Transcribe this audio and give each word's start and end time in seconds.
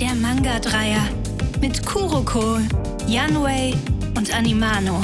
Der 0.00 0.14
Manga-Dreier 0.14 1.08
mit 1.60 1.84
Kuroko, 1.86 2.58
Yanwei 3.06 3.74
und 4.16 4.34
Animano. 4.34 5.02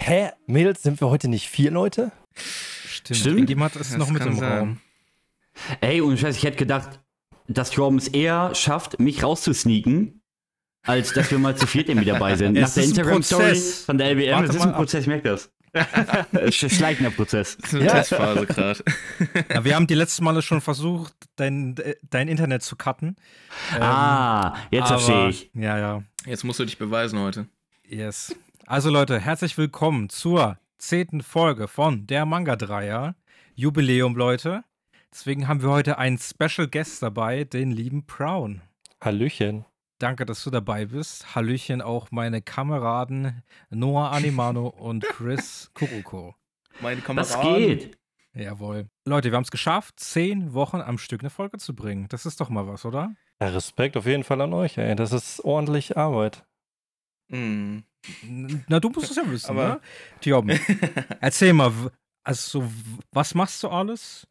Hä? 0.00 0.30
Mädels, 0.46 0.82
sind 0.82 1.00
wir 1.00 1.10
heute 1.10 1.28
nicht 1.28 1.48
vier 1.48 1.70
Leute? 1.70 2.12
Stimmt. 2.34 3.18
Stimmt. 3.18 3.48
Jemand 3.48 3.76
ist 3.76 3.90
Das 3.92 3.98
noch 3.98 4.10
mit 4.10 4.24
im 4.24 4.36
sein. 4.36 4.58
Raum. 4.58 4.80
Ey, 5.80 6.00
und 6.00 6.18
Scheiß, 6.18 6.36
ich 6.36 6.44
hätte 6.44 6.56
gedacht, 6.56 7.00
dass 7.48 7.74
Jordan 7.74 7.98
es 7.98 8.08
eher 8.08 8.54
schafft, 8.54 8.98
mich 9.00 9.22
rauszusneaken, 9.22 10.20
als 10.82 11.12
dass 11.12 11.30
wir 11.30 11.38
mal 11.38 11.56
zu 11.56 11.66
viert 11.66 11.88
irgendwie 11.88 12.06
dabei 12.06 12.36
sind. 12.36 12.52
Nach 12.58 12.60
der 12.60 12.68
ist 12.68 12.78
ein 12.78 12.84
Instagram-Story 12.84 13.44
Prozess. 13.44 13.84
von 13.84 13.98
der 13.98 14.10
LBM, 14.14 14.32
Warte 14.32 14.48
es 14.50 14.56
ist 14.56 14.62
ein. 14.62 14.72
Prozess, 14.74 15.00
ich 15.02 15.06
merke 15.08 15.28
das. 15.30 15.50
Sch- 16.50 16.74
Schleichender 16.74 17.10
Prozess. 17.10 17.56
Das 17.58 17.72
ist 17.72 17.74
eine 17.76 17.84
Ja. 17.86 17.92
Testphase 17.92 18.46
gerade. 18.46 18.84
Ja, 19.52 19.64
wir 19.64 19.74
haben 19.74 19.86
die 19.86 19.94
letzten 19.94 20.24
Male 20.24 20.42
schon 20.42 20.60
versucht, 20.60 21.14
dein, 21.36 21.76
äh, 21.78 21.94
dein 22.10 22.28
Internet 22.28 22.62
zu 22.62 22.76
cutten. 22.76 23.16
Ähm, 23.74 23.82
ah, 23.82 24.56
jetzt 24.70 24.90
aber- 24.90 24.98
verstehe 25.00 25.28
ich. 25.28 25.50
Ja, 25.54 25.78
ja. 25.78 26.02
Jetzt 26.24 26.44
musst 26.44 26.58
du 26.60 26.64
dich 26.64 26.78
beweisen 26.78 27.18
heute. 27.18 27.46
Yes. 27.88 28.34
Also 28.66 28.90
Leute, 28.90 29.20
herzlich 29.20 29.56
willkommen 29.58 30.08
zur 30.08 30.58
zehnten 30.78 31.22
Folge 31.22 31.68
von 31.68 32.06
der 32.06 32.26
Manga 32.26 32.56
Dreier. 32.56 33.14
Jubiläum, 33.54 34.16
Leute. 34.16 34.64
Deswegen 35.12 35.48
haben 35.48 35.62
wir 35.62 35.70
heute 35.70 35.96
einen 35.98 36.18
Special 36.18 36.68
Guest 36.68 37.02
dabei, 37.02 37.44
den 37.44 37.70
lieben 37.70 38.04
Brown. 38.04 38.60
Hallöchen. 39.00 39.64
Danke, 39.98 40.26
dass 40.26 40.44
du 40.44 40.50
dabei 40.50 40.86
bist. 40.86 41.34
Hallöchen 41.34 41.80
auch 41.80 42.10
meine 42.10 42.42
Kameraden 42.42 43.42
Noah 43.70 44.10
Animano 44.12 44.68
und 44.68 45.02
Chris 45.08 45.70
Kuruko. 45.74 46.34
Meine 46.80 47.00
Was 47.08 47.32
Kameraden. 47.32 47.56
geht? 47.78 47.98
Jawohl. 48.34 48.88
Leute, 49.06 49.30
wir 49.30 49.36
haben 49.36 49.44
es 49.44 49.50
geschafft, 49.50 49.98
zehn 49.98 50.52
Wochen 50.52 50.82
am 50.82 50.98
Stück 50.98 51.20
eine 51.22 51.30
Folge 51.30 51.56
zu 51.56 51.74
bringen. 51.74 52.06
Das 52.10 52.26
ist 52.26 52.38
doch 52.40 52.50
mal 52.50 52.66
was, 52.66 52.84
oder? 52.84 53.14
Ja, 53.40 53.48
Respekt 53.48 53.96
auf 53.96 54.04
jeden 54.04 54.24
Fall 54.24 54.40
an 54.42 54.52
euch, 54.52 54.76
ey. 54.76 54.94
Das 54.94 55.12
ist 55.12 55.40
ordentlich 55.40 55.96
Arbeit. 55.96 56.44
Mhm. 57.28 57.84
Na, 58.68 58.78
du 58.78 58.90
musst 58.90 59.10
es 59.10 59.16
ja 59.16 59.28
wissen, 59.30 59.50
Aber- 59.50 59.68
ne? 59.68 59.80
Tjob, 60.20 60.46
erzähl 61.20 61.54
mal, 61.54 61.72
also 62.22 62.70
was 63.10 63.34
machst 63.34 63.62
du 63.62 63.68
alles? 63.68 64.26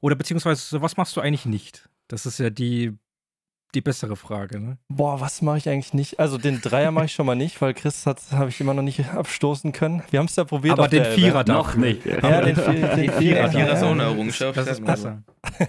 Oder 0.00 0.14
beziehungsweise, 0.14 0.80
was 0.82 0.96
machst 0.98 1.16
du 1.16 1.20
eigentlich 1.22 1.46
nicht? 1.46 1.88
Das 2.08 2.26
ist 2.26 2.38
ja 2.38 2.50
die, 2.50 2.96
die 3.74 3.80
bessere 3.80 4.16
Frage, 4.16 4.58
ne? 4.60 4.78
Boah, 4.88 5.20
was 5.20 5.42
mache 5.42 5.58
ich 5.58 5.68
eigentlich 5.68 5.94
nicht? 5.94 6.18
Also 6.18 6.38
den 6.38 6.60
Dreier 6.60 6.90
mache 6.90 7.04
ich 7.06 7.12
schon 7.12 7.26
mal 7.26 7.34
nicht, 7.36 7.60
weil 7.62 7.74
Chris 7.74 8.06
hat 8.06 8.20
habe 8.32 8.48
ich 8.50 8.60
immer 8.60 8.74
noch 8.74 8.82
nicht 8.82 9.08
abstoßen 9.08 9.72
können. 9.72 10.02
Wir 10.10 10.18
haben 10.18 10.26
es 10.26 10.36
ja 10.36 10.44
probiert. 10.44 10.78
Aber 10.78 10.88
den 10.88 11.02
der 11.02 11.12
Vierer. 11.12 11.44
Noch 11.46 11.74
nicht. 11.76 12.04
Ja, 12.04 12.40
den, 12.40 12.56
Vier- 12.56 12.88
den 12.96 13.12
Vierer. 13.12 13.50
Vierer 13.50 13.72
ist 13.72 13.82
auch 13.82 13.90
eine 13.92 14.02
Errungenschaft. 14.04 14.56
Das 14.56 14.66
ist 14.68 14.84
besser. 14.84 15.22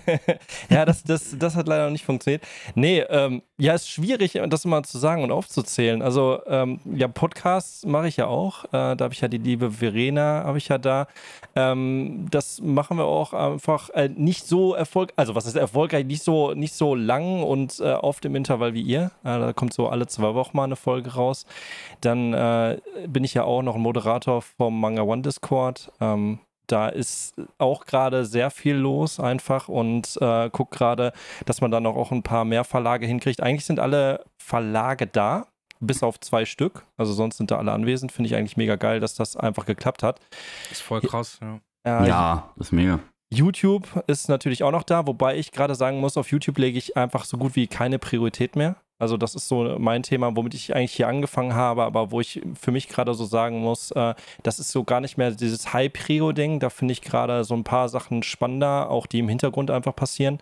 ja, 0.70 0.86
das, 0.86 1.04
das, 1.04 1.36
das 1.38 1.56
hat 1.56 1.68
leider 1.68 1.86
noch 1.86 1.92
nicht 1.92 2.06
funktioniert. 2.06 2.44
Nee, 2.76 3.00
ähm, 3.10 3.42
ja, 3.62 3.76
ist 3.76 3.88
schwierig, 3.88 4.42
das 4.48 4.66
immer 4.66 4.82
zu 4.82 4.98
sagen 4.98 5.24
und 5.24 5.30
aufzuzählen. 5.30 6.02
Also, 6.02 6.40
ähm, 6.48 6.80
ja, 6.96 7.08
Podcasts 7.08 7.86
mache 7.86 8.08
ich 8.08 8.18
ja 8.18 8.26
auch. 8.26 8.66
Äh, 8.66 8.96
da 8.96 9.02
habe 9.02 9.14
ich 9.14 9.22
ja 9.22 9.28
die 9.28 9.38
liebe 9.38 9.70
Verena, 9.70 10.44
habe 10.46 10.58
ich 10.58 10.68
ja 10.68 10.80
da. 10.80 11.06
Ähm, 11.56 12.26
das 12.32 12.60
machen 12.60 12.98
wir 12.98 13.06
auch 13.06 13.34
einfach 13.34 13.92
äh, 13.92 14.10
nicht 14.10 14.48
so 14.48 14.74
erfolgreich, 14.74 15.14
also 15.16 15.36
was 15.36 15.46
ist 15.46 15.58
erfolgreich, 15.58 16.08
nicht 16.08 16.24
so, 16.24 16.56
nicht 16.56 16.74
so 16.74 16.96
lang 16.96 17.44
und 17.44 17.80
äh, 17.80 17.94
oft 17.94 18.26
im 18.26 18.36
Intervall 18.36 18.74
wie 18.74 18.82
ihr. 18.82 19.12
Äh, 19.24 19.38
da 19.38 19.54
kommt 19.54 19.76
so 19.76 19.90
alle 19.90 20.08
zwei 20.08 20.34
Wochen 20.34 20.58
mal 20.58 20.64
eine 20.64 20.76
Folge 20.76 21.14
raus. 21.14 21.46
Dann 22.02 22.34
äh, 22.34 22.80
bin 23.08 23.24
ich 23.24 23.36
ja 23.36 23.44
auch 23.44 23.62
noch 23.62 23.76
ein 23.76 23.82
Moderator 23.82 24.42
vom 24.42 24.80
Manga 24.80 25.04
One 25.04 25.22
Discord. 25.22 25.92
Ähm, 26.02 26.40
da 26.72 26.90
ist 26.90 27.36
auch 27.58 27.86
gerade 27.86 28.26
sehr 28.26 28.50
viel 28.50 28.76
los 28.76 29.20
einfach 29.20 29.68
und 29.68 30.18
äh, 30.22 30.50
guck 30.52 30.72
gerade, 30.72 31.14
dass 31.46 31.62
man 31.62 31.72
dann 31.72 31.86
auch, 31.86 31.96
auch 31.96 32.12
ein 32.12 32.24
paar 32.24 32.46
mehr 32.46 32.64
Verlage 32.64 33.06
hinkriegt. 33.06 33.42
Eigentlich 33.42 33.66
sind 33.66 33.80
alle 33.80 34.24
Verlage 34.38 35.08
da, 35.08 35.48
bis 35.80 36.04
auf 36.04 36.20
zwei 36.20 36.46
Stück. 36.46 36.86
Also 36.98 37.14
sonst 37.14 37.38
sind 37.38 37.52
da 37.52 37.58
alle 37.58 37.72
anwesend. 37.72 38.12
Finde 38.12 38.28
ich 38.30 38.36
eigentlich 38.36 38.58
mega 38.58 38.76
geil, 38.76 39.00
dass 39.00 39.16
das 39.16 39.36
einfach 39.36 39.66
geklappt 39.66 40.04
hat. 40.04 40.20
Ist 40.72 40.82
voll 40.82 41.02
krass, 41.02 41.40
ja. 41.42 41.60
Äh, 41.84 42.08
Ja, 42.08 42.52
das 42.58 42.68
ist 42.68 42.72
mega. 42.72 43.00
YouTube 43.34 44.04
ist 44.08 44.28
natürlich 44.28 44.64
auch 44.64 44.72
noch 44.72 44.84
da, 44.84 45.08
wobei 45.08 45.38
ich 45.38 45.52
gerade 45.52 45.74
sagen 45.76 46.00
muss, 46.00 46.18
auf 46.18 46.30
YouTube 46.32 46.58
lege 46.58 46.78
ich 46.78 46.98
einfach 46.98 47.24
so 47.24 47.38
gut 47.38 47.56
wie 47.56 47.68
keine 47.68 47.98
Priorität 47.98 48.56
mehr. 48.58 48.76
Also 49.02 49.18
das 49.18 49.36
ist 49.36 49.48
so 49.48 49.78
mein 49.80 50.04
Thema, 50.04 50.36
womit 50.36 50.54
ich 50.54 50.76
eigentlich 50.76 50.94
hier 50.94 51.08
angefangen 51.08 51.54
habe, 51.56 51.84
aber 51.84 52.12
wo 52.12 52.22
ich 52.22 52.42
für 52.60 52.72
mich 52.72 52.88
gerade 52.88 53.14
so 53.14 53.26
sagen 53.26 53.60
muss, 53.60 53.92
äh, 53.92 54.14
das 54.44 54.60
ist 54.60 54.72
so 54.72 54.84
gar 54.84 55.02
nicht 55.02 55.18
mehr 55.18 55.32
dieses 55.32 55.74
High-Prio-Ding. 55.74 56.60
Da 56.60 56.70
finde 56.70 56.94
ich 56.94 57.02
gerade 57.02 57.44
so 57.44 57.54
ein 57.56 57.64
paar 57.64 57.90
Sachen 57.90 58.24
spannender, 58.24 58.90
auch 58.90 59.08
die 59.08 59.20
im 59.20 59.28
Hintergrund 59.28 59.72
einfach 59.72 59.96
passieren. 59.96 60.40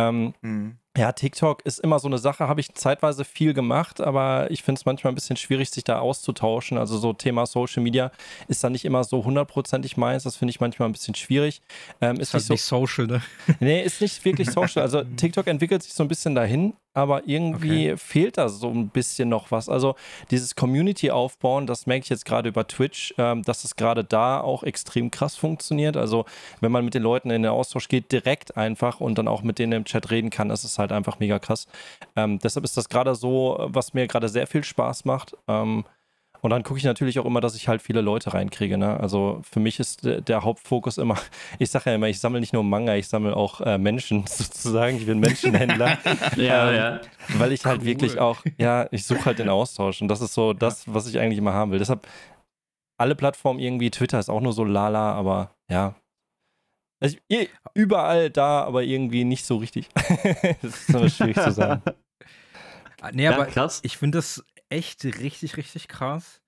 Ähm, 0.00 0.32
Mhm. 0.42 0.76
ja, 0.96 1.10
TikTok 1.10 1.62
ist 1.66 1.80
immer 1.80 1.98
so 1.98 2.06
eine 2.06 2.18
Sache, 2.18 2.46
habe 2.46 2.60
ich 2.60 2.72
zeitweise 2.74 3.24
viel 3.24 3.52
gemacht, 3.52 4.00
aber 4.00 4.48
ich 4.50 4.62
finde 4.62 4.78
es 4.78 4.86
manchmal 4.86 5.12
ein 5.12 5.16
bisschen 5.16 5.36
schwierig, 5.36 5.70
sich 5.70 5.82
da 5.82 5.98
auszutauschen. 5.98 6.78
Also 6.78 6.98
so 6.98 7.12
Thema 7.12 7.46
Social 7.46 7.82
Media 7.82 8.12
ist 8.46 8.62
da 8.62 8.70
nicht 8.70 8.84
immer 8.84 9.02
so 9.02 9.24
hundertprozentig 9.24 9.96
meins. 9.96 10.22
Das 10.22 10.36
finde 10.36 10.50
ich 10.50 10.60
manchmal 10.60 10.88
ein 10.88 10.92
bisschen 10.92 11.16
schwierig. 11.16 11.62
Ähm, 12.00 12.16
ist 12.20 12.28
Ist 12.28 12.34
halt 12.34 12.50
nicht 12.50 12.62
so, 12.62 12.80
nicht 12.80 12.88
social, 12.96 13.06
ne? 13.08 13.22
nee, 13.60 13.82
ist 13.82 14.00
nicht 14.00 14.24
wirklich 14.24 14.50
social. 14.52 14.82
Also 14.82 15.02
TikTok 15.02 15.48
entwickelt 15.48 15.82
sich 15.82 15.94
so 15.94 16.04
ein 16.04 16.08
bisschen 16.08 16.36
dahin, 16.36 16.74
aber 16.98 17.28
irgendwie 17.28 17.96
fehlt 17.96 18.38
da 18.38 18.48
so 18.48 18.68
ein 18.68 18.88
bisschen 18.88 19.28
noch 19.28 19.52
was. 19.52 19.68
Also 19.68 19.94
dieses 20.32 20.56
Community 20.56 21.10
aufbauen, 21.12 21.66
das 21.66 21.86
merke 21.86 22.02
ich 22.02 22.08
jetzt 22.08 22.24
gerade 22.24 22.48
über 22.48 22.66
Twitch, 22.66 23.14
ähm, 23.18 23.42
dass 23.42 23.62
es 23.62 23.76
gerade 23.76 24.02
da 24.02 24.40
auch 24.40 24.64
extrem 24.64 25.10
krass 25.10 25.36
funktioniert. 25.36 25.96
Also 25.96 26.24
wenn 26.60 26.72
man 26.72 26.84
mit 26.84 26.94
den 26.94 27.02
Leuten 27.04 27.30
in 27.30 27.42
den 27.42 27.52
Austausch 27.52 27.88
geht, 27.88 28.10
direkt 28.10 28.56
einfach 28.56 29.00
und 29.00 29.16
dann 29.16 29.28
auch 29.28 29.42
mit 29.42 29.60
denen 29.60 29.72
im 29.72 29.84
Chat 29.84 30.10
reden 30.10 30.30
kann, 30.30 30.48
das 30.48 30.64
ist 30.64 30.78
halt 30.78 30.90
einfach 30.90 31.20
mega 31.20 31.38
krass. 31.38 31.68
Ähm, 32.16 32.40
deshalb 32.40 32.64
ist 32.64 32.76
das 32.76 32.88
gerade 32.88 33.14
so, 33.14 33.56
was 33.68 33.94
mir 33.94 34.08
gerade 34.08 34.28
sehr 34.28 34.48
viel 34.48 34.64
Spaß 34.64 35.04
macht. 35.04 35.36
Ähm, 35.46 35.84
und 36.40 36.50
dann 36.50 36.62
gucke 36.62 36.78
ich 36.78 36.84
natürlich 36.84 37.18
auch 37.18 37.24
immer, 37.24 37.40
dass 37.40 37.54
ich 37.56 37.68
halt 37.68 37.82
viele 37.82 38.00
Leute 38.00 38.32
reinkriege. 38.34 38.78
Ne? 38.78 38.98
Also 38.98 39.40
für 39.50 39.60
mich 39.60 39.80
ist 39.80 40.04
der, 40.04 40.42
Hauptfokus 40.42 40.98
immer, 40.98 41.16
ich 41.58 41.70
sage 41.70 41.90
ja 41.90 41.96
immer, 41.96 42.08
ich 42.08 42.20
sammle 42.20 42.40
nicht 42.40 42.52
nur 42.52 42.62
Manga, 42.64 42.94
ich 42.94 43.08
sammle 43.08 43.36
auch 43.36 43.60
äh, 43.60 43.78
Menschen 43.78 44.26
sozusagen. 44.28 44.96
Ich 44.96 45.06
bin 45.06 45.18
Menschenhändler. 45.18 45.98
Ja, 46.36 46.70
Ähm, 46.70 46.76
ja. 46.76 47.00
Weil 47.38 47.52
ich 47.52 47.64
halt 47.64 47.84
wirklich 47.84 48.18
auch, 48.18 48.44
ja, 48.58 48.86
ich 48.90 49.04
suche 49.04 49.24
halt 49.26 49.38
den 49.38 49.48
Austausch. 49.48 50.00
Und 50.02 50.08
das 50.08 50.20
ist 50.20 50.34
so 50.34 50.52
das, 50.52 50.84
was 50.86 51.08
ich 51.08 51.18
eigentlich 51.18 51.38
immer 51.38 51.52
haben 51.52 51.70
will. 51.72 51.78
Deshalb 51.78 52.06
alle 52.98 53.14
Plattformen 53.14 53.60
irgendwie, 53.60 53.90
Twitter 53.90 54.18
ist 54.18 54.28
auch 54.28 54.40
nur 54.40 54.52
so 54.52 54.64
lala, 54.64 55.12
aber 55.12 55.54
ja. 55.70 55.94
Also, 57.00 57.16
überall 57.74 58.30
da, 58.30 58.64
aber 58.64 58.82
irgendwie 58.82 59.24
nicht 59.24 59.46
so 59.46 59.56
richtig. 59.58 59.88
das 60.62 60.80
ist 60.80 60.88
immer 60.90 61.08
schwierig 61.08 61.36
zu 61.40 61.52
sagen. 61.52 61.82
Nee, 63.12 63.24
Ja, 63.24 63.34
aber 63.34 63.46
krass. 63.46 63.80
ich 63.84 63.96
finde 63.96 64.18
das 64.18 64.44
echt 64.68 65.04
richtig, 65.04 65.56
richtig 65.56 65.88
krass. 65.88 66.40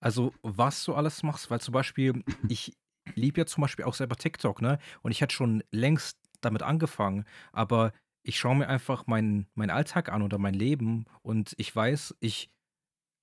Also, 0.00 0.32
was 0.42 0.84
du 0.84 0.94
alles 0.94 1.22
machst, 1.22 1.50
weil 1.50 1.60
zum 1.60 1.72
Beispiel, 1.72 2.22
ich 2.48 2.76
liebe 3.14 3.40
ja 3.40 3.46
zum 3.46 3.62
Beispiel 3.62 3.84
auch 3.84 3.94
selber 3.94 4.16
TikTok, 4.16 4.62
ne? 4.62 4.78
Und 5.02 5.10
ich 5.10 5.20
hätte 5.20 5.34
schon 5.34 5.62
längst 5.70 6.18
damit 6.40 6.62
angefangen, 6.62 7.24
aber 7.52 7.92
ich 8.22 8.38
schaue 8.38 8.56
mir 8.56 8.68
einfach 8.68 9.06
meinen 9.06 9.46
meinen 9.54 9.70
Alltag 9.70 10.10
an 10.10 10.22
oder 10.22 10.38
mein 10.38 10.54
Leben 10.54 11.06
und 11.22 11.54
ich 11.56 11.74
weiß, 11.74 12.16
ich 12.20 12.50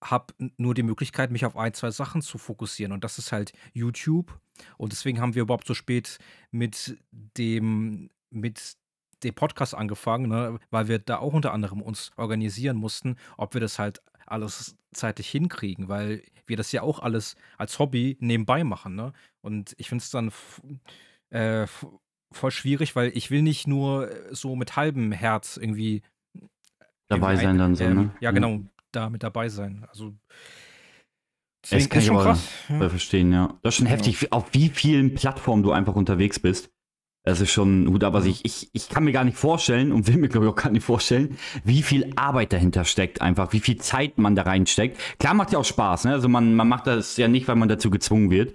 habe 0.04 0.34
nur 0.58 0.74
die 0.74 0.84
Möglichkeit, 0.84 1.32
mich 1.32 1.46
auf 1.46 1.56
ein, 1.56 1.74
zwei 1.74 1.92
Sachen 1.92 2.22
zu 2.22 2.38
fokussieren 2.38 2.92
und 2.92 3.04
das 3.04 3.18
ist 3.18 3.32
halt 3.32 3.54
YouTube 3.74 4.40
und 4.78 4.92
deswegen 4.92 5.22
haben 5.22 5.36
wir 5.36 5.44
überhaupt 5.44 5.68
so 5.68 5.74
spät 5.74 6.18
mit 6.52 6.98
dem 7.12 8.10
mit 8.30 8.76
dem 9.24 9.34
Podcast 9.34 9.76
angefangen, 9.76 10.30
ne, 10.30 10.60
weil 10.72 10.88
wir 10.88 11.00
da 11.00 11.20
auch 11.20 11.34
unter 11.34 11.54
anderem 11.54 11.82
uns 11.82 12.12
organisieren 12.18 12.78
mussten, 12.78 13.18
ob 13.38 13.54
wir 13.54 13.62
das 13.62 13.80
halt 13.80 14.02
alles 14.26 14.76
zeitlich 14.94 15.30
hinkriegen, 15.30 15.88
weil 15.88 16.24
wir 16.48 16.58
das 16.58 16.72
ja 16.72 16.82
auch 16.82 17.00
alles 17.00 17.36
als 17.58 17.80
Hobby 17.80 18.18
nebenbei 18.20 18.64
machen. 18.64 18.96
Ne? 18.96 19.14
Und 19.42 19.74
ich 19.78 19.90
finde 19.90 20.04
es 20.04 20.10
dann 20.12 20.32
äh, 21.30 21.68
voll 22.32 22.52
schwierig, 22.52 22.96
weil 22.96 23.12
ich 23.16 23.32
will 23.32 23.42
nicht 23.42 23.68
nur 23.68 24.12
äh, 24.12 24.34
so 24.36 24.56
mit 24.56 24.76
halbem 24.76 25.12
Herz 25.12 25.58
irgendwie 25.58 26.02
Dabei 27.08 27.32
irgendwie 27.34 27.46
sein 27.46 27.58
dann 27.58 27.76
so, 27.76 27.84
ähm, 27.84 27.96
ne? 27.96 28.16
Ja, 28.20 28.32
genau, 28.32 28.62
da 28.92 29.10
mit 29.10 29.22
dabei 29.24 29.50
sein. 29.50 29.86
Also 29.90 30.14
Das 31.62 31.72
kann 31.72 31.80
ist 31.80 31.94
ich 31.96 32.06
schon 32.06 32.18
krass. 32.18 32.50
Ja. 32.70 32.90
Verstehen, 32.90 33.32
ja. 33.32 33.58
Das 33.62 33.74
ist 33.74 33.78
schon 33.80 33.88
heftig, 33.88 34.22
wie- 34.22 34.32
auf 34.32 34.54
wie 34.54 34.70
vielen 34.70 35.14
Plattformen 35.14 35.64
du 35.64 35.72
einfach 35.72 35.96
unterwegs 35.96 36.40
bist. 36.40 36.72
Das 37.26 37.42
ist 37.42 37.52
schon 37.52 37.86
gut, 37.86 38.04
aber 38.04 38.24
ich, 38.24 38.46
ich, 38.46 38.70
ich 38.72 38.88
kann 38.88 39.04
mir 39.04 39.12
gar 39.12 39.24
nicht 39.24 39.36
vorstellen 39.36 39.92
und 39.92 40.08
will 40.08 40.18
mir, 40.18 40.30
glaube 40.30 40.46
ich, 40.46 40.52
auch 40.52 40.56
gar 40.56 40.70
nicht 40.70 40.86
vorstellen, 40.86 41.38
wie 41.64 41.82
viel 41.82 42.14
Arbeit 42.16 42.54
dahinter 42.54 42.86
steckt, 42.86 43.20
einfach, 43.20 43.52
wie 43.52 43.60
viel 43.60 43.78
Zeit 43.78 44.20
man 44.20 44.36
da 44.36 44.44
reinsteckt. 44.44 45.00
Klar 45.18 45.34
macht 45.34 45.52
ja 45.52 45.58
auch 45.58 45.66
Spaß, 45.66 46.06
ne? 46.06 46.14
Also 46.14 46.30
man, 46.30 46.54
man 46.54 46.68
macht 46.68 46.86
das 46.86 47.18
ja 47.18 47.28
nicht, 47.28 47.48
weil 47.48 47.56
man 47.56 47.68
dazu 47.68 47.90
gezwungen 47.90 48.30
wird. 48.30 48.54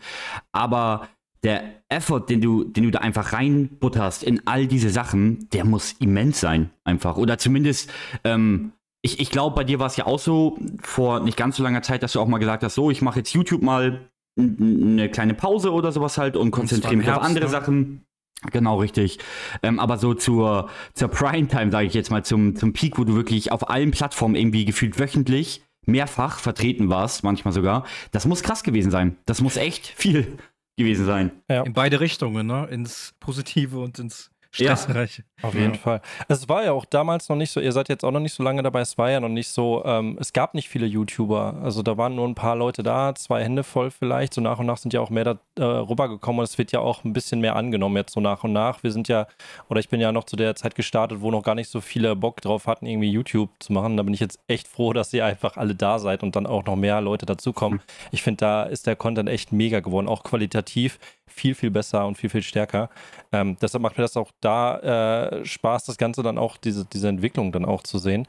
Aber 0.53 1.09
der 1.43 1.65
Effort, 1.89 2.27
den 2.29 2.41
du, 2.41 2.63
den 2.63 2.85
du 2.85 2.91
da 2.93 3.01
einfach 3.01 3.33
reinbutterst 3.33 4.23
in 4.23 4.47
all 4.47 4.69
diese 4.69 4.91
Sachen, 4.91 5.49
der 5.53 5.65
muss 5.65 5.93
immens 5.99 6.39
sein, 6.39 6.71
einfach. 6.85 7.17
Oder 7.17 7.39
zumindest, 7.39 7.91
ähm, 8.23 8.73
ich, 9.03 9.19
ich 9.19 9.31
glaube, 9.31 9.57
bei 9.57 9.65
dir 9.65 9.81
war 9.81 9.89
es 9.89 9.97
ja 9.97 10.07
auch 10.07 10.21
so 10.21 10.59
vor 10.83 11.19
nicht 11.21 11.37
ganz 11.37 11.57
so 11.57 11.65
langer 11.65 11.83
Zeit, 11.83 12.05
dass 12.05 12.13
du 12.13 12.21
auch 12.21 12.29
mal 12.29 12.39
gesagt 12.39 12.63
hast, 12.63 12.75
so, 12.77 12.91
ich 12.93 13.03
mache 13.03 13.19
jetzt 13.19 13.33
YouTube 13.33 13.63
mal 13.63 14.11
eine 14.39 15.11
kleine 15.11 15.35
Pause 15.35 15.73
oder 15.73 15.91
sowas 15.91 16.19
halt 16.19 16.37
und 16.37 16.53
konzentriere 16.53 16.97
mich 16.97 17.11
auf 17.11 17.23
andere 17.23 17.47
ne? 17.47 17.51
Sachen. 17.51 18.05
Genau, 18.51 18.79
richtig. 18.79 19.19
Ähm, 19.63 19.79
aber 19.79 19.99
so 19.99 20.15
zur, 20.15 20.71
zur 20.95 21.09
Primetime, 21.09 21.71
sage 21.71 21.87
ich 21.87 21.95
jetzt 21.95 22.11
mal, 22.11 22.25
zum, 22.25 22.57
zum 22.57 22.73
Peak, 22.73 22.99
wo 22.99 23.05
du 23.05 23.15
wirklich 23.15 23.53
auf 23.53 23.69
allen 23.69 23.91
Plattformen 23.91 24.35
irgendwie 24.35 24.65
gefühlt 24.65 24.99
wöchentlich 24.99 25.63
mehrfach 25.87 26.39
vertreten 26.39 26.89
warst, 26.89 27.25
manchmal 27.25 27.53
sogar, 27.53 27.85
das 28.13 28.27
muss 28.27 28.43
krass 28.43 28.63
gewesen 28.63 28.91
sein. 28.91 29.17
Das 29.27 29.41
muss 29.41 29.57
echt 29.57 29.87
viel 29.87 30.39
gewesen 30.77 31.05
sein. 31.05 31.31
Ja. 31.49 31.63
In 31.63 31.73
beide 31.73 32.01
Richtungen, 32.01 32.47
ne? 32.47 32.67
Ins 32.71 33.15
Positive 33.21 33.79
und 33.79 33.99
ins 33.99 34.30
Ja. 34.57 34.77
Stressreiche. 34.77 35.23
Auf 35.43 35.55
jeden 35.55 35.77
Fall. 35.77 36.01
Es 36.29 36.49
war 36.49 36.65
ja 36.65 36.73
auch 36.73 36.85
damals 36.85 37.29
noch 37.29 37.37
nicht 37.37 37.51
so, 37.51 37.61
ihr 37.61 37.73
seid 37.73 37.89
jetzt 37.89 38.05
auch 38.05 38.11
noch 38.11 38.21
nicht 38.21 38.35
so 38.35 38.43
lange 38.43 38.63
dabei, 38.63 38.81
es 38.81 38.99
war 38.99 39.11
ja 39.11 39.21
noch 39.21 39.29
nicht 39.29 39.49
so, 39.49 39.83
ähm, 39.85 40.17
es 40.21 40.33
gab 40.33 40.55
nicht 40.55 40.69
viele 40.69 40.87
YouTuber. 40.87 41.61
Also 41.63 41.83
da 41.83 41.97
waren 41.97 42.17
nur 42.17 42.27
ein 42.27 42.35
paar 42.35 42.57
Leute 42.57 42.83
da, 42.83 43.15
zwei 43.15 43.45
Hände 43.45 43.63
voll 43.63 43.91
vielleicht. 43.91 44.35
So 44.35 44.41
nach 44.41 44.59
und 44.59 44.67
nach 44.67 44.77
sind 44.77 44.93
ja 44.93 45.01
auch 45.01 45.11
mehr 45.11 45.25
da 45.25 45.39
äh, 45.57 45.63
rübergekommen 45.63 46.41
und 46.41 46.45
es 46.45 46.59
wird 46.59 46.73
ja 46.73 46.81
auch 46.81 47.05
ein 47.05 47.13
bisschen 47.13 47.41
mehr 47.41 47.57
angenommen 47.57 47.97
jetzt 47.97 48.13
so 48.13 48.21
nach 48.21 48.43
und 48.45 48.53
nach. 48.53 48.83
Wir 48.83 48.91
sind 48.91 49.09
ja, 49.09 49.27
oder 49.69 49.81
ich 49.81 49.89
bin 49.89 50.01
ja 50.01 50.11
noch 50.11 50.25
zu 50.25 50.37
der 50.37 50.57
Zeit 50.57 50.75
gestartet, 50.75 51.21
wo 51.21 51.31
noch 51.31 51.43
gar 51.43 51.55
nicht 51.55 51.71
so 51.71 51.81
viele 51.81 52.17
Bock 52.17 52.41
drauf 52.41 52.67
hatten, 52.67 52.87
irgendwie 52.87 53.11
YouTube 53.11 53.51
zu 53.61 53.73
machen. 53.73 53.97
Da 53.97 54.03
bin 54.03 54.15
ich 54.15 54.21
jetzt 54.21 54.41
echt 54.49 54.67
froh, 54.67 54.93
dass 54.93 55.13
ihr 55.13 55.25
einfach 55.25 55.57
alle 55.57 55.75
da 55.75 55.99
seid 55.99 56.23
und 56.23 56.35
dann 56.35 56.47
auch 56.47 56.65
noch 56.65 56.77
mehr 56.77 57.01
Leute 57.01 57.25
dazukommen. 57.25 57.81
Ich 58.11 58.23
finde, 58.23 58.39
da 58.39 58.63
ist 58.65 58.87
der 58.87 58.97
Content 58.97 59.29
echt 59.29 59.53
mega 59.53 59.81
geworden, 59.81 60.09
auch 60.09 60.25
qualitativ 60.25 60.99
viel, 61.31 61.55
viel 61.55 61.71
besser 61.71 62.07
und 62.07 62.19
viel, 62.19 62.31
viel 62.31 62.43
stärker. 62.43 62.91
Ähm, 63.33 63.57
deshalb 63.61 63.83
macht 63.83 63.97
mir 63.97 64.03
das 64.03 64.17
auch 64.17 64.33
da 64.41 64.79
äh, 64.79 65.45
Spaß, 65.45 65.85
das 65.85 65.99
Ganze 65.99 66.23
dann 66.23 66.39
auch, 66.39 66.57
diese, 66.57 66.85
diese 66.85 67.09
Entwicklung 67.09 67.53
dann 67.53 67.65
auch 67.65 67.83
zu 67.83 67.99
sehen. 67.99 68.27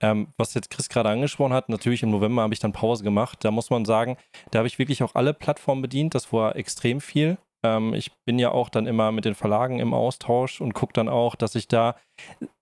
Ähm, 0.00 0.28
was 0.36 0.54
jetzt 0.54 0.70
Chris 0.70 0.88
gerade 0.88 1.08
angesprochen 1.08 1.52
hat, 1.52 1.68
natürlich 1.68 2.02
im 2.02 2.10
November 2.10 2.42
habe 2.42 2.54
ich 2.54 2.60
dann 2.60 2.72
Pause 2.72 3.04
gemacht. 3.04 3.38
Da 3.44 3.50
muss 3.50 3.70
man 3.70 3.84
sagen, 3.84 4.16
da 4.50 4.58
habe 4.58 4.68
ich 4.68 4.78
wirklich 4.78 5.02
auch 5.02 5.14
alle 5.14 5.34
Plattformen 5.34 5.82
bedient. 5.82 6.14
Das 6.14 6.32
war 6.32 6.56
extrem 6.56 7.00
viel. 7.00 7.38
Ähm, 7.62 7.94
ich 7.94 8.12
bin 8.24 8.38
ja 8.38 8.50
auch 8.50 8.68
dann 8.68 8.86
immer 8.86 9.12
mit 9.12 9.24
den 9.24 9.34
Verlagen 9.34 9.78
im 9.78 9.94
Austausch 9.94 10.60
und 10.60 10.74
gucke 10.74 10.92
dann 10.92 11.08
auch, 11.08 11.34
dass 11.34 11.54
ich 11.54 11.68
da 11.68 11.96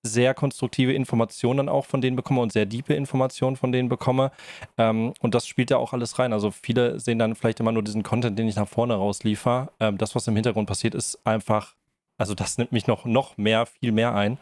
sehr 0.02 0.34
konstruktive 0.34 0.92
Informationen 0.92 1.58
dann 1.58 1.68
auch 1.68 1.86
von 1.86 2.00
denen 2.00 2.16
bekomme 2.16 2.40
und 2.40 2.52
sehr 2.52 2.66
diepe 2.66 2.94
Informationen 2.94 3.56
von 3.56 3.72
denen 3.72 3.88
bekomme. 3.88 4.30
Ähm, 4.78 5.14
und 5.20 5.34
das 5.34 5.46
spielt 5.46 5.70
da 5.70 5.76
auch 5.78 5.92
alles 5.92 6.18
rein. 6.18 6.32
Also 6.32 6.50
viele 6.50 7.00
sehen 7.00 7.18
dann 7.18 7.34
vielleicht 7.34 7.60
immer 7.60 7.72
nur 7.72 7.82
diesen 7.82 8.02
Content, 8.02 8.38
den 8.38 8.48
ich 8.48 8.56
nach 8.56 8.68
vorne 8.68 8.94
rausliefer. 8.94 9.72
Ähm, 9.80 9.98
das, 9.98 10.14
was 10.14 10.26
im 10.28 10.34
Hintergrund 10.34 10.68
passiert, 10.68 10.94
ist 10.94 11.24
einfach, 11.26 11.74
also 12.20 12.34
das 12.34 12.58
nimmt 12.58 12.70
mich 12.70 12.86
noch, 12.86 13.06
noch 13.06 13.38
mehr, 13.38 13.64
viel 13.64 13.92
mehr 13.92 14.14
ein. 14.14 14.36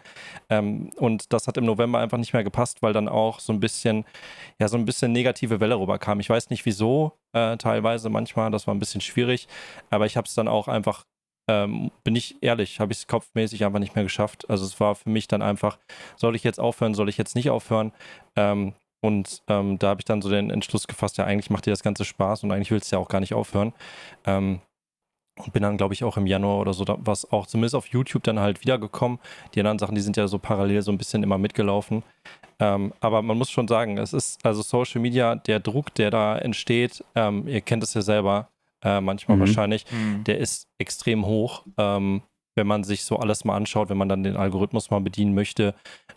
Ähm, 0.51 0.91
und 0.97 1.33
das 1.33 1.47
hat 1.47 1.57
im 1.57 1.65
November 1.65 2.01
einfach 2.01 2.19
nicht 2.19 2.33
mehr 2.33 2.43
gepasst, 2.43 2.83
weil 2.83 2.93
dann 2.93 3.09
auch 3.09 3.39
so 3.39 3.53
ein 3.53 3.61
bisschen, 3.61 4.05
ja, 4.59 4.67
so 4.67 4.77
ein 4.77 4.85
bisschen 4.85 5.13
negative 5.13 5.61
Welle 5.61 5.79
rüberkam. 5.79 6.19
Ich 6.19 6.29
weiß 6.29 6.51
nicht 6.51 6.67
wieso, 6.67 7.13
äh, 7.33 7.57
teilweise 7.57 8.11
manchmal, 8.11 8.51
das 8.51 8.67
war 8.67 8.75
ein 8.75 8.81
bisschen 8.81 9.01
schwierig, 9.01 9.47
aber 9.91 10.07
ich 10.07 10.17
habe 10.17 10.27
es 10.27 10.35
dann 10.35 10.49
auch 10.49 10.67
einfach 10.67 11.05
ähm, 11.49 11.93
bin 12.05 12.15
ich 12.15 12.43
ehrlich, 12.43 12.79
habe 12.81 12.93
ich 12.93 12.99
es 12.99 13.07
kopfmäßig 13.07 13.65
einfach 13.65 13.79
nicht 13.79 13.95
mehr 13.95 14.05
geschafft. 14.05 14.51
Also 14.51 14.67
es 14.67 14.79
war 14.81 14.97
für 14.97 15.09
mich 15.09 15.29
dann 15.29 15.41
einfach, 15.41 15.79
soll 16.17 16.37
ich 16.37 16.45
jetzt 16.45 16.61
aufhören, 16.61 16.95
soll 16.95 17.09
ich 17.09 17.17
jetzt 17.17 17.37
nicht 17.37 17.49
aufhören? 17.49 17.93
Ähm, 18.37 18.75
und 19.01 19.43
ähm, 19.47 19.79
da 19.79 19.91
habe 19.91 20.01
ich 20.01 20.05
dann 20.05 20.21
so 20.21 20.29
den 20.29 20.51
Entschluss 20.51 20.89
gefasst, 20.89 21.17
ja, 21.17 21.25
eigentlich 21.25 21.51
macht 21.51 21.65
dir 21.65 21.71
das 21.71 21.85
Ganze 21.85 22.05
Spaß 22.05 22.43
und 22.43 22.51
eigentlich 22.51 22.73
willst 22.73 22.91
du 22.91 22.97
ja 22.97 23.01
auch 23.01 23.09
gar 23.09 23.21
nicht 23.21 23.35
aufhören. 23.35 23.73
Ähm, 24.27 24.61
und 25.39 25.53
bin 25.53 25.63
dann, 25.63 25.77
glaube 25.77 25.95
ich, 25.95 26.05
auch 26.05 26.17
im 26.17 26.27
Januar 26.27 26.59
oder 26.59 26.73
so, 26.73 26.85
da, 26.85 26.97
was 27.01 27.31
auch 27.33 27.47
zumindest 27.47 27.75
auf 27.75 27.87
YouTube 27.87 28.23
dann 28.25 28.39
halt 28.39 28.61
wiedergekommen. 28.63 29.19
Die 29.55 29.61
anderen 29.61 29.79
Sachen, 29.79 29.95
die 29.95 30.01
sind 30.01 30.17
ja 30.17 30.27
so 30.29 30.39
parallel 30.39 30.83
so 30.83 30.91
ein 30.93 30.99
bisschen 30.99 31.23
immer 31.23 31.39
mitgelaufen. 31.39 32.03
Ähm, 32.61 32.93
aber 33.01 33.23
man 33.23 33.39
muss 33.39 33.51
schon 33.51 33.69
sagen, 33.69 33.99
es 33.99 34.13
ist 34.13 34.45
also 34.45 34.63
Social 34.63 35.01
Media, 35.01 35.37
der 35.37 35.61
Druck, 35.61 35.95
der 35.95 36.11
da 36.11 36.37
entsteht, 36.39 37.05
ähm, 37.15 37.47
ihr 37.47 37.61
kennt 37.61 37.83
es 37.85 37.95
ja 37.95 38.03
selber, 38.03 38.49
äh, 38.83 39.01
manchmal 39.01 39.37
Mhm. 39.37 39.41
wahrscheinlich, 39.41 39.85
Mhm. 39.93 40.25
der 40.25 40.39
ist 40.39 40.67
extrem 40.79 41.25
hoch, 41.25 41.63
ähm, 41.79 42.23
wenn 42.59 42.67
man 42.67 42.85
sich 42.85 43.05
so 43.05 43.17
alles 43.17 43.47
mal 43.47 43.57
anschaut, 43.57 43.89
wenn 43.89 43.97
man 43.97 44.11
dann 44.11 44.23
den 44.23 44.37
Algorithmus 44.37 44.91
mal 44.91 45.01
bedienen 45.01 45.35
möchte 45.35 45.75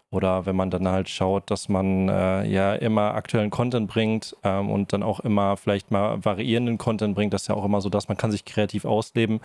oder 0.10 0.46
wenn 0.46 0.58
man 0.58 0.70
dann 0.70 0.86
halt 0.90 1.08
schaut, 1.08 1.50
dass 1.50 1.70
man 1.70 2.10
äh, 2.10 2.46
ja 2.46 2.74
immer 2.74 3.14
aktuellen 3.14 3.50
Content 3.50 3.88
bringt 3.90 4.36
ähm, 4.44 4.70
und 4.70 4.92
dann 4.92 5.04
auch 5.04 5.22
immer 5.22 5.56
vielleicht 5.56 5.90
mal 5.92 6.24
variierenden 6.26 6.78
Content 6.78 7.16
bringt, 7.16 7.34
das 7.34 7.44
ist 7.44 7.48
ja 7.48 7.56
auch 7.56 7.64
immer 7.64 7.80
so, 7.80 7.90
dass 7.90 8.10
man 8.10 8.18
kann 8.18 8.32
sich 8.32 8.44
kreativ 8.44 8.84
ausleben, 8.84 9.40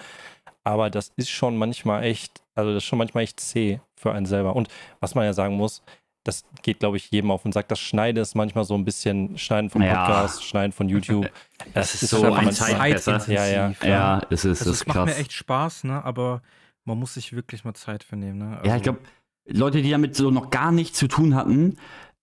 aber 0.65 0.91
das 0.91 1.13
ist 1.17 1.31
schon 1.31 1.57
manchmal 1.57 2.03
echt, 2.03 2.43
also 2.57 2.73
das 2.75 2.83
ist 2.83 2.89
schon 2.89 2.99
manchmal 2.99 3.23
echt 3.23 3.39
zäh 3.39 3.79
für 3.95 4.13
einen 4.13 4.27
selber 4.27 4.57
und 4.57 4.69
was 4.99 5.15
man 5.15 5.25
ja 5.25 5.33
sagen 5.33 5.57
muss, 5.57 5.83
das 6.25 6.45
geht, 6.63 6.81
glaube 6.81 6.97
ich, 6.97 7.09
jedem 7.13 7.31
auf 7.31 7.45
den 7.45 7.53
Sack. 7.53 7.69
Das 7.69 7.79
Schneiden 7.79 8.21
ist 8.21 8.35
manchmal 8.35 8.65
so 8.65 8.75
ein 8.75 8.85
bisschen 8.85 9.39
Schneiden 9.39 9.71
vom 9.71 9.81
Ja. 9.81 10.07
Podcast, 10.07 10.43
Schneiden 10.45 10.73
von 10.73 10.89
YouTube. 10.89 11.31
Das 11.73 11.95
ist 11.95 12.11
so 12.11 12.25
einfach 12.25 12.43
ein 12.43 12.53
Zeitfresser. 12.53 13.33
Ja, 13.33 13.47
ja. 13.47 13.73
Ja, 13.85 14.21
es 14.29 14.45
ist, 14.45 14.59
Also 14.59 14.59
das 14.59 14.61
es 14.61 14.67
ist 14.81 14.87
macht 14.89 14.97
krass. 14.97 15.07
mir 15.07 15.17
echt 15.17 15.33
Spaß, 15.33 15.85
ne? 15.85 16.05
Aber 16.05 16.43
man 16.87 16.99
muss 16.99 17.15
sich 17.15 17.35
wirklich 17.35 17.65
mal 17.65 17.75
Zeit 17.75 18.05
für 18.05 18.17
nehmen, 18.17 18.39
ne? 18.39 18.57
Also, 18.57 18.71
Ja, 18.71 18.77
ich 18.77 18.83
glaube, 18.83 19.01
Leute, 19.49 19.83
die 19.83 19.91
damit 19.91 20.17
so 20.17 20.31
noch 20.31 20.51
gar 20.51 20.73
nichts 20.73 20.99
zu 20.99 21.09
tun 21.09 21.35
hatten, 21.35 21.77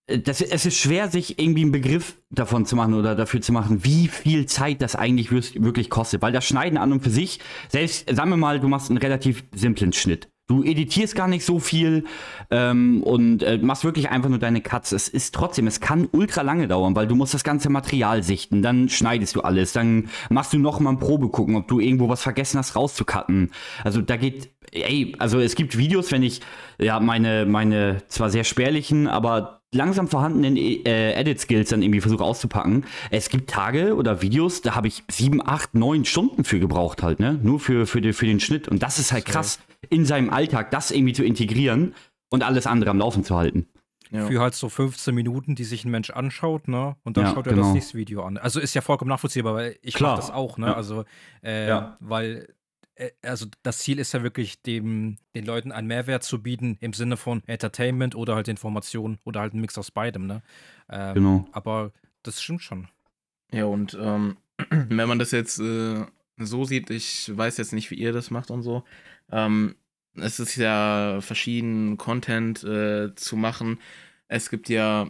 äh, 0.07 0.19
das, 0.19 0.41
es 0.41 0.65
ist 0.65 0.77
schwer, 0.77 1.09
sich 1.09 1.39
irgendwie 1.39 1.61
einen 1.61 1.71
Begriff 1.71 2.17
davon 2.29 2.65
zu 2.65 2.75
machen 2.75 2.93
oder 2.93 3.15
dafür 3.15 3.41
zu 3.41 3.51
machen, 3.51 3.83
wie 3.83 4.07
viel 4.07 4.45
Zeit 4.45 4.81
das 4.81 4.95
eigentlich 4.95 5.31
wirklich 5.31 5.89
kostet. 5.89 6.21
Weil 6.21 6.33
das 6.33 6.45
Schneiden 6.45 6.77
an 6.77 6.91
und 6.91 7.03
für 7.03 7.09
sich, 7.09 7.39
selbst, 7.69 8.09
sagen 8.13 8.29
wir 8.29 8.37
mal, 8.37 8.59
du 8.59 8.67
machst 8.67 8.89
einen 8.89 8.97
relativ 8.97 9.43
simplen 9.53 9.93
Schnitt. 9.93 10.29
Du 10.47 10.61
editierst 10.61 11.15
gar 11.15 11.29
nicht 11.29 11.45
so 11.45 11.59
viel 11.59 12.03
ähm, 12.51 13.01
und 13.03 13.43
äh, 13.43 13.57
machst 13.59 13.85
wirklich 13.85 14.09
einfach 14.09 14.27
nur 14.27 14.39
deine 14.39 14.59
Cuts. 14.59 14.91
Es 14.91 15.07
ist 15.07 15.33
trotzdem, 15.33 15.67
es 15.67 15.79
kann 15.79 16.09
ultra 16.11 16.41
lange 16.41 16.67
dauern, 16.67 16.97
weil 16.97 17.07
du 17.07 17.15
musst 17.15 17.33
das 17.33 17.45
ganze 17.45 17.69
Material 17.69 18.23
sichten, 18.23 18.61
dann 18.61 18.89
schneidest 18.89 19.37
du 19.37 19.41
alles, 19.41 19.71
dann 19.71 20.09
machst 20.29 20.51
du 20.51 20.59
noch 20.59 20.81
mal 20.81 20.89
ein 20.89 20.99
Probe 20.99 21.29
gucken, 21.29 21.55
ob 21.55 21.69
du 21.69 21.79
irgendwo 21.79 22.09
was 22.09 22.21
vergessen 22.21 22.57
hast 22.57 22.75
rauszucutten. 22.75 23.51
Also 23.85 24.01
da 24.01 24.17
geht, 24.17 24.49
ey, 24.73 25.15
also 25.19 25.39
es 25.39 25.55
gibt 25.55 25.77
Videos, 25.77 26.11
wenn 26.11 26.23
ich 26.23 26.41
ja 26.79 26.99
meine 26.99 27.45
meine 27.45 28.03
zwar 28.07 28.29
sehr 28.29 28.43
spärlichen, 28.43 29.07
aber 29.07 29.61
langsam 29.73 30.07
vorhandenen 30.07 30.55
äh, 30.55 31.13
Edit-Skills 31.13 31.69
dann 31.69 31.81
irgendwie 31.81 32.01
versuche 32.01 32.23
auszupacken. 32.23 32.85
Es 33.09 33.29
gibt 33.29 33.49
Tage 33.49 33.95
oder 33.95 34.21
Videos, 34.21 34.61
da 34.61 34.75
habe 34.75 34.87
ich 34.87 35.03
sieben, 35.09 35.41
acht, 35.45 35.73
neun 35.73 36.05
Stunden 36.05 36.43
für 36.43 36.59
gebraucht 36.59 37.01
halt, 37.01 37.19
ne? 37.19 37.39
Nur 37.41 37.59
für, 37.59 37.87
für, 37.87 37.99
die, 38.01 38.13
für 38.13 38.27
den 38.27 38.39
Schnitt. 38.39 38.67
Und 38.67 38.83
das 38.83 38.99
ist 38.99 39.11
halt 39.11 39.25
krass, 39.25 39.59
in 39.89 40.05
seinem 40.05 40.29
Alltag 40.29 40.69
das 40.71 40.91
irgendwie 40.91 41.13
zu 41.13 41.23
integrieren 41.23 41.95
und 42.29 42.43
alles 42.43 42.67
andere 42.67 42.91
am 42.91 42.99
Laufen 42.99 43.23
zu 43.23 43.35
halten. 43.35 43.65
Ja. 44.11 44.27
Für 44.27 44.41
halt 44.41 44.53
so 44.53 44.69
15 44.69 45.15
Minuten, 45.15 45.55
die 45.55 45.63
sich 45.63 45.85
ein 45.85 45.89
Mensch 45.91 46.11
anschaut, 46.11 46.67
ne? 46.67 46.95
Und 47.03 47.17
dann 47.17 47.25
Ja, 47.25 47.33
schaut 47.33 47.47
er 47.47 47.53
genau. 47.53 47.65
das 47.65 47.73
nächste 47.73 47.97
Video 47.97 48.23
an. 48.23 48.37
Also 48.37 48.59
ist 48.59 48.75
ja 48.75 48.81
vollkommen 48.81 49.09
nachvollziehbar, 49.09 49.55
weil 49.55 49.75
ich 49.81 49.99
mache 49.99 50.17
das 50.17 50.29
auch, 50.29 50.59
ne? 50.59 50.67
Ja. 50.67 50.73
Also, 50.75 51.03
äh, 51.43 51.67
Ja. 51.67 51.97
weil, 51.99 52.47
also 53.21 53.47
das 53.63 53.79
Ziel 53.79 53.99
ist 53.99 54.13
ja 54.13 54.23
wirklich, 54.23 54.61
dem, 54.61 55.17
den 55.35 55.45
Leuten 55.45 55.71
einen 55.71 55.87
Mehrwert 55.87 56.23
zu 56.23 56.41
bieten 56.41 56.77
im 56.79 56.93
Sinne 56.93 57.17
von 57.17 57.41
Entertainment 57.47 58.15
oder 58.15 58.35
halt 58.35 58.47
Information 58.47 59.17
oder 59.23 59.41
halt 59.41 59.53
ein 59.53 59.61
Mix 59.61 59.77
aus 59.77 59.91
beidem, 59.91 60.27
ne? 60.27 60.43
Ähm, 60.89 61.15
Genau. 61.15 61.47
Aber 61.51 61.91
das 62.21 62.41
stimmt 62.41 62.61
schon. 62.61 62.87
Ja, 63.51 63.65
und 63.65 63.97
ähm, 63.99 64.37
wenn 64.69 65.07
man 65.07 65.19
das 65.19 65.31
jetzt 65.31 65.59
äh, 65.59 66.05
so 66.37 66.65
sieht, 66.65 66.89
ich 66.89 67.35
weiß 67.35 67.57
jetzt 67.57 67.73
nicht, 67.73 67.89
wie 67.91 67.95
ihr 67.95 68.13
das 68.13 68.31
macht 68.31 68.51
und 68.51 68.63
so, 68.63 68.83
ähm, 69.31 69.75
es 70.15 70.39
ist 70.39 70.55
ja 70.55 71.19
verschieden 71.21 71.97
Content 71.97 72.63
äh, 72.63 73.15
zu 73.15 73.35
machen. 73.35 73.79
Es 74.27 74.49
gibt 74.49 74.69
ja 74.69 75.07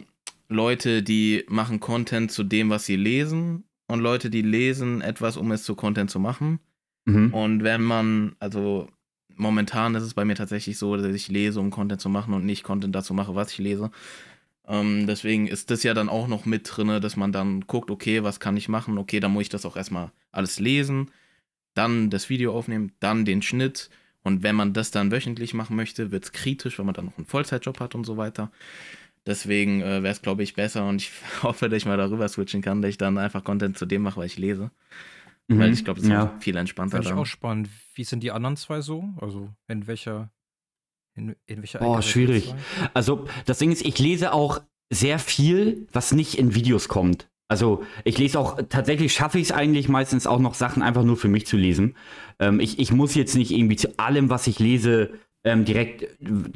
Leute, 0.48 1.02
die 1.02 1.44
machen 1.48 1.80
Content 1.80 2.32
zu 2.32 2.42
dem, 2.42 2.70
was 2.70 2.86
sie 2.86 2.96
lesen 2.96 3.64
und 3.86 4.00
Leute, 4.00 4.30
die 4.30 4.42
lesen 4.42 5.02
etwas, 5.02 5.36
um 5.36 5.52
es 5.52 5.64
zu 5.64 5.74
Content 5.74 6.10
zu 6.10 6.18
machen. 6.18 6.60
Mhm. 7.04 7.32
Und 7.34 7.64
wenn 7.64 7.82
man, 7.82 8.36
also 8.38 8.88
momentan 9.36 9.94
ist 9.94 10.02
es 10.02 10.14
bei 10.14 10.24
mir 10.24 10.34
tatsächlich 10.34 10.78
so, 10.78 10.96
dass 10.96 11.06
ich 11.06 11.28
lese, 11.28 11.60
um 11.60 11.70
Content 11.70 12.00
zu 12.00 12.08
machen 12.08 12.34
und 12.34 12.44
nicht 12.44 12.62
Content 12.62 12.94
dazu 12.94 13.14
mache, 13.14 13.34
was 13.34 13.52
ich 13.52 13.58
lese. 13.58 13.90
Ähm, 14.66 15.06
deswegen 15.06 15.46
ist 15.46 15.70
das 15.70 15.82
ja 15.82 15.92
dann 15.94 16.08
auch 16.08 16.26
noch 16.26 16.46
mit 16.46 16.68
drin, 16.70 17.00
dass 17.00 17.16
man 17.16 17.32
dann 17.32 17.62
guckt, 17.62 17.90
okay, 17.90 18.22
was 18.22 18.40
kann 18.40 18.56
ich 18.56 18.68
machen? 18.68 18.96
Okay, 18.98 19.20
dann 19.20 19.32
muss 19.32 19.42
ich 19.42 19.48
das 19.48 19.66
auch 19.66 19.76
erstmal 19.76 20.10
alles 20.32 20.58
lesen, 20.58 21.10
dann 21.74 22.10
das 22.10 22.30
Video 22.30 22.56
aufnehmen, 22.56 22.92
dann 23.00 23.24
den 23.24 23.42
Schnitt. 23.42 23.90
Und 24.22 24.42
wenn 24.42 24.56
man 24.56 24.72
das 24.72 24.90
dann 24.90 25.12
wöchentlich 25.12 25.52
machen 25.52 25.76
möchte, 25.76 26.10
wird 26.10 26.24
es 26.24 26.32
kritisch, 26.32 26.78
weil 26.78 26.86
man 26.86 26.94
dann 26.94 27.06
noch 27.06 27.18
einen 27.18 27.26
Vollzeitjob 27.26 27.78
hat 27.80 27.94
und 27.94 28.04
so 28.04 28.16
weiter. 28.16 28.50
Deswegen 29.26 29.82
äh, 29.82 30.02
wäre 30.02 30.12
es, 30.12 30.22
glaube 30.22 30.42
ich, 30.42 30.54
besser 30.54 30.86
und 30.86 30.96
ich 30.96 31.10
hoffe, 31.42 31.68
dass 31.68 31.76
ich 31.76 31.86
mal 31.86 31.98
darüber 31.98 32.26
switchen 32.28 32.62
kann, 32.62 32.80
dass 32.80 32.90
ich 32.90 32.98
dann 32.98 33.18
einfach 33.18 33.44
Content 33.44 33.76
zu 33.76 33.84
dem 33.84 34.02
mache, 34.02 34.20
was 34.20 34.26
ich 34.26 34.38
lese. 34.38 34.70
Weil 35.48 35.72
ich 35.72 35.84
glaube, 35.84 36.00
Mhm. 36.00 36.10
ja. 36.10 36.34
viel 36.40 36.56
entspannter 36.56 36.96
Fand 36.96 37.06
ich 37.06 37.12
auch 37.12 37.26
spannend. 37.26 37.68
Wie 37.94 38.04
sind 38.04 38.22
die 38.22 38.30
anderen 38.30 38.56
zwei 38.56 38.80
so? 38.80 39.10
Also 39.20 39.50
in 39.68 39.86
welcher, 39.86 40.30
in, 41.14 41.36
in 41.46 41.58
welcher 41.58 41.80
Boah, 41.80 42.00
schwierig. 42.02 42.48
zwei? 42.48 42.88
Also, 42.94 43.26
das 43.44 43.58
Ding 43.58 43.70
ist, 43.70 43.84
ich 43.84 43.98
lese 43.98 44.32
auch 44.32 44.62
sehr 44.90 45.18
viel, 45.18 45.86
was 45.92 46.12
nicht 46.12 46.38
in 46.38 46.54
Videos 46.54 46.88
kommt. 46.88 47.28
Also, 47.46 47.84
ich 48.04 48.16
lese 48.16 48.38
auch, 48.40 48.58
tatsächlich 48.70 49.12
schaffe 49.12 49.38
ich 49.38 49.44
es 49.44 49.52
eigentlich 49.52 49.88
meistens 49.88 50.26
auch 50.26 50.38
noch 50.40 50.54
Sachen 50.54 50.82
einfach 50.82 51.04
nur 51.04 51.16
für 51.18 51.28
mich 51.28 51.46
zu 51.46 51.58
lesen. 51.58 51.94
Ähm, 52.38 52.58
ich, 52.58 52.78
ich 52.78 52.90
muss 52.90 53.14
jetzt 53.14 53.34
nicht 53.36 53.50
irgendwie 53.50 53.76
zu 53.76 53.98
allem, 53.98 54.30
was 54.30 54.46
ich 54.46 54.58
lese, 54.58 55.12
ähm, 55.44 55.66
direkt 55.66 56.06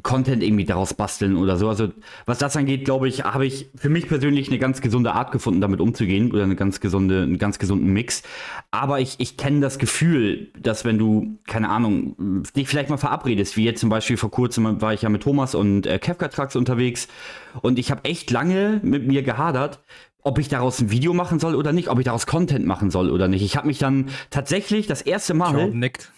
Content 0.02 0.42
irgendwie 0.42 0.64
daraus 0.64 0.94
basteln 0.94 1.36
oder 1.36 1.58
so. 1.58 1.68
Also 1.68 1.90
was 2.24 2.38
das 2.38 2.56
angeht, 2.56 2.86
glaube 2.86 3.06
ich, 3.06 3.24
habe 3.24 3.46
ich 3.46 3.68
für 3.76 3.90
mich 3.90 4.08
persönlich 4.08 4.48
eine 4.48 4.58
ganz 4.58 4.80
gesunde 4.80 5.12
Art 5.12 5.30
gefunden, 5.30 5.60
damit 5.60 5.80
umzugehen 5.80 6.32
oder 6.32 6.44
eine 6.44 6.56
ganz 6.56 6.80
gesunde, 6.80 7.22
einen 7.22 7.36
ganz 7.36 7.58
gesunden 7.58 7.92
Mix. 7.92 8.22
Aber 8.70 8.98
ich, 9.00 9.16
ich 9.18 9.36
kenne 9.36 9.60
das 9.60 9.78
Gefühl, 9.78 10.48
dass 10.58 10.86
wenn 10.86 10.98
du, 10.98 11.38
keine 11.46 11.68
Ahnung, 11.68 12.44
dich 12.56 12.66
vielleicht 12.66 12.88
mal 12.88 12.96
verabredest, 12.96 13.58
wie 13.58 13.64
jetzt 13.64 13.80
zum 13.80 13.90
Beispiel 13.90 14.16
vor 14.16 14.30
kurzem 14.30 14.80
war 14.80 14.94
ich 14.94 15.02
ja 15.02 15.10
mit 15.10 15.22
Thomas 15.22 15.54
und 15.54 15.86
äh, 15.86 15.98
Kefka 15.98 16.28
Trucks 16.28 16.56
unterwegs 16.56 17.08
und 17.60 17.78
ich 17.78 17.90
habe 17.90 18.04
echt 18.04 18.30
lange 18.30 18.80
mit 18.82 19.06
mir 19.06 19.22
gehadert, 19.22 19.80
ob 20.22 20.38
ich 20.38 20.48
daraus 20.48 20.80
ein 20.80 20.90
Video 20.90 21.12
machen 21.12 21.38
soll 21.38 21.54
oder 21.54 21.72
nicht, 21.72 21.88
ob 21.88 21.98
ich 21.98 22.06
daraus 22.06 22.26
Content 22.26 22.64
machen 22.64 22.90
soll 22.90 23.10
oder 23.10 23.28
nicht. 23.28 23.42
Ich 23.42 23.56
habe 23.56 23.66
mich 23.66 23.78
dann 23.78 24.08
tatsächlich 24.30 24.86
das 24.86 25.02
erste 25.02 25.34
Mal. 25.34 25.70
Nickt. 25.70 26.10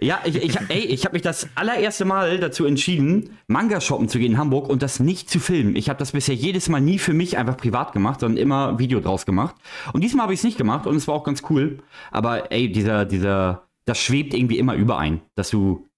Ja, 0.00 0.20
ich, 0.24 0.36
ich, 0.36 0.56
ey, 0.68 0.80
ich 0.80 1.04
habe 1.04 1.14
mich 1.14 1.22
das 1.22 1.48
allererste 1.54 2.04
Mal 2.04 2.38
dazu 2.38 2.66
entschieden, 2.66 3.30
Manga 3.48 3.80
shoppen 3.80 4.08
zu 4.08 4.18
gehen 4.18 4.32
in 4.32 4.38
Hamburg 4.38 4.68
und 4.68 4.82
das 4.82 5.00
nicht 5.00 5.28
zu 5.30 5.40
filmen. 5.40 5.74
Ich 5.74 5.88
habe 5.88 5.98
das 5.98 6.12
bisher 6.12 6.34
jedes 6.34 6.68
Mal 6.68 6.80
nie 6.80 6.98
für 6.98 7.14
mich 7.14 7.38
einfach 7.38 7.56
privat 7.56 7.92
gemacht, 7.92 8.20
sondern 8.20 8.38
immer 8.38 8.78
Video 8.78 9.00
draus 9.00 9.26
gemacht. 9.26 9.56
Und 9.92 10.04
diesmal 10.04 10.24
habe 10.24 10.34
ich 10.34 10.40
es 10.40 10.44
nicht 10.44 10.58
gemacht 10.58 10.86
und 10.86 10.96
es 10.96 11.08
war 11.08 11.14
auch 11.14 11.24
ganz 11.24 11.42
cool. 11.50 11.78
Aber 12.10 12.52
ey, 12.52 12.70
dieser, 12.70 13.04
dieser, 13.04 13.66
das 13.84 13.98
schwebt 13.98 14.34
irgendwie 14.34 14.58
immer 14.58 14.74
überein, 14.74 15.20
dass 15.34 15.50
du 15.50 15.88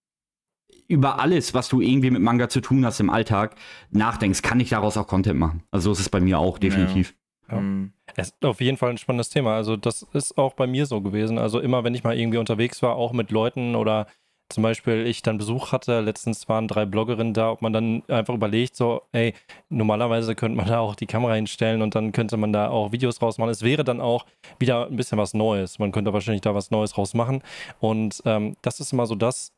über 0.87 1.21
alles, 1.21 1.53
was 1.53 1.69
du 1.69 1.81
irgendwie 1.81 2.11
mit 2.11 2.23
Manga 2.23 2.49
zu 2.49 2.61
tun 2.61 2.85
hast 2.87 3.01
im 3.01 3.11
Alltag, 3.11 3.57
nachdenkst, 3.91 4.43
kann 4.43 4.59
ich 4.61 4.71
daraus 4.71 4.97
auch 4.97 5.07
Content 5.07 5.39
machen. 5.39 5.63
Also 5.71 5.91
so 5.91 5.93
ist 5.93 6.01
es 6.01 6.09
bei 6.09 6.21
mir 6.21 6.39
auch 6.39 6.59
definitiv. 6.59 7.15
Ja. 7.51 7.61
Mhm. 7.61 7.93
Es 8.19 8.31
ist 8.31 8.45
auf 8.45 8.61
jeden 8.61 8.77
Fall 8.77 8.91
ein 8.91 8.99
spannendes 8.99 9.31
Thema. 9.31 9.55
Also, 9.55 9.77
das 9.77 10.03
ist 10.13 10.37
auch 10.39 10.55
bei 10.55 10.67
mir 10.67 10.87
so 10.87 11.01
gewesen. 11.01 11.39
Also, 11.39 11.61
immer 11.61 11.85
wenn 11.85 11.95
ich 11.95 12.03
mal 12.03 12.19
irgendwie 12.19 12.39
unterwegs 12.39 12.83
war, 12.83 12.97
auch 12.97 13.13
mit 13.13 13.31
Leuten 13.31 13.77
oder 13.77 14.09
zum 14.49 14.63
Beispiel 14.63 15.07
ich 15.07 15.23
dann 15.23 15.39
Besuch 15.39 15.73
hatte, 15.73 16.01
letztens 16.01 16.49
waren 16.49 16.67
drei 16.69 16.85
Bloggerinnen 16.85 17.35
da, 17.35 17.53
ob 17.53 17.63
man 17.63 17.73
dann 17.73 18.03
einfach 18.09 18.35
überlegt, 18.35 18.75
so, 18.77 19.03
ey, 19.13 19.35
normalerweise 19.69 20.35
könnte 20.35 20.57
man 20.57 20.67
da 20.67 20.81
auch 20.81 20.95
die 20.95 21.07
Kamera 21.07 21.35
hinstellen 21.35 21.83
und 21.83 21.95
dann 21.95 22.13
könnte 22.13 22.37
man 22.39 22.53
da 22.53 22.71
auch 22.71 22.91
Videos 22.91 23.23
rausmachen. 23.23 23.53
Es 23.53 23.63
wäre 23.63 23.85
dann 23.85 24.01
auch 24.01 24.27
wieder 24.59 24.87
ein 24.87 24.97
bisschen 24.97 25.19
was 25.19 25.35
Neues. 25.35 25.79
Man 25.79 25.93
könnte 25.93 26.13
wahrscheinlich 26.13 26.41
da 26.41 26.55
was 26.55 26.71
Neues 26.71 26.99
rausmachen. 26.99 27.43
Und 27.79 28.23
ähm, 28.25 28.57
das 28.63 28.81
ist 28.81 28.93
immer 28.93 29.07
so 29.07 29.15
das, 29.15 29.53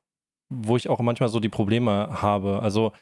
wo 0.50 0.76
ich 0.76 0.88
auch 0.88 0.98
manchmal 0.98 1.28
so 1.30 1.40
die 1.40 1.48
Probleme 1.48 2.08
habe. 2.20 2.60
Also, 2.60 2.92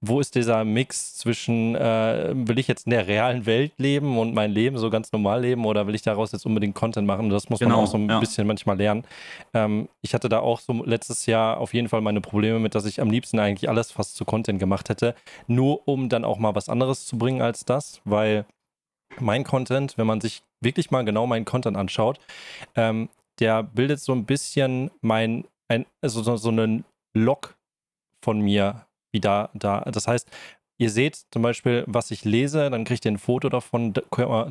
wo 0.00 0.20
ist 0.20 0.34
dieser 0.36 0.64
Mix 0.64 1.16
zwischen, 1.16 1.74
äh, 1.74 2.32
will 2.34 2.58
ich 2.58 2.68
jetzt 2.68 2.86
in 2.86 2.90
der 2.90 3.08
realen 3.08 3.46
Welt 3.46 3.72
leben 3.78 4.16
und 4.18 4.32
mein 4.32 4.52
Leben 4.52 4.78
so 4.78 4.90
ganz 4.90 5.10
normal 5.10 5.42
leben 5.42 5.64
oder 5.64 5.86
will 5.86 5.94
ich 5.94 6.02
daraus 6.02 6.30
jetzt 6.30 6.46
unbedingt 6.46 6.76
Content 6.76 7.06
machen? 7.06 7.30
Das 7.30 7.50
muss 7.50 7.58
genau, 7.58 7.76
man 7.76 7.84
auch 7.84 7.90
so 7.90 7.98
ein 7.98 8.08
ja. 8.08 8.20
bisschen 8.20 8.46
manchmal 8.46 8.76
lernen. 8.76 9.04
Ähm, 9.54 9.88
ich 10.00 10.14
hatte 10.14 10.28
da 10.28 10.38
auch 10.38 10.60
so 10.60 10.84
letztes 10.84 11.26
Jahr 11.26 11.58
auf 11.58 11.74
jeden 11.74 11.88
Fall 11.88 12.00
meine 12.00 12.20
Probleme 12.20 12.60
mit, 12.60 12.76
dass 12.76 12.84
ich 12.84 13.00
am 13.00 13.10
liebsten 13.10 13.40
eigentlich 13.40 13.68
alles 13.68 13.90
fast 13.90 14.14
zu 14.14 14.24
Content 14.24 14.60
gemacht 14.60 14.88
hätte, 14.88 15.16
nur 15.48 15.88
um 15.88 16.08
dann 16.08 16.24
auch 16.24 16.38
mal 16.38 16.54
was 16.54 16.68
anderes 16.68 17.06
zu 17.06 17.18
bringen 17.18 17.42
als 17.42 17.64
das, 17.64 18.00
weil 18.04 18.46
mein 19.18 19.42
Content, 19.42 19.98
wenn 19.98 20.06
man 20.06 20.20
sich 20.20 20.42
wirklich 20.60 20.92
mal 20.92 21.04
genau 21.04 21.26
meinen 21.26 21.44
Content 21.44 21.76
anschaut, 21.76 22.20
ähm, 22.76 23.08
der 23.40 23.62
bildet 23.62 24.00
so 24.00 24.12
ein 24.12 24.26
bisschen 24.26 24.90
mein, 25.00 25.44
ein, 25.68 25.86
also 26.02 26.22
so, 26.22 26.36
so 26.36 26.50
einen 26.50 26.84
Log 27.16 27.56
von 28.22 28.40
mir 28.40 28.87
wie 29.12 29.20
da, 29.20 29.50
da. 29.54 29.80
Das 29.82 30.06
heißt, 30.06 30.28
Ihr 30.80 30.90
seht 30.90 31.18
zum 31.32 31.42
Beispiel, 31.42 31.82
was 31.88 32.12
ich 32.12 32.24
lese, 32.24 32.70
dann 32.70 32.84
kriegt 32.84 33.04
ihr 33.04 33.10
ein 33.10 33.18
Foto 33.18 33.48
davon. 33.48 33.94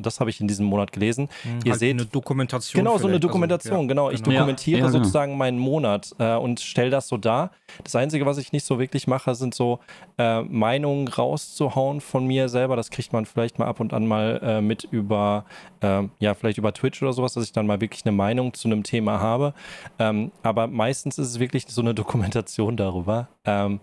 Das 0.02 0.20
habe 0.20 0.28
ich 0.28 0.42
in 0.42 0.46
diesem 0.46 0.66
Monat 0.66 0.92
gelesen. 0.92 1.30
Mhm, 1.42 1.60
ihr 1.64 1.72
halt 1.72 1.80
seht 1.80 1.94
eine 1.94 2.04
Dokumentation. 2.04 2.84
Genau, 2.84 2.98
so 2.98 3.08
eine 3.08 3.18
Dokumentation. 3.18 3.72
Also, 3.72 3.82
ja, 3.84 3.88
genau. 3.88 4.10
Ich 4.10 4.22
genau. 4.22 4.36
dokumentiere 4.36 4.80
ja, 4.80 4.84
ja, 4.84 4.90
genau. 4.90 5.04
sozusagen 5.04 5.38
meinen 5.38 5.58
Monat 5.58 6.14
äh, 6.18 6.34
und 6.34 6.60
stelle 6.60 6.90
das 6.90 7.08
so 7.08 7.16
dar. 7.16 7.52
Das 7.82 7.96
Einzige, 7.96 8.26
was 8.26 8.36
ich 8.36 8.52
nicht 8.52 8.66
so 8.66 8.78
wirklich 8.78 9.06
mache, 9.06 9.34
sind 9.34 9.54
so 9.54 9.78
äh, 10.18 10.42
Meinungen 10.42 11.08
rauszuhauen 11.08 12.02
von 12.02 12.26
mir 12.26 12.50
selber. 12.50 12.76
Das 12.76 12.90
kriegt 12.90 13.14
man 13.14 13.24
vielleicht 13.24 13.58
mal 13.58 13.66
ab 13.66 13.80
und 13.80 13.94
an 13.94 14.06
mal 14.06 14.38
äh, 14.42 14.60
mit 14.60 14.84
über, 14.84 15.46
ähm, 15.80 16.10
ja, 16.18 16.34
vielleicht 16.34 16.58
über 16.58 16.74
Twitch 16.74 17.02
oder 17.02 17.14
sowas, 17.14 17.32
dass 17.32 17.44
ich 17.44 17.52
dann 17.52 17.66
mal 17.66 17.80
wirklich 17.80 18.04
eine 18.04 18.14
Meinung 18.14 18.52
zu 18.52 18.68
einem 18.68 18.82
Thema 18.82 19.18
habe. 19.18 19.54
Ähm, 19.98 20.30
aber 20.42 20.66
meistens 20.66 21.16
ist 21.16 21.28
es 21.28 21.38
wirklich 21.38 21.64
so 21.68 21.80
eine 21.80 21.94
Dokumentation 21.94 22.76
darüber. 22.76 23.28
Ähm, 23.46 23.80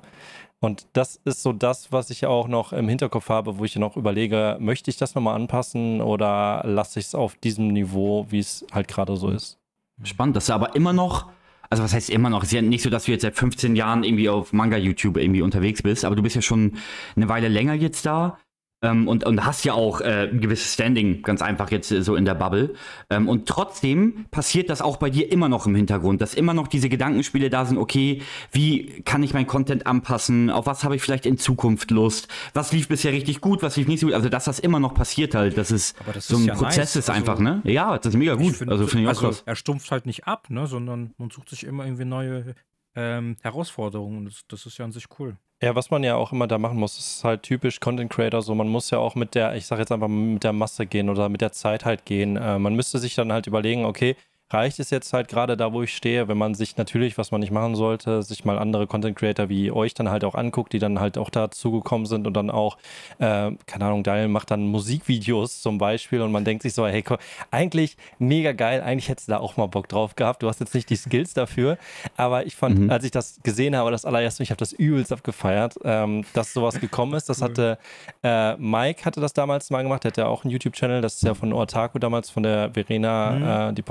und 0.60 0.88
das 0.94 1.18
ist 1.26 1.44
so 1.44 1.54
das, 1.54 1.92
was 1.92 2.10
ich 2.10 2.26
auch 2.26 2.48
noch 2.48 2.74
im 2.74 2.88
Hinterkopf 2.88 3.30
habe, 3.30 3.58
wo 3.58 3.66
ich 3.66 3.76
noch 3.76 3.98
überlege, 3.98 4.58
möchte 4.60 4.90
ich 4.90 4.98
das 4.98 5.14
nochmal 5.16 5.36
anpassen 5.36 6.02
oder 6.02 6.64
lasse 6.66 7.00
ich 7.00 7.08
es 7.08 7.16
auf 7.16 7.36
diesem 7.36 7.68
Niveau, 7.68 8.26
wie 8.30 8.40
es 8.40 8.66
halt 8.72 8.88
gerade 8.88 9.16
so 9.16 9.30
ist. 9.30 9.60
Spannend, 10.04 10.36
dass 10.36 10.48
du 10.48 10.54
aber 10.54 10.76
immer 10.76 10.94
noch, 10.94 11.30
also 11.70 11.84
was 11.84 11.94
heißt 11.94 12.10
immer 12.10 12.30
noch, 12.30 12.44
es 12.44 12.50
ist 12.50 12.54
ja 12.54 12.62
nicht 12.62 12.84
so, 12.84 12.90
dass 12.90 13.06
du 13.06 13.12
jetzt 13.12 13.22
seit 13.22 13.36
15 13.36 13.76
Jahren 13.76 14.04
irgendwie 14.04 14.30
auf 14.30 14.54
Manga-YouTube 14.54 15.18
irgendwie 15.18 15.42
unterwegs 15.42 15.82
bist, 15.84 16.04
aber 16.06 16.16
du 16.16 16.24
bist 16.24 16.36
ja 16.36 16.42
schon 16.42 16.78
eine 17.16 17.30
Weile 17.30 17.48
länger 17.48 17.74
jetzt 17.74 18.06
da. 18.06 18.38
Ähm, 18.82 19.08
und, 19.08 19.24
und 19.24 19.46
hast 19.46 19.64
ja 19.64 19.74
auch 19.74 20.02
äh, 20.02 20.30
ein 20.30 20.42
gewisses 20.42 20.74
Standing, 20.74 21.22
ganz 21.24 21.42
einfach 21.42 21.72
jetzt 21.72 21.92
äh, 21.92 22.04
so 22.04 22.16
in 22.16 22.26
der 22.26 22.36
Bubble. 22.36 22.74
Ähm, 23.10 23.30
und 23.30 23.48
trotzdem 23.48 24.26
passiert 24.32 24.70
das 24.70 24.82
auch 24.82 24.98
bei 24.98 25.10
dir 25.10 25.32
immer 25.32 25.48
noch 25.48 25.66
im 25.66 25.76
Hintergrund, 25.76 26.22
dass 26.22 26.34
immer 26.34 26.54
noch 26.54 26.68
diese 26.68 26.90
Gedankenspiele 26.90 27.50
da 27.50 27.66
sind, 27.66 27.78
okay, 27.78 28.22
wie 28.52 29.02
kann 29.04 29.24
ich 29.24 29.34
mein 29.34 29.48
Content 29.48 29.88
anpassen, 29.88 30.50
auf 30.50 30.66
was 30.66 30.84
habe 30.84 30.96
ich 30.98 31.02
vielleicht 31.02 31.26
in 31.26 31.38
Zukunft 31.38 31.90
Lust, 31.90 32.28
was 32.54 32.74
lief 32.74 32.90
bisher 32.90 33.14
richtig 33.14 33.40
gut, 33.40 33.64
was 33.64 33.78
lief 33.78 33.88
nicht 33.88 34.02
so 34.02 34.08
gut, 34.08 34.14
also 34.14 34.28
dass 34.28 34.44
das 34.44 34.60
immer 34.60 34.80
noch 34.82 34.94
passiert 34.94 35.36
halt, 35.36 35.58
dass 35.58 35.72
es 35.72 35.96
das 36.14 36.28
so 36.28 36.36
ein 36.36 36.46
ja 36.46 36.54
Prozess 36.56 36.78
nice. 36.78 36.96
ist 36.98 37.10
Also, 37.10 37.20
einfach, 37.20 37.40
ne? 37.40 37.62
Ja, 37.64 37.98
das 37.98 38.08
ist 38.14 38.18
mega 38.18 38.36
gut, 38.36 38.56
find- 38.58 38.70
also 38.70 38.88
finde 38.88 39.04
ich 39.04 39.08
auch 39.08 39.22
also 39.22 39.28
krass. 39.28 39.44
er 39.46 39.56
stumpft 39.56 39.90
halt 39.90 40.06
nicht 40.06 40.28
ab, 40.28 40.50
ne, 40.50 40.68
sondern 40.68 41.14
man 41.18 41.30
sucht 41.30 41.50
sich 41.50 41.64
immer 41.64 41.86
irgendwie 41.86 42.06
neue 42.06 42.54
ähm, 42.96 43.38
Herausforderungen. 43.42 44.26
Das, 44.26 44.44
das 44.48 44.66
ist 44.66 44.78
ja 44.78 44.86
an 44.86 44.92
sich 44.92 45.06
cool. 45.20 45.38
Ja, 45.62 45.74
was 45.74 45.90
man 45.90 46.04
ja 46.04 46.16
auch 46.16 46.32
immer 46.32 46.48
da 46.48 46.58
machen 46.58 46.78
muss, 46.78 47.00
ist 47.00 47.24
halt 47.24 47.44
typisch 47.44 47.80
Content 47.80 48.12
Creator 48.12 48.42
so. 48.42 48.54
Man 48.54 48.68
muss 48.68 48.90
ja 48.92 48.98
auch 48.98 49.16
mit 49.16 49.36
der, 49.36 49.56
ich 49.56 49.66
sag 49.66 49.80
jetzt 49.80 49.92
einfach 49.92 50.10
mit 50.10 50.44
der 50.44 50.54
Masse 50.54 50.86
gehen 50.86 51.10
oder 51.10 51.30
mit 51.30 51.42
der 51.42 51.54
Zeit 51.54 51.86
halt 51.86 52.06
gehen. 52.06 52.36
Äh, 52.36 52.60
man 52.60 52.76
müsste 52.76 53.00
sich 53.00 53.16
dann 53.16 53.32
halt 53.32 53.48
überlegen, 53.48 53.86
okay, 53.86 54.16
reicht 54.52 54.80
es 54.80 54.92
jetzt 54.92 55.12
halt 55.12 55.28
gerade 55.28 55.58
da, 55.58 55.74
wo 55.74 55.82
ich 55.82 55.96
stehe, 55.96 56.28
wenn 56.28 56.38
man 56.38 56.54
sich 56.54 56.78
natürlich, 56.78 57.18
was 57.18 57.32
man 57.32 57.42
nicht 57.42 57.52
machen 57.52 57.76
sollte, 57.76 58.22
sich 58.22 58.46
mal 58.46 58.60
andere 58.60 58.86
Content 58.86 59.18
Creator 59.18 59.50
wie 59.50 59.72
euch 59.72 59.94
dann 59.96 60.10
halt 60.10 60.24
auch 60.24 60.36
anguckt, 60.36 60.72
die 60.74 60.80
dann 60.80 61.00
halt 61.00 61.18
auch 61.18 61.30
dazugekommen 61.30 62.06
sind 62.06 62.28
und 62.28 62.34
dann 62.36 62.50
auch, 62.52 62.78
äh, 63.18 63.52
keine 63.66 63.86
Ahnung, 63.86 64.04
Daniel 64.04 64.28
macht 64.28 64.52
dann 64.52 64.68
Musikvideos 64.68 65.62
zum 65.62 65.78
Beispiel 65.78 66.22
und 66.22 66.32
man 66.32 66.46
denkt 66.46 66.64
sich 66.64 66.74
so, 66.74 66.86
hey, 66.86 67.02
komm, 67.02 67.18
eigentlich 67.52 67.98
mega 68.20 68.52
geil, 68.52 68.82
eigentlich 68.82 69.10
hättest 69.10 69.28
du 69.28 69.32
da 69.34 69.40
auch 69.40 69.58
mal 69.58 69.66
Bock 69.68 69.90
drauf 69.90 70.16
gehabt. 70.16 70.44
Du 70.44 70.48
hast 70.48 70.60
jetzt 70.60 70.76
nicht 70.76 70.90
die 70.90 70.96
Skills 70.96 71.34
dafür, 71.34 71.78
aber 72.16 72.46
ich 72.46 72.56
fand, 72.56 72.80
Mhm. 72.80 72.90
als 72.90 73.04
ich 73.04 73.12
das 73.12 73.40
gesehen 73.44 73.76
habe, 73.76 73.90
das 73.92 74.06
allererste, 74.06 74.44
ich 74.44 74.52
habe 74.52 74.58
das 74.60 74.74
übelst 74.74 75.12
abgefeiert, 75.12 75.76
ähm, 75.84 76.24
dass 76.34 76.54
sowas 76.54 76.80
gekommen 76.80 77.14
ist. 77.16 77.30
Das 77.30 77.42
hatte 77.42 77.78
äh, 78.24 78.56
Mike 78.58 79.06
hatte 79.06 79.22
das 79.22 79.34
damals 79.34 79.70
mal 79.72 79.82
gemacht, 79.84 80.04
der 80.04 80.12
hat 80.12 80.18
ja 80.18 80.28
auch 80.28 80.44
einen 80.44 80.52
YouTube-Channel, 80.52 81.02
das 81.02 81.16
ist 81.16 81.24
ja 81.24 81.34
von 81.34 81.52
Otaku 81.54 82.00
damals, 82.00 82.30
von 82.30 82.44
der 82.44 82.72
Verena, 82.74 83.70
äh, 83.70 83.74
die 83.74 83.82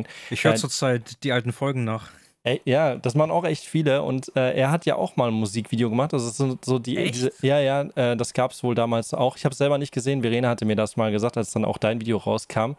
Podcast-Kollegen. 0.00 0.06
Ich 0.30 0.44
höre 0.44 0.52
Äh, 0.54 0.56
zurzeit 0.56 1.22
die 1.24 1.32
alten 1.32 1.52
Folgen 1.52 1.84
nach. 1.84 2.08
Ey, 2.44 2.60
ja, 2.64 2.96
das 2.96 3.14
machen 3.14 3.30
auch 3.30 3.44
echt 3.44 3.64
viele 3.64 4.02
und 4.02 4.34
äh, 4.34 4.54
er 4.56 4.72
hat 4.72 4.84
ja 4.84 4.96
auch 4.96 5.14
mal 5.14 5.28
ein 5.28 5.34
Musikvideo 5.34 5.88
gemacht. 5.90 6.12
Das 6.12 6.24
ist 6.24 6.36
so, 6.38 6.58
so 6.64 6.80
die, 6.80 6.96
diese, 7.12 7.32
ja, 7.40 7.60
ja, 7.60 7.82
äh, 7.94 8.16
das 8.16 8.32
gab 8.32 8.50
es 8.50 8.64
wohl 8.64 8.74
damals 8.74 9.14
auch. 9.14 9.36
Ich 9.36 9.44
habe 9.44 9.52
es 9.52 9.58
selber 9.58 9.78
nicht 9.78 9.92
gesehen. 9.92 10.22
Verena 10.22 10.48
hatte 10.48 10.64
mir 10.64 10.74
das 10.74 10.96
mal 10.96 11.12
gesagt, 11.12 11.36
als 11.36 11.52
dann 11.52 11.64
auch 11.64 11.78
dein 11.78 12.00
Video 12.00 12.16
rauskam. 12.16 12.72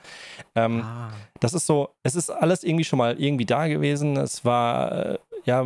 Ähm, 0.56 0.82
Ah. 0.84 1.12
das 1.40 1.54
ist 1.54 1.66
so, 1.66 1.88
es 2.04 2.16
ist 2.16 2.30
alles 2.30 2.66
irgendwie 2.66 2.84
schon 2.84 3.00
mal 3.00 3.16
irgendwie 3.18 3.46
da 3.46 3.68
gewesen. 3.68 4.18
Es 4.18 4.44
war, 4.44 4.92
äh, 5.14 5.18
ja, 5.46 5.66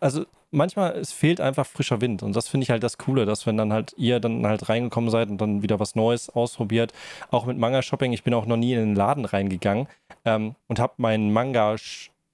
also 0.00 0.24
manchmal, 0.50 0.92
es 0.96 1.12
fehlt 1.12 1.40
einfach 1.40 1.66
frischer 1.66 2.00
Wind. 2.00 2.22
Und 2.22 2.34
das 2.34 2.48
finde 2.48 2.64
ich 2.64 2.70
halt 2.70 2.82
das 2.82 2.98
Coole, 2.98 3.26
dass 3.26 3.46
wenn 3.46 3.56
dann 3.56 3.72
halt 3.72 3.94
ihr 3.96 4.20
dann 4.20 4.46
halt 4.46 4.68
reingekommen 4.68 5.10
seid 5.10 5.30
und 5.30 5.40
dann 5.40 5.62
wieder 5.62 5.80
was 5.80 5.94
Neues 5.94 6.30
ausprobiert, 6.30 6.92
auch 7.30 7.46
mit 7.46 7.58
Manga-Shopping, 7.58 8.12
ich 8.12 8.22
bin 8.22 8.34
auch 8.34 8.46
noch 8.46 8.56
nie 8.56 8.72
in 8.72 8.80
den 8.80 8.94
Laden 8.94 9.24
reingegangen 9.24 9.88
ähm, 10.24 10.54
und 10.66 10.78
habe 10.80 10.94
meinen 10.96 11.32
Manga- 11.32 11.76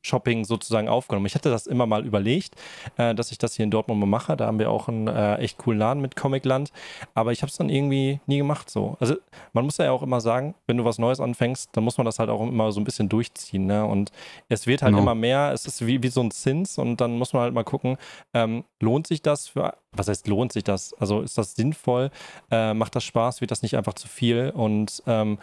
Shopping 0.05 0.45
sozusagen 0.45 0.89
aufgenommen. 0.89 1.27
Ich 1.27 1.35
hatte 1.35 1.51
das 1.51 1.67
immer 1.67 1.87
mal 1.87 2.05
überlegt, 2.05 2.55
äh, 2.99 3.15
dass 3.15 3.33
ich 3.33 3.39
das 3.39 3.55
hier 3.55 3.65
in 3.65 3.71
Dortmund 3.71 3.99
mal 4.01 4.07
mache. 4.07 4.37
Da 4.37 4.47
haben 4.47 4.59
wir 4.59 4.71
auch 4.71 4.89
einen 4.89 5.09
äh, 5.09 5.37
echt 5.37 5.59
coolen 5.59 5.79
Laden 5.79 6.01
mit 6.03 6.15
Comicland. 6.15 6.73
Aber 7.15 7.33
ich 7.33 7.43
habe 7.43 7.51
es 7.51 7.57
dann 7.57 7.69
irgendwie 7.71 8.21
nie 8.27 8.39
gemacht 8.39 8.71
so. 8.71 8.97
Also 9.01 9.17
man 9.53 9.65
muss 9.65 9.79
ja 9.79 9.91
auch 9.91 10.03
immer 10.03 10.21
sagen, 10.21 10.55
wenn 10.67 10.77
du 10.77 10.85
was 10.85 10.99
Neues 10.99 11.21
anfängst, 11.21 11.71
dann 11.73 11.85
muss 11.85 11.97
man 11.97 12.05
das 12.05 12.19
halt 12.19 12.29
auch 12.31 12.41
immer 12.43 12.71
so 12.73 12.81
ein 12.81 12.85
bisschen 12.85 13.09
durchziehen. 13.09 13.67
Ne? 13.67 13.85
Und 13.85 14.13
es 14.49 14.67
wird 14.67 14.83
halt 14.83 14.91
Genau. 14.93 15.03
immer 15.03 15.15
mehr. 15.15 15.53
Es 15.53 15.65
ist 15.67 15.87
wie, 15.87 16.03
wie 16.03 16.09
so 16.09 16.21
ein 16.21 16.31
Zins 16.31 16.79
und 16.79 17.01
dann 17.01 17.17
muss 17.19 17.33
man 17.33 17.43
halt 17.43 17.55
mal 17.55 17.65
gucken, 17.65 17.97
ähm, 18.35 18.65
lohnt 18.81 19.07
sich 19.07 19.23
das 19.23 19.49
für, 19.49 19.75
was 19.93 20.09
heißt 20.09 20.29
lohnt 20.29 20.53
sich 20.53 20.65
das? 20.65 20.93
Also 20.95 21.23
ist 21.23 21.39
das 21.39 21.55
sinnvoll? 21.55 22.11
Äh, 22.51 22.75
macht 22.75 22.95
das 22.95 23.05
Spaß? 23.05 23.41
Wird 23.41 23.51
das 23.51 23.63
nicht 23.63 23.77
einfach 23.77 23.95
zu 23.95 24.07
viel? 24.09 24.51
Und 24.55 25.03
ähm, 25.07 25.39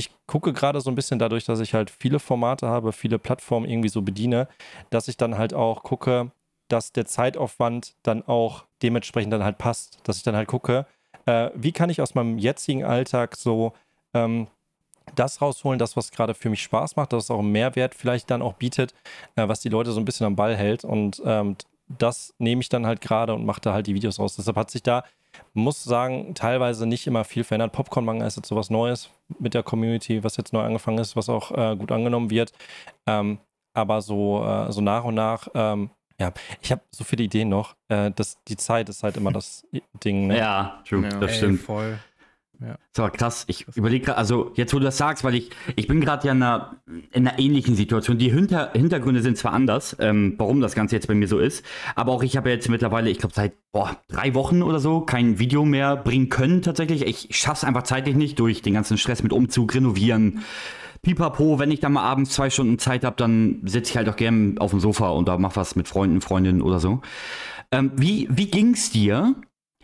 ich 0.00 0.10
gucke 0.26 0.52
gerade 0.52 0.80
so 0.80 0.90
ein 0.90 0.94
bisschen 0.94 1.18
dadurch, 1.18 1.44
dass 1.44 1.60
ich 1.60 1.74
halt 1.74 1.90
viele 1.90 2.18
Formate 2.18 2.66
habe, 2.66 2.92
viele 2.92 3.18
Plattformen 3.18 3.68
irgendwie 3.68 3.90
so 3.90 4.02
bediene, 4.02 4.48
dass 4.88 5.08
ich 5.08 5.16
dann 5.16 5.36
halt 5.36 5.54
auch 5.54 5.82
gucke, 5.82 6.32
dass 6.68 6.92
der 6.92 7.04
Zeitaufwand 7.04 7.94
dann 8.02 8.26
auch 8.26 8.64
dementsprechend 8.82 9.32
dann 9.32 9.44
halt 9.44 9.58
passt. 9.58 9.98
Dass 10.04 10.16
ich 10.16 10.22
dann 10.22 10.36
halt 10.36 10.48
gucke, 10.48 10.86
äh, 11.26 11.50
wie 11.54 11.72
kann 11.72 11.90
ich 11.90 12.00
aus 12.00 12.14
meinem 12.14 12.38
jetzigen 12.38 12.82
Alltag 12.84 13.36
so 13.36 13.74
ähm, 14.14 14.46
das 15.14 15.42
rausholen, 15.42 15.78
das, 15.78 15.96
was 15.96 16.10
gerade 16.12 16.34
für 16.34 16.48
mich 16.48 16.62
Spaß 16.62 16.96
macht, 16.96 17.12
dass 17.12 17.24
es 17.24 17.30
auch 17.30 17.40
einen 17.40 17.52
Mehrwert 17.52 17.94
vielleicht 17.94 18.30
dann 18.30 18.40
auch 18.42 18.54
bietet, 18.54 18.94
äh, 19.36 19.46
was 19.48 19.60
die 19.60 19.68
Leute 19.68 19.92
so 19.92 20.00
ein 20.00 20.04
bisschen 20.06 20.26
am 20.26 20.36
Ball 20.36 20.56
hält. 20.56 20.84
Und 20.84 21.20
ähm, 21.26 21.56
das 21.88 22.32
nehme 22.38 22.62
ich 22.62 22.68
dann 22.68 22.86
halt 22.86 23.00
gerade 23.00 23.34
und 23.34 23.44
mache 23.44 23.60
da 23.60 23.74
halt 23.74 23.86
die 23.86 23.94
Videos 23.94 24.18
raus. 24.18 24.36
Deshalb 24.36 24.56
hat 24.56 24.70
sich 24.70 24.82
da, 24.82 25.04
muss 25.52 25.82
sagen, 25.84 26.34
teilweise 26.34 26.86
nicht 26.86 27.06
immer 27.06 27.24
viel 27.24 27.44
verändert. 27.44 27.72
Popcorn-Manga 27.72 28.26
ist 28.26 28.36
jetzt 28.36 28.48
sowas 28.48 28.70
Neues 28.70 29.10
mit 29.38 29.54
der 29.54 29.62
Community, 29.62 30.22
was 30.24 30.36
jetzt 30.36 30.52
neu 30.52 30.62
angefangen 30.62 30.98
ist, 30.98 31.16
was 31.16 31.28
auch 31.28 31.50
äh, 31.52 31.76
gut 31.76 31.90
angenommen 31.92 32.30
wird. 32.30 32.52
Ähm, 33.06 33.38
aber 33.74 34.00
so, 34.02 34.44
äh, 34.44 34.70
so 34.72 34.80
nach 34.80 35.04
und 35.04 35.14
nach, 35.14 35.48
ähm, 35.54 35.90
ja, 36.20 36.32
ich 36.60 36.70
habe 36.70 36.82
so 36.90 37.02
viele 37.04 37.24
Ideen 37.24 37.48
noch. 37.48 37.74
Äh, 37.88 38.10
das, 38.14 38.38
die 38.46 38.56
Zeit 38.56 38.88
ist 38.88 39.02
halt 39.02 39.16
immer 39.16 39.32
das 39.32 39.66
Ding. 40.04 40.26
Ne? 40.26 40.38
Ja, 40.38 40.82
true, 40.86 41.02
Ja. 41.02 41.18
das 41.18 41.30
Ey, 41.32 41.36
stimmt. 41.38 41.60
voll. 41.62 41.98
So, 42.94 43.08
krass. 43.10 43.44
Ich 43.46 43.66
überlege 43.74 44.06
gerade, 44.06 44.18
also 44.18 44.52
jetzt, 44.54 44.74
wo 44.74 44.78
du 44.78 44.84
das 44.84 44.98
sagst, 44.98 45.24
weil 45.24 45.34
ich, 45.34 45.50
ich 45.76 45.86
bin 45.86 46.00
gerade 46.00 46.26
ja 46.26 46.32
in 46.32 46.42
einer, 46.42 46.76
in 47.12 47.26
einer 47.26 47.38
ähnlichen 47.38 47.74
Situation. 47.74 48.18
Die 48.18 48.30
Hinter, 48.30 48.70
Hintergründe 48.72 49.22
sind 49.22 49.38
zwar 49.38 49.52
anders, 49.52 49.96
ähm, 49.98 50.34
warum 50.36 50.60
das 50.60 50.74
Ganze 50.74 50.96
jetzt 50.96 51.08
bei 51.08 51.14
mir 51.14 51.28
so 51.28 51.38
ist, 51.38 51.64
aber 51.94 52.12
auch 52.12 52.22
ich 52.22 52.36
habe 52.36 52.50
jetzt 52.50 52.68
mittlerweile, 52.68 53.08
ich 53.08 53.18
glaube, 53.18 53.34
seit 53.34 53.54
boah, 53.72 53.96
drei 54.08 54.34
Wochen 54.34 54.62
oder 54.62 54.78
so 54.78 55.00
kein 55.00 55.38
Video 55.38 55.64
mehr 55.64 55.96
bringen 55.96 56.28
können 56.28 56.60
tatsächlich. 56.60 57.06
Ich 57.06 57.28
schaff's 57.30 57.64
einfach 57.64 57.84
zeitlich 57.84 58.16
nicht 58.16 58.38
durch 58.38 58.60
den 58.60 58.74
ganzen 58.74 58.98
Stress 58.98 59.22
mit 59.22 59.32
Umzug, 59.32 59.74
Renovieren. 59.74 60.40
Pipapo, 61.02 61.58
wenn 61.58 61.70
ich 61.70 61.80
dann 61.80 61.94
mal 61.94 62.02
abends 62.02 62.32
zwei 62.32 62.50
Stunden 62.50 62.78
Zeit 62.78 63.04
habe, 63.04 63.16
dann 63.16 63.62
sitze 63.64 63.92
ich 63.92 63.96
halt 63.96 64.08
auch 64.10 64.16
gern 64.16 64.58
auf 64.58 64.72
dem 64.72 64.80
Sofa 64.80 65.08
und 65.08 65.28
da 65.28 65.38
mach 65.38 65.56
was 65.56 65.76
mit 65.76 65.88
Freunden, 65.88 66.20
Freundinnen 66.20 66.60
oder 66.60 66.78
so. 66.78 67.00
Ähm, 67.72 67.92
wie, 67.96 68.28
wie 68.30 68.46
ging's 68.46 68.90
dir 68.90 69.34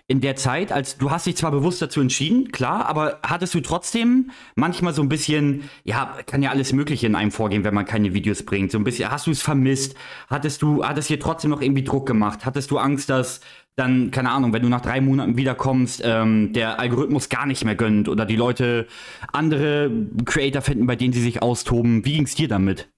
in 0.09 0.21
der 0.21 0.37
Zeit, 0.37 0.71
als 0.71 0.99
du 0.99 1.11
hast 1.11 1.27
dich 1.27 1.37
zwar 1.37 1.51
bewusst 1.51 1.83
dazu 1.83 2.01
entschieden, 2.01 2.53
klar, 2.53 2.87
aber 2.87 3.19
hattest 3.25 3.55
du 3.55 3.61
trotzdem 3.61 4.31
manchmal 4.55 4.95
so 4.95 5.03
ein 5.03 5.09
bisschen, 5.09 5.69
ja, 5.83 6.17
kann 6.27 6.43
ja 6.43 6.51
alles 6.51 6.73
Mögliche 6.73 7.09
in 7.09 7.17
einem 7.17 7.33
vorgehen, 7.33 7.65
wenn 7.65 7.75
man 7.75 7.87
keine 7.87 8.15
Videos 8.15 8.45
bringt. 8.45 8.71
So 8.71 8.79
ein 8.79 8.85
bisschen, 8.85 9.11
hast 9.11 9.27
du 9.27 9.33
es 9.33 9.43
vermisst? 9.43 9.97
Hattest 10.29 10.63
du, 10.63 10.85
hat 10.85 10.97
es 10.97 11.09
dir 11.09 11.19
trotzdem 11.19 11.51
noch 11.51 11.61
irgendwie 11.61 11.83
Druck 11.83 12.07
gemacht? 12.07 12.47
Hattest 12.47 12.71
du 12.71 12.79
Angst, 12.79 13.11
dass 13.11 13.41
dann, 13.75 14.13
keine 14.13 14.31
Ahnung, 14.31 14.53
wenn 14.53 14.63
du 14.63 14.69
nach 14.69 14.81
drei 14.81 15.01
Monaten 15.01 15.37
wiederkommst, 15.37 16.01
ähm, 16.05 16.53
der 16.53 16.79
Algorithmus 16.79 17.29
gar 17.29 17.47
nicht 17.47 17.65
mehr 17.65 17.75
gönnt 17.75 18.09
oder 18.09 18.25
die 18.25 18.37
Leute 18.37 18.87
andere 19.33 19.91
Creator 20.25 20.63
finden, 20.63 20.87
bei 20.87 20.95
denen 20.95 21.15
sie 21.15 21.21
sich 21.21 21.43
austoben? 21.43 22.05
Wie 22.05 22.15
ging's 22.15 22.37
dir 22.37 22.47
damit? 22.47 22.89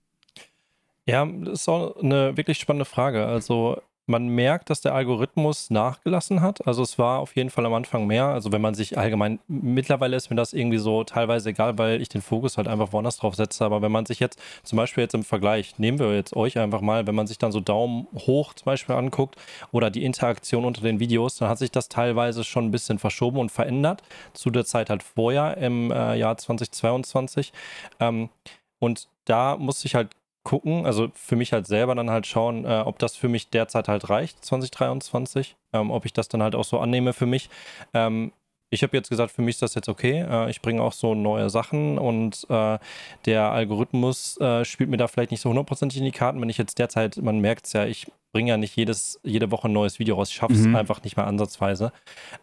Ja, 1.06 1.24
das 1.24 1.60
ist 1.60 1.68
auch 1.68 1.96
eine 1.96 2.36
wirklich 2.36 2.58
spannende 2.58 2.84
Frage. 2.84 3.24
Also 3.26 3.80
man 4.08 4.28
merkt, 4.28 4.70
dass 4.70 4.80
der 4.80 4.94
Algorithmus 4.94 5.70
nachgelassen 5.70 6.40
hat. 6.40 6.66
Also 6.66 6.82
es 6.82 6.98
war 6.98 7.18
auf 7.18 7.36
jeden 7.36 7.50
Fall 7.50 7.66
am 7.66 7.74
Anfang 7.74 8.06
mehr. 8.06 8.24
Also 8.24 8.52
wenn 8.52 8.62
man 8.62 8.74
sich 8.74 8.96
allgemein, 8.96 9.38
mittlerweile 9.48 10.16
ist 10.16 10.30
mir 10.30 10.36
das 10.36 10.52
irgendwie 10.52 10.78
so 10.78 11.04
teilweise 11.04 11.50
egal, 11.50 11.78
weil 11.78 12.00
ich 12.00 12.08
den 12.08 12.22
Fokus 12.22 12.56
halt 12.56 12.68
einfach 12.68 12.92
woanders 12.92 13.18
drauf 13.18 13.34
setze. 13.34 13.64
Aber 13.64 13.82
wenn 13.82 13.92
man 13.92 14.06
sich 14.06 14.18
jetzt 14.18 14.40
zum 14.62 14.76
Beispiel 14.76 15.02
jetzt 15.02 15.14
im 15.14 15.24
Vergleich, 15.24 15.78
nehmen 15.78 15.98
wir 15.98 16.14
jetzt 16.14 16.34
euch 16.34 16.58
einfach 16.58 16.80
mal, 16.80 17.06
wenn 17.06 17.14
man 17.14 17.26
sich 17.26 17.38
dann 17.38 17.52
so 17.52 17.60
Daumen 17.60 18.06
hoch 18.14 18.54
zum 18.54 18.64
Beispiel 18.64 18.94
anguckt 18.94 19.36
oder 19.72 19.90
die 19.90 20.04
Interaktion 20.04 20.64
unter 20.64 20.80
den 20.80 21.00
Videos, 21.00 21.36
dann 21.36 21.48
hat 21.48 21.58
sich 21.58 21.70
das 21.70 21.88
teilweise 21.88 22.44
schon 22.44 22.66
ein 22.66 22.70
bisschen 22.70 22.98
verschoben 22.98 23.38
und 23.38 23.52
verändert 23.52 24.02
zu 24.32 24.50
der 24.50 24.64
Zeit 24.64 24.88
halt 24.88 25.02
vorher 25.02 25.58
im 25.58 25.90
äh, 25.90 26.16
Jahr 26.16 26.38
2022. 26.38 27.52
Ähm, 28.00 28.30
und 28.78 29.08
da 29.26 29.56
musste 29.56 29.86
ich 29.86 29.94
halt 29.94 30.08
gucken, 30.48 30.86
also 30.86 31.08
für 31.14 31.36
mich 31.36 31.52
halt 31.52 31.66
selber 31.66 31.94
dann 31.94 32.08
halt 32.08 32.26
schauen, 32.26 32.64
äh, 32.64 32.82
ob 32.86 32.98
das 32.98 33.14
für 33.16 33.28
mich 33.28 33.50
derzeit 33.50 33.86
halt 33.86 34.08
reicht, 34.08 34.42
2023, 34.42 35.56
ähm, 35.74 35.90
ob 35.90 36.06
ich 36.06 36.14
das 36.14 36.28
dann 36.28 36.42
halt 36.42 36.54
auch 36.54 36.64
so 36.64 36.78
annehme 36.78 37.12
für 37.12 37.26
mich. 37.26 37.50
Ähm, 37.92 38.32
ich 38.70 38.82
habe 38.82 38.96
jetzt 38.96 39.10
gesagt, 39.10 39.30
für 39.30 39.42
mich 39.42 39.56
ist 39.56 39.62
das 39.62 39.74
jetzt 39.74 39.88
okay. 39.90 40.20
Äh, 40.28 40.48
ich 40.50 40.62
bringe 40.62 40.82
auch 40.82 40.92
so 40.94 41.14
neue 41.14 41.50
Sachen 41.50 41.98
und 41.98 42.46
äh, 42.48 42.78
der 43.26 43.50
Algorithmus 43.50 44.38
äh, 44.40 44.64
spielt 44.64 44.88
mir 44.88 44.96
da 44.96 45.06
vielleicht 45.06 45.32
nicht 45.32 45.40
so 45.42 45.50
hundertprozentig 45.50 45.98
in 45.98 46.04
die 46.06 46.12
Karten. 46.12 46.40
Wenn 46.40 46.48
ich 46.48 46.58
jetzt 46.58 46.78
derzeit, 46.78 47.18
man 47.18 47.40
merkt 47.40 47.66
es 47.66 47.74
ja, 47.74 47.84
ich 47.84 48.10
bringe 48.32 48.48
ja 48.50 48.56
nicht 48.56 48.74
jedes, 48.76 49.20
jede 49.24 49.50
Woche 49.50 49.68
ein 49.68 49.72
neues 49.72 49.98
Video 49.98 50.14
raus. 50.16 50.30
Ich 50.30 50.36
schaffe 50.36 50.54
es 50.54 50.66
Mhm. 50.66 50.76
einfach 50.76 51.02
nicht 51.02 51.16
mehr 51.18 51.26
ansatzweise. 51.26 51.92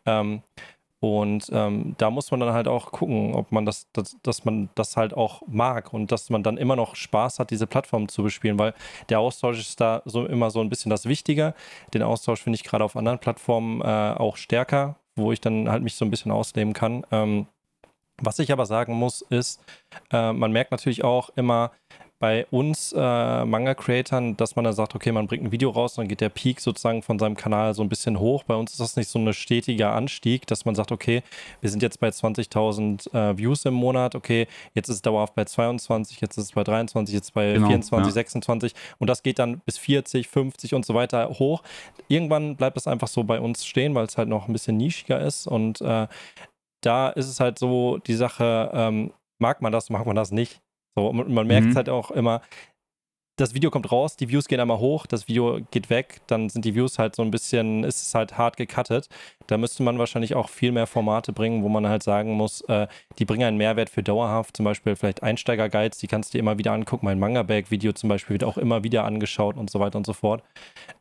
Ähm, 0.06 0.42
und 1.06 1.50
ähm, 1.52 1.94
da 2.00 2.10
muss 2.10 2.32
man 2.32 2.40
dann 2.40 2.54
halt 2.54 2.68
auch 2.68 2.92
gucken, 2.92 3.36
ob 3.36 3.52
man 3.52 3.64
das, 3.64 3.88
das, 3.94 4.18
dass 4.24 4.44
man 4.44 4.70
das 4.74 4.98
halt 4.98 5.14
auch 5.14 5.44
mag 5.46 5.94
und 5.94 6.12
dass 6.12 6.32
man 6.32 6.42
dann 6.42 6.58
immer 6.58 6.76
noch 6.76 6.96
Spaß 6.96 7.38
hat, 7.38 7.52
diese 7.52 7.68
Plattform 7.68 8.08
zu 8.08 8.24
bespielen, 8.24 8.58
weil 8.58 8.74
der 9.10 9.20
Austausch 9.20 9.60
ist 9.60 9.80
da 9.80 10.02
so 10.06 10.26
immer 10.26 10.50
so 10.50 10.62
ein 10.62 10.70
bisschen 10.70 10.90
das 10.90 11.06
Wichtige. 11.06 11.54
Den 11.94 12.02
Austausch 12.02 12.42
finde 12.42 12.56
ich 12.56 12.64
gerade 12.64 12.84
auf 12.84 12.96
anderen 12.96 13.20
Plattformen 13.20 13.82
äh, 13.82 14.16
auch 14.18 14.36
stärker, 14.36 14.96
wo 15.16 15.32
ich 15.32 15.40
dann 15.42 15.70
halt 15.70 15.84
mich 15.84 15.94
so 15.94 16.06
ein 16.06 16.10
bisschen 16.10 16.32
ausleben 16.32 16.74
kann. 16.74 17.06
Ähm, 17.12 17.46
was 18.18 18.40
ich 18.40 18.52
aber 18.52 18.66
sagen 18.66 18.96
muss, 18.96 19.22
ist, 19.22 19.62
äh, 20.12 20.34
man 20.34 20.52
merkt 20.52 20.72
natürlich 20.72 21.04
auch 21.04 21.30
immer 21.36 21.72
bei 22.20 22.46
uns 22.50 22.94
äh, 22.94 23.46
Manga-Creatern, 23.46 24.38
dass 24.38 24.56
man 24.56 24.64
dann 24.64 24.74
sagt, 24.74 24.96
okay, 24.96 25.12
man 25.12 25.28
bringt 25.28 25.44
ein 25.44 25.52
Video 25.52 25.70
raus, 25.70 25.96
dann 25.96 26.08
geht 26.08 26.22
der 26.22 26.30
Peak 26.30 26.62
sozusagen 26.62 27.02
von 27.02 27.20
seinem 27.20 27.36
Kanal 27.36 27.74
so 27.74 27.84
ein 27.84 27.90
bisschen 27.90 28.20
hoch. 28.20 28.44
Bei 28.44 28.56
uns 28.56 28.72
ist 28.72 28.80
das 28.80 28.96
nicht 28.96 29.10
so 29.10 29.20
ein 29.20 29.34
stetiger 29.34 29.94
Anstieg, 29.94 30.48
dass 30.48 30.64
man 30.64 30.76
sagt, 30.76 30.92
okay, 30.92 31.24
wir 31.60 31.70
sind 31.70 31.84
jetzt 31.84 32.00
bei 32.00 32.08
20.000 32.08 33.14
äh, 33.14 33.38
Views 33.38 33.66
im 33.66 33.74
Monat, 33.74 34.16
okay, 34.16 34.48
jetzt 34.74 34.88
ist 34.88 34.96
es 34.96 35.02
dauerhaft 35.02 35.36
bei 35.36 35.44
22, 35.44 36.22
jetzt 36.22 36.38
ist 36.38 36.46
es 36.46 36.52
bei 36.54 36.64
23, 36.64 37.14
jetzt 37.14 37.34
bei 37.34 37.54
Genau, 37.54 37.68
24, 37.68 38.08
ja. 38.08 38.14
26 38.14 38.74
und 38.98 39.10
das 39.10 39.22
geht 39.22 39.40
dann 39.40 39.60
bis 39.60 39.78
40, 39.78 40.28
50 40.30 40.74
und 40.74 40.86
so 40.86 40.94
weiter 40.94 41.30
hoch. 41.30 41.64
Irgendwann 42.08 42.56
bleibt 42.56 42.78
es 42.78 42.88
einfach 42.88 43.08
so 43.10 43.24
bei 43.24 43.40
uns 43.42 43.66
stehen, 43.66 43.94
weil 43.94 44.06
es 44.06 44.18
halt 44.18 44.30
noch 44.30 44.48
ein 44.48 44.54
bisschen 44.54 44.78
nischiger 44.78 45.20
ist 45.20 45.48
und 45.48 45.82
äh, 45.82 46.08
da 46.82 47.10
ist 47.10 47.28
es 47.28 47.40
halt 47.40 47.60
so 47.60 47.98
die 47.98 48.14
Sache, 48.14 48.70
ähm, 48.74 49.12
mag 49.40 49.62
man 49.62 49.72
das, 49.72 49.90
mag 49.90 50.06
man 50.06 50.16
das 50.16 50.32
nicht. 50.32 50.62
So, 50.98 51.08
und 51.08 51.30
man 51.30 51.48
merkt 51.48 51.68
es 51.68 51.74
Mhm. 51.74 51.78
halt 51.78 51.90
auch 51.90 52.12
immer, 52.12 52.42
das 53.38 53.54
Video 53.54 53.70
kommt 53.70 53.92
raus, 53.92 54.16
die 54.16 54.30
Views 54.30 54.48
gehen 54.48 54.62
einmal 54.62 54.80
hoch, 54.80 55.06
das 55.06 55.28
Video 55.28 55.60
geht 55.70 55.90
weg, 55.90 56.22
dann 56.28 56.48
sind 56.48 56.64
die 56.64 56.74
Views 56.74 56.98
halt 56.98 57.18
so 57.18 57.22
ein 57.22 57.32
bisschen, 57.32 57.84
ist 57.84 58.02
es 58.02 58.16
halt 58.16 58.38
hart 58.38 58.56
gecuttet. 58.56 59.10
Da 59.48 59.58
müsste 59.58 59.84
man 59.84 60.00
wahrscheinlich 60.00 60.36
auch 60.36 60.48
viel 60.48 60.72
mehr 60.72 60.88
Formate 60.88 61.34
bringen, 61.34 61.62
wo 61.62 61.68
man 61.68 61.86
halt 61.86 62.02
sagen 62.02 62.32
muss, 62.36 62.62
äh, 62.62 62.88
die 63.20 63.26
bringen 63.26 63.44
einen 63.44 63.58
Mehrwert 63.58 63.90
für 63.90 64.04
dauerhaft, 64.04 64.56
zum 64.56 64.64
Beispiel 64.64 64.96
vielleicht 64.96 65.22
Einsteiger-Guides, 65.22 65.98
die 65.98 66.08
kannst 66.08 66.34
du 66.34 66.38
dir 66.38 66.40
immer 66.40 66.58
wieder 66.58 66.72
angucken. 66.72 67.06
Mein 67.06 67.20
Manga-Bag-Video 67.20 67.92
zum 67.92 68.08
Beispiel 68.08 68.36
wird 68.36 68.46
auch 68.46 68.58
immer 68.58 68.86
wieder 68.86 69.04
angeschaut 69.04 69.58
und 69.58 69.70
so 69.70 69.82
weiter 69.82 69.98
und 69.98 70.06
so 70.06 70.14
fort. 70.14 70.42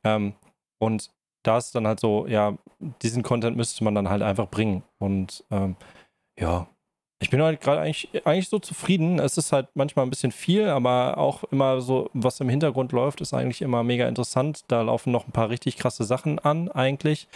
Ähm, 0.03 0.35
und 0.83 1.11
da 1.45 1.59
ist 1.59 1.73
dann 1.77 1.87
halt 1.87 2.01
so, 2.01 2.27
ja, 2.27 2.59
diesen 3.03 3.23
Content 3.23 3.57
müsste 3.57 3.85
man 3.85 3.95
dann 3.95 4.09
halt 4.09 4.23
einfach 4.23 4.49
bringen. 4.49 4.83
Und 4.99 5.45
ähm, 5.53 5.77
ja, 6.41 6.67
ich 7.21 7.31
bin 7.31 7.41
halt 7.41 7.61
gerade 7.61 7.81
eigentlich, 7.81 8.09
eigentlich 8.27 8.49
so 8.49 8.59
zufrieden. 8.59 9.19
Es 9.19 9.39
ist 9.39 9.53
halt 9.53 9.69
manchmal 9.75 10.05
ein 10.05 10.11
bisschen 10.11 10.33
viel, 10.33 10.69
aber 10.69 11.17
auch 11.19 11.45
immer 11.45 11.81
so, 11.81 12.11
was 12.13 12.41
im 12.41 12.49
Hintergrund 12.49 12.93
läuft, 12.93 13.21
ist 13.21 13.33
eigentlich 13.33 13.63
immer 13.63 13.83
mega 13.83 14.07
interessant. 14.09 14.65
Da 14.69 14.83
laufen 14.83 15.11
noch 15.13 15.27
ein 15.27 15.33
paar 15.33 15.49
richtig 15.49 15.77
krasse 15.77 16.05
Sachen 16.05 16.39
an, 16.39 16.71
eigentlich. 16.71 17.29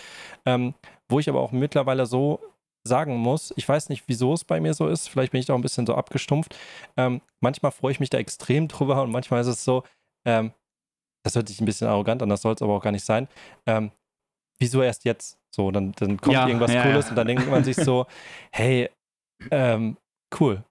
Ähm, 0.44 0.74
wo 1.08 1.18
ich 1.20 1.28
aber 1.28 1.40
auch 1.40 1.52
mittlerweile 1.52 2.04
so 2.06 2.40
sagen 2.84 3.16
muss, 3.16 3.52
ich 3.56 3.68
weiß 3.68 3.88
nicht, 3.88 4.04
wieso 4.06 4.32
es 4.34 4.44
bei 4.44 4.60
mir 4.60 4.74
so 4.74 4.88
ist, 4.88 5.08
vielleicht 5.08 5.32
bin 5.32 5.40
ich 5.40 5.46
da 5.46 5.52
auch 5.54 5.58
ein 5.58 5.62
bisschen 5.62 5.86
so 5.86 5.94
abgestumpft. 5.94 6.56
Ähm, 6.96 7.20
manchmal 7.40 7.72
freue 7.72 7.92
ich 7.92 8.00
mich 8.00 8.10
da 8.10 8.18
extrem 8.18 8.68
drüber 8.68 9.02
und 9.02 9.10
manchmal 9.10 9.40
ist 9.40 9.46
es 9.46 9.64
so, 9.64 9.84
ähm, 10.26 10.52
das 11.24 11.34
hört 11.34 11.48
sich 11.48 11.60
ein 11.60 11.66
bisschen 11.66 11.88
arrogant 11.88 12.22
an, 12.22 12.28
das 12.28 12.42
soll 12.42 12.54
es 12.54 12.62
aber 12.62 12.74
auch 12.74 12.82
gar 12.82 12.92
nicht 12.92 13.04
sein. 13.04 13.28
Ähm, 13.66 13.90
wieso 14.58 14.82
erst 14.82 15.04
jetzt? 15.04 15.38
So, 15.50 15.70
dann, 15.70 15.92
dann 15.92 16.18
kommt 16.18 16.34
Ja, 16.34 16.46
irgendwas 16.46 16.72
ja, 16.72 16.82
Cooles 16.82 17.06
ja. 17.06 17.10
und 17.10 17.16
dann 17.16 17.26
denkt 17.26 17.50
man 17.50 17.64
sich 17.64 17.76
so, 17.76 18.06
hey, 18.52 18.90
ähm, 19.50 19.96
cool. 20.40 20.64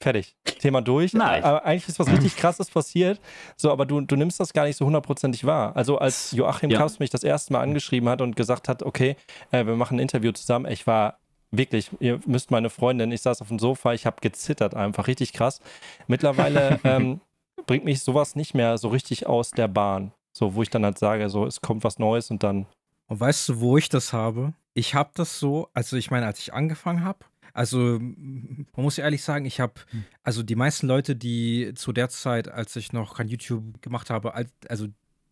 Fertig. 0.00 0.34
Thema 0.58 0.80
durch. 0.80 1.12
Nice. 1.12 1.44
Aber 1.44 1.64
eigentlich 1.64 1.88
ist 1.88 1.98
was 2.00 2.10
richtig 2.10 2.36
krasses 2.36 2.68
passiert. 2.70 3.20
So, 3.56 3.70
aber 3.70 3.86
du, 3.86 4.00
du 4.00 4.16
nimmst 4.16 4.40
das 4.40 4.52
gar 4.52 4.64
nicht 4.64 4.76
so 4.76 4.84
hundertprozentig 4.84 5.44
wahr. 5.44 5.76
Also 5.76 5.98
als 5.98 6.32
Joachim 6.32 6.70
Ja. 6.70 6.78
Kaps 6.78 6.98
mich 6.98 7.10
das 7.10 7.22
erste 7.22 7.52
Mal 7.52 7.60
angeschrieben 7.60 8.08
hat 8.08 8.20
und 8.20 8.34
gesagt 8.34 8.68
hat, 8.68 8.82
okay, 8.82 9.16
äh, 9.52 9.64
wir 9.64 9.76
machen 9.76 9.96
ein 9.96 10.00
Interview 10.00 10.32
zusammen. 10.32 10.66
Ich 10.70 10.88
war 10.88 11.18
wirklich, 11.52 11.90
ihr 12.00 12.18
müsst 12.26 12.50
meine 12.50 12.68
Freundin, 12.68 13.12
ich 13.12 13.22
saß 13.22 13.42
auf 13.42 13.48
dem 13.48 13.60
Sofa, 13.60 13.92
ich 13.92 14.04
habe 14.04 14.16
gezittert 14.20 14.74
einfach, 14.74 15.06
richtig 15.06 15.32
krass. 15.32 15.60
Mittlerweile 16.08 16.80
ähm, 16.84 17.20
bringt 17.66 17.84
mich 17.84 18.02
sowas 18.02 18.34
nicht 18.34 18.54
mehr 18.54 18.78
so 18.78 18.88
richtig 18.88 19.26
aus 19.26 19.52
der 19.52 19.68
Bahn. 19.68 20.12
So, 20.32 20.54
wo 20.54 20.62
ich 20.62 20.70
dann 20.70 20.84
halt 20.84 20.98
sage, 20.98 21.28
so, 21.28 21.46
es 21.46 21.60
kommt 21.60 21.84
was 21.84 21.98
Neues 21.98 22.30
und 22.30 22.42
dann, 22.42 22.66
Und 23.06 23.20
weißt 23.20 23.50
du, 23.50 23.60
wo 23.60 23.76
ich 23.76 23.88
das 23.88 24.12
habe? 24.12 24.54
Ich 24.74 24.94
habe 24.94 25.10
das 25.14 25.38
so, 25.38 25.68
also 25.74 25.96
ich 25.96 26.10
meine, 26.10 26.26
als 26.26 26.40
ich 26.40 26.54
angefangen 26.54 27.04
habe, 27.04 27.18
also 27.52 27.98
man 28.00 28.66
muss 28.74 28.96
ja 28.96 29.04
ehrlich 29.04 29.22
sagen, 29.22 29.44
ich 29.44 29.60
habe, 29.60 29.74
also 30.22 30.42
die 30.42 30.56
meisten 30.56 30.86
Leute, 30.86 31.16
die 31.16 31.72
zu 31.74 31.92
der 31.92 32.08
Zeit, 32.08 32.48
als 32.48 32.74
ich 32.76 32.92
noch 32.92 33.14
kein 33.16 33.28
YouTube 33.28 33.80
gemacht 33.82 34.10
habe, 34.10 34.34
als- 34.34 34.50
also 34.68 34.86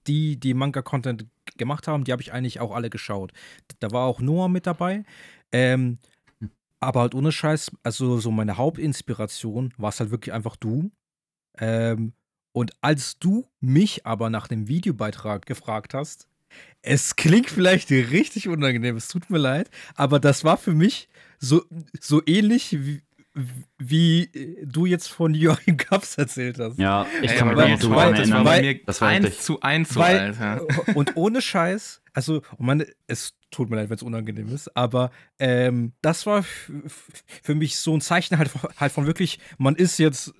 die, 0.06 0.38
die 0.38 0.54
Manga-Content 0.54 1.26
gemacht 1.56 1.86
haben, 1.88 2.04
die 2.04 2.12
habe 2.12 2.22
ich 2.22 2.32
eigentlich 2.32 2.60
auch 2.60 2.74
alle 2.74 2.90
geschaut. 2.90 3.32
Da 3.80 3.90
war 3.90 4.06
auch 4.06 4.20
Noah 4.20 4.48
mit 4.48 4.66
dabei. 4.66 5.04
Ähm, 5.52 5.98
aber 6.80 7.00
halt 7.00 7.14
ohne 7.14 7.32
Scheiß, 7.32 7.70
also 7.82 8.18
so 8.18 8.30
meine 8.30 8.56
Hauptinspiration 8.56 9.74
war 9.76 9.90
es 9.90 10.00
halt 10.00 10.10
wirklich 10.10 10.32
einfach 10.32 10.56
du. 10.56 10.90
Ähm, 11.58 12.12
und 12.52 12.72
als 12.80 13.18
du 13.18 13.46
mich 13.60 14.06
aber 14.06 14.30
nach 14.30 14.48
dem 14.48 14.66
Videobeitrag 14.68 15.46
gefragt 15.46 15.94
hast, 15.94 16.26
es 16.82 17.14
klingt 17.14 17.48
vielleicht 17.50 17.90
richtig 17.90 18.48
unangenehm, 18.48 18.96
es 18.96 19.08
tut 19.08 19.30
mir 19.30 19.38
leid, 19.38 19.70
aber 19.94 20.18
das 20.18 20.42
war 20.42 20.56
für 20.56 20.72
mich 20.72 21.08
so, 21.40 21.64
so 22.00 22.22
ähnlich 22.26 22.72
wie, 22.72 23.02
wie 23.78 24.24
äh, 24.24 24.66
du 24.66 24.86
jetzt 24.86 25.08
von 25.08 25.34
Joachim 25.34 25.76
Kaps 25.76 26.16
erzählt 26.18 26.58
hast. 26.58 26.78
Ja, 26.78 27.06
ich 27.22 27.34
kann 27.34 27.48
mich 27.48 27.56
daran 27.56 27.72
das 27.78 27.88
war 27.90 28.12
erinnern. 28.14 28.42
mir 28.44 28.80
Das 28.84 29.00
war 29.00 29.08
eins 29.08 29.26
heftig. 29.26 29.42
zu 29.42 29.60
eins 29.60 29.88
so, 29.90 30.00
Weil, 30.00 30.18
Alter. 30.18 30.62
äh, 30.86 30.92
Und 30.94 31.16
ohne 31.16 31.40
Scheiß, 31.40 32.02
also, 32.12 32.42
und 32.58 32.66
man, 32.66 32.84
es 33.06 33.34
tut 33.50 33.70
mir 33.70 33.76
leid, 33.76 33.88
wenn 33.88 33.96
es 33.96 34.02
unangenehm 34.02 34.52
ist, 34.54 34.76
aber 34.76 35.10
ähm, 35.38 35.92
das 36.02 36.26
war 36.26 36.44
für 37.42 37.54
mich 37.54 37.76
so 37.78 37.96
ein 37.96 38.00
Zeichen 38.00 38.36
halt, 38.38 38.48
von- 38.48 38.70
halt 38.76 38.92
von 38.92 39.06
wirklich, 39.06 39.38
man 39.58 39.76
ist 39.76 39.98
jetzt 39.98 40.34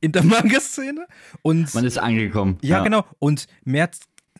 in 0.00 0.12
der 0.12 0.22
Manga-Szene 0.24 1.06
und 1.42 1.72
Man 1.74 1.84
ist 1.84 1.98
angekommen. 1.98 2.58
ja, 2.62 2.82
genau. 2.82 3.06
Und 3.20 3.46
mehr 3.64 3.88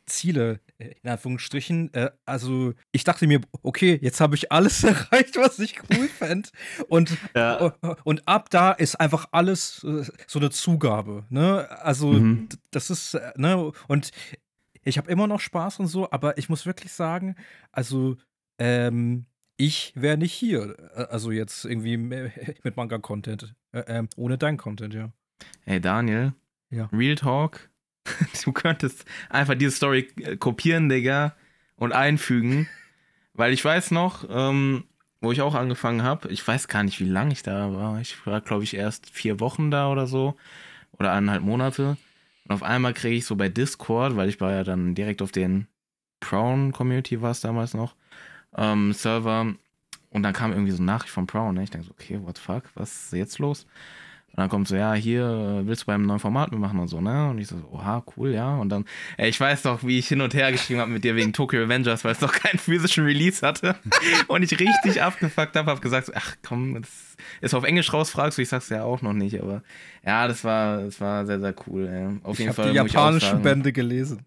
Ziele, 0.07 0.61
in 0.79 1.09
Anführungsstrichen. 1.11 1.93
Äh, 1.95 2.11
also, 2.27 2.75
ich 2.93 3.05
dachte 3.05 3.27
mir, 3.27 3.41
okay, 3.63 3.99
jetzt 4.03 4.21
habe 4.21 4.35
ich 4.35 4.51
alles 4.53 4.83
erreicht, 4.85 5.37
was 5.37 5.59
ich 5.59 5.81
cool 5.91 6.09
fände. 6.09 6.49
Und, 6.89 7.17
Ja. 7.37 7.75
und 8.05 8.27
ab 8.27 8.51
da 8.51 8.73
ist 8.73 8.97
einfach 8.97 9.27
alles 9.33 9.85
äh, 9.85 10.05
so 10.27 10.39
eine 10.39 10.51
Zugabe. 10.51 11.25
Ne? 11.31 11.69
Also, 11.83 12.13
Mhm. 12.13 12.49
das 12.71 12.91
ist, 12.91 13.15
äh, 13.15 13.33
ne? 13.37 13.73
Und 13.89 14.11
ich 14.85 14.99
habe 14.99 15.11
immer 15.11 15.27
noch 15.29 15.41
Spaß 15.41 15.79
und 15.79 15.87
so, 15.87 16.11
aber 16.11 16.39
ich 16.39 16.49
muss 16.49 16.67
wirklich 16.67 16.93
sagen, 16.93 17.37
also, 17.71 18.17
ähm, 18.59 19.27
ich 19.57 19.93
wäre 19.95 20.17
nicht 20.19 20.33
hier. 20.33 20.77
Äh, 20.97 21.05
Also 21.11 21.31
jetzt 21.31 21.65
irgendwie 21.65 21.97
mit 21.97 22.77
Manga-Content. 22.77 23.55
Äh, 23.73 23.81
ähm, 23.87 24.09
ohne 24.17 24.39
dein 24.39 24.57
Content, 24.57 24.95
ja. 24.95 25.13
Ey, 25.65 25.81
Daniel. 25.81 26.33
Ja. 26.71 26.87
Real 26.93 27.15
Talk. 27.15 27.71
Du 28.45 28.53
könntest 28.53 29.05
einfach 29.31 29.55
diese 29.55 29.71
Story 29.73 30.09
äh, 30.21 30.37
kopieren, 30.37 30.89
Digga, 30.89 31.37
und 31.77 31.93
einfügen. 31.93 32.69
Weil 33.35 33.53
ich 33.53 33.65
weiß 33.65 33.93
noch, 33.93 34.27
ähm, 34.29 34.85
wo 35.21 35.33
ich 35.33 35.41
auch 35.41 35.55
angefangen 35.55 36.03
habe, 36.03 36.29
ich 36.29 36.47
weiß 36.47 36.69
gar 36.69 36.83
nicht, 36.83 37.01
wie 37.01 37.09
lange 37.09 37.33
ich 37.33 37.43
da 37.43 37.73
war. 37.73 38.01
Ich 38.01 38.27
war, 38.27 38.41
glaube 38.41 38.65
ich, 38.65 38.75
erst 38.75 39.09
vier 39.09 39.41
Wochen 39.41 39.71
da 39.71 39.91
oder 39.91 40.07
so. 40.07 40.37
Oder 40.99 41.13
eineinhalb 41.13 41.43
Monate. 41.43 41.97
Und 42.45 42.55
auf 42.55 42.63
einmal 42.63 42.93
kriege 42.93 43.17
ich 43.17 43.25
so 43.25 43.37
bei 43.37 43.49
Discord, 43.49 44.17
weil 44.17 44.29
ich 44.29 44.41
war 44.41 44.53
ja 44.53 44.65
dann 44.65 44.95
direkt 44.95 45.23
auf 45.23 45.33
den 45.33 45.69
Prown 46.23 46.73
Community 46.73 47.21
war 47.21 47.33
es 47.33 47.41
damals 47.41 47.75
noch, 47.75 47.95
ähm, 48.57 48.93
Server. 48.93 49.55
Und 50.11 50.23
dann 50.23 50.33
kam 50.33 50.53
irgendwie 50.53 50.73
so 50.73 50.79
eine 50.79 50.87
Nachricht 50.87 51.13
von 51.13 51.27
Prown. 51.27 51.55
Ne? 51.55 51.65
Ich 51.65 51.71
denke 51.71 51.87
so, 51.87 51.93
okay, 51.93 52.19
what 52.23 52.37
the 52.37 52.43
fuck, 52.43 52.65
was 52.75 53.07
ist 53.07 53.13
jetzt 53.13 53.39
los? 53.39 53.67
Und 54.35 54.39
dann 54.41 54.49
kommt 54.49 54.67
so, 54.67 54.77
ja, 54.77 54.95
hier 54.95 55.25
äh, 55.63 55.67
willst 55.67 55.83
du 55.83 55.87
beim 55.87 56.07
neuen 56.07 56.19
Format 56.19 56.51
mitmachen 56.53 56.79
und 56.81 56.89
so, 56.89 57.03
ne? 57.03 57.29
Und 57.29 57.37
ich 57.39 57.49
so, 57.49 57.57
oha, 57.71 58.03
cool, 58.17 58.31
ja. 58.33 58.57
Und 58.57 58.71
dann, 58.71 58.87
ey, 59.19 59.29
ich 59.29 59.39
weiß 59.39 59.61
doch, 59.63 59.85
wie 59.85 59.99
ich 59.99 60.09
hin 60.09 60.23
und 60.23 60.33
her 60.33 60.51
geschrieben 60.51 60.81
habe 60.81 60.91
mit 60.91 61.05
dir 61.05 61.15
wegen 61.17 61.35
Tokyo 61.35 61.63
Avengers, 61.65 62.03
weil 62.03 62.13
es 62.13 62.19
doch 62.19 62.33
keinen 62.33 62.59
physischen 62.59 63.05
Release 63.05 63.47
hatte. 63.47 63.77
Und 64.29 64.43
ich 64.43 64.59
richtig 64.59 65.03
abgefuckt 65.03 65.55
habe, 65.55 65.71
hab 65.71 65.83
gesagt, 65.83 66.07
so, 66.07 66.13
ach 66.17 66.35
komm, 66.43 66.81
das 66.81 66.89
ist 67.43 67.53
auf 67.53 67.65
Englisch 67.65 67.93
raus, 67.93 68.09
fragst 68.09 68.39
du, 68.39 68.43
ich 68.43 68.49
sag's 68.49 68.71
ja 68.71 68.85
auch 68.85 69.03
noch 69.03 69.13
nicht, 69.13 69.39
aber 69.39 69.63
ja, 70.05 70.27
das 70.27 70.45
war, 70.45 70.79
das 70.79 70.99
war 70.99 71.27
sehr, 71.27 71.39
sehr 71.41 71.55
cool, 71.67 71.87
ey. 71.87 72.19
Auf 72.25 72.33
Ich 72.35 72.39
jeden 72.41 72.49
habe 72.53 72.63
Fall. 72.63 72.73
die 72.73 72.87
ich 72.87 72.93
japanischen. 72.95 73.43
Bände 73.43 73.73
gelesen. 73.73 74.23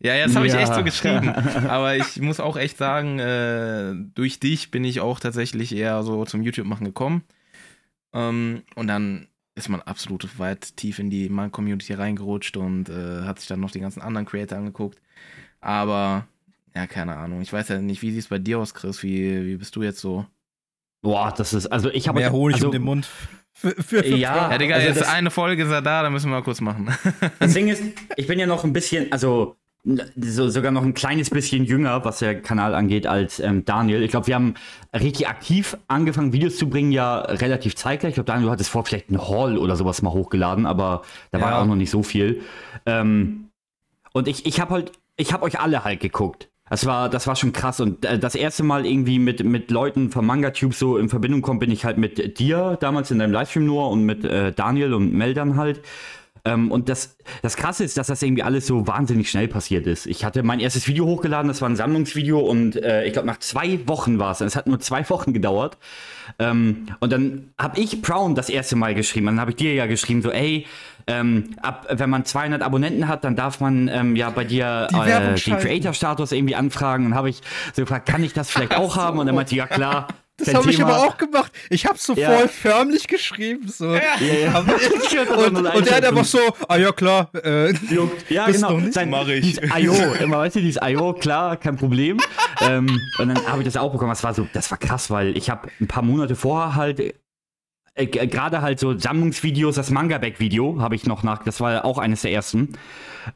Ja, 0.00 0.14
ja, 0.16 0.26
das 0.26 0.34
habe 0.34 0.48
ich 0.48 0.52
Ja. 0.52 0.58
echt 0.60 0.74
so 0.74 0.82
geschrieben. 0.82 1.28
Aber 1.68 1.94
ich 1.96 2.20
muss 2.20 2.40
auch 2.40 2.56
echt 2.56 2.76
sagen, 2.76 3.20
äh, 3.20 3.94
durch 4.16 4.40
dich 4.40 4.72
bin 4.72 4.84
ich 4.84 4.98
auch 5.00 5.20
tatsächlich 5.20 5.74
eher 5.74 6.02
so 6.02 6.24
zum 6.24 6.42
YouTube-Machen 6.42 6.84
gekommen. 6.84 7.22
Ähm, 8.12 8.62
und 8.74 8.88
dann 8.88 9.28
ist 9.56 9.68
man 9.68 9.80
absolut 9.82 10.38
weit 10.38 10.76
tief 10.76 10.98
in 10.98 11.10
die 11.10 11.28
Man-Community 11.28 11.94
reingerutscht 11.94 12.56
und 12.56 12.88
äh, 12.88 13.22
hat 13.22 13.38
sich 13.38 13.48
dann 13.48 13.60
noch 13.60 13.70
die 13.70 13.80
ganzen 13.80 14.02
anderen 14.02 14.26
Creator 14.26 14.58
angeguckt. 14.58 15.00
Aber, 15.60 16.26
ja, 16.74 16.86
keine 16.86 17.16
Ahnung. 17.16 17.40
Ich 17.40 17.52
weiß 17.52 17.68
ja 17.68 17.78
nicht, 17.80 18.02
wie 18.02 18.10
sieht 18.10 18.20
es 18.20 18.28
bei 18.28 18.38
dir 18.38 18.58
aus, 18.58 18.74
Chris? 18.74 19.02
Wie, 19.02 19.46
wie 19.46 19.56
bist 19.56 19.74
du 19.76 19.82
jetzt 19.82 20.00
so? 20.00 20.26
Boah, 21.02 21.32
das 21.36 21.52
ist, 21.54 21.66
also 21.66 21.90
ich 21.90 22.08
habe 22.08 22.18
Mehr 22.18 22.32
Honig 22.32 22.54
also, 22.56 22.66
um 22.68 22.72
den 22.72 22.82
Mund. 22.82 23.08
Für, 23.52 23.70
für, 23.70 24.02
für 24.02 24.16
Ja. 24.16 24.50
Ja, 24.50 24.58
Digga, 24.58 24.74
also 24.74 24.88
jetzt 24.88 25.00
das- 25.02 25.08
eine 25.08 25.30
Folge 25.30 25.62
ist 25.62 25.70
er 25.70 25.82
da, 25.82 26.02
da 26.02 26.10
müssen 26.10 26.28
wir 26.30 26.36
mal 26.36 26.42
kurz 26.42 26.60
machen. 26.60 26.92
Das 27.38 27.52
Ding 27.54 27.68
ist, 27.68 27.82
ich 28.16 28.26
bin 28.26 28.38
ja 28.38 28.46
noch 28.46 28.64
ein 28.64 28.72
bisschen, 28.72 29.12
also 29.12 29.56
so, 29.84 30.48
sogar 30.48 30.72
noch 30.72 30.82
ein 30.82 30.94
kleines 30.94 31.28
bisschen 31.30 31.64
jünger, 31.64 32.04
was 32.04 32.20
der 32.20 32.40
Kanal 32.40 32.74
angeht, 32.74 33.06
als 33.06 33.38
ähm, 33.38 33.64
Daniel. 33.64 34.02
Ich 34.02 34.10
glaube, 34.10 34.26
wir 34.28 34.34
haben 34.34 34.54
richtig 34.94 35.28
aktiv 35.28 35.76
angefangen, 35.88 36.32
Videos 36.32 36.56
zu 36.56 36.68
bringen, 36.70 36.90
ja 36.90 37.20
relativ 37.20 37.76
zeitgleich. 37.76 38.10
Ich 38.10 38.14
glaube, 38.14 38.26
Daniel, 38.26 38.46
du 38.46 38.52
hattest 38.52 38.70
vor 38.70 38.84
vielleicht 38.84 39.10
ein 39.10 39.20
Haul 39.20 39.58
oder 39.58 39.76
sowas 39.76 40.00
mal 40.00 40.12
hochgeladen, 40.12 40.64
aber 40.64 41.02
da 41.32 41.40
war 41.40 41.50
Ja. 41.50 41.60
auch 41.60 41.66
noch 41.66 41.76
nicht 41.76 41.90
so 41.90 42.02
viel. 42.02 42.40
Ähm, 42.86 43.50
und 44.12 44.26
ich, 44.26 44.46
ich 44.46 44.60
habe 44.60 44.72
halt, 44.72 44.92
ich 45.16 45.32
habe 45.32 45.44
euch 45.44 45.60
alle 45.60 45.84
halt 45.84 46.00
geguckt. 46.00 46.48
Das 46.70 46.86
war, 46.86 47.10
das 47.10 47.26
war 47.26 47.36
schon 47.36 47.52
krass. 47.52 47.78
Und 47.80 48.06
äh, 48.06 48.18
das 48.18 48.34
erste 48.34 48.62
Mal 48.62 48.86
irgendwie 48.86 49.18
mit, 49.18 49.44
mit 49.44 49.70
Leuten 49.70 50.10
vom 50.10 50.24
MangaTube 50.24 50.72
so 50.72 50.96
in 50.96 51.10
Verbindung 51.10 51.42
kommen, 51.42 51.58
bin 51.58 51.70
ich 51.70 51.84
halt 51.84 51.98
mit 51.98 52.38
dir 52.38 52.78
damals 52.80 53.10
in 53.10 53.18
deinem 53.18 53.32
Livestream 53.32 53.66
nur 53.66 53.90
und 53.90 54.04
mit 54.04 54.24
äh, 54.24 54.50
Daniel 54.52 54.94
und 54.94 55.12
Meldern 55.12 55.56
halt. 55.58 55.82
Ähm, 56.46 56.70
und 56.70 56.88
das, 56.88 57.16
das 57.42 57.56
Krasse 57.56 57.84
ist, 57.84 57.96
dass 57.96 58.08
das 58.08 58.22
irgendwie 58.22 58.42
alles 58.42 58.66
so 58.66 58.86
wahnsinnig 58.86 59.30
schnell 59.30 59.48
passiert 59.48 59.86
ist. 59.86 60.06
Ich 60.06 60.24
hatte 60.24 60.42
mein 60.42 60.60
erstes 60.60 60.86
Video 60.86 61.06
hochgeladen, 61.06 61.48
das 61.48 61.62
war 61.62 61.68
ein 61.68 61.76
Sammlungsvideo 61.76 62.38
und 62.38 62.76
äh, 62.76 63.04
ich 63.06 63.14
glaube 63.14 63.26
nach 63.26 63.38
zwei 63.38 63.80
Wochen 63.88 64.18
war 64.18 64.32
es. 64.32 64.40
Es 64.40 64.54
hat 64.54 64.66
nur 64.66 64.78
zwei 64.80 65.08
Wochen 65.08 65.32
gedauert. 65.32 65.78
Ähm, 66.38 66.86
und 67.00 67.12
dann 67.12 67.50
habe 67.58 67.80
ich 67.80 68.02
Brown 68.02 68.34
das 68.34 68.50
erste 68.50 68.76
Mal 68.76 68.94
geschrieben. 68.94 69.26
Dann 69.26 69.40
habe 69.40 69.52
ich 69.52 69.56
dir 69.56 69.72
ja 69.74 69.86
geschrieben, 69.86 70.20
so, 70.20 70.30
ey, 70.30 70.66
ähm, 71.06 71.50
ab, 71.62 71.86
wenn 71.90 72.10
man 72.10 72.24
200 72.24 72.62
Abonnenten 72.62 73.08
hat, 73.08 73.24
dann 73.24 73.36
darf 73.36 73.60
man 73.60 73.88
ähm, 73.88 74.16
ja 74.16 74.30
bei 74.30 74.44
dir 74.44 74.88
Die 74.90 74.96
äh, 74.96 75.34
den. 75.34 75.58
Creator-Status 75.58 76.32
irgendwie 76.32 76.54
anfragen. 76.54 77.06
Und 77.06 77.14
habe 77.14 77.30
ich 77.30 77.40
so 77.74 77.82
gefragt, 77.82 78.06
kann 78.06 78.24
ich 78.24 78.32
das 78.32 78.50
vielleicht 78.50 78.74
auch 78.76 78.96
haben? 78.96 79.18
Und 79.18 79.26
dann 79.26 79.34
meinte 79.34 79.50
sie, 79.50 79.56
ja 79.56 79.66
klar. 79.66 80.08
Das 80.36 80.52
habe 80.52 80.68
ich 80.70 80.82
aber 80.82 80.98
auch 80.98 81.16
gemacht. 81.16 81.52
Ich 81.70 81.86
habe 81.86 81.96
so 81.96 82.14
Ja. 82.14 82.30
voll 82.32 82.48
förmlich 82.48 83.06
geschrieben. 83.06 83.68
So. 83.68 83.94
Ja, 83.94 84.02
ja. 84.20 84.58
Und, 85.46 85.56
und 85.66 85.86
der 85.86 85.96
hat 85.96 86.04
einfach 86.04 86.24
so, 86.24 86.38
ah 86.68 86.76
ja 86.76 86.90
klar, 86.92 87.30
äh, 87.34 87.72
Juckt. 87.92 88.30
Ja, 88.30 88.50
genau. 88.50 88.80
Sein, 88.90 89.10
Mach 89.10 89.28
ich. 89.28 89.60
IO, 89.62 89.94
immer 90.20 90.38
weißt 90.38 90.56
du, 90.56 90.60
dieses 90.60 90.80
IO, 90.82 91.12
klar, 91.12 91.56
kein 91.56 91.76
Problem. 91.76 92.18
ähm, 92.60 93.00
und 93.18 93.28
dann 93.28 93.46
habe 93.46 93.60
ich 93.62 93.64
das 93.66 93.76
auch 93.76 93.92
bekommen. 93.92 94.10
Das 94.10 94.24
war 94.24 94.34
so, 94.34 94.46
das 94.52 94.70
war 94.70 94.78
krass, 94.78 95.10
weil 95.10 95.36
ich 95.36 95.50
habe 95.50 95.68
ein 95.80 95.86
paar 95.86 96.02
Monate 96.02 96.34
vorher 96.34 96.74
halt 96.74 97.00
äh, 97.94 98.06
g- 98.06 98.26
gerade 98.26 98.60
halt 98.60 98.80
so 98.80 98.98
Sammlungsvideos, 98.98 99.76
das 99.76 99.90
Manga-Back-Video 99.90 100.80
habe 100.80 100.96
ich 100.96 101.06
noch 101.06 101.22
nach, 101.22 101.44
das 101.44 101.60
war 101.60 101.84
auch 101.84 101.98
eines 101.98 102.22
der 102.22 102.32
ersten. 102.32 102.70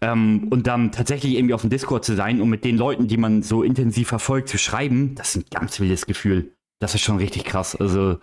Ähm, 0.00 0.48
und 0.50 0.66
dann 0.66 0.90
tatsächlich 0.92 1.34
irgendwie 1.36 1.54
auf 1.54 1.60
dem 1.60 1.70
Discord 1.70 2.04
zu 2.04 2.16
sein 2.16 2.40
und 2.40 2.48
mit 2.48 2.64
den 2.64 2.76
Leuten, 2.76 3.06
die 3.06 3.16
man 3.16 3.42
so 3.42 3.62
intensiv 3.62 4.08
verfolgt, 4.08 4.48
zu 4.48 4.58
schreiben, 4.58 5.14
das 5.14 5.30
ist 5.30 5.36
ein 5.36 5.44
ganz 5.50 5.78
wildes 5.78 6.06
Gefühl. 6.06 6.52
Das 6.80 6.94
ist 6.94 7.02
schon 7.02 7.16
richtig 7.18 7.44
krass. 7.44 7.74
Also 7.76 8.18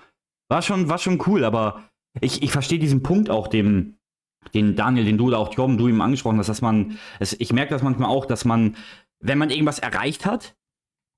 war 0.49 0.61
schon, 0.61 0.89
war 0.89 0.97
schon 0.97 1.21
cool, 1.27 1.43
aber 1.43 1.83
ich, 2.21 2.41
ich 2.43 2.51
verstehe 2.51 2.79
diesen 2.79 3.03
Punkt 3.03 3.29
auch, 3.29 3.47
dem, 3.47 3.95
den 4.53 4.75
Daniel, 4.75 5.05
den 5.05 5.17
du 5.17 5.27
oder 5.27 5.39
auch 5.39 5.53
Tom, 5.53 5.77
du 5.77 5.87
ihm 5.87 6.01
angesprochen 6.01 6.37
hast, 6.37 6.47
dass 6.47 6.61
man, 6.61 6.97
es, 7.19 7.33
ich 7.39 7.51
merke 7.51 7.73
das 7.73 7.81
manchmal 7.83 8.09
auch, 8.09 8.25
dass 8.25 8.45
man, 8.45 8.75
wenn 9.19 9.37
man 9.37 9.49
irgendwas 9.49 9.79
erreicht 9.79 10.25
hat, 10.25 10.55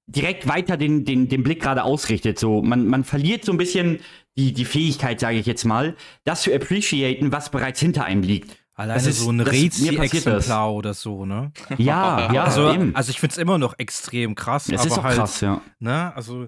direkt 0.10 0.48
weiter 0.48 0.78
den, 0.78 1.04
den, 1.04 1.28
den 1.28 1.44
Blick 1.44 1.62
gerade 1.62 1.84
ausrichtet. 1.84 2.40
So, 2.40 2.62
man, 2.62 2.88
man 2.88 3.04
verliert 3.04 3.44
so 3.44 3.52
ein 3.52 3.58
bisschen 3.58 4.00
die, 4.38 4.54
die 4.54 4.66
Fähigkeit, 4.66 5.20
sage 5.20 5.38
ich 5.38 5.46
jetzt 5.46 5.66
mal, 5.66 5.96
das 6.24 6.44
zu 6.44 6.54
appreciaten, 6.54 7.32
was 7.32 7.50
bereits 7.52 7.80
hinter 7.82 8.06
einem 8.06 8.22
liegt. 8.24 8.56
alleine 8.76 8.94
Das 9.00 9.06
ist- 9.08 9.20
so 9.20 9.30
ein. 9.30 9.42
Rezi-Exemplar 9.42 10.74
oder 10.74 10.94
so, 10.94 11.26
ne? 11.26 11.52
Ja, 11.78 12.32
ja, 12.32 12.44
Also, 12.46 12.72
eben. 12.72 12.96
also 12.96 13.10
ich 13.10 13.20
finde 13.20 13.34
es 13.34 13.38
immer 13.38 13.58
noch 13.58 13.78
extrem 13.78 14.34
krass, 14.36 14.70
es 14.70 14.86
ist 14.86 14.98
auch 14.98 15.04
halt, 15.04 15.18
krass, 15.18 15.42
ja. 15.42 15.62
ne, 15.80 16.16
also 16.16 16.48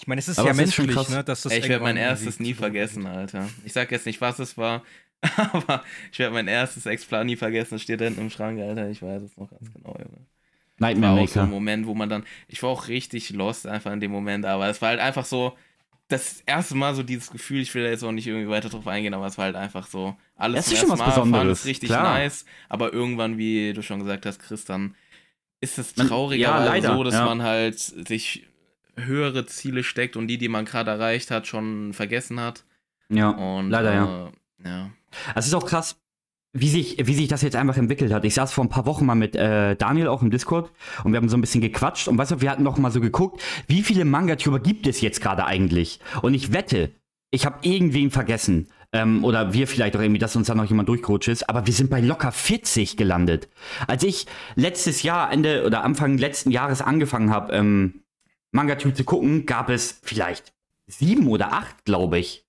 ich 0.00 0.06
meine, 0.06 0.18
es 0.18 0.28
ist 0.28 0.38
Aber 0.38 0.48
ja 0.48 0.52
ist 0.52 0.56
menschlich, 0.56 0.90
krass. 0.94 1.08
ne, 1.10 1.22
dass 1.24 1.42
das 1.42 1.52
Ey, 1.52 1.58
ich 1.60 1.68
werde 1.68 1.84
mein 1.84 1.96
erstes 1.96 2.40
nie 2.40 2.54
vergessen, 2.54 3.06
Alter. 3.06 3.48
Ich 3.64 3.72
sag 3.74 3.90
jetzt 3.90 4.06
nicht, 4.06 4.20
was 4.20 4.38
es 4.38 4.56
war, 4.56 4.82
aber 5.36 5.84
ich 6.10 6.18
werde 6.18 6.32
mein 6.34 6.48
erstes 6.48 6.86
Exemplar 6.86 7.24
nie 7.24 7.36
vergessen. 7.36 7.74
Es 7.76 7.82
steht 7.82 8.00
da 8.00 8.06
hinten 8.06 8.22
im 8.22 8.30
Schrank, 8.30 8.58
Alter. 8.60 8.88
Ich 8.88 9.02
weiß 9.02 9.22
es 9.22 9.36
noch 9.36 9.50
ganz 9.50 9.70
genau, 9.72 9.90
Junge. 9.98 10.26
War 10.88 10.88
Nightmare 10.88 11.12
auch 11.12 11.28
so 11.28 11.40
ein 11.40 11.46
Maker. 11.46 11.46
Moment, 11.48 11.86
wo 11.86 11.94
man 11.94 12.08
dann, 12.08 12.24
ich 12.48 12.62
war 12.62 12.70
auch 12.70 12.88
richtig 12.88 13.30
lost 13.30 13.66
einfach 13.66 13.92
in 13.92 14.00
dem 14.00 14.10
Moment, 14.10 14.46
aber 14.46 14.68
es 14.68 14.80
war 14.82 14.90
halt 14.90 15.00
einfach 15.00 15.24
so, 15.26 15.56
das 16.08 16.40
erste 16.46 16.74
Mal 16.74 16.94
so 16.94 17.02
dieses 17.04 17.30
Gefühl, 17.30 17.60
ich 17.60 17.74
will 17.74 17.84
da 17.84 17.90
jetzt 17.90 18.02
auch 18.02 18.12
nicht 18.12 18.26
irgendwie 18.26 18.48
weiter 18.48 18.68
drauf 18.70 18.86
eingehen, 18.88 19.14
aber 19.14 19.26
es 19.26 19.38
war 19.38 19.46
halt 19.46 19.56
einfach 19.56 19.86
so, 19.86 20.16
alles 20.36 20.64
Das 20.66 20.72
ist 20.72 20.80
schon 20.80 20.90
was 20.90 20.98
Mal, 20.98 21.12
fand 21.12 21.32
Besonderes, 21.32 21.60
es 21.60 21.66
richtig 21.66 21.88
klar. 21.90 22.02
nice, 22.18 22.44
aber 22.68 22.92
irgendwann, 22.92 23.38
wie 23.38 23.72
du 23.74 23.82
schon 23.82 24.00
gesagt 24.00 24.26
hast, 24.26 24.40
Chris, 24.40 24.64
dann 24.64 24.96
ist 25.60 25.78
es 25.78 25.96
Man- 25.96 26.08
trauriger, 26.08 26.42
ja, 26.42 26.64
leider, 26.64 26.96
so, 26.96 27.04
dass 27.04 27.14
ja. 27.14 27.24
man 27.26 27.42
halt 27.42 27.78
sich 27.78 28.46
höhere 29.04 29.46
Ziele 29.46 29.84
steckt 29.84 30.16
und 30.16 30.28
die, 30.28 30.38
die 30.38 30.48
man 30.48 30.64
gerade 30.64 30.90
erreicht 30.90 31.30
hat, 31.30 31.46
schon 31.46 31.92
vergessen 31.92 32.40
hat. 32.40 32.64
Ja, 33.08 33.30
Und, 33.30 33.70
leider, 33.70 33.92
ja. 33.92 34.26
äh, 34.26 34.68
ja. 34.68 34.90
Es 35.34 35.46
ist 35.46 35.54
auch 35.54 35.66
krass, 35.66 35.96
wie 36.52 36.68
sich, 36.68 36.96
wie 37.06 37.14
sich 37.14 37.28
das 37.28 37.42
jetzt 37.42 37.56
einfach 37.56 37.76
entwickelt 37.76 38.12
hat. 38.12 38.24
Ich 38.24 38.34
saß 38.34 38.52
vor 38.52 38.64
ein 38.64 38.68
paar 38.68 38.86
Wochen 38.86 39.06
mal 39.06 39.14
mit 39.14 39.36
äh, 39.36 39.76
Daniel 39.76 40.08
auch 40.08 40.22
im 40.22 40.30
Discord 40.30 40.72
und 41.04 41.12
wir 41.12 41.18
haben 41.18 41.28
so 41.28 41.36
ein 41.36 41.40
bisschen 41.40 41.60
gequatscht 41.60 42.08
und 42.08 42.18
weißt 42.18 42.32
du, 42.32 42.40
wir 42.40 42.50
hatten 42.50 42.62
noch 42.62 42.78
mal 42.78 42.90
so 42.90 43.00
geguckt, 43.00 43.42
wie 43.66 43.82
viele 43.82 44.04
Manga-Tuber 44.04 44.58
gibt 44.60 44.86
es 44.86 45.00
jetzt 45.00 45.20
gerade 45.20 45.44
eigentlich? 45.44 46.00
Und 46.22 46.34
ich 46.34 46.52
wette, 46.52 46.90
ich 47.30 47.46
habe 47.46 47.58
irgendwen 47.62 48.10
vergessen. 48.10 48.68
Ähm, 48.92 49.24
oder 49.24 49.52
wir 49.52 49.68
vielleicht 49.68 49.94
auch 49.94 50.00
irgendwie, 50.00 50.18
dass 50.18 50.34
uns 50.34 50.48
da 50.48 50.56
noch 50.56 50.64
jemand 50.64 50.88
durchgerutscht 50.88 51.28
ist, 51.28 51.48
aber 51.48 51.64
wir 51.64 51.72
sind 51.72 51.90
bei 51.90 52.00
locker 52.00 52.32
40 52.32 52.96
gelandet. 52.96 53.48
Als 53.86 54.02
ich 54.02 54.26
letztes 54.56 55.04
Jahr, 55.04 55.32
Ende 55.32 55.64
oder 55.64 55.84
Anfang 55.84 56.18
letzten 56.18 56.50
Jahres 56.50 56.82
angefangen 56.82 57.30
habe, 57.30 57.52
ähm, 57.52 58.02
Manga-Tube 58.52 58.96
zu 58.96 59.04
gucken, 59.04 59.46
gab 59.46 59.70
es 59.70 60.00
vielleicht 60.02 60.52
sieben 60.86 61.28
oder 61.28 61.52
acht, 61.52 61.84
glaube 61.84 62.18
ich. 62.18 62.44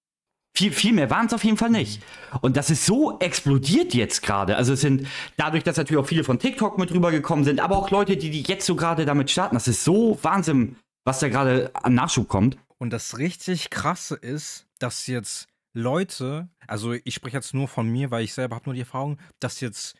Viel, 0.53 0.71
viel 0.71 0.93
mehr 0.93 1.09
waren 1.09 1.27
es 1.27 1.33
auf 1.33 1.43
jeden 1.45 1.57
Fall 1.57 1.69
nicht. 1.69 2.03
Und 2.41 2.57
das 2.57 2.69
ist 2.69 2.85
so 2.85 3.19
explodiert 3.19 3.93
jetzt 3.93 4.21
gerade. 4.21 4.57
Also 4.57 4.73
es 4.73 4.81
sind 4.81 5.07
dadurch, 5.37 5.63
dass 5.63 5.77
natürlich 5.77 6.03
auch 6.03 6.07
viele 6.07 6.25
von 6.25 6.39
TikTok 6.39 6.77
mit 6.77 6.91
rübergekommen 6.91 7.45
sind, 7.45 7.61
aber 7.61 7.77
auch 7.77 7.89
Leute, 7.89 8.17
die, 8.17 8.29
die 8.29 8.41
jetzt 8.41 8.65
so 8.65 8.75
gerade 8.75 9.05
damit 9.05 9.31
starten. 9.31 9.55
Das 9.55 9.69
ist 9.69 9.83
so 9.83 10.19
Wahnsinn, 10.23 10.75
was 11.05 11.19
da 11.19 11.29
gerade 11.29 11.71
an 11.73 11.93
Nachschub 11.93 12.27
kommt. 12.27 12.57
Und 12.77 12.91
das 12.91 13.17
richtig 13.17 13.69
krasse 13.69 14.15
ist, 14.15 14.65
dass 14.79 15.07
jetzt 15.07 15.47
Leute, 15.73 16.49
also 16.67 16.93
ich 16.93 17.15
spreche 17.15 17.37
jetzt 17.37 17.53
nur 17.53 17.69
von 17.69 17.87
mir, 17.87 18.11
weil 18.11 18.25
ich 18.25 18.33
selber 18.33 18.55
habe 18.55 18.65
nur 18.65 18.73
die 18.73 18.81
Erfahrung, 18.81 19.19
dass 19.39 19.61
jetzt 19.61 19.95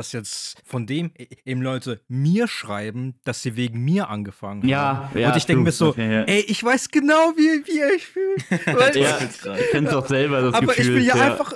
dass 0.00 0.12
jetzt 0.12 0.56
von 0.64 0.86
dem 0.86 1.12
eben 1.44 1.60
Leute 1.62 2.00
mir 2.08 2.48
schreiben, 2.48 3.14
dass 3.24 3.42
sie 3.42 3.54
wegen 3.56 3.84
mir 3.84 4.08
angefangen 4.08 4.66
Ja, 4.66 5.10
haben. 5.10 5.18
ja, 5.18 5.28
Und 5.30 5.36
ich 5.36 5.46
denke 5.46 5.62
mir 5.62 5.72
so, 5.72 5.88
Okay, 5.90 6.10
ja. 6.12 6.22
ey, 6.22 6.40
ich 6.48 6.64
weiß 6.64 6.88
genau, 6.88 7.32
wie, 7.36 7.66
wie 7.66 7.78
ihr 7.78 7.86
euch 7.94 8.06
fühlt. 8.06 8.44
Ja, 8.96 9.18
ich 9.20 9.70
kenn's 9.70 9.90
doch 9.90 10.06
selber, 10.08 10.40
das 10.42 10.54
aber 10.54 10.68
Gefühl. 10.68 10.84
ich 10.86 10.94
bin 10.94 11.04
ja, 11.04 11.16
ja. 11.16 11.32
einfach 11.32 11.52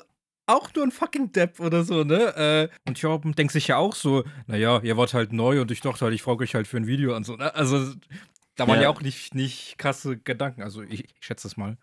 auch 0.47 0.69
nur 0.75 0.85
ein 0.85 0.91
fucking 0.91 1.33
Depp 1.33 1.59
oder 1.59 1.85
so, 1.85 2.05
ne? 2.05 2.71
Äh, 2.75 2.89
und 2.89 2.99
Jorben 3.01 3.35
denkt 3.35 3.53
sich 3.55 3.67
ja 3.69 3.79
auch 3.79 3.95
so, 3.95 4.25
naja, 4.47 4.81
ihr 4.83 4.97
wart 4.99 5.15
halt 5.15 5.33
neu 5.33 5.61
und 5.63 5.71
ich 5.71 5.81
dachte 5.81 6.05
halt, 6.05 6.15
ich 6.15 6.23
frage 6.23 6.45
euch 6.45 6.55
halt 6.55 6.67
für 6.67 6.77
ein 6.77 6.87
Video 6.87 7.15
an 7.15 7.25
so, 7.25 7.35
ne? 7.37 7.55
Also, 7.55 7.95
da 8.57 8.69
waren 8.69 8.77
Ja. 8.77 8.83
ja, 8.83 8.89
auch 8.91 9.01
nicht, 9.01 9.35
nicht 9.35 9.79
krasse 9.79 10.19
Gedanken. 10.19 10.63
Also, 10.63 10.83
ich, 10.83 11.05
ich 11.05 11.15
schätze 11.21 11.49
es 11.49 11.57
mal. 11.57 11.79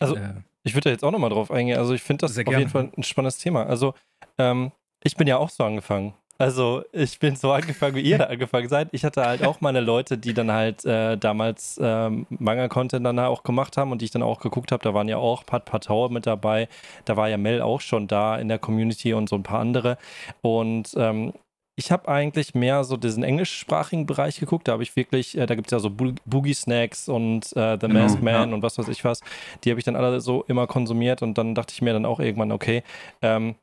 Also, 0.00 0.16
äh, 0.16 0.34
Ich 0.64 0.74
würde 0.74 0.84
da 0.84 0.90
jetzt 0.90 1.04
auch 1.04 1.12
nochmal 1.12 1.30
drauf 1.30 1.50
eingehen. 1.52 1.78
Also 1.78 1.94
ich 1.94 2.02
finde 2.02 2.22
das 2.26 2.34
Sehr 2.34 2.42
auf 2.42 2.50
gerne. 2.50 2.58
jeden 2.64 2.70
Fall 2.72 2.90
ein 2.96 3.02
spannendes 3.04 3.38
Thema. 3.38 3.64
Also 3.66 3.94
ähm, 4.36 4.72
ich 5.02 5.16
bin 5.16 5.26
ja 5.26 5.38
auch 5.38 5.50
so 5.50 5.64
angefangen. 5.64 6.14
Also 6.38 6.82
ich 6.92 7.18
bin 7.18 7.34
so 7.34 7.52
angefangen, 7.52 7.94
wie 7.96 8.02
ihr 8.02 8.18
da 8.18 8.24
angefangen 8.24 8.68
seid. 8.68 8.88
Ich 8.92 9.04
hatte 9.04 9.24
halt 9.24 9.44
auch 9.44 9.62
meine 9.62 9.80
Leute, 9.80 10.18
die 10.18 10.34
dann 10.34 10.52
halt 10.52 10.84
äh, 10.84 11.16
damals 11.16 11.80
ähm, 11.82 12.26
Manga-Content 12.28 13.06
dann 13.06 13.18
auch 13.18 13.42
gemacht 13.42 13.76
haben 13.78 13.90
und 13.90 14.02
die 14.02 14.06
ich 14.06 14.10
dann 14.10 14.22
auch 14.22 14.40
geguckt 14.40 14.70
habe. 14.70 14.82
Da 14.82 14.92
waren 14.92 15.08
ja 15.08 15.16
auch 15.16 15.46
Pat 15.46 15.64
Patau 15.64 16.10
mit 16.10 16.26
dabei. 16.26 16.68
Da 17.06 17.16
war 17.16 17.28
ja 17.28 17.38
Mel 17.38 17.62
auch 17.62 17.80
schon 17.80 18.06
da 18.06 18.36
in 18.36 18.48
der 18.48 18.58
Community 18.58 19.14
und 19.14 19.30
so 19.30 19.36
ein 19.36 19.42
paar 19.42 19.60
andere. 19.60 19.96
Und 20.42 20.92
ähm, 20.96 21.32
ich 21.78 21.90
habe 21.90 22.08
eigentlich 22.08 22.54
mehr 22.54 22.84
so 22.84 22.98
diesen 22.98 23.22
englischsprachigen 23.22 24.04
Bereich 24.04 24.38
geguckt. 24.38 24.68
Da 24.68 24.72
habe 24.72 24.82
ich 24.82 24.94
wirklich, 24.94 25.38
äh, 25.38 25.46
da 25.46 25.54
gibt 25.54 25.68
es 25.68 25.72
ja 25.72 25.78
so 25.78 25.88
Bo 25.88 26.12
Boogie 26.26 26.54
Snacks 26.54 27.08
und 27.08 27.44
äh, 27.56 27.78
The 27.80 27.86
Genau, 27.86 28.00
Masked 28.00 28.22
Man 28.22 28.50
ja. 28.50 28.54
und 28.54 28.62
was 28.62 28.76
weiß 28.78 28.88
ich 28.88 29.04
was. 29.04 29.20
Die 29.64 29.70
habe 29.70 29.80
ich 29.80 29.84
dann 29.84 29.96
alle 29.96 30.20
so 30.20 30.44
immer 30.48 30.66
konsumiert 30.66 31.22
und 31.22 31.38
dann 31.38 31.54
dachte 31.54 31.72
ich 31.72 31.80
mir 31.80 31.94
dann 31.94 32.04
auch 32.04 32.20
irgendwann, 32.20 32.52
okay, 32.52 32.82
ähm, 33.22 33.56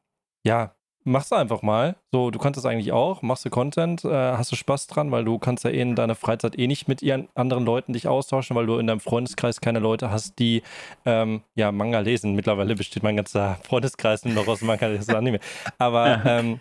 ja, 0.45 0.75
mach's 1.03 1.31
einfach 1.31 1.61
mal. 1.61 1.95
So, 2.11 2.31
du 2.31 2.39
kannst 2.39 2.57
das 2.57 2.65
eigentlich 2.65 2.91
auch, 2.91 3.21
machst 3.21 3.45
du 3.45 3.49
Content, 3.49 4.03
äh, 4.05 4.09
hast 4.09 4.51
du 4.51 4.55
Spaß 4.55 4.87
dran, 4.87 5.11
weil 5.11 5.25
du 5.25 5.39
kannst 5.39 5.63
ja 5.63 5.69
eh 5.69 5.81
in 5.81 5.95
deiner 5.95 6.15
Freizeit 6.15 6.57
eh 6.57 6.67
nicht 6.67 6.87
mit 6.87 7.01
ihren 7.01 7.27
anderen 7.35 7.65
Leuten 7.65 7.93
dich 7.93 8.07
austauschen, 8.07 8.55
weil 8.55 8.65
du 8.65 8.77
in 8.77 8.87
deinem 8.87 8.99
Freundeskreis 8.99 9.61
keine 9.61 9.79
Leute 9.79 10.11
hast, 10.11 10.39
die 10.39 10.63
ähm, 11.05 11.41
ja 11.55 11.71
Manga 11.71 11.99
lesen. 11.99 12.35
Mittlerweile 12.35 12.75
besteht 12.75 13.03
mein 13.03 13.17
ganzer 13.17 13.57
Freundeskreis 13.63 14.25
nur 14.25 14.33
noch 14.35 14.47
aus 14.47 14.61
Manga 14.61 14.87
lesen 14.87 15.15
Anime. 15.15 15.39
Aber 15.77 16.21
ähm, 16.25 16.59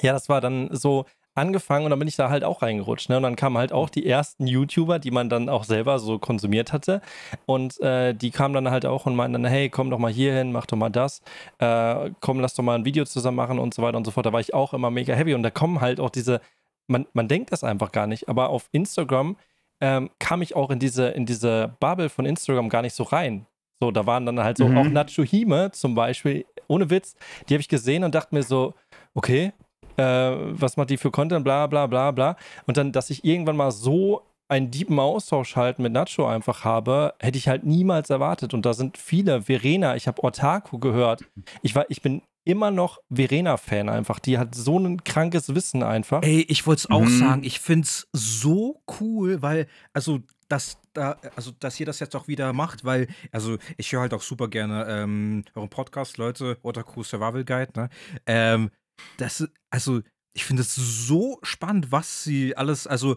ja, 0.00 0.12
das 0.12 0.28
war 0.28 0.40
dann 0.40 0.68
so 0.72 1.04
angefangen 1.34 1.84
und 1.84 1.90
dann 1.90 1.98
bin 1.98 2.08
ich 2.08 2.16
da 2.16 2.28
halt 2.28 2.44
auch 2.44 2.62
reingerutscht. 2.62 3.08
Ne? 3.08 3.16
Und 3.16 3.22
dann 3.22 3.36
kamen 3.36 3.56
halt 3.56 3.72
auch 3.72 3.88
die 3.88 4.06
ersten 4.06 4.46
YouTuber, 4.46 4.98
die 4.98 5.10
man 5.10 5.28
dann 5.28 5.48
auch 5.48 5.64
selber 5.64 5.98
so 5.98 6.18
konsumiert 6.18 6.72
hatte. 6.72 7.00
Und 7.46 7.80
äh, 7.80 8.14
die 8.14 8.30
kamen 8.30 8.54
dann 8.54 8.70
halt 8.70 8.84
auch 8.86 9.06
und 9.06 9.14
meinten 9.16 9.42
dann, 9.42 9.50
hey, 9.50 9.68
komm 9.70 9.90
doch 9.90 9.98
mal 9.98 10.10
hier 10.12 10.34
hin, 10.34 10.52
mach 10.52 10.66
doch 10.66 10.76
mal 10.76 10.90
das. 10.90 11.22
Äh, 11.58 12.10
komm, 12.20 12.40
lass 12.40 12.54
doch 12.54 12.64
mal 12.64 12.74
ein 12.74 12.84
Video 12.84 13.04
zusammen 13.04 13.36
machen 13.36 13.58
und 13.58 13.74
so 13.74 13.82
weiter 13.82 13.96
und 13.96 14.04
so 14.04 14.10
fort. 14.10 14.26
Da 14.26 14.32
war 14.32 14.40
ich 14.40 14.54
auch 14.54 14.74
immer 14.74 14.90
mega 14.90 15.14
happy. 15.14 15.34
Und 15.34 15.42
da 15.42 15.50
kommen 15.50 15.80
halt 15.80 16.00
auch 16.00 16.10
diese, 16.10 16.40
man, 16.88 17.06
man 17.12 17.28
denkt 17.28 17.52
das 17.52 17.64
einfach 17.64 17.92
gar 17.92 18.06
nicht, 18.06 18.28
aber 18.28 18.50
auf 18.50 18.68
Instagram 18.72 19.36
ähm, 19.80 20.10
kam 20.18 20.42
ich 20.42 20.56
auch 20.56 20.70
in 20.70 20.78
diese, 20.78 21.08
in 21.08 21.24
diese 21.26 21.74
Bubble 21.80 22.08
von 22.10 22.26
Instagram 22.26 22.68
gar 22.68 22.82
nicht 22.82 22.94
so 22.94 23.04
rein. 23.04 23.46
So, 23.80 23.90
da 23.90 24.04
waren 24.04 24.26
dann 24.26 24.40
halt 24.40 24.58
so 24.58 24.68
Mhm. 24.68 24.76
auch 24.76 24.90
Nacho 24.90 25.24
zum 25.70 25.94
Beispiel, 25.94 26.44
ohne 26.68 26.90
Witz, 26.90 27.14
die 27.48 27.54
habe 27.54 27.62
ich 27.62 27.68
gesehen 27.68 28.04
und 28.04 28.14
dachte 28.14 28.34
mir 28.34 28.42
so, 28.42 28.74
okay, 29.14 29.52
äh, 30.00 30.60
was 30.60 30.76
macht 30.76 30.90
die 30.90 30.96
für 30.96 31.10
Content, 31.10 31.44
bla 31.44 31.66
bla 31.66 31.86
bla 31.86 32.10
bla. 32.10 32.36
Und 32.66 32.76
dann, 32.76 32.92
dass 32.92 33.10
ich 33.10 33.24
irgendwann 33.24 33.56
mal 33.56 33.70
so 33.70 34.22
einen 34.48 34.70
deepen 34.70 34.98
Austausch 34.98 35.54
halt 35.54 35.78
mit 35.78 35.92
Nacho 35.92 36.26
einfach 36.26 36.64
habe, 36.64 37.14
hätte 37.20 37.38
ich 37.38 37.46
halt 37.46 37.64
niemals 37.64 38.10
erwartet. 38.10 38.52
Und 38.52 38.66
da 38.66 38.74
sind 38.74 38.98
viele, 38.98 39.42
Verena, 39.42 39.94
ich 39.94 40.08
habe 40.08 40.24
Otaku 40.24 40.78
gehört. 40.78 41.24
Ich, 41.62 41.74
war, 41.76 41.84
ich 41.88 42.02
bin 42.02 42.22
immer 42.44 42.72
noch 42.72 42.98
Verena-Fan 43.10 43.88
einfach. 43.88 44.18
Die 44.18 44.38
hat 44.38 44.54
so 44.56 44.76
ein 44.78 45.04
krankes 45.04 45.54
Wissen 45.54 45.84
einfach. 45.84 46.22
Ey, 46.22 46.44
ich 46.48 46.66
wollte 46.66 46.80
es 46.80 46.90
auch 46.90 47.04
Mhm. 47.04 47.18
sagen. 47.18 47.44
Ich 47.44 47.60
finde 47.60 47.86
es 47.86 48.08
so 48.12 48.82
cool, 49.00 49.40
weil, 49.40 49.68
also, 49.92 50.18
dass 50.48 50.78
da, 50.94 51.16
also, 51.36 51.52
dass 51.60 51.78
ihr 51.78 51.86
das 51.86 52.00
jetzt 52.00 52.16
auch 52.16 52.26
wieder 52.26 52.52
macht, 52.52 52.84
weil, 52.84 53.06
also, 53.30 53.56
ich 53.76 53.92
höre 53.92 54.00
halt 54.00 54.14
auch 54.14 54.22
super 54.22 54.48
gerne 54.48 54.84
ähm, 54.88 55.44
euren 55.54 55.68
Podcast, 55.68 56.18
Leute, 56.18 56.58
Otaku 56.62 57.04
Survival 57.04 57.44
Guide, 57.44 57.70
ne? 57.76 57.88
Ähm, 58.26 58.70
das, 59.16 59.48
also, 59.70 60.02
ich 60.32 60.44
finde 60.44 60.62
es 60.62 60.74
so 60.74 61.38
spannend, 61.42 61.92
was 61.92 62.24
sie 62.24 62.56
alles, 62.56 62.86
also, 62.86 63.16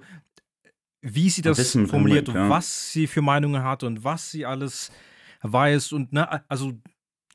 wie 1.02 1.30
sie 1.30 1.41
das 1.41 1.58
Wissen 1.58 1.88
formuliert 1.88 2.30
und 2.30 2.36
ja. 2.36 2.50
was 2.50 2.91
sie 2.91 3.08
für 3.08 3.22
Meinungen 3.22 3.63
hat 3.63 3.84
und 3.84 4.04
was 4.04 4.32
sie 4.32 4.46
alles 4.46 4.91
weiß 5.41 5.91
und, 5.91 6.13
ne, 6.13 6.50
also, 6.50 6.74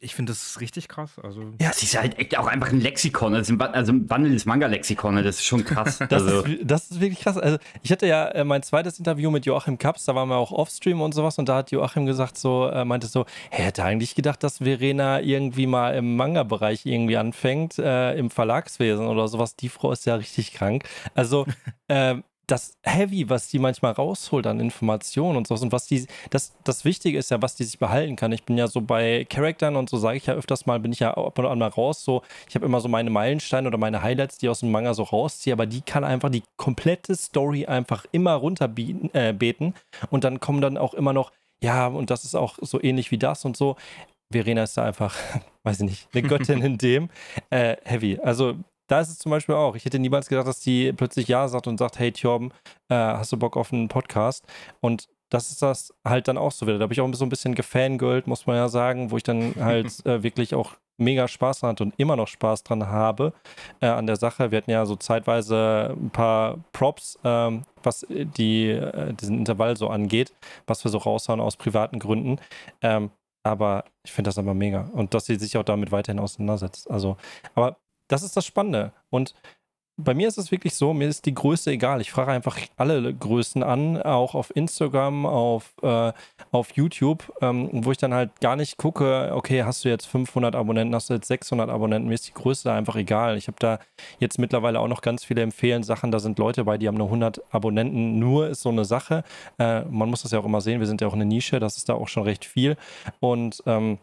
ich 0.00 0.14
finde 0.14 0.32
das 0.32 0.60
richtig 0.60 0.88
krass, 0.88 1.18
also. 1.22 1.52
Ja, 1.60 1.72
sie 1.72 1.86
ist 1.86 1.98
halt 1.98 2.18
echt 2.18 2.38
auch 2.38 2.46
einfach 2.46 2.70
ein 2.70 2.80
Lexikon. 2.80 3.34
Also 3.34 3.54
ein, 3.54 3.60
also 3.60 3.92
ein 3.92 4.08
wandelndes 4.08 4.46
Manga-Lexikon. 4.46 5.16
Das 5.16 5.36
ist 5.36 5.44
schon 5.44 5.64
krass. 5.64 5.98
Das, 6.08 6.22
also, 6.22 6.42
ist, 6.44 6.58
das 6.62 6.90
ist 6.90 7.00
wirklich 7.00 7.20
krass. 7.20 7.36
Also 7.36 7.58
ich 7.82 7.92
hatte 7.92 8.06
ja 8.06 8.28
äh, 8.28 8.44
mein 8.44 8.62
zweites 8.62 8.98
Interview 8.98 9.30
mit 9.30 9.44
Joachim 9.46 9.78
Kaps, 9.78 10.04
da 10.04 10.14
waren 10.14 10.28
wir 10.28 10.36
auch 10.36 10.52
Offstream 10.52 11.00
und 11.00 11.12
sowas 11.12 11.38
und 11.38 11.48
da 11.48 11.56
hat 11.56 11.70
Joachim 11.70 12.06
gesagt 12.06 12.38
so, 12.38 12.68
äh, 12.68 12.84
meinte 12.84 13.08
so, 13.08 13.26
er 13.50 13.64
hätte 13.66 13.84
eigentlich 13.84 14.14
gedacht, 14.14 14.42
dass 14.42 14.58
Verena 14.58 15.20
irgendwie 15.20 15.66
mal 15.66 15.94
im 15.94 16.16
Manga-Bereich 16.16 16.86
irgendwie 16.86 17.16
anfängt, 17.16 17.78
äh, 17.78 18.14
im 18.14 18.30
Verlagswesen 18.30 19.06
oder 19.06 19.28
sowas. 19.28 19.56
Die 19.56 19.68
Frau 19.68 19.92
ist 19.92 20.06
ja 20.06 20.14
richtig 20.14 20.52
krank. 20.52 20.84
Also 21.14 21.46
ähm, 21.88 22.24
das 22.50 22.72
Heavy, 22.82 23.28
was 23.28 23.48
die 23.48 23.58
manchmal 23.58 23.92
rausholt 23.92 24.46
an 24.46 24.58
Informationen 24.58 25.36
und 25.36 25.46
sowas 25.46 25.62
und 25.62 25.70
was 25.70 25.86
die, 25.86 26.06
das, 26.30 26.54
das 26.64 26.84
Wichtige 26.84 27.18
ist 27.18 27.30
ja, 27.30 27.40
was 27.40 27.54
die 27.54 27.64
sich 27.64 27.78
behalten 27.78 28.16
kann. 28.16 28.32
Ich 28.32 28.44
bin 28.44 28.58
ja 28.58 28.66
so 28.66 28.80
bei 28.80 29.26
Charaktern 29.28 29.76
und 29.76 29.88
so 29.88 29.98
sage 29.98 30.16
ich 30.16 30.26
ja 30.26 30.34
öfters 30.34 30.66
mal, 30.66 30.80
bin 30.80 30.92
ich 30.92 31.00
ja 31.00 31.14
ab 31.14 31.38
und 31.38 31.46
an 31.46 31.58
mal 31.58 31.68
raus, 31.68 32.02
so, 32.04 32.22
ich 32.48 32.54
habe 32.54 32.66
immer 32.66 32.80
so 32.80 32.88
meine 32.88 33.10
Meilensteine 33.10 33.68
oder 33.68 33.78
meine 33.78 34.02
Highlights, 34.02 34.38
die 34.38 34.48
aus 34.48 34.60
dem 34.60 34.70
Manga 34.70 34.94
so 34.94 35.02
rausziehe, 35.02 35.52
aber 35.52 35.66
die 35.66 35.82
kann 35.82 36.04
einfach 36.04 36.30
die 36.30 36.42
komplette 36.56 37.14
Story 37.14 37.66
einfach 37.66 38.06
immer 38.12 38.34
runterbeten 38.34 39.12
äh, 39.14 39.32
beten 39.32 39.74
und 40.10 40.24
dann 40.24 40.40
kommen 40.40 40.60
dann 40.60 40.78
auch 40.78 40.94
immer 40.94 41.12
noch, 41.12 41.32
ja, 41.62 41.86
und 41.86 42.10
das 42.10 42.24
ist 42.24 42.34
auch 42.34 42.58
so 42.62 42.82
ähnlich 42.82 43.10
wie 43.10 43.18
das 43.18 43.44
und 43.44 43.56
so. 43.56 43.76
Verena 44.30 44.62
ist 44.62 44.76
da 44.76 44.84
einfach, 44.84 45.16
weiß 45.64 45.80
ich 45.80 45.88
nicht, 45.88 46.08
eine 46.12 46.22
Göttin 46.22 46.62
in 46.62 46.78
dem. 46.78 47.10
Äh, 47.50 47.76
heavy. 47.84 48.18
Also 48.22 48.56
da 48.88 49.00
ist 49.00 49.10
es 49.10 49.18
zum 49.18 49.30
Beispiel 49.30 49.54
auch. 49.54 49.76
Ich 49.76 49.84
hätte 49.84 49.98
niemals 49.98 50.28
gedacht, 50.28 50.48
dass 50.48 50.60
die 50.60 50.92
plötzlich 50.92 51.28
Ja 51.28 51.46
sagt 51.48 51.66
und 51.66 51.78
sagt, 51.78 51.98
hey 51.98 52.10
Tjorben, 52.10 52.50
äh, 52.88 52.94
hast 52.94 53.32
du 53.32 53.36
Bock 53.36 53.56
auf 53.56 53.72
einen 53.72 53.88
Podcast? 53.88 54.44
Und 54.80 55.08
das 55.30 55.50
ist 55.50 55.62
das 55.62 55.94
halt 56.04 56.26
dann 56.26 56.38
auch 56.38 56.52
so 56.52 56.66
wieder. 56.66 56.78
Da 56.78 56.84
habe 56.84 56.94
ich 56.94 57.00
auch 57.00 57.14
so 57.14 57.24
ein 57.24 57.28
bisschen 57.28 57.54
gefangirlt, 57.54 58.26
muss 58.26 58.46
man 58.46 58.56
ja 58.56 58.68
sagen, 58.68 59.10
wo 59.10 59.16
ich 59.18 59.22
dann 59.22 59.54
halt 59.60 60.04
äh, 60.06 60.22
wirklich 60.22 60.54
auch 60.54 60.72
mega 60.96 61.28
Spaß 61.28 61.60
dran 61.60 61.70
hatte 61.70 61.84
und 61.84 61.94
immer 61.98 62.16
noch 62.16 62.26
Spaß 62.26 62.64
dran 62.64 62.88
habe 62.88 63.32
äh, 63.80 63.86
an 63.86 64.06
der 64.06 64.16
Sache. 64.16 64.50
Wir 64.50 64.58
hatten 64.58 64.70
ja 64.70 64.84
so 64.84 64.96
zeitweise 64.96 65.94
ein 65.96 66.10
paar 66.10 66.58
Props, 66.72 67.18
ähm, 67.24 67.64
was 67.82 68.06
die, 68.08 68.70
äh, 68.70 69.12
diesen 69.14 69.38
Intervall 69.38 69.76
so 69.76 69.88
angeht, 69.88 70.32
was 70.66 70.82
wir 70.84 70.90
so 70.90 70.98
raushauen 70.98 71.40
aus 71.40 71.56
privaten 71.56 71.98
Gründen. 72.00 72.40
Ähm, 72.82 73.10
aber 73.44 73.84
ich 74.02 74.12
finde 74.12 74.28
das 74.28 74.38
aber 74.38 74.54
mega. 74.54 74.90
Und 74.92 75.14
dass 75.14 75.26
sie 75.26 75.36
sich 75.36 75.56
auch 75.56 75.62
damit 75.62 75.92
weiterhin 75.92 76.18
auseinandersetzt. 76.18 76.90
Also, 76.90 77.16
aber 77.54 77.76
das 78.08 78.22
ist 78.22 78.36
das 78.36 78.46
Spannende. 78.46 78.92
Und 79.10 79.34
bei 80.00 80.14
mir 80.14 80.28
ist 80.28 80.38
es 80.38 80.52
wirklich 80.52 80.74
so, 80.76 80.94
mir 80.94 81.08
ist 81.08 81.26
die 81.26 81.34
Größe 81.34 81.72
egal. 81.72 82.00
Ich 82.00 82.12
frage 82.12 82.30
einfach 82.30 82.56
alle 82.76 83.12
Größen 83.12 83.64
an, 83.64 84.00
auch 84.00 84.36
auf 84.36 84.54
Instagram, 84.54 85.26
auf, 85.26 85.74
äh, 85.82 86.12
auf 86.52 86.76
YouTube, 86.76 87.32
ähm, 87.42 87.68
wo 87.72 87.90
ich 87.90 87.98
dann 87.98 88.14
halt 88.14 88.40
gar 88.40 88.54
nicht 88.54 88.76
gucke, 88.76 89.32
okay, 89.34 89.64
hast 89.64 89.84
du 89.84 89.88
jetzt 89.88 90.06
500 90.06 90.54
Abonnenten, 90.54 90.94
hast 90.94 91.10
du 91.10 91.14
jetzt 91.14 91.26
600 91.26 91.68
Abonnenten, 91.68 92.08
mir 92.08 92.14
ist 92.14 92.28
die 92.28 92.32
Größe 92.32 92.72
einfach 92.72 92.94
egal. 92.94 93.36
Ich 93.36 93.48
habe 93.48 93.56
da 93.58 93.80
jetzt 94.20 94.38
mittlerweile 94.38 94.78
auch 94.78 94.86
noch 94.86 95.02
ganz 95.02 95.24
viele 95.24 95.42
empfehlen 95.42 95.82
Sachen, 95.82 96.12
da 96.12 96.20
sind 96.20 96.38
Leute 96.38 96.62
bei, 96.62 96.78
die 96.78 96.86
haben 96.86 96.96
nur 96.96 97.08
100 97.08 97.42
Abonnenten, 97.52 98.20
nur 98.20 98.48
ist 98.50 98.62
so 98.62 98.68
eine 98.68 98.84
Sache. 98.84 99.24
Äh, 99.58 99.82
man 99.86 100.08
muss 100.08 100.22
das 100.22 100.30
ja 100.30 100.38
auch 100.38 100.46
immer 100.46 100.60
sehen, 100.60 100.78
wir 100.78 100.86
sind 100.86 101.00
ja 101.00 101.08
auch 101.08 101.14
eine 101.14 101.26
Nische, 101.26 101.58
das 101.58 101.76
ist 101.76 101.88
da 101.88 101.94
auch 101.94 102.08
schon 102.08 102.22
recht 102.22 102.44
viel 102.44 102.76
und 103.18 103.64
ähm, 103.66 103.98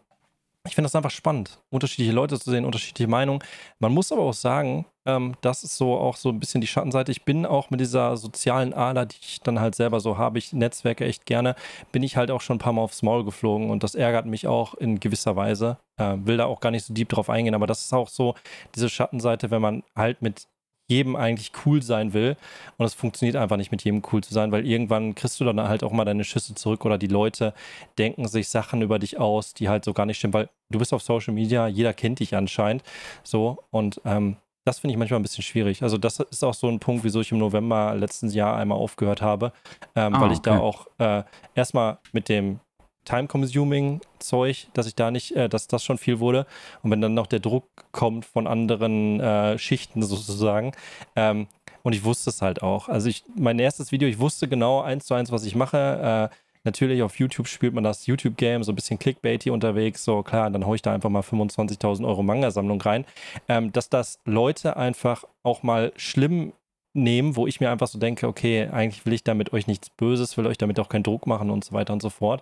ich 0.66 0.76
finde 0.76 0.88
das 0.88 0.96
einfach 0.96 1.12
spannend, 1.12 1.60
unterschiedliche 1.70 2.12
Leute 2.12 2.40
zu 2.40 2.50
sehen, 2.50 2.66
unterschiedliche 2.66 3.10
Meinungen. 3.10 3.44
Man 3.80 3.92
muss 3.92 4.12
aber 4.12 4.24
auch 4.24 4.34
sagen, 4.34 4.86
ähm, 5.06 5.36
das 5.42 5.64
ist 5.64 5.78
so 5.78 5.96
auch 5.96 6.18
so 6.18 6.30
ein 6.30 6.40
bisschen 6.40 6.62
die 6.62 6.68
Schattenseite. 6.68 7.12
Ich 7.12 7.24
bin 7.24 7.46
auch 7.46 7.70
mit 7.70 7.80
dieser 7.80 8.18
sozialen 8.18 8.74
Ader, 8.74 9.06
die 9.06 9.18
ich 9.22 9.40
dann 9.42 9.60
halt 9.60 9.76
selber 9.76 10.00
so 10.00 10.18
habe, 10.18 10.40
ich 10.40 10.54
netzwerke 10.54 11.06
echt 11.06 11.26
gerne, 11.26 11.56
bin 11.92 12.04
ich 12.04 12.18
halt 12.18 12.32
auch 12.32 12.42
schon 12.42 12.56
ein 12.56 12.60
paar 12.60 12.74
Mal 12.74 12.82
aufs 12.82 13.04
Maul 13.04 13.24
geflogen 13.24 13.70
und 13.70 13.84
das 13.84 13.96
ärgert 13.96 14.26
mich 14.26 14.48
auch 14.48 14.74
in 14.74 15.00
gewisser 15.00 15.36
Weise. 15.36 15.78
Äh, 15.98 16.18
will 16.24 16.38
da 16.38 16.46
auch 16.46 16.60
gar 16.60 16.72
nicht 16.72 16.86
so 16.86 16.94
deep 16.94 17.10
drauf 17.10 17.30
eingehen, 17.30 17.56
aber 17.56 17.68
das 17.68 17.82
ist 17.82 17.94
auch 17.94 18.10
so 18.10 18.36
diese 18.74 18.90
Schattenseite, 18.90 19.52
wenn 19.52 19.62
man 19.62 19.84
halt 19.96 20.22
mit 20.22 20.48
jedem 20.88 21.16
eigentlich 21.16 21.52
cool 21.66 21.82
sein 21.82 22.14
will. 22.14 22.38
Und 22.78 22.86
es 22.86 22.94
funktioniert 22.94 23.36
einfach 23.36 23.58
nicht 23.58 23.72
mit 23.72 23.84
jedem 23.84 24.02
cool 24.12 24.24
zu 24.24 24.34
sein, 24.34 24.52
weil 24.52 24.66
irgendwann 24.66 25.16
kriegst 25.16 25.40
du 25.40 25.46
dann 25.46 25.60
halt 25.62 25.84
auch 25.84 25.92
mal 25.92 26.06
deine 26.06 26.24
Schüsse 26.24 26.56
zurück 26.56 26.86
oder 26.86 26.98
die 26.98 27.08
Leute 27.08 27.54
denken 27.98 28.28
sich 28.28 28.50
Sachen 28.50 28.82
über 28.82 29.00
dich 29.00 29.20
aus, 29.20 29.54
die 29.54 29.70
halt 29.70 29.86
so 29.86 29.94
gar 29.94 30.06
nicht 30.06 30.18
stimmen, 30.18 30.34
weil 30.34 30.50
du 30.70 30.80
bist 30.80 30.94
auf 30.94 31.02
Social 31.02 31.34
Media, 31.34 31.68
jeder 31.68 31.94
kennt 31.94 32.20
dich 32.20 32.36
anscheinend. 32.36 32.84
So 33.24 33.64
und 33.72 34.00
ähm, 34.06 34.38
das 34.66 34.80
finde 34.80 34.94
ich 34.94 34.98
manchmal 34.98 35.20
ein 35.20 35.24
bisschen 35.24 35.44
schwierig. 35.44 35.84
Also, 35.84 36.00
das 36.00 36.20
ist 36.20 36.44
auch 36.44 36.56
so 36.56 36.68
ein 36.68 36.80
Punkt, 36.80 37.04
wieso 37.04 37.22
ich 37.22 37.32
im 37.32 37.38
November 37.38 37.94
letzten 37.94 38.32
Jahr 38.32 38.58
einmal 38.58 38.80
aufgehört 38.80 39.22
habe, 39.22 39.54
ähm, 39.96 40.16
Ah, 40.16 40.22
weil 40.22 40.32
ich 40.32 40.40
da 40.40 40.60
okay. 40.60 40.64
auch 40.64 40.88
äh, 40.98 41.24
erstmal 41.54 42.00
mit 42.14 42.30
dem 42.30 42.60
Time-Consuming-Zeug, 43.06 44.68
dass 44.74 44.88
ich 44.88 44.96
da 44.96 45.12
nicht, 45.12 45.36
äh, 45.36 45.48
dass 45.48 45.68
das 45.68 45.84
schon 45.84 45.98
viel 45.98 46.20
wurde. 46.20 46.46
Und 46.84 46.92
wenn 46.92 47.02
dann 47.02 47.14
noch 47.14 47.28
der 47.28 47.40
Druck 47.40 47.66
kommt 47.92 48.26
von 48.26 48.48
anderen 48.48 49.20
äh, 49.20 49.58
Schichten 49.58 50.04
sozusagen, 50.04 50.74
ähm, 51.16 51.48
und 51.86 51.94
ich 51.94 52.04
wusste 52.04 52.32
es 52.32 52.42
halt 52.42 52.64
auch. 52.64 52.90
Also 52.90 53.10
ich, 53.10 53.24
mein 53.36 53.60
erstes 53.60 53.92
Video, 53.92 54.10
ich 54.10 54.18
wusste 54.18 54.48
genau 54.48 54.82
eins 54.82 55.06
zu 55.06 55.14
eins, 55.14 55.32
was 55.32 55.46
ich 55.46 55.54
mache. 55.54 56.32
Äh, 56.32 56.36
natürlich 56.64 57.04
auf 57.04 57.20
YouTube 57.20 57.48
spielt 57.48 57.76
man 57.76 57.84
das 57.84 58.08
YouTube-Game, 58.08 58.64
so 58.64 58.72
ein 58.72 58.76
bisschen 58.76 58.98
Clickbaity 58.98 59.52
unterwegs. 59.52 60.04
So 60.04 60.24
klar, 60.24 60.50
dann 60.50 60.66
haue 60.66 60.76
ich 60.76 60.82
da 60.82 60.92
einfach 60.92 61.12
mal 61.12 61.22
25.000 61.22 62.04
Euro 62.08 62.24
Manga-Sammlung 62.24 62.82
rein. 62.82 63.06
Ähm, 63.48 63.72
dass 63.72 63.90
das 63.90 64.20
Leute 64.26 64.78
einfach 64.78 65.26
auch 65.44 65.62
mal 65.62 65.94
schlimm 65.96 66.54
nehmen, 66.96 67.36
wo 67.36 67.46
ich 67.46 67.60
mir 67.60 67.70
einfach 67.70 67.88
so 67.88 68.00
denke, 68.00 68.28
okay, 68.28 68.68
eigentlich 68.72 69.06
will 69.06 69.14
ich 69.14 69.24
damit 69.24 69.54
euch 69.54 69.68
nichts 69.68 69.90
Böses, 69.90 70.38
will 70.38 70.48
euch 70.48 70.58
damit 70.58 70.80
auch 70.80 70.90
keinen 70.90 71.04
Druck 71.04 71.28
machen 71.28 71.50
und 71.52 71.64
so 71.64 71.74
weiter 71.74 71.94
und 71.94 72.02
so 72.02 72.10
fort. 72.10 72.42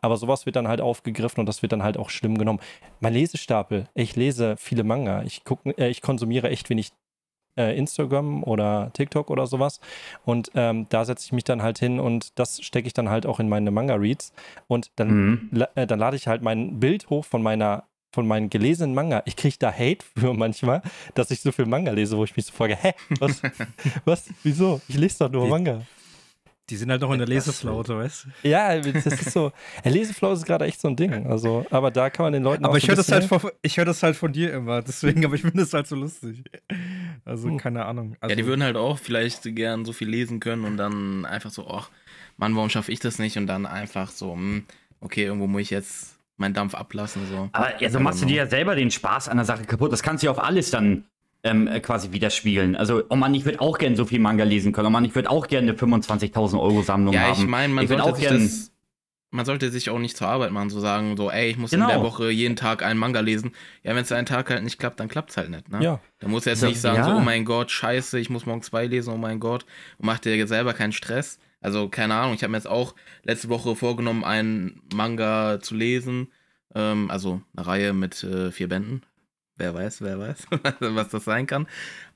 Aber 0.00 0.16
sowas 0.16 0.46
wird 0.46 0.56
dann 0.56 0.68
halt 0.68 0.80
aufgegriffen 0.80 1.40
und 1.40 1.46
das 1.46 1.62
wird 1.62 1.72
dann 1.72 1.82
halt 1.82 1.96
auch 1.96 2.10
schlimm 2.10 2.38
genommen. 2.38 2.60
Mein 3.00 3.14
Lesestapel, 3.14 3.88
ich 3.94 4.14
lese 4.14 4.56
viele 4.58 4.84
Manga, 4.84 5.22
ich 5.22 5.44
gucke, 5.44 5.70
äh, 5.78 5.88
ich 5.88 6.02
konsumiere 6.02 6.50
echt 6.50 6.70
wenig 6.70 6.92
äh, 7.56 7.76
Instagram 7.78 8.42
oder 8.42 8.90
TikTok 8.94 9.30
oder 9.30 9.46
sowas 9.46 9.80
und 10.24 10.50
ähm, 10.54 10.86
da 10.88 11.04
setze 11.04 11.24
ich 11.26 11.32
mich 11.32 11.44
dann 11.44 11.62
halt 11.62 11.78
hin 11.78 12.00
und 12.00 12.38
das 12.38 12.60
stecke 12.62 12.86
ich 12.88 12.94
dann 12.94 13.08
halt 13.08 13.26
auch 13.26 13.38
in 13.40 13.48
meine 13.48 13.70
Manga-Reads 13.70 14.32
und 14.66 14.90
dann 14.96 15.08
Mhm. 15.08 15.48
la- 15.52 15.68
äh, 15.76 15.86
dann 15.86 15.98
lade 16.00 16.16
ich 16.16 16.26
halt 16.26 16.42
mein 16.42 16.80
Bild 16.80 17.08
hoch 17.10 17.24
von 17.24 17.42
meiner 17.42 17.84
von 18.14 18.26
meinen 18.26 18.48
gelesenen 18.48 18.94
Manga. 18.94 19.22
Ich 19.26 19.36
kriege 19.36 19.56
da 19.58 19.70
Hate 19.72 19.98
für 20.16 20.32
manchmal, 20.32 20.80
dass 21.14 21.30
ich 21.30 21.40
so 21.40 21.52
viel 21.52 21.66
Manga 21.66 21.90
lese, 21.92 22.16
wo 22.16 22.24
ich 22.24 22.34
mich 22.36 22.46
so 22.46 22.52
frage, 22.52 22.76
hä, 22.76 22.92
was, 23.20 23.42
was, 24.06 24.24
wieso? 24.42 24.80
Ich 24.88 24.96
lese 24.96 25.18
doch 25.18 25.30
nur 25.30 25.44
Die- 25.44 25.50
Manga. 25.50 25.82
Die 26.70 26.76
sind 26.76 26.90
halt 26.90 27.02
noch 27.02 27.12
in 27.12 27.18
der 27.18 27.28
Leseflaute, 27.28 27.94
weißt 27.98 28.26
du? 28.42 28.48
Ja, 28.48 28.78
das 28.80 29.04
ist 29.04 29.32
so. 29.32 29.52
Leseflow 29.84 30.32
ist 30.32 30.46
gerade 30.46 30.64
echt 30.64 30.80
so 30.80 30.88
ein 30.88 30.96
Ding. 30.96 31.26
Also, 31.26 31.66
aber 31.68 31.90
da 31.90 32.08
kann 32.08 32.24
man 32.24 32.32
den 32.32 32.42
Leuten 32.42 32.64
auch 32.64 32.70
Aber 32.70 32.78
ich 32.78 32.84
so 32.84 32.88
höre 32.88 32.96
das, 32.96 33.12
halt 33.12 33.24
von, 33.24 33.38
ich 33.60 33.76
hör 33.76 33.84
das 33.84 34.02
halt 34.02 34.16
von 34.16 34.32
dir 34.32 34.50
immer, 34.54 34.80
deswegen, 34.80 35.22
aber 35.26 35.34
ich 35.34 35.42
finde 35.42 35.58
das 35.58 35.74
halt 35.74 35.86
so 35.86 35.94
lustig. 35.94 36.42
Also, 37.26 37.48
Hm. 37.48 37.58
keine 37.58 37.84
Ahnung. 37.84 38.16
Also, 38.18 38.30
ja, 38.30 38.36
die 38.36 38.46
würden 38.46 38.62
halt 38.62 38.76
auch 38.78 38.98
vielleicht 38.98 39.42
gern 39.54 39.84
so 39.84 39.92
viel 39.92 40.08
lesen 40.08 40.40
können 40.40 40.64
und 40.64 40.78
dann 40.78 41.26
einfach 41.26 41.50
so, 41.50 41.68
ach, 41.68 41.90
Mann, 42.38 42.56
warum 42.56 42.70
schaffe 42.70 42.90
ich 42.92 42.98
das 42.98 43.18
nicht? 43.18 43.36
Und 43.36 43.46
dann 43.46 43.66
einfach 43.66 44.10
so, 44.10 44.32
hm, 44.32 44.64
okay, 45.02 45.24
irgendwo 45.24 45.46
muss 45.46 45.60
ich 45.60 45.70
jetzt 45.70 46.13
meinen 46.36 46.54
Dampf 46.54 46.74
ablassen. 46.74 47.22
So. 47.30 47.48
Aber 47.52 47.68
also 47.80 47.98
I 47.98 48.02
machst 48.02 48.22
du 48.22 48.26
dir 48.26 48.36
ja 48.36 48.46
selber 48.46 48.74
den 48.74 48.90
Spaß 48.90 49.28
an 49.28 49.36
der 49.36 49.46
Sache 49.46 49.64
kaputt. 49.64 49.92
Das 49.92 50.02
kannst 50.02 50.22
du 50.22 50.26
ja 50.26 50.30
auf 50.32 50.42
alles 50.42 50.70
dann 50.70 51.04
ähm, 51.42 51.68
äh, 51.68 51.80
quasi 51.80 52.10
widerspiegeln. 52.12 52.74
Also, 52.74 53.02
oh 53.10 53.16
Mann, 53.16 53.34
ich 53.34 53.44
würde 53.44 53.60
auch 53.60 53.78
gerne 53.78 53.96
so 53.96 54.04
viel 54.06 54.18
Manga 54.18 54.44
lesen 54.44 54.72
können. 54.72 54.86
Oh 54.86 54.90
Mann, 54.90 55.04
ich 55.04 55.14
würde 55.14 55.30
auch 55.30 55.46
gerne 55.46 55.70
eine 55.70 55.78
25.000 55.78 56.58
Euro 56.58 56.82
Sammlung 56.82 57.12
Ja, 57.14 57.20
haben. 57.22 57.32
ich 57.42 57.46
meine, 57.46 57.72
man 57.72 57.84
Ich 57.84 57.88
sollte 57.90 58.04
auch 58.04 58.16
sich 58.16 58.26
das. 58.28 58.70
Man 59.30 59.44
sollte 59.44 59.68
sich 59.72 59.90
auch 59.90 59.98
nicht 59.98 60.16
zur 60.16 60.28
Arbeit 60.28 60.52
machen, 60.52 60.70
so 60.70 60.78
sagen, 60.78 61.16
so, 61.16 61.28
ey, 61.28 61.50
ich 61.50 61.58
muss 61.58 61.72
Genau. 61.72 61.86
in 61.86 61.90
der 61.90 62.02
Woche 62.02 62.30
jeden 62.30 62.54
Tag 62.54 62.84
einen 62.84 63.00
Manga 63.00 63.18
lesen. 63.18 63.50
Ja, 63.82 63.90
wenn 63.96 64.02
es 64.04 64.12
einen 64.12 64.26
Tag 64.26 64.48
halt 64.48 64.62
nicht 64.62 64.78
klappt, 64.78 65.00
dann 65.00 65.08
klappt 65.08 65.30
es 65.30 65.36
halt 65.36 65.50
nicht, 65.50 65.68
ne? 65.70 65.82
Ja, 65.82 66.00
Da 66.20 66.28
muss 66.28 66.44
jetzt 66.44 66.60
So, 66.60 66.66
nicht 66.68 66.80
sagen, 66.80 66.98
ja. 66.98 67.04
so, 67.04 67.16
oh 67.16 67.20
mein 67.20 67.44
Gott, 67.44 67.72
scheiße, 67.72 68.16
ich 68.20 68.30
muss 68.30 68.46
morgen 68.46 68.62
zwei 68.62 68.86
lesen, 68.86 69.12
oh 69.12 69.16
mein 69.16 69.40
Gott. 69.40 69.64
Und 69.98 70.06
mach 70.06 70.20
dir 70.20 70.46
selber 70.46 70.72
keinen 70.72 70.92
Stress. 70.92 71.40
Also, 71.64 71.88
keine 71.88 72.14
Ahnung, 72.14 72.34
ich 72.34 72.42
habe 72.42 72.50
mir 72.50 72.58
jetzt 72.58 72.66
auch 72.68 72.94
letzte 73.22 73.48
Woche 73.48 73.74
vorgenommen, 73.74 74.22
einen 74.24 74.82
Manga 74.94 75.58
zu 75.60 75.74
lesen. 75.74 76.28
Ähm, 76.74 77.10
also 77.10 77.40
eine 77.56 77.66
Reihe 77.66 77.92
mit 77.92 78.22
äh, 78.24 78.50
vier 78.52 78.68
Bänden. 78.68 79.02
Wer 79.56 79.72
weiß, 79.74 80.02
wer 80.02 80.18
weiß, 80.18 80.46
was 80.80 81.08
das 81.08 81.24
sein 81.24 81.46
kann. 81.46 81.66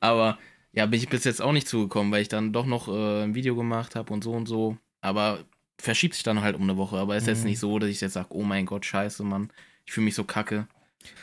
Aber 0.00 0.38
ja, 0.72 0.84
bin 0.86 0.98
ich 1.00 1.08
bis 1.08 1.24
jetzt 1.24 1.40
auch 1.40 1.52
nicht 1.52 1.66
zugekommen, 1.68 2.12
weil 2.12 2.22
ich 2.22 2.28
dann 2.28 2.52
doch 2.52 2.66
noch 2.66 2.88
äh, 2.88 3.22
ein 3.24 3.34
Video 3.34 3.54
gemacht 3.56 3.94
habe 3.96 4.12
und 4.12 4.22
so 4.24 4.32
und 4.32 4.46
so. 4.46 4.76
Aber 5.00 5.38
verschiebt 5.80 6.14
sich 6.14 6.24
dann 6.24 6.42
halt 6.42 6.56
um 6.56 6.62
eine 6.62 6.76
Woche. 6.76 6.98
Aber 6.98 7.16
ist 7.16 7.26
jetzt 7.28 7.40
Mhm. 7.44 7.50
nicht 7.50 7.58
so, 7.60 7.78
dass 7.78 7.88
ich 7.88 8.00
jetzt 8.00 8.14
sage, 8.14 8.28
oh 8.30 8.42
mein 8.42 8.66
Gott, 8.66 8.84
scheiße, 8.84 9.22
Mann. 9.22 9.50
Ich 9.86 9.92
fühle 9.92 10.04
mich 10.06 10.14
so 10.16 10.24
kacke. 10.24 10.66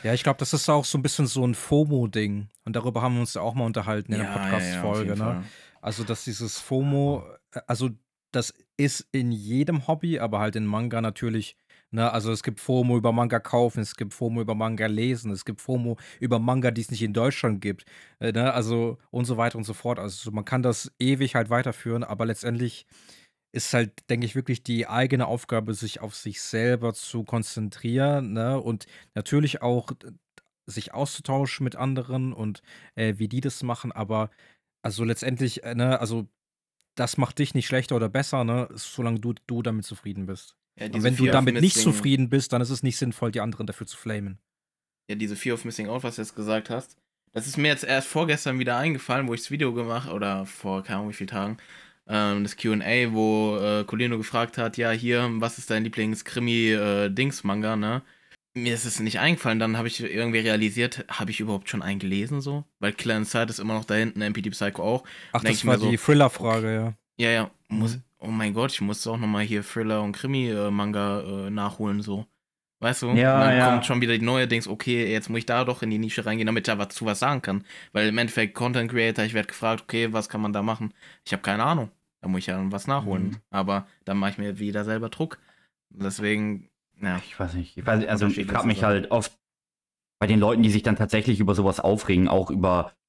ja, 0.02 0.14
ich 0.14 0.22
glaube, 0.24 0.38
das 0.38 0.52
ist 0.54 0.68
auch 0.70 0.84
so 0.86 0.96
ein 0.98 1.02
bisschen 1.02 1.26
so 1.26 1.46
ein 1.46 1.54
FOMO-Ding. 1.54 2.48
Und 2.64 2.74
darüber 2.74 3.02
haben 3.02 3.14
wir 3.14 3.20
uns 3.20 3.34
ja 3.34 3.42
auch 3.42 3.54
mal 3.54 3.66
unterhalten 3.66 4.12
in 4.14 4.18
der 4.20 4.30
auf 4.34 4.40
Podcast-Folge. 4.42 5.10
jeden 5.10 5.18
ne? 5.18 5.24
Fall. 5.24 5.42
Also, 5.82 6.02
dass 6.02 6.24
dieses 6.24 6.58
FOMO, 6.58 7.22
äh, 7.52 7.60
also 7.66 7.90
das 8.36 8.54
ist 8.76 9.08
in 9.12 9.32
jedem 9.32 9.86
Hobby, 9.86 10.18
aber 10.18 10.38
halt 10.40 10.56
in 10.56 10.66
Manga 10.66 11.00
natürlich. 11.00 11.56
Ne? 11.90 12.12
Also 12.12 12.30
es 12.32 12.42
gibt 12.42 12.60
FOMO 12.60 12.98
über 12.98 13.12
Manga 13.12 13.40
kaufen, 13.40 13.80
es 13.80 13.96
gibt 13.96 14.12
FOMO 14.12 14.42
über 14.42 14.54
Manga 14.54 14.86
lesen, 14.86 15.30
es 15.30 15.44
gibt 15.44 15.60
FOMO 15.60 15.96
über 16.20 16.38
Manga, 16.38 16.70
die 16.70 16.82
es 16.82 16.90
nicht 16.90 17.02
in 17.02 17.14
Deutschland 17.14 17.60
gibt. 17.60 17.86
Äh, 18.20 18.32
ne? 18.32 18.52
Also 18.52 18.98
und 19.10 19.24
so 19.24 19.36
weiter 19.36 19.56
und 19.58 19.64
so 19.64 19.72
fort. 19.72 19.98
Also 19.98 20.30
man 20.30 20.44
kann 20.44 20.62
das 20.62 20.92
ewig 20.98 21.34
halt 21.34 21.50
weiterführen, 21.50 22.04
aber 22.04 22.26
letztendlich 22.26 22.86
ist 23.52 23.72
halt, 23.72 24.10
denke 24.10 24.26
ich, 24.26 24.34
wirklich 24.34 24.62
die 24.62 24.86
eigene 24.86 25.26
Aufgabe, 25.26 25.72
sich 25.74 26.00
auf 26.00 26.14
sich 26.14 26.42
selber 26.42 26.92
zu 26.92 27.24
konzentrieren 27.24 28.34
ne? 28.34 28.60
und 28.60 28.86
natürlich 29.14 29.62
auch 29.62 29.92
sich 30.66 30.92
auszutauschen 30.92 31.64
mit 31.64 31.76
anderen 31.76 32.32
und 32.32 32.60
äh, 32.96 33.14
wie 33.18 33.28
die 33.28 33.40
das 33.40 33.62
machen, 33.62 33.92
aber 33.92 34.30
also 34.82 35.04
letztendlich, 35.04 35.64
äh, 35.64 35.74
ne, 35.74 36.00
also 36.00 36.28
das 36.96 37.16
macht 37.18 37.38
dich 37.38 37.54
nicht 37.54 37.66
schlechter 37.66 37.96
oder 37.96 38.08
besser, 38.08 38.44
ne, 38.44 38.68
solange 38.74 39.20
du, 39.20 39.34
du 39.46 39.62
damit 39.62 39.84
zufrieden 39.86 40.26
bist. 40.26 40.56
Ja, 40.78 40.86
Und 40.92 41.02
wenn 41.04 41.16
du 41.16 41.26
damit 41.26 41.60
nicht 41.60 41.78
zufrieden 41.78 42.28
bist, 42.28 42.52
dann 42.52 42.60
ist 42.62 42.70
es 42.70 42.82
nicht 42.82 42.98
sinnvoll, 42.98 43.30
die 43.32 43.40
anderen 43.40 43.66
dafür 43.66 43.86
zu 43.86 43.96
flamen. 43.96 44.40
ja, 45.08 45.14
diese 45.16 45.36
Fear 45.36 45.54
of 45.54 45.64
Missing 45.64 45.88
Out, 45.88 46.02
was 46.02 46.16
du 46.16 46.22
jetzt 46.22 46.34
gesagt 46.34 46.70
hast, 46.70 46.96
das 47.32 47.46
ist 47.46 47.58
mir 47.58 47.68
jetzt 47.68 47.84
erst 47.84 48.08
vorgestern 48.08 48.58
wieder 48.58 48.76
eingefallen, 48.78 49.28
wo 49.28 49.34
ich 49.34 49.40
das 49.42 49.50
Video 49.50 49.72
gemacht 49.74 50.08
oder 50.10 50.46
vor 50.46 50.82
keine 50.82 50.98
Ahnung 51.00 51.10
wie 51.10 51.14
vielen 51.14 51.28
Tagen, 51.28 51.58
ähm, 52.08 52.42
das 52.44 52.56
QA, 52.56 53.12
wo 53.12 53.56
äh, 53.58 53.84
Colino 53.84 54.16
gefragt 54.18 54.58
hat, 54.58 54.76
ja, 54.78 54.90
hier, 54.90 55.28
was 55.34 55.58
ist 55.58 55.70
dein 55.70 55.84
Lieblings-Krimi-Dings-Manga, 55.84 57.76
ne? 57.76 58.02
Mir 58.56 58.72
ist 58.72 58.86
es 58.86 59.00
nicht 59.00 59.20
eingefallen, 59.20 59.58
dann 59.58 59.76
habe 59.76 59.86
ich 59.86 60.02
irgendwie 60.02 60.38
realisiert, 60.38 61.04
habe 61.08 61.30
ich 61.30 61.40
überhaupt 61.40 61.68
schon 61.68 61.82
einen 61.82 61.98
gelesen 61.98 62.40
so? 62.40 62.64
Weil 62.78 62.92
Killer 62.94 63.18
Inside 63.18 63.50
ist 63.50 63.58
immer 63.58 63.74
noch 63.74 63.84
da 63.84 63.94
hinten, 63.94 64.22
MPD 64.22 64.48
Psycho 64.50 64.82
auch. 64.82 65.04
Ach, 65.32 65.42
das 65.42 65.66
war 65.66 65.78
so, 65.78 65.90
die 65.90 65.98
Thriller-Frage, 65.98 66.74
ja. 66.74 66.94
Ja, 67.18 67.30
ja, 67.30 67.50
muss, 67.68 67.96
Mhm. 67.96 68.02
oh 68.18 68.26
mein 68.28 68.54
Gott, 68.54 68.72
ich 68.72 68.80
muss 68.80 69.06
auch 69.06 69.18
nochmal 69.18 69.44
hier 69.44 69.62
Thriller 69.62 70.02
und 70.02 70.12
Krimi-Manga 70.12 71.20
äh, 71.20 71.50
nachholen, 71.50 72.00
so. 72.00 72.26
Weißt 72.80 73.02
du? 73.02 73.06
Ja, 73.08 73.34
und 73.36 73.40
dann 73.40 73.56
ja. 73.58 73.70
kommt 73.70 73.86
schon 73.86 74.00
wieder 74.00 74.16
die 74.18 74.24
neue 74.24 74.48
Dings, 74.48 74.68
okay, 74.68 75.10
jetzt 75.10 75.28
muss 75.30 75.38
ich 75.40 75.46
da 75.46 75.64
doch 75.64 75.82
in 75.82 75.90
die 75.90 75.98
Nische 75.98 76.24
reingehen, 76.26 76.46
damit 76.46 76.66
ich 76.66 76.72
da 76.72 76.78
was 76.78 76.94
zu 76.94 77.06
was 77.06 77.18
sagen 77.18 77.42
kann. 77.42 77.64
Weil 77.92 78.08
im 78.08 78.18
Endeffekt 78.18 78.54
Content 78.54 78.90
Creator, 78.90 79.24
ich 79.24 79.34
werde 79.34 79.48
gefragt, 79.48 79.82
okay, 79.82 80.12
was 80.12 80.28
kann 80.28 80.40
man 80.42 80.52
da 80.52 80.62
machen? 80.62 80.92
Ich 81.24 81.32
habe 81.32 81.42
keine 81.42 81.64
Ahnung. 81.64 81.90
Da 82.22 82.28
muss 82.28 82.40
ich 82.40 82.46
ja 82.46 82.58
was 82.72 82.86
nachholen. 82.86 83.28
Mhm. 83.28 83.36
Aber 83.50 83.86
dann 84.04 84.18
mache 84.18 84.32
ich 84.32 84.38
mir 84.38 84.58
wieder 84.58 84.84
selber 84.84 85.08
Druck. 85.10 85.38
Deswegen, 85.90 86.68
ja. 87.02 87.20
Ich 87.26 87.38
weiß 87.38 87.54
nicht. 87.54 87.76
Ich 87.76 87.86
weiß, 87.86 88.00
nicht, 88.00 88.08
also 88.08 88.26
ich 88.26 88.46
frage 88.46 88.66
mich 88.66 88.82
halt 88.84 89.10
oft 89.10 89.32
bei 90.18 90.26
den 90.26 90.40
Leuten, 90.40 90.62
die 90.62 90.70
sich 90.70 90.82
dann 90.82 90.96
tatsächlich 90.96 91.40
über 91.40 91.54
sowas 91.54 91.80
aufregen, 91.80 92.28
auch 92.28 92.50
über. 92.50 92.92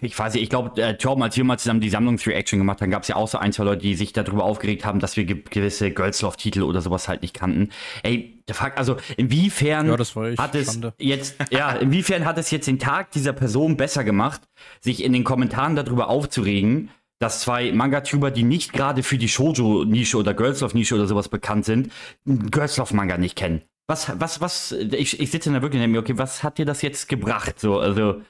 Ich, 0.00 0.18
weiß 0.18 0.34
nicht, 0.34 0.42
ich 0.42 0.48
glaube, 0.50 0.82
äh, 0.82 0.96
Torben, 0.96 1.22
als 1.22 1.36
wir 1.36 1.44
mal 1.44 1.58
zusammen 1.58 1.80
die 1.80 1.90
Sammlungsreaction 1.90 2.58
gemacht 2.58 2.80
haben, 2.80 2.90
gab 2.90 3.02
es 3.02 3.08
ja 3.08 3.14
auch 3.14 3.28
so 3.28 3.38
ein, 3.38 3.52
zwei 3.52 3.62
Leute, 3.62 3.82
die 3.82 3.94
sich 3.94 4.12
darüber 4.12 4.42
aufgeregt 4.42 4.84
haben, 4.84 4.98
dass 4.98 5.16
wir 5.16 5.24
ge 5.26 5.44
gewisse 5.48 5.92
Girls-Love-Titel 5.92 6.62
oder 6.62 6.80
sowas 6.80 7.06
halt 7.08 7.22
nicht 7.22 7.34
kannten. 7.34 7.68
Ey, 8.02 8.42
der 8.48 8.56
Fuck, 8.56 8.72
also 8.78 8.96
inwiefern 9.16 9.86
Ja, 9.86 9.96
das 9.96 10.16
war 10.16 10.30
ich. 10.30 10.40
hat 10.40 10.56
es 10.56 10.72
Schande. 10.72 10.92
jetzt, 10.98 11.36
ja, 11.50 11.70
inwiefern 11.76 12.24
hat 12.24 12.36
es 12.38 12.50
jetzt 12.50 12.66
den 12.66 12.80
Tag 12.80 13.12
dieser 13.12 13.32
Person 13.32 13.76
besser 13.76 14.02
gemacht, 14.02 14.40
sich 14.80 15.04
in 15.04 15.12
den 15.12 15.22
Kommentaren 15.22 15.76
darüber 15.76 16.08
aufzuregen, 16.08 16.90
dass 17.18 17.40
zwei 17.40 17.72
Manga-Tuber, 17.72 18.30
die 18.30 18.42
nicht 18.42 18.72
gerade 18.72 19.02
für 19.02 19.18
die 19.18 19.28
Shoujo-Nische 19.28 20.18
oder 20.18 20.34
Girls 20.34 20.60
Love-Nische 20.60 20.94
oder 20.94 21.06
sowas 21.06 21.28
bekannt 21.28 21.64
sind, 21.64 21.90
Girls 22.24 22.76
Love-Manga 22.76 23.16
nicht 23.18 23.36
kennen. 23.36 23.62
Was, 23.88 24.20
was, 24.20 24.40
was, 24.40 24.72
ich, 24.72 25.20
ich 25.20 25.30
sitze 25.30 25.50
da 25.52 25.62
wirklich 25.62 25.80
und 25.80 25.82
denke 25.82 25.92
mir, 25.92 26.00
okay, 26.00 26.18
was 26.18 26.42
hat 26.42 26.58
dir 26.58 26.66
das 26.66 26.82
jetzt 26.82 27.08
gebracht? 27.08 27.60
So, 27.60 27.78
also, 27.78 28.20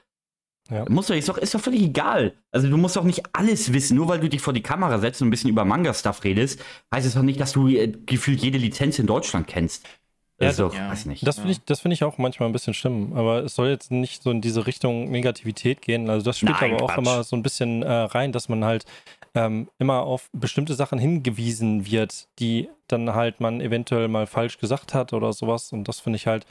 Ja. 0.69 0.85
muss 0.87 1.07
doch, 1.07 1.15
ist 1.15 1.27
doch, 1.29 1.37
ist 1.37 1.55
doch 1.55 1.61
völlig 1.61 1.81
egal. 1.81 2.33
Also, 2.51 2.69
du 2.69 2.77
musst 2.77 2.95
doch 2.95 3.03
nicht 3.03 3.23
alles 3.33 3.73
wissen, 3.73 3.97
nur 3.97 4.07
weil 4.07 4.19
du 4.19 4.29
dich 4.29 4.41
vor 4.41 4.53
die 4.53 4.61
Kamera 4.61 4.99
setzt 4.99 5.21
und 5.21 5.29
ein 5.29 5.31
bisschen 5.31 5.49
über 5.49 5.65
Manga-Stuff 5.65 6.23
redest, 6.23 6.63
heißt 6.93 7.07
es 7.07 7.15
doch 7.15 7.23
nicht, 7.23 7.39
dass 7.39 7.53
du 7.53 7.67
äh, 7.69 7.87
gefühlt 8.05 8.41
jede 8.41 8.57
Lizenz 8.59 8.99
in 8.99 9.07
Deutschland 9.07 9.47
kennst. 9.47 9.85
Ja, 10.39 10.47
Also, 10.47 10.71
ja. 10.71 10.89
weiß 10.91 11.05
nicht. 11.07 11.25
Das 11.25 11.37
finde 11.37 11.51
ich, 11.53 11.63
das 11.65 11.79
finde 11.79 11.93
ich 11.95 12.03
auch 12.03 12.17
manchmal 12.17 12.47
ein 12.47 12.53
bisschen 12.53 12.73
schlimm, 12.73 13.13
aber 13.15 13.43
es 13.43 13.55
soll 13.55 13.69
jetzt 13.69 13.89
nicht 13.91 14.21
so 14.21 14.29
in 14.31 14.41
diese 14.41 14.67
Richtung 14.67 15.09
Negativität 15.09 15.81
gehen. 15.81 16.09
Also 16.09 16.23
das 16.25 16.37
spielt 16.37 16.61
Nein, 16.61 16.73
aber 16.75 16.83
auch 16.83 16.93
Quatsch. 16.93 16.97
immer 16.99 17.23
so 17.23 17.35
ein 17.35 17.43
bisschen 17.43 17.81
äh, 17.81 17.91
rein, 17.91 18.31
dass 18.31 18.47
man 18.47 18.63
halt 18.63 18.85
ähm, 19.33 19.67
immer 19.79 20.01
auf 20.03 20.29
bestimmte 20.33 20.73
Sachen 20.75 20.99
hingewiesen 20.99 21.89
wird, 21.89 22.27
die 22.39 22.69
dann 22.87 23.13
halt 23.13 23.39
man 23.39 23.61
eventuell 23.61 24.07
mal 24.07 24.27
falsch 24.27 24.57
gesagt 24.57 24.93
hat 24.93 25.13
oder 25.13 25.33
sowas. 25.33 25.71
Und 25.71 25.87
das 25.87 25.99
finde 25.99 26.17
ich 26.17 26.27
halt 26.27 26.45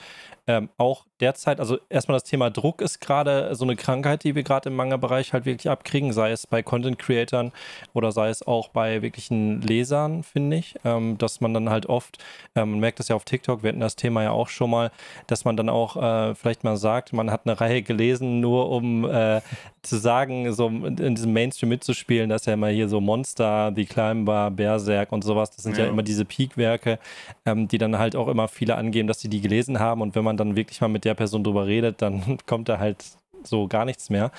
ähm, 0.49 0.69
auch 0.79 1.07
derzeit, 1.21 1.59
also 1.59 1.79
erstmal 1.89 2.17
das 2.17 2.25
Thema 2.25 2.51
Druck 2.51 2.81
ist 2.81 3.01
gerade 3.01 3.55
so 3.55 3.65
eine 3.65 3.75
Krankheit, 3.75 4.23
die 4.23 4.35
wir 4.35 4.43
gerade 4.43 4.69
im 4.69 4.77
Manga-Bereich 4.77 5.33
halt 5.33 5.45
wirklich 5.45 5.69
abkriegen, 5.69 6.13
sei 6.13 6.31
es 6.31 6.47
bei 6.47 6.63
Content-Creatern 6.63 7.53
oder 7.95 8.13
sei 8.13 8.29
es 8.29 8.47
auch 8.47 8.69
bei 8.69 9.03
wirklichen 9.03 9.61
Lesern, 9.63 10.23
finde 10.23 10.59
ich, 10.59 10.77
ähm, 10.85 11.19
dass 11.19 11.41
man 11.41 11.55
dann 11.55 11.71
halt 11.71 11.87
oft, 11.87 12.23
ähm, 12.55 12.73
man 12.73 12.81
merkt 12.81 13.01
das 13.01 13.09
ja 13.09 13.17
auf 13.17 13.25
TikTok, 13.25 13.63
wir 13.63 13.71
hatten 13.71 13.81
das 13.81 13.97
Thema 13.97 14.23
ja 14.23 14.31
auch 14.31 14.49
schon 14.49 14.71
mal, 14.71 14.93
dass 15.27 15.45
man 15.45 15.57
dann 15.57 15.69
auch 15.69 15.97
äh, 15.97 16.35
vielleicht 16.35 16.63
mal 16.63 16.77
sagt, 16.77 17.13
man 17.13 17.31
hat 17.31 17.43
eine 17.45 17.61
Reihe 17.61 17.83
gelesen, 17.83 18.41
nur 18.41 18.71
um 18.71 19.05
äh, 19.05 19.41
zu 19.83 19.97
sagen, 19.97 20.53
so 20.53 20.69
in 20.69 21.15
diesem 21.15 21.33
Mainstream 21.33 21.71
mitzuspielen, 21.71 22.29
dass 22.29 22.45
ja 22.47 22.53
immer 22.55 22.69
hier 22.69 22.89
so 22.89 23.01
Monster, 23.01 23.73
The 23.75 23.85
Climber, 23.85 24.51
Berserk 24.51 25.13
und 25.13 25.25
sowas, 25.25 25.51
das 25.51 25.63
sind 25.63 25.79
ja, 25.79 25.85
ja 25.85 25.91
immer 25.91 26.03
diese 26.03 26.25
Peak-Werke, 26.27 26.99
ähm, 27.45 27.69
die 27.69 27.79
dann 27.79 27.99
halt 27.99 28.17
auch 28.17 28.29
immer 28.29 28.49
viele 28.49 28.77
angeben, 28.77 29.09
dass 29.09 29.21
sie 29.21 29.29
die 29.29 29.41
gelesen 29.41 29.79
haben 29.79 30.01
und 30.03 30.15
wenn 30.15 30.25
man 30.25 30.37
dann 30.37 30.57
wirklich 30.57 30.81
mal 30.81 30.89
mit 30.89 31.05
der 31.05 31.15
Person 31.15 31.45
drüber 31.45 31.67
redet, 31.67 32.03
dann 32.03 32.39
kommt 32.47 32.69
da 32.69 32.79
halt 32.79 33.05
so 33.43 33.69
gar 33.69 33.85
nichts 33.85 34.11
mehr. 34.11 34.31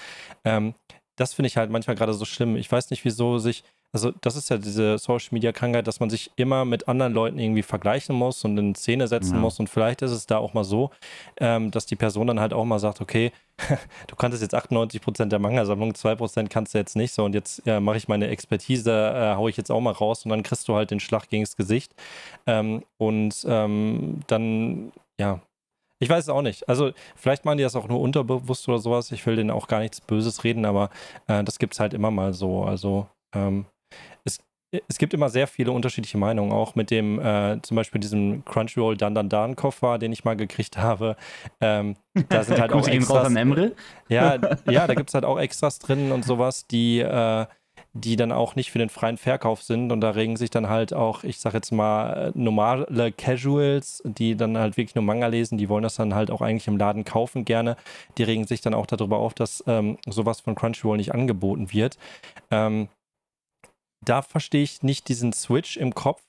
Ähm, 0.44 0.74
das 1.16 1.34
finde 1.34 1.48
ich 1.48 1.58
halt 1.58 1.72
manchmal 1.72 1.96
gerade 1.96 2.14
so 2.14 2.26
schlimm. 2.26 2.56
Ich 2.56 2.72
weiß 2.72 2.90
nicht, 2.92 3.04
wieso 3.04 3.40
sich 3.40 3.64
also 3.94 4.12
das 4.22 4.36
ist 4.36 4.50
ja 4.50 4.58
diese 4.58 4.98
Social 4.98 5.30
Media 5.32 5.52
Krankheit, 5.52 5.88
dass 5.88 6.00
man 6.00 6.10
sich 6.10 6.32
immer 6.36 6.66
mit 6.66 6.88
anderen 6.88 7.14
Leuten 7.14 7.40
irgendwie 7.40 7.64
vergleichen 7.64 8.16
muss 8.16 8.44
und 8.44 8.58
in 8.58 8.76
Szene 8.76 9.08
setzen 9.08 9.36
ja. 9.36 9.40
muss. 9.40 9.60
Und 9.60 9.70
vielleicht 9.70 10.02
ist 10.02 10.12
es 10.12 10.26
da 10.26 10.38
auch 10.38 10.54
mal 10.54 10.66
so, 10.66 10.92
ähm, 11.38 11.72
dass 11.72 11.86
die 11.86 11.96
Person 11.96 12.28
dann 12.28 12.40
halt 12.40 12.54
auch 12.54 12.66
mal 12.66 12.80
sagt, 12.80 13.02
okay, 13.02 13.32
du 14.08 14.16
kannst 14.16 14.42
jetzt 14.42 14.54
98 14.54 15.02
Prozent 15.02 15.32
der 15.32 15.40
Manga-Sammlung, 15.40 15.96
2 15.96 16.16
Prozent 16.16 16.50
kannst 16.50 16.74
du 16.74 16.78
jetzt 16.78 16.96
nicht 16.96 17.14
so 17.14 17.24
und 17.24 17.34
jetzt 17.34 17.66
ja, 17.66 17.80
mache 17.80 17.98
ich 17.98 18.08
meine 18.08 18.28
Expertise, 18.28 18.92
äh, 18.92 19.36
haue 19.36 19.50
ich 19.50 19.58
jetzt 19.58 19.72
auch 19.72 19.82
mal 19.82 19.94
raus 19.94 20.26
und 20.26 20.30
dann 20.30 20.44
kriegst 20.44 20.68
du 20.68 20.76
halt 20.76 20.92
den 20.92 21.00
Schlag 21.00 21.30
gegen 21.30 21.44
das 21.44 21.56
Gesicht. 21.56 21.94
Ähm, 22.46 22.84
und 22.98 23.46
ähm, 23.48 24.20
dann, 24.28 24.92
ja, 25.20 25.42
ich 26.00 26.10
weiß 26.10 26.26
es 26.26 26.30
auch 26.30 26.44
nicht. 26.44 26.70
Also, 26.70 26.92
vielleicht 27.16 27.46
machen 27.46 27.58
die 27.58 27.64
das 27.64 27.76
auch 27.76 27.88
nur 27.88 28.00
unterbewusst 28.00 28.68
oder 28.68 28.78
sowas. 28.78 29.12
Ich 29.12 29.26
will 29.26 29.36
denen 29.36 29.50
auch 29.50 29.68
gar 29.68 29.80
nichts 29.80 30.00
Böses 30.00 30.44
reden, 30.44 30.66
aber 30.66 30.92
äh, 31.28 31.44
das 31.44 31.58
gibt 31.58 31.74
es 31.74 31.80
halt 31.80 31.96
immer 31.96 32.12
mal 32.12 32.34
so. 32.34 32.64
Also, 32.64 33.08
ähm, 33.34 33.66
es, 34.72 34.97
gibt 34.97 35.13
immer 35.13 35.30
sehr 35.30 35.47
viele 35.47 35.72
unterschiedliche 35.72 36.18
Meinungen, 36.18 36.51
auch 36.51 36.76
mit 36.76 36.91
dem, 36.91 37.20
äh, 37.20 37.59
zum 37.61 37.76
Beispiel 37.76 38.01
diesem 38.01 38.43
Crunchyroll 38.45 38.97
Dan 38.97 39.15
Dan 39.15 39.30
Dan 39.30 39.55
Koffer, 39.55 39.97
den 39.97 40.11
ich 40.11 40.26
mal 40.26 40.36
gekriegt 40.36 40.78
habe. 40.78 41.15
Ähm, 41.61 41.95
da 42.30 42.43
sind 42.43 42.59
halt 42.61 42.74
auch 42.74 42.88
Extras. 42.88 43.34
Ja, 44.09 44.38
ja, 44.70 44.88
da 44.88 44.93
gibt 44.93 45.09
es 45.09 45.13
halt 45.13 45.26
auch 45.26 45.39
Extras 45.39 45.80
drin 45.80 46.11
und 46.11 46.26
sowas, 46.26 46.68
die 46.68 46.99
äh, 46.99 47.45
die 47.93 48.15
dann 48.15 48.32
auch 48.32 48.55
nicht 48.55 48.72
für 48.72 48.80
den 48.80 48.89
freien 48.89 49.18
Verkauf 49.18 49.63
sind. 49.63 49.91
Und 49.91 50.01
da 50.01 50.11
regen 50.11 50.38
sich 50.38 50.49
dann 50.49 50.70
halt 50.70 50.93
auch, 50.93 51.24
ich 51.24 51.39
sag 51.39 51.53
jetzt 51.53 51.72
mal, 51.72 52.32
normale 52.36 53.11
Casuals, 53.11 54.01
die 54.05 54.36
dann 54.36 54.57
halt 54.57 54.78
wirklich 54.78 54.95
nur 54.95 55.03
Manga 55.03 55.28
lesen, 55.28 55.57
die 55.57 55.70
wollen 55.70 55.84
das 55.84 55.95
dann 55.95 56.13
halt 56.13 56.32
auch 56.32 56.41
eigentlich 56.41 56.68
im 56.68 56.78
Laden 56.78 57.05
kaufen 57.05 57.45
gerne. 57.45 57.76
Die 58.18 58.24
regen 58.24 58.45
sich 58.45 58.61
dann 58.61 58.74
auch 58.74 58.86
darüber 58.86 59.18
auf, 59.18 59.34
dass 59.34 59.63
ähm, 59.68 59.97
sowas 60.07 60.41
von 60.41 60.55
Crunchyroll 60.55 60.97
nicht 60.97 61.13
angeboten 61.13 61.72
wird. 61.74 61.97
Ähm, 62.51 62.88
da 64.08 64.22
verstehe 64.22 64.64
ich 64.64 64.84
nicht 64.84 65.08
diesen 65.10 65.34
Switch 65.34 65.78
im 65.78 65.93
Kopf, 65.93 66.24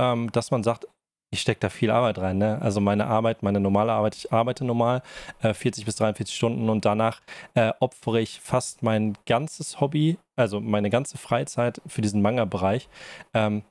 ähm, 0.00 0.32
dass 0.32 0.50
man 0.50 0.62
sagt, 0.62 0.86
ich 1.30 1.42
stecke 1.42 1.60
da 1.60 1.68
viel 1.68 1.90
Arbeit 1.90 2.18
rein. 2.18 2.38
Ne? 2.38 2.60
Also 2.62 2.80
meine 2.80 3.06
Arbeit, 3.06 3.42
meine 3.42 3.60
normale 3.60 3.92
Arbeit, 3.92 4.16
ich 4.16 4.32
arbeite 4.32 4.64
normal 4.64 5.02
äh, 5.42 5.52
40 5.52 5.84
bis 5.84 5.96
43 5.96 6.34
Stunden 6.34 6.70
und 6.70 6.84
danach 6.84 7.20
äh, 7.54 7.72
opfere 7.80 8.20
ich 8.20 8.40
fast 8.40 8.82
mein 8.82 9.16
ganzes 9.26 9.80
Hobby, 9.80 10.16
also 10.36 10.60
meine 10.60 10.88
ganze 10.88 11.18
Freizeit 11.18 11.82
für 11.86 12.00
diesen 12.00 12.22
Manga-Bereich. 12.22 12.88
Ähm, 13.34 13.62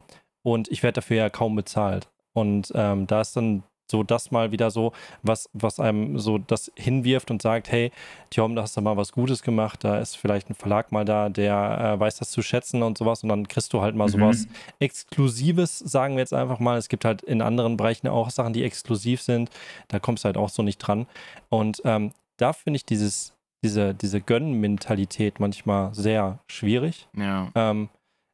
und 0.45 0.68
ich 0.70 0.84
werde 0.84 1.01
dafür 1.01 1.18
ja 1.18 1.30
kaum 1.30 1.55
bezahlt. 1.55 2.08
Und 2.34 2.72
ähm, 2.76 3.08
da 3.08 3.22
ist 3.22 3.36
dann 3.36 3.64
so 3.90 4.04
das 4.04 4.32
mal 4.32 4.52
wieder 4.52 4.72
so, 4.72 4.94
was, 5.24 5.50
was 5.54 5.80
einem 5.80 6.20
so 6.20 6.38
das 6.38 6.72
hinwirft 6.76 7.32
und 7.32 7.42
sagt, 7.42 7.72
hey, 7.72 7.92
Tom, 8.30 8.56
da 8.56 8.64
hast 8.64 8.78
du 8.78 8.82
mal 8.82 8.98
was 8.98 9.12
Gutes 9.12 9.42
gemacht, 9.42 9.84
da 9.84 10.00
ist 10.00 10.18
vielleicht 10.18 10.50
ein 10.50 10.56
Verlag 10.56 10.92
mal 10.92 11.06
da, 11.06 11.30
der 11.30 11.96
äh, 11.96 12.00
weiß 12.00 12.18
das 12.18 12.32
zu 12.32 12.42
schätzen 12.42 12.84
und 12.84 12.98
sowas 12.98 13.24
und 13.24 13.30
dann 13.30 13.48
kriegst 13.48 13.74
du 13.74 13.82
halt 13.82 13.96
mal 13.96 14.08
mhm. 14.08 14.12
sowas 14.12 14.48
Exklusives, 14.80 15.80
sagen 15.80 16.16
wir 16.16 16.22
jetzt 16.22 16.34
einfach 16.34 16.60
mal. 16.60 16.78
Es 16.78 16.90
gibt 16.90 17.06
halt 17.06 17.22
in 17.22 17.42
anderen 17.42 17.78
Bereichen 17.78 18.08
auch 18.08 18.30
Sachen, 18.30 18.54
die 18.54 18.64
exklusiv 18.64 19.22
sind, 19.22 19.50
da 19.88 20.00
kommst 20.00 20.24
du 20.24 20.26
halt 20.26 20.38
auch 20.38 20.50
so 20.50 20.64
nicht 20.64 20.80
dran. 20.80 21.08
Und 21.50 21.82
ähm, 21.86 22.12
da 22.38 22.54
finde 22.54 22.78
ich 22.78 22.86
dieses, 22.86 23.34
diese, 23.64 23.94
diese 23.94 24.22
Gönnen-Mentalität 24.22 25.40
manchmal 25.40 25.94
sehr 25.94 26.40
schwierig. 26.48 27.08
Ja. 27.16 27.52
Ähm, 27.56 27.90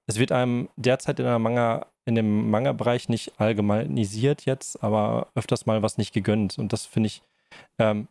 es 0.05 0.19
wird 0.19 0.31
einem 0.31 0.69
derzeit 0.75 1.19
in 1.19 1.25
einer 1.25 1.39
Manga 1.39 1.87
in 2.05 2.15
dem 2.15 2.49
Manga-Bereich 2.49 3.09
nicht 3.09 3.39
allgemeinisiert 3.39 4.45
jetzt, 4.45 4.83
aber 4.83 5.27
öfters 5.35 5.65
mal 5.65 5.81
was 5.81 5.97
nicht 5.97 6.13
gegönnt. 6.13 6.57
Und 6.57 6.73
das 6.73 6.85
finde 6.85 7.07
ich, 7.07 7.21
ähm, 7.79 8.07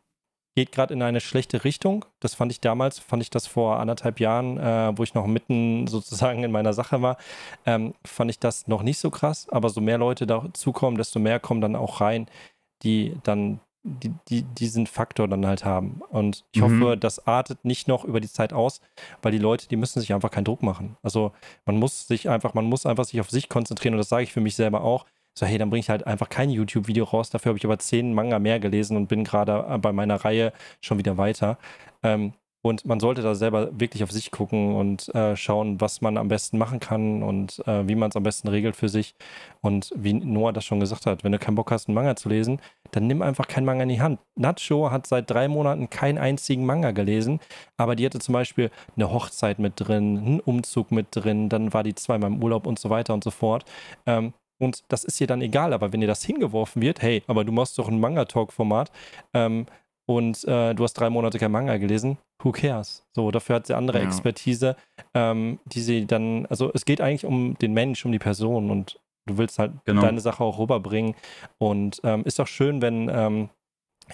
geht 0.55 0.73
gerade 0.73 0.95
in 0.95 1.03
eine 1.03 1.21
schlechte 1.21 1.65
Richtung. 1.65 2.05
Das 2.21 2.35
fand 2.35 2.53
ich 2.53 2.61
damals, 2.61 2.99
fand 2.99 3.23
ich 3.23 3.31
das 3.31 3.47
vor 3.47 3.81
anderthalb 3.81 4.21
Jahren, 4.21 4.59
äh, 4.59 4.93
wo 4.97 5.03
ich 5.03 5.15
noch 5.15 5.27
mitten 5.27 5.87
sozusagen 5.89 6.45
in 6.45 6.53
meiner 6.53 6.73
Sache 6.73 7.03
war, 7.03 7.17
ähm, 7.67 7.95
fand 8.05 8.31
ich 8.31 8.39
das 8.39 8.69
noch 8.69 8.83
nicht 8.83 8.99
so 8.99 9.11
krass. 9.11 9.49
Aber 9.51 9.71
so 9.71 9.81
mehr 9.81 9.99
Leute 9.99 10.27
dazukommen, 10.27 10.99
desto 10.99 11.19
mehr 11.19 11.41
kommen 11.41 11.61
dann 11.61 11.77
auch 11.77 12.01
rein, 12.01 12.27
die 12.83 13.17
dann 13.23 13.61
die, 13.85 14.13
die, 14.29 14.43
diesen 14.43 14.87
Faktor 14.87 15.29
dann 15.29 15.47
halt 15.47 15.65
haben. 15.65 16.03
Und 16.11 16.45
ich 16.53 16.61
mhm. 16.61 16.83
hoffe, 16.83 16.97
das 16.97 17.27
artet 17.27 17.65
nicht 17.65 17.89
noch 17.89 18.05
über 18.05 18.21
die 18.21 18.31
Zeit 18.31 18.53
aus, 18.53 18.81
weil 19.23 19.33
die 19.33 19.39
Leute, 19.39 19.69
die 19.69 19.77
müssen 19.77 20.01
sich 20.01 20.13
einfach 20.13 20.31
keinen 20.31 20.45
Druck 20.45 20.63
machen. 20.63 20.97
Also 21.03 21.33
man 21.67 21.79
muss 21.79 22.07
sich 22.07 22.29
einfach, 22.29 22.55
man 22.55 22.67
muss 22.67 22.87
einfach 22.87 23.05
sich 23.05 23.21
auf 23.21 23.31
sich 23.31 23.49
konzentrieren 23.49 23.95
und 23.95 23.99
das 23.99 24.09
sage 24.09 24.25
ich 24.25 24.33
für 24.33 24.41
mich 24.41 24.57
selber 24.57 24.83
auch. 24.83 25.07
So, 25.35 25.47
hey, 25.47 25.57
dann 25.57 25.71
bringe 25.71 25.81
ich 25.81 25.89
halt 25.89 26.07
einfach 26.07 26.29
kein 26.29 26.51
YouTube-Video 26.51 27.05
raus. 27.05 27.31
Dafür 27.31 27.51
habe 27.51 27.59
ich 27.59 27.65
aber 27.65 27.79
zehn 27.79 28.13
Manga 28.13 28.39
mehr 28.39 28.61
gelesen 28.61 28.97
und 28.97 29.09
bin 29.09 29.25
gerade 29.25 29.65
äh, 29.69 29.79
bei 29.79 29.93
meiner 29.93 30.17
Reihe 30.17 30.53
schon 30.81 30.99
wieder 30.99 31.17
weiter. 31.17 31.59
Ähm, 32.03 32.35
und 32.65 32.85
man 32.85 33.01
sollte 33.01 33.23
da 33.23 33.35
selber 33.35 33.71
wirklich 33.81 34.05
auf 34.05 34.13
sich 34.13 34.31
gucken 34.31 34.77
und 34.77 35.13
äh, 35.15 35.35
schauen, 35.35 35.81
was 35.81 36.01
man 36.01 36.17
am 36.17 36.29
besten 36.29 36.59
machen 36.59 36.79
kann 36.79 37.25
und 37.25 37.61
äh, 37.67 37.89
wie 37.89 37.97
man 37.97 38.11
es 38.11 38.17
am 38.17 38.23
besten 38.23 38.47
regelt 38.47 38.77
für 38.77 38.89
sich. 38.89 39.17
Und 39.63 39.93
wie 39.97 40.13
Noah 40.13 40.53
das 40.53 40.65
schon 40.65 40.79
gesagt 40.79 41.07
hat, 41.07 41.25
wenn 41.25 41.33
du 41.33 41.41
keinen 41.41 41.57
Bock 41.57 41.73
hast, 41.73 41.89
einen 41.89 41.97
Manga 41.97 42.15
zu 42.15 42.29
lesen, 42.29 42.61
dann 42.93 43.07
nimm 43.07 43.23
einfach 43.23 43.49
keinen 43.49 43.65
Manga 43.65 43.83
in 43.83 43.89
die 43.89 44.01
Hand. 44.01 44.21
Nacho 44.37 44.91
hat 44.91 45.07
seit 45.07 45.31
drei 45.31 45.49
Monaten 45.49 45.91
keinen 45.91 46.19
einzigen 46.19 46.65
Manga 46.65 46.93
gelesen, 46.93 47.41
aber 47.77 47.97
die 47.97 48.07
hatte 48.07 48.21
zum 48.21 48.35
Beispiel 48.35 48.71
eine 48.97 49.13
Hochzeit 49.13 49.59
mit 49.59 49.75
drin, 49.77 50.19
einen 50.19 50.41
Umzug 50.41 50.93
mit 50.93 51.09
drin, 51.11 51.49
dann 51.49 51.73
war 51.73 51.83
die 51.83 51.95
zweimal 51.95 52.31
im 52.31 52.43
Urlaub 52.43 52.67
und 52.67 52.79
so 52.79 52.91
weiter 52.91 53.15
und 53.15 53.25
so 53.25 53.31
fort. 53.31 53.65
Ähm, 54.07 54.35
und 54.61 54.85
das 54.89 55.03
ist 55.03 55.21
ihr 55.21 55.27
dann 55.27 55.43
egal, 55.43 55.73
aber 55.73 55.93
wenn 55.93 56.03
ihr 56.03 56.09
das 56.09 56.23
hingeworfen 56.23 56.83
wird, 56.83 57.03
hey, 57.03 57.23
aber 57.27 57.45
du 57.45 57.51
machst 57.51 57.79
doch 57.79 57.89
ein 57.89 57.99
Manga-Talk-Format, 57.99 58.93
ähm, 59.35 59.67
und 60.07 60.45
äh, 60.45 60.75
du 60.75 60.83
hast 60.83 60.95
drei 60.95 61.11
Monate 61.11 61.39
kein 61.39 61.53
Manga 61.53 61.77
gelesen, 61.77 62.19
who 62.43 62.53
cares? 62.53 63.05
So, 63.13 63.31
dafür 63.31 63.57
hat 63.57 63.67
sie 63.67 63.77
andere 63.77 63.99
ja. 63.99 64.05
Expertise, 64.05 64.77
ähm, 65.15 65.61
die 65.67 65.81
sie 65.81 66.07
dann, 66.07 66.47
also 66.47 66.71
es 66.75 66.85
geht 66.85 67.01
eigentlich 67.01 67.25
um 67.25 67.57
den 67.59 67.73
Mensch, 67.73 68.05
um 68.05 68.13
die 68.13 68.19
Person 68.19 68.71
und 68.71 69.01
du 69.27 69.39
willst 69.39 69.59
halt 69.59 69.73
genau. 69.85 70.03
deine 70.03 70.21
Sache 70.21 70.43
auch 70.43 70.59
rüberbringen. 70.59 71.15
Und 71.59 72.01
ähm, 72.05 72.25
ist 72.25 72.39
doch 72.39 72.47
schön, 72.47 72.83
wenn 72.83 73.09
ähm, 73.09 73.49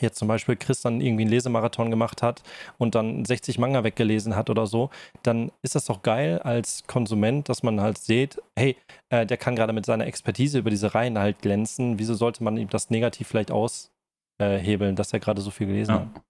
jetzt 0.01 0.19
zum 0.19 0.29
Beispiel 0.29 0.57
Chris 0.57 0.83
dann 0.83 1.01
irgendwie 1.01 1.23
einen 1.23 1.31
Lesemarathon 1.31 1.91
gemacht 1.91 2.23
hat 2.23 2.43
und 2.77 2.95
dann 2.95 3.25
60 3.25 3.59
Manga 3.59 3.85
weggelesen 3.85 4.37
hat 4.37 4.51
oder 4.51 4.67
so, 4.67 4.91
dann 5.23 5.51
ist 5.63 5.75
das 5.75 5.87
doch 5.87 6.03
geil 6.03 6.39
als 6.39 6.85
Konsument, 6.87 7.49
dass 7.49 7.63
man 7.63 7.81
halt 7.81 7.99
sieht, 7.99 8.41
hey, 8.57 8.77
äh, 9.09 9.27
der 9.27 9.37
kann 9.37 9.57
gerade 9.57 9.73
mit 9.73 9.87
seiner 9.87 10.07
Expertise 10.07 10.59
über 10.59 10.71
diese 10.71 10.95
Reihen 10.95 11.19
halt 11.19 11.41
glänzen. 11.41 11.99
Wieso 11.99 12.15
sollte 12.15 12.45
man 12.45 12.57
ihm 12.57 12.69
das 12.69 12.91
negativ 12.91 13.29
vielleicht 13.29 13.51
aus 13.51 13.91
äh, 14.41 14.95
dass 14.95 15.13
er 15.13 15.21
gerade 15.21 15.41
so 15.41 15.51
viel 15.51 15.67
gelesen 15.67 15.93
ja. 15.93 16.01
hat. 16.01 16.23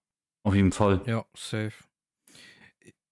Auf 0.44 0.54
jeden 0.54 0.72
Fall. 0.72 1.02
Ja, 1.06 1.24
safe. 1.36 1.72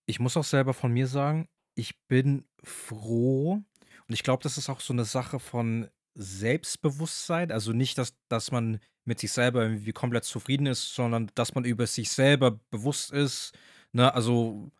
Ich 0.06 0.20
muss 0.20 0.36
auch 0.36 0.44
selber 0.44 0.72
von 0.72 0.92
mir 0.92 1.06
sagen, 1.06 1.48
ich 1.74 1.98
bin 2.08 2.44
froh 2.62 3.62
und 4.08 4.14
ich 4.14 4.22
glaube, 4.22 4.42
das 4.42 4.58
ist 4.58 4.68
auch 4.68 4.80
so 4.80 4.92
eine 4.92 5.04
Sache 5.04 5.38
von 5.38 5.88
Selbstbewusstsein. 6.14 7.52
Also 7.52 7.72
nicht, 7.72 7.98
dass, 7.98 8.14
dass 8.28 8.50
man 8.50 8.80
mit 9.04 9.20
sich 9.20 9.32
selber 9.32 9.62
irgendwie 9.62 9.92
komplett 9.92 10.24
zufrieden 10.24 10.66
ist, 10.66 10.94
sondern 10.94 11.30
dass 11.34 11.54
man 11.54 11.64
über 11.64 11.86
sich 11.86 12.10
selber 12.10 12.58
bewusst 12.70 13.12
ist. 13.12 13.52
Ne? 13.92 14.12
Also 14.12 14.70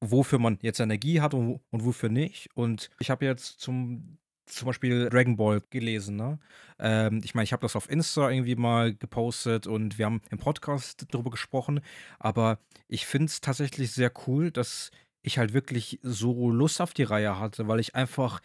wofür 0.00 0.38
man 0.38 0.58
jetzt 0.62 0.80
Energie 0.80 1.20
hat 1.20 1.34
und, 1.34 1.60
und 1.70 1.84
wofür 1.84 2.08
nicht. 2.08 2.48
Und 2.54 2.90
ich 2.98 3.10
habe 3.10 3.24
jetzt 3.24 3.60
zum 3.60 4.18
zum 4.46 4.66
Beispiel 4.66 5.08
Dragon 5.10 5.36
Ball 5.36 5.60
gelesen. 5.70 6.16
Ne? 6.16 6.38
Ähm, 6.78 7.20
ich 7.24 7.34
meine, 7.34 7.44
ich 7.44 7.52
habe 7.52 7.62
das 7.62 7.76
auf 7.76 7.90
Insta 7.90 8.30
irgendwie 8.30 8.54
mal 8.54 8.94
gepostet 8.94 9.66
und 9.66 9.98
wir 9.98 10.06
haben 10.06 10.22
im 10.30 10.38
Podcast 10.38 11.06
darüber 11.10 11.30
gesprochen. 11.30 11.80
Aber 12.18 12.58
ich 12.88 13.06
finde 13.06 13.26
es 13.26 13.40
tatsächlich 13.40 13.92
sehr 13.92 14.12
cool, 14.26 14.50
dass 14.50 14.90
ich 15.22 15.38
halt 15.38 15.52
wirklich 15.52 15.98
so 16.02 16.50
Lust 16.50 16.80
auf 16.80 16.94
die 16.94 17.02
Reihe 17.02 17.38
hatte, 17.38 17.66
weil 17.66 17.80
ich 17.80 17.96
einfach 17.96 18.40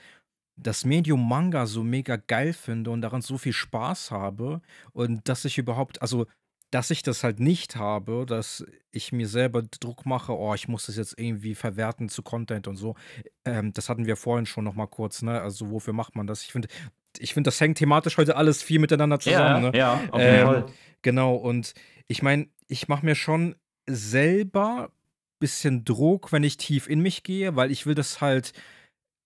das 0.55 0.85
Medium 0.85 1.27
Manga 1.27 1.65
so 1.65 1.83
mega 1.83 2.17
geil 2.17 2.53
finde 2.53 2.91
und 2.91 3.01
daran 3.01 3.21
so 3.21 3.37
viel 3.37 3.53
Spaß 3.53 4.11
habe 4.11 4.61
und 4.93 5.27
dass 5.27 5.45
ich 5.45 5.57
überhaupt, 5.57 6.01
also 6.01 6.25
dass 6.71 6.89
ich 6.89 7.03
das 7.03 7.23
halt 7.23 7.39
nicht 7.41 7.75
habe, 7.75 8.25
dass 8.25 8.65
ich 8.91 9.11
mir 9.11 9.27
selber 9.27 9.61
Druck 9.61 10.05
mache, 10.05 10.31
oh, 10.37 10.53
ich 10.53 10.69
muss 10.69 10.85
das 10.85 10.95
jetzt 10.95 11.19
irgendwie 11.19 11.53
verwerten 11.53 12.07
zu 12.07 12.23
Content 12.23 12.67
und 12.67 12.77
so. 12.77 12.95
Ähm, 13.43 13.73
das 13.73 13.89
hatten 13.89 14.05
wir 14.05 14.15
vorhin 14.15 14.45
schon 14.45 14.63
noch 14.63 14.75
mal 14.75 14.87
kurz, 14.87 15.21
ne? 15.21 15.41
Also 15.41 15.69
wofür 15.69 15.91
macht 15.93 16.15
man 16.15 16.27
das? 16.27 16.43
Ich 16.43 16.53
finde, 16.53 16.69
ich 17.17 17.33
finde, 17.33 17.49
das 17.49 17.59
hängt 17.59 17.77
thematisch 17.77 18.17
heute 18.17 18.37
alles 18.37 18.63
viel 18.63 18.79
miteinander 18.79 19.19
zusammen. 19.19 19.63
ja, 19.65 19.71
ne? 19.71 19.77
ja, 19.77 19.93
auf 20.11 20.21
jeden 20.21 20.35
Ähm, 20.35 20.45
Fall. 20.45 20.65
Genau, 21.01 21.35
und 21.35 21.73
ich 22.07 22.21
meine, 22.21 22.47
ich 22.67 22.87
mache 22.87 23.05
mir 23.05 23.15
schon 23.15 23.55
selber 23.85 24.91
bisschen 25.39 25.83
Druck, 25.83 26.31
wenn 26.31 26.43
ich 26.43 26.55
tief 26.55 26.87
in 26.87 27.01
mich 27.01 27.23
gehe, 27.23 27.55
weil 27.57 27.71
ich 27.71 27.85
will 27.85 27.95
das 27.95 28.21
halt, 28.21 28.53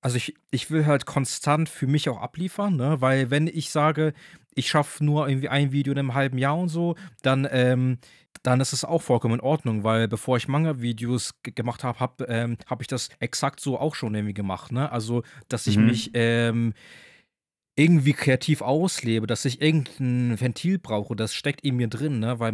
also 0.01 0.17
ich, 0.17 0.35
ich 0.51 0.69
will 0.71 0.85
halt 0.85 1.05
konstant 1.05 1.69
für 1.69 1.87
mich 1.87 2.09
auch 2.09 2.21
abliefern, 2.21 2.75
ne? 2.75 3.01
Weil 3.01 3.31
wenn 3.31 3.47
ich 3.47 3.71
sage, 3.71 4.13
ich 4.53 4.69
schaffe 4.69 5.03
nur 5.03 5.27
irgendwie 5.27 5.49
ein 5.49 5.71
Video 5.71 5.91
in 5.93 5.99
einem 5.99 6.13
halben 6.13 6.37
Jahr 6.37 6.57
und 6.57 6.69
so, 6.69 6.95
dann, 7.23 7.47
ähm, 7.51 7.97
dann 8.43 8.61
ist 8.61 8.73
es 8.73 8.83
auch 8.85 9.01
vollkommen 9.01 9.35
in 9.35 9.39
Ordnung, 9.41 9.83
weil 9.83 10.07
bevor 10.07 10.37
ich 10.37 10.47
Manga-Videos 10.47 11.41
ge- 11.41 11.53
gemacht 11.53 11.83
habe, 11.83 11.99
habe 11.99 12.25
ähm, 12.25 12.57
hab 12.67 12.81
ich 12.81 12.87
das 12.87 13.09
exakt 13.19 13.59
so 13.59 13.79
auch 13.79 13.95
schon 13.95 14.13
irgendwie 14.13 14.33
gemacht, 14.35 14.71
ne? 14.71 14.91
Also, 14.91 15.23
dass 15.49 15.65
ich 15.67 15.77
Mhm. 15.77 15.85
mich 15.85 16.11
ähm, 16.13 16.73
irgendwie 17.77 18.13
kreativ 18.13 18.61
auslebe, 18.61 19.27
dass 19.27 19.43
ich 19.43 19.61
irgendein 19.61 20.39
Ventil 20.39 20.79
brauche, 20.79 21.15
das 21.15 21.33
steckt 21.33 21.61
in 21.61 21.75
mir 21.75 21.89
drin, 21.89 22.19
ne? 22.19 22.39
weil, 22.39 22.53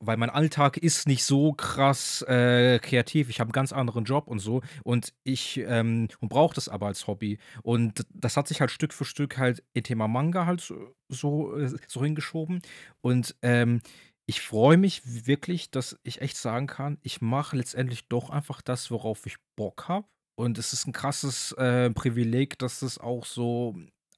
weil 0.00 0.18
mein 0.18 0.28
Alltag 0.28 0.76
ist 0.76 1.08
nicht 1.08 1.24
so 1.24 1.54
krass 1.54 2.22
äh, 2.28 2.78
kreativ. 2.78 3.30
Ich 3.30 3.40
habe 3.40 3.48
einen 3.48 3.52
ganz 3.52 3.72
anderen 3.72 4.04
Job 4.04 4.28
und 4.28 4.38
so 4.38 4.60
und 4.84 5.14
ich 5.24 5.58
ähm, 5.66 6.08
brauche 6.20 6.54
das 6.54 6.68
aber 6.68 6.88
als 6.88 7.06
Hobby. 7.06 7.38
Und 7.62 8.06
das 8.12 8.36
hat 8.36 8.48
sich 8.48 8.60
halt 8.60 8.70
Stück 8.70 8.92
für 8.92 9.06
Stück 9.06 9.38
halt 9.38 9.62
in 9.72 9.82
Thema 9.82 10.08
Manga 10.08 10.44
halt 10.44 10.60
so, 10.60 10.94
so, 11.08 11.56
äh, 11.56 11.70
so 11.86 12.04
hingeschoben. 12.04 12.60
Und 13.00 13.36
ähm, 13.40 13.80
ich 14.26 14.42
freue 14.42 14.76
mich 14.76 15.26
wirklich, 15.26 15.70
dass 15.70 15.98
ich 16.02 16.20
echt 16.20 16.36
sagen 16.36 16.66
kann, 16.66 16.98
ich 17.02 17.22
mache 17.22 17.56
letztendlich 17.56 18.08
doch 18.08 18.28
einfach 18.28 18.60
das, 18.60 18.90
worauf 18.90 19.24
ich 19.24 19.36
Bock 19.56 19.88
habe. 19.88 20.06
Und 20.36 20.58
es 20.58 20.72
ist 20.72 20.86
ein 20.86 20.92
krasses 20.92 21.52
äh, 21.52 21.90
Privileg, 21.90 22.58
dass 22.58 22.82
es 22.82 22.98
auch 22.98 23.24
so 23.24 23.74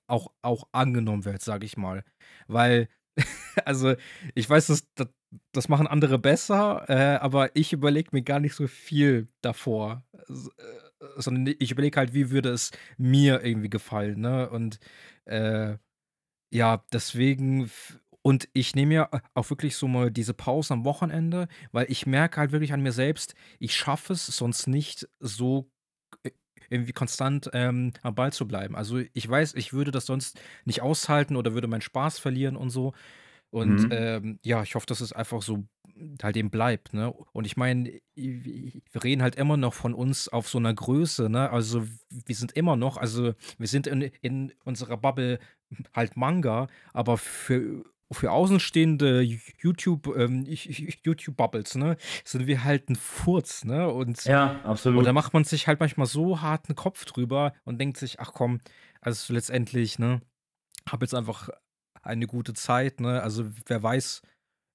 auch, 0.06 0.32
auch 0.42 0.68
angenommen 0.72 1.24
wird, 1.24 1.42
sage 1.42 1.66
ich 1.66 1.76
mal. 1.76 2.04
Weil, 2.48 2.88
also, 3.64 3.94
ich 4.34 4.48
weiß, 4.48 4.68
das, 4.68 4.88
das, 5.52 5.68
machen 5.68 5.86
andere 5.86 6.18
besser, 6.18 6.84
äh, 6.88 7.18
aber 7.18 7.54
ich 7.56 7.72
überlege 7.72 8.10
mir 8.12 8.22
gar 8.22 8.40
nicht 8.40 8.54
so 8.54 8.66
viel 8.66 9.28
davor. 9.42 10.04
Äh, 10.28 10.52
Sondern 11.16 11.54
ich 11.58 11.72
überlege 11.72 11.98
halt, 11.98 12.14
wie 12.14 12.30
würde 12.30 12.50
es 12.50 12.70
mir 12.96 13.42
irgendwie 13.44 13.70
gefallen, 13.70 14.20
ne? 14.20 14.48
Und 14.50 14.78
äh, 15.24 15.76
ja, 16.52 16.84
deswegen. 16.92 17.70
Und 18.22 18.48
ich 18.52 18.76
nehme 18.76 18.94
ja 18.94 19.10
auch 19.34 19.50
wirklich 19.50 19.74
so 19.76 19.88
mal 19.88 20.10
diese 20.12 20.34
Pause 20.34 20.74
am 20.74 20.84
Wochenende, 20.84 21.48
weil 21.72 21.90
ich 21.90 22.06
merke 22.06 22.38
halt 22.38 22.52
wirklich 22.52 22.72
an 22.72 22.82
mir 22.82 22.92
selbst, 22.92 23.34
ich 23.58 23.74
schaffe 23.74 24.12
es 24.12 24.26
sonst 24.26 24.68
nicht 24.68 25.08
so 25.18 25.71
irgendwie 26.72 26.92
konstant 26.92 27.50
ähm, 27.52 27.92
am 28.02 28.14
Ball 28.14 28.32
zu 28.32 28.48
bleiben. 28.48 28.76
Also 28.76 29.00
ich 29.12 29.28
weiß, 29.28 29.54
ich 29.54 29.72
würde 29.72 29.90
das 29.90 30.06
sonst 30.06 30.40
nicht 30.64 30.82
aushalten 30.82 31.36
oder 31.36 31.54
würde 31.54 31.68
meinen 31.68 31.82
Spaß 31.82 32.18
verlieren 32.18 32.56
und 32.56 32.70
so. 32.70 32.94
Und 33.50 33.82
Mhm. 33.82 33.88
ähm, 33.90 34.38
ja, 34.42 34.62
ich 34.62 34.74
hoffe, 34.74 34.86
dass 34.86 35.00
es 35.00 35.12
einfach 35.12 35.42
so 35.42 35.64
halt 36.22 36.36
eben 36.36 36.50
bleibt, 36.50 36.94
ne? 36.94 37.12
Und 37.32 37.44
ich 37.46 37.56
meine, 37.56 38.00
wir 38.14 39.04
reden 39.04 39.22
halt 39.22 39.36
immer 39.36 39.56
noch 39.58 39.74
von 39.74 39.94
uns 39.94 40.28
auf 40.28 40.48
so 40.48 40.58
einer 40.58 40.72
Größe, 40.74 41.28
ne? 41.28 41.50
Also 41.50 41.86
wir 42.10 42.34
sind 42.34 42.52
immer 42.52 42.76
noch, 42.76 42.96
also 42.96 43.34
wir 43.58 43.68
sind 43.68 43.86
in, 43.86 44.02
in 44.22 44.52
unserer 44.64 44.96
Bubble 44.96 45.38
halt 45.94 46.16
Manga, 46.16 46.68
aber 46.92 47.18
für 47.18 47.84
für 48.12 48.30
außenstehende 48.30 49.22
YouTube, 49.22 50.14
ähm, 50.16 50.44
YouTube-Bubbles, 50.46 51.76
ne, 51.76 51.96
sind 52.24 52.46
wir 52.46 52.64
halt 52.64 52.88
ein 52.88 52.96
Furz, 52.96 53.64
ne? 53.64 53.88
Und 53.88 54.24
Ja, 54.24 54.52
und 54.52 54.66
absolut. 54.66 55.06
da 55.06 55.12
macht 55.12 55.32
man 55.34 55.44
sich 55.44 55.66
halt 55.66 55.80
manchmal 55.80 56.06
so 56.06 56.40
hart 56.40 56.68
einen 56.68 56.76
Kopf 56.76 57.04
drüber 57.04 57.52
und 57.64 57.78
denkt 57.80 57.96
sich, 57.96 58.20
ach 58.20 58.32
komm, 58.32 58.60
also 59.00 59.32
letztendlich, 59.32 59.98
ne, 59.98 60.20
habe 60.88 61.04
jetzt 61.04 61.14
einfach 61.14 61.48
eine 62.02 62.26
gute 62.26 62.54
Zeit, 62.54 63.00
ne? 63.00 63.22
Also 63.22 63.46
wer 63.66 63.82
weiß, 63.82 64.22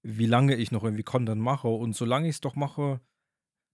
wie 0.04 0.26
lange 0.26 0.56
ich 0.56 0.72
noch 0.72 0.84
irgendwie 0.84 1.04
Content 1.04 1.42
mache. 1.42 1.68
Und 1.68 1.96
solange 1.96 2.28
ich 2.28 2.36
es 2.36 2.42
doch 2.42 2.56
mache, 2.56 3.02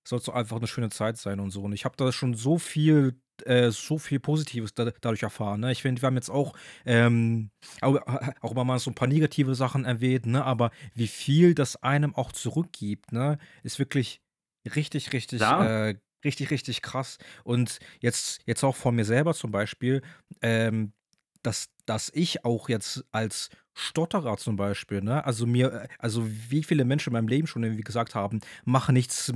soll 0.08 0.20
es 0.20 0.26
doch 0.26 0.34
einfach 0.36 0.58
eine 0.58 0.68
schöne 0.68 0.89
Zeit 0.89 1.18
sein 1.18 1.39
und 1.39 1.51
so. 1.51 1.64
Und 1.64 1.74
ich 1.74 1.86
habe 1.86 1.95
da 1.97 2.12
schon 2.12 2.34
so 2.34 2.58
viel, 2.58 3.20
äh, 3.45 3.72
so 3.72 3.97
viel 3.97 4.20
Positives 4.20 4.74
da, 4.74 4.91
dadurch 5.01 5.24
erfahren. 5.24 5.62
Ne? 5.62 5.72
Ich 5.72 5.82
finde, 5.82 6.01
wir 6.01 6.08
haben 6.08 6.16
jetzt 6.16 6.30
auch, 6.30 6.54
ähm, 6.86 7.51
auch, 7.82 7.95
auch 8.41 8.51
immer 8.51 8.64
mal 8.66 8.80
so 8.80 8.91
ein 8.91 8.95
paar 8.95 9.08
negative 9.08 9.56
Sachen 9.56 9.86
erwähnt, 9.86 10.26
ne? 10.26 10.43
Aber 10.43 10.72
wie 10.93 11.08
viel 11.08 11.56
das 11.56 11.76
einem 11.78 12.16
auch 12.16 12.32
zurückgibt, 12.32 13.12
ne, 13.12 13.38
ist 13.64 13.80
wirklich 13.80 14.22
richtig, 14.76 15.14
richtig, 15.14 15.39
Klar. 15.39 15.89
äh, 15.89 15.95
richtig, 16.24 16.51
richtig 16.51 16.82
krass. 16.82 17.18
Und 17.43 17.80
jetzt, 17.99 18.41
jetzt 18.45 18.64
auch 18.64 18.76
von 18.76 18.95
mir 18.95 19.06
selber 19.06 19.34
zum 19.34 19.51
Beispiel, 19.51 20.01
ähm, 20.41 20.93
dass, 21.43 21.69
dass 21.85 22.11
ich 22.13 22.45
auch 22.45 22.69
jetzt 22.69 23.05
als 23.11 23.49
Stotterer 23.75 24.37
zum 24.37 24.55
Beispiel, 24.55 25.01
ne, 25.01 25.25
also 25.25 25.47
mir, 25.47 25.73
äh, 25.73 25.87
also 25.97 26.27
wie 26.27 26.63
viele 26.63 26.85
Menschen 26.85 27.09
in 27.09 27.13
meinem 27.13 27.27
Leben 27.27 27.47
schon 27.47 27.63
irgendwie 27.63 27.83
gesagt 27.83 28.13
haben, 28.13 28.39
mach 28.65 28.89
nichts 28.89 29.31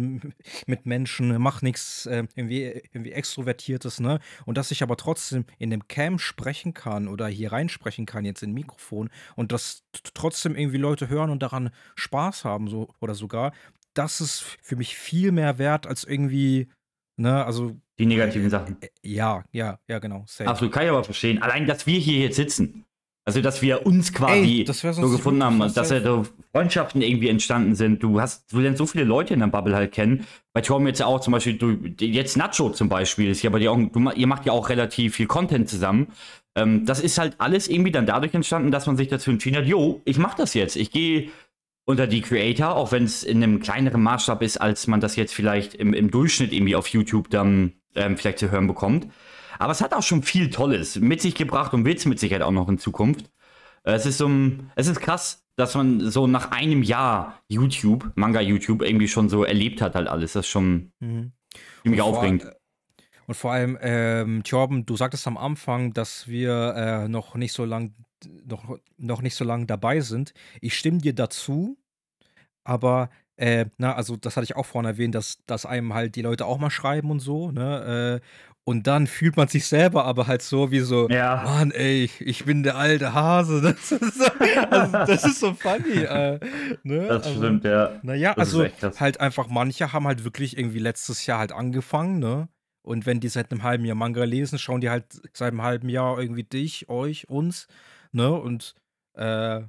mit 0.67 0.85
Menschen, 0.85 1.37
mach 1.41 1.61
nichts 1.61 2.05
äh, 2.05 2.27
irgendwie, 2.35 2.63
irgendwie 2.93 3.11
Extrovertiertes, 3.13 3.99
ne, 3.99 4.19
und 4.45 4.57
dass 4.57 4.71
ich 4.71 4.83
aber 4.83 4.95
trotzdem 4.95 5.45
in 5.57 5.71
dem 5.71 5.87
Cam 5.87 6.19
sprechen 6.19 6.73
kann 6.73 7.07
oder 7.07 7.27
hier 7.27 7.51
reinsprechen 7.51 8.05
kann 8.05 8.25
jetzt 8.25 8.43
in 8.43 8.53
Mikrofon 8.53 9.09
und 9.35 9.51
dass 9.51 9.83
trotzdem 10.13 10.55
irgendwie 10.55 10.77
Leute 10.77 11.09
hören 11.09 11.31
und 11.31 11.41
daran 11.41 11.71
Spaß 11.95 12.45
haben, 12.45 12.67
so 12.67 12.89
oder 13.01 13.15
sogar, 13.15 13.53
das 13.95 14.21
ist 14.21 14.41
für 14.61 14.75
mich 14.75 14.95
viel 14.95 15.31
mehr 15.31 15.57
wert 15.57 15.87
als 15.87 16.03
irgendwie, 16.03 16.69
ne, 17.17 17.45
also 17.45 17.75
Die 17.99 18.05
negativen 18.05 18.49
Sachen. 18.49 18.77
äh, 18.81 18.87
ja, 19.03 19.43
ja, 19.51 19.79
ja, 19.87 19.99
genau, 19.99 20.23
safe. 20.27 20.49
Absolut, 20.49 20.73
kann 20.73 20.83
ich 20.83 20.89
aber 20.89 21.03
verstehen. 21.03 21.41
Allein, 21.41 21.67
dass 21.67 21.85
wir 21.85 21.99
hier 21.99 22.19
jetzt 22.19 22.35
sitzen. 22.37 22.85
Also, 23.25 23.41
dass 23.41 23.61
wir 23.61 23.85
uns 23.85 24.13
quasi 24.13 24.65
Ey, 24.65 24.73
so 24.93 25.09
gefunden 25.09 25.43
haben, 25.43 25.59
dass 25.59 25.73
safe. 25.73 25.95
ja 25.95 26.01
so 26.01 26.25
Freundschaften 26.53 27.01
irgendwie 27.01 27.27
entstanden 27.27 27.75
sind. 27.75 28.01
Du 28.01 28.21
hast, 28.21 28.53
du 28.53 28.61
lernst 28.61 28.77
so 28.77 28.85
viele 28.85 29.03
Leute 29.03 29.33
in 29.33 29.41
der 29.41 29.47
Bubble 29.47 29.75
halt 29.75 29.91
kennen. 29.91 30.25
Bei 30.53 30.61
Tom 30.61 30.87
jetzt 30.87 31.03
auch 31.03 31.19
zum 31.19 31.33
Beispiel, 31.33 31.57
du, 31.57 31.71
jetzt 31.99 32.37
Nacho 32.37 32.69
zum 32.69 32.87
Beispiel, 32.87 33.29
ist 33.29 33.41
ja 33.41 33.49
bei 33.49 33.59
dir 33.59 33.73
auch, 33.73 33.77
du, 33.77 34.11
ihr 34.11 34.27
macht 34.27 34.45
ja 34.45 34.53
auch 34.53 34.69
relativ 34.69 35.15
viel 35.15 35.27
Content 35.27 35.67
zusammen. 35.67 36.07
Ähm, 36.55 36.85
das 36.85 37.01
ist 37.01 37.17
halt 37.17 37.35
alles 37.39 37.67
irgendwie 37.67 37.91
dann 37.91 38.05
dadurch 38.05 38.33
entstanden, 38.33 38.71
dass 38.71 38.87
man 38.87 38.95
sich 38.95 39.09
dazu 39.09 39.29
entschieden 39.29 39.57
hat, 39.57 39.65
jo, 39.65 40.01
ich 40.05 40.17
mach 40.17 40.35
das 40.35 40.53
jetzt. 40.53 40.77
Ich 40.77 40.91
gehe 40.91 41.29
unter 41.87 42.05
die 42.05 42.21
Creator, 42.21 42.75
auch 42.75 42.91
wenn 42.91 43.05
es 43.05 43.23
in 43.23 43.41
einem 43.41 43.59
kleineren 43.61 44.03
Maßstab 44.03 44.41
ist, 44.43 44.57
als 44.57 44.87
man 44.87 44.99
das 44.99 45.15
jetzt 45.15 45.33
vielleicht 45.33 45.73
im, 45.73 45.93
im 45.93 46.11
Durchschnitt 46.11 46.51
irgendwie 46.51 46.75
auf 46.75 46.87
YouTube 46.89 47.29
dann 47.29 47.73
ähm, 47.95 48.17
vielleicht 48.17 48.39
zu 48.39 48.51
hören 48.51 48.67
bekommt. 48.67 49.07
Aber 49.57 49.71
es 49.71 49.79
hat 49.81 49.93
auch 49.93 50.03
schon 50.03 50.21
viel 50.21 50.49
Tolles 50.49 50.99
mit 50.99 51.21
sich 51.21 51.33
gebracht 51.33 51.73
und 51.73 51.85
wird 51.85 51.97
es 51.99 52.05
mit 52.05 52.19
Sicherheit 52.19 52.41
auch 52.43 52.51
noch 52.51 52.67
in 52.67 52.77
Zukunft. 52.77 53.31
Es 53.83 54.05
ist 54.05 54.17
so, 54.17 54.27
ein- 54.27 54.69
es 54.75 54.87
ist 54.87 54.99
krass, 54.99 55.45
dass 55.55 55.75
man 55.75 56.11
so 56.11 56.27
nach 56.27 56.51
einem 56.51 56.83
Jahr 56.83 57.39
YouTube, 57.47 58.11
Manga-YouTube, 58.15 58.81
irgendwie 58.83 59.07
schon 59.07 59.29
so 59.29 59.45
erlebt 59.45 59.81
hat 59.81 59.95
halt 59.95 60.09
alles. 60.09 60.33
Das 60.33 60.45
ist 60.45 60.51
schon 60.51 60.91
Mhm. 60.99 61.31
ziemlich 61.83 62.01
aufregend. 62.01 62.47
Und 63.27 63.35
vor 63.35 63.53
allem, 63.53 63.77
ähm, 63.81 64.43
Thorben, 64.43 64.85
du 64.85 64.97
sagtest 64.97 65.25
am 65.25 65.37
Anfang, 65.37 65.93
dass 65.93 66.27
wir 66.27 66.73
äh, 66.75 67.07
noch 67.07 67.35
nicht 67.35 67.53
so 67.53 67.63
lang 67.65 67.93
noch, 68.45 68.77
noch 68.97 69.21
nicht 69.21 69.35
so 69.35 69.43
lange 69.45 69.65
dabei 69.65 69.99
sind. 69.99 70.33
Ich 70.61 70.77
stimme 70.77 70.99
dir 70.99 71.13
dazu, 71.13 71.77
aber 72.63 73.09
äh, 73.37 73.65
na, 73.77 73.93
also 73.95 74.15
das 74.15 74.35
hatte 74.35 74.45
ich 74.45 74.55
auch 74.55 74.65
vorhin 74.65 74.89
erwähnt, 74.89 75.13
dass, 75.15 75.37
dass 75.45 75.65
einem 75.65 75.93
halt 75.93 76.15
die 76.15 76.23
Leute 76.23 76.45
auch 76.45 76.57
mal 76.57 76.69
schreiben 76.71 77.11
und 77.11 77.19
so, 77.19 77.51
ne? 77.51 78.19
Äh, 78.21 78.27
und 78.63 78.85
dann 78.85 79.07
fühlt 79.07 79.37
man 79.37 79.47
sich 79.47 79.65
selber 79.65 80.03
aber 80.03 80.27
halt 80.27 80.41
so 80.41 80.71
wie 80.71 80.81
so, 80.81 81.07
Ja. 81.07 81.41
Mann, 81.45 81.71
ey, 81.71 82.09
ich 82.19 82.43
bin 82.43 82.63
der 82.63 82.75
alte 82.75 83.13
Hase. 83.13 83.61
Das 83.79 83.91
ist 83.93 84.15
so, 84.17 84.25
also, 84.69 84.91
das 84.91 85.23
ist 85.23 85.39
so 85.39 85.53
funny. 85.53 85.99
Äh, 86.03 86.39
ne? 86.83 87.07
Das 87.07 87.27
Also- 87.27 87.37
stimmt, 87.37 87.63
ja. 87.63 87.97
naja, 88.03 88.33
also 88.33 88.65
halt 88.65 89.21
einfach, 89.21 89.47
manche 89.47 89.93
haben 89.93 90.05
halt 90.05 90.25
wirklich 90.25 90.57
irgendwie 90.57 90.79
letztes 90.79 91.25
Jahr 91.27 91.39
halt 91.39 91.53
angefangen, 91.53 92.19
ne? 92.19 92.49
Und 92.81 93.05
wenn 93.05 93.19
die 93.21 93.29
seit 93.29 93.51
einem 93.51 93.63
halben 93.63 93.85
Jahr 93.85 93.95
Manga 93.95 94.23
lesen, 94.25 94.57
schauen 94.59 94.81
die 94.81 94.89
halt 94.89 95.05
seit 95.33 95.51
einem 95.51 95.61
halben 95.61 95.87
Jahr 95.89 96.19
irgendwie 96.19 96.43
dich, 96.43 96.89
euch, 96.89 97.29
uns, 97.29 97.67
ne? 98.11 98.31
Und 98.33 98.73
äh, 99.13 99.61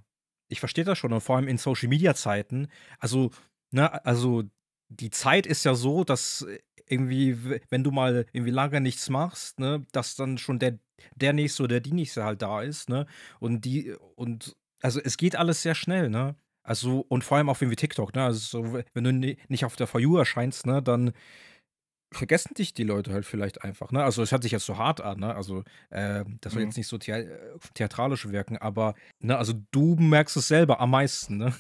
ich 0.49 0.61
verstehe 0.61 0.85
das 0.85 0.99
schon. 0.99 1.13
Und 1.13 1.21
vor 1.21 1.37
allem 1.37 1.49
in 1.49 1.59
Social 1.59 1.89
Media 1.89 2.15
Zeiten, 2.15 2.69
also, 2.99 3.31
ne, 3.71 4.05
also 4.05 4.45
die 4.89 5.11
Zeit 5.11 5.47
ist 5.47 5.65
ja 5.65 5.75
so, 5.75 6.05
dass 6.05 6.47
irgendwie, 6.87 7.45
w- 7.45 7.61
wenn 7.71 7.85
du 7.85 7.91
mal 7.91 8.27
irgendwie 8.33 8.53
lange 8.53 8.81
nichts 8.81 9.11
machst, 9.11 9.61
ne, 9.61 9.85
dass 9.93 10.17
dann 10.17 10.39
schon 10.39 10.59
der, 10.59 10.79
der 11.15 11.33
nächste 11.33 11.63
oder 11.65 11.81
die 11.81 11.93
nächste 11.93 12.25
halt 12.25 12.43
da 12.43 12.63
ist, 12.63 12.89
ne? 12.89 13.07
Und 13.41 13.65
die, 13.65 13.95
und 14.17 14.57
also 14.81 15.01
es 15.03 15.17
geht 15.17 15.37
alles 15.37 15.63
sehr 15.63 15.75
schnell, 15.75 16.09
ne? 16.11 16.37
Also, 16.63 17.01
und 17.09 17.25
vor 17.25 17.37
allem 17.39 17.49
auch 17.51 17.61
wie 17.61 17.75
TikTok, 17.77 18.15
ne? 18.15 18.25
Also, 18.25 18.63
so, 18.65 18.81
wenn 18.95 19.05
du 19.05 19.13
ni- 19.13 19.37
nicht 19.49 19.65
auf 19.65 19.77
der 19.77 19.87
For 19.87 20.01
You 20.01 20.17
erscheinst, 20.17 20.67
ne, 20.67 20.83
dann 20.83 21.13
vergessen 22.13 22.55
dich 22.55 22.75
die 22.75 22.85
Leute 22.85 23.13
halt 23.13 23.27
vielleicht 23.27 23.63
einfach, 23.65 23.91
ne? 23.93 24.03
Also, 24.05 24.23
es 24.23 24.33
hört 24.33 24.43
sich 24.43 24.53
jetzt 24.53 24.67
so 24.67 24.79
hart 24.79 25.01
an, 25.01 25.21
ne? 25.21 25.35
Also, 25.35 25.65
äh, 25.91 26.25
das 26.41 26.53
soll 26.55 26.63
Mhm. 26.63 26.69
jetzt 26.69 26.77
nicht 26.77 26.89
so 26.89 26.99
thea 26.99 27.19
äh, 27.19 27.29
theatralisch 27.75 28.29
wirken, 28.29 28.57
aber, 28.59 28.95
ne, 29.21 29.37
also 29.37 29.53
du 29.73 29.97
merkst 29.97 30.37
es 30.37 30.49
selber 30.49 30.81
am 30.81 30.91
meisten, 30.91 31.37
ne? 31.39 31.55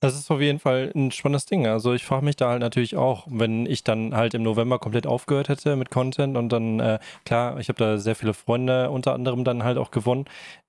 Das 0.00 0.14
ist 0.16 0.30
auf 0.30 0.40
jeden 0.40 0.58
Fall 0.58 0.92
ein 0.94 1.10
spannendes 1.12 1.46
Ding. 1.46 1.66
Also 1.66 1.92
ich 1.92 2.04
frage 2.04 2.24
mich 2.24 2.36
da 2.36 2.50
halt 2.50 2.60
natürlich 2.60 2.96
auch, 2.96 3.26
wenn 3.30 3.66
ich 3.66 3.84
dann 3.84 4.14
halt 4.14 4.34
im 4.34 4.42
November 4.42 4.78
komplett 4.78 5.06
aufgehört 5.06 5.48
hätte 5.48 5.76
mit 5.76 5.90
Content 5.90 6.36
und 6.36 6.50
dann, 6.50 6.80
äh, 6.80 6.98
klar, 7.24 7.58
ich 7.58 7.68
habe 7.68 7.78
da 7.78 7.98
sehr 7.98 8.14
viele 8.16 8.34
Freunde 8.34 8.90
unter 8.90 9.14
anderem 9.14 9.44
dann 9.44 9.62
halt 9.64 9.78
auch 9.78 9.90
gewonnen, 9.90 10.26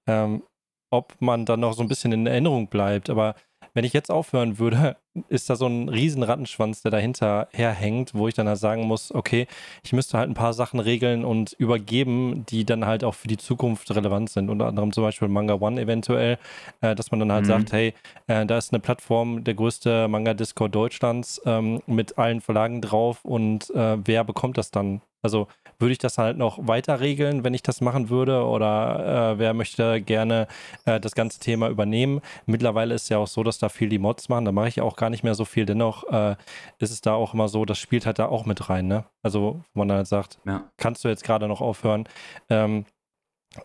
ähm, 0.08 0.44
ob 0.92 1.16
man 1.20 1.46
dann 1.46 1.60
noch 1.60 1.74
so 1.74 1.82
ein 1.84 1.88
bisschen 1.88 2.12
in 2.12 2.26
Erinnerung 2.28 2.68
bleibt. 2.70 3.10
Aber 3.10 3.36
wenn 3.74 3.86
ich 3.86 3.94
jetzt 3.94 4.12
aufhören 4.12 4.60
würde, 4.60 4.98
ist 5.30 5.50
da 5.50 5.56
so 5.56 5.68
ein 5.68 5.90
riesen 5.90 6.24
Rattenschwanz, 6.24 6.82
der 6.82 6.92
dahinter 6.92 7.48
herhängt, 7.52 8.14
wo 8.14 8.28
ich 8.28 8.34
dann 8.34 8.48
halt 8.48 8.60
sagen 8.60 8.84
muss, 8.84 9.14
okay, 9.14 9.48
ich 9.84 9.94
müsste 9.94 10.18
halt 10.18 10.30
ein 10.30 10.36
paar 10.36 10.54
Sachen 10.54 10.80
regeln 10.80 11.26
und 11.26 11.54
übergeben, 11.54 12.46
die 12.50 12.66
dann 12.66 12.86
halt 12.86 13.04
auch 13.04 13.16
für 13.16 13.28
die 13.28 13.38
Zukunft 13.38 13.94
relevant 13.96 14.30
sind. 14.30 14.50
Unter 14.50 14.68
anderem 14.68 14.92
zum 14.92 15.04
Beispiel 15.04 15.28
Manga 15.28 15.56
One 15.56 15.82
eventuell, 15.82 16.38
äh, 16.82 16.96
dass 16.96 17.12
man 17.12 17.20
dann 17.20 17.32
halt 17.32 17.44
mhm. 17.44 17.50
sagt, 17.50 17.72
hey, 17.74 17.94
äh, 18.28 18.46
da 18.46 18.58
ist 18.58 18.72
eine 18.72 18.80
Plattform, 18.80 19.44
der 19.44 19.56
größte 19.56 20.08
Manga-Discord 20.08 20.74
Deutschlands 20.74 21.42
ähm, 21.46 21.82
mit 21.86 22.18
allen 22.18 22.42
Verlagen 22.42 22.82
drauf 22.82 23.26
und 23.26 23.70
äh, 23.72 23.98
wer 24.06 24.24
bekommt 24.24 24.58
das 24.58 24.72
dann? 24.72 25.02
Also 25.22 25.48
würde 25.80 25.92
ich 25.92 25.98
das 25.98 26.18
halt 26.18 26.38
noch 26.38 26.68
weiter 26.68 27.00
regeln, 27.00 27.44
wenn 27.44 27.54
ich 27.54 27.64
das 27.64 27.82
machen 27.82 28.10
würde? 28.10 28.46
Oder 28.46 29.34
äh, 29.34 29.40
wer 29.40 29.54
möchte 29.54 30.02
gerne 30.02 30.48
äh, 30.86 31.00
das 31.00 31.16
ganze 31.16 31.40
Thema 31.40 31.70
übernehmen? 31.70 32.22
Mittlerweile 32.46 32.96
ist 32.96 33.10
ja 33.10 33.18
auch 33.18 33.28
so, 33.28 33.44
dass 33.44 33.60
da 33.60 33.70
viel 33.70 33.90
die 33.90 34.00
Mods 34.00 34.30
machen. 34.30 34.46
Da 34.46 34.52
mache 34.52 34.68
ich 34.68 34.82
auch 34.82 34.96
gar 34.96 35.10
nicht 35.10 35.24
mehr 35.24 35.36
so 35.36 35.46
viel. 35.46 35.66
Dennoch 35.66 36.04
äh, 36.12 36.36
ist 36.80 36.92
es 36.92 37.02
da 37.02 37.14
auch 37.14 37.34
immer 37.34 37.48
so, 37.48 37.66
das 37.66 37.80
spielt 37.80 38.06
halt 38.06 38.20
da 38.20 38.28
auch 38.28 38.46
mit 38.46 38.70
rein. 38.70 38.88
Ne? 38.88 39.06
Also, 39.24 39.64
wo 39.74 39.80
man 39.80 39.92
halt 39.92 40.08
sagt, 40.08 40.40
ja. 40.46 40.70
kannst 40.78 41.04
du 41.04 41.10
jetzt 41.10 41.24
gerade 41.24 41.48
noch 41.48 41.62
aufhören? 41.62 42.08
Ähm, 42.50 42.86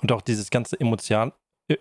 und 0.01 0.13
auch 0.13 0.23
dieses 0.23 0.51
ganze 0.51 0.81
emotional, 0.81 1.33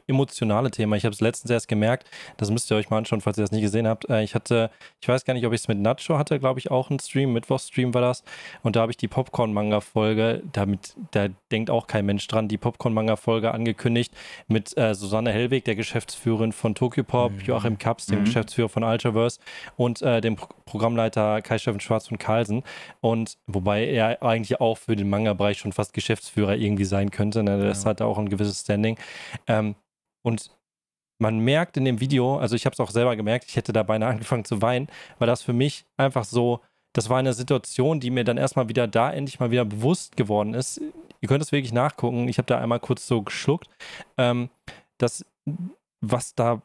emotionale 0.08 0.72
Thema. 0.72 0.96
Ich 0.96 1.04
habe 1.04 1.14
es 1.14 1.22
letztens 1.22 1.52
erst 1.52 1.68
gemerkt, 1.68 2.10
das 2.38 2.50
müsst 2.50 2.72
ihr 2.72 2.78
euch 2.78 2.90
mal 2.90 3.00
anschauen, 3.00 3.22
falls 3.22 3.38
ihr 3.38 3.44
das 3.44 3.52
nicht 3.52 3.62
gesehen 3.62 3.88
habt. 3.88 4.10
Äh, 4.10 4.24
ich 4.24 4.34
hatte, 4.34 4.70
ich 5.02 5.08
weiß 5.08 5.26
gar 5.26 5.34
nicht, 5.34 5.46
ob 5.46 5.54
ich 5.54 5.62
es 5.62 5.68
mit 5.68 5.78
Nacho 5.78 6.18
hatte, 6.18 6.40
glaube 6.40 6.60
ich, 6.60 6.72
auch 6.72 6.90
einen 6.90 7.00
Stream, 7.00 7.34
Mittwochstream 7.34 7.94
war 7.94 8.02
das. 8.02 8.24
Und 8.62 8.76
da 8.76 8.82
habe 8.82 8.92
ich 8.92 8.98
die 8.98 9.08
Popcorn-Manga-Folge, 9.08 10.44
damit, 10.52 10.96
da 11.12 11.28
denkt 11.52 11.70
auch 11.70 11.88
kein 11.88 12.06
Mensch 12.06 12.26
dran, 12.28 12.48
die 12.48 12.58
Popcorn-Manga-Folge 12.58 13.54
angekündigt 13.54 14.14
mit 14.48 14.78
äh, 14.78 14.96
Susanne 14.96 15.32
Hellweg, 15.32 15.66
der 15.66 15.76
Geschäftsführerin 15.76 16.54
von 16.54 16.76
Tokyo 16.76 17.04
Pop, 17.04 17.34
mhm. 17.34 17.40
Joachim 17.42 17.78
Kaps, 17.78 18.06
dem 18.06 18.20
mhm. 18.20 18.26
Geschäftsführer 18.26 18.70
von 18.70 18.84
Ultraverse 18.84 19.40
und 19.76 20.02
äh, 20.02 20.22
dem 20.22 20.36
Pro 20.36 20.48
Programmleiter 20.66 21.42
Kai-Steffen 21.44 21.82
Schwarz 21.82 22.08
von 22.08 22.18
Carlsen. 22.18 22.64
Und 23.00 23.38
wobei 23.46 23.86
er 23.86 24.24
eigentlich 24.24 24.60
auch 24.60 24.78
für 24.78 24.96
den 24.96 25.08
Manga-Bereich 25.08 25.60
schon 25.60 25.72
fast 25.72 25.94
Geschäftsführer 25.94 26.56
irgendwie 26.56 26.86
sein 26.86 27.12
könnte. 27.12 27.44
Ne? 27.44 27.62
Das 27.64 27.84
ja. 27.84 27.92
hat 27.92 28.02
auch 28.02 28.18
ein 28.18 28.28
gewisses 28.28 28.62
Standing. 28.62 28.98
Ähm, 29.46 29.73
und 30.24 30.52
man 31.20 31.40
merkt 31.40 31.78
in 31.78 31.86
dem 31.86 32.00
Video, 32.00 32.38
also 32.38 32.56
ich 32.56 32.66
habe 32.66 32.74
es 32.74 32.80
auch 32.80 32.90
selber 32.90 33.16
gemerkt, 33.16 33.46
ich 33.48 33.56
hätte 33.56 33.74
da 33.74 33.84
beinahe 33.84 34.10
angefangen 34.14 34.46
zu 34.46 34.62
weinen, 34.62 34.88
weil 35.20 35.28
das 35.28 35.42
für 35.42 35.54
mich 35.54 35.86
einfach 35.98 36.26
so, 36.26 36.60
das 36.94 37.10
war 37.10 37.20
eine 37.20 37.34
Situation, 37.34 38.00
die 38.00 38.12
mir 38.12 38.24
dann 38.24 38.38
erstmal 38.38 38.70
wieder 38.70 38.88
da 38.88 39.12
endlich 39.12 39.40
mal 39.40 39.52
wieder 39.52 39.66
bewusst 39.66 40.16
geworden 40.16 40.54
ist. 40.54 40.82
Ihr 41.22 41.30
könnt 41.30 41.44
es 41.44 41.52
wirklich 41.52 41.74
nachgucken. 41.74 42.28
Ich 42.28 42.38
habe 42.38 42.46
da 42.46 42.60
einmal 42.60 42.80
kurz 42.80 43.08
so 43.08 43.22
geschluckt, 43.22 43.70
ähm, 44.18 44.50
dass 44.98 45.26
was 46.02 46.36
da 46.36 46.62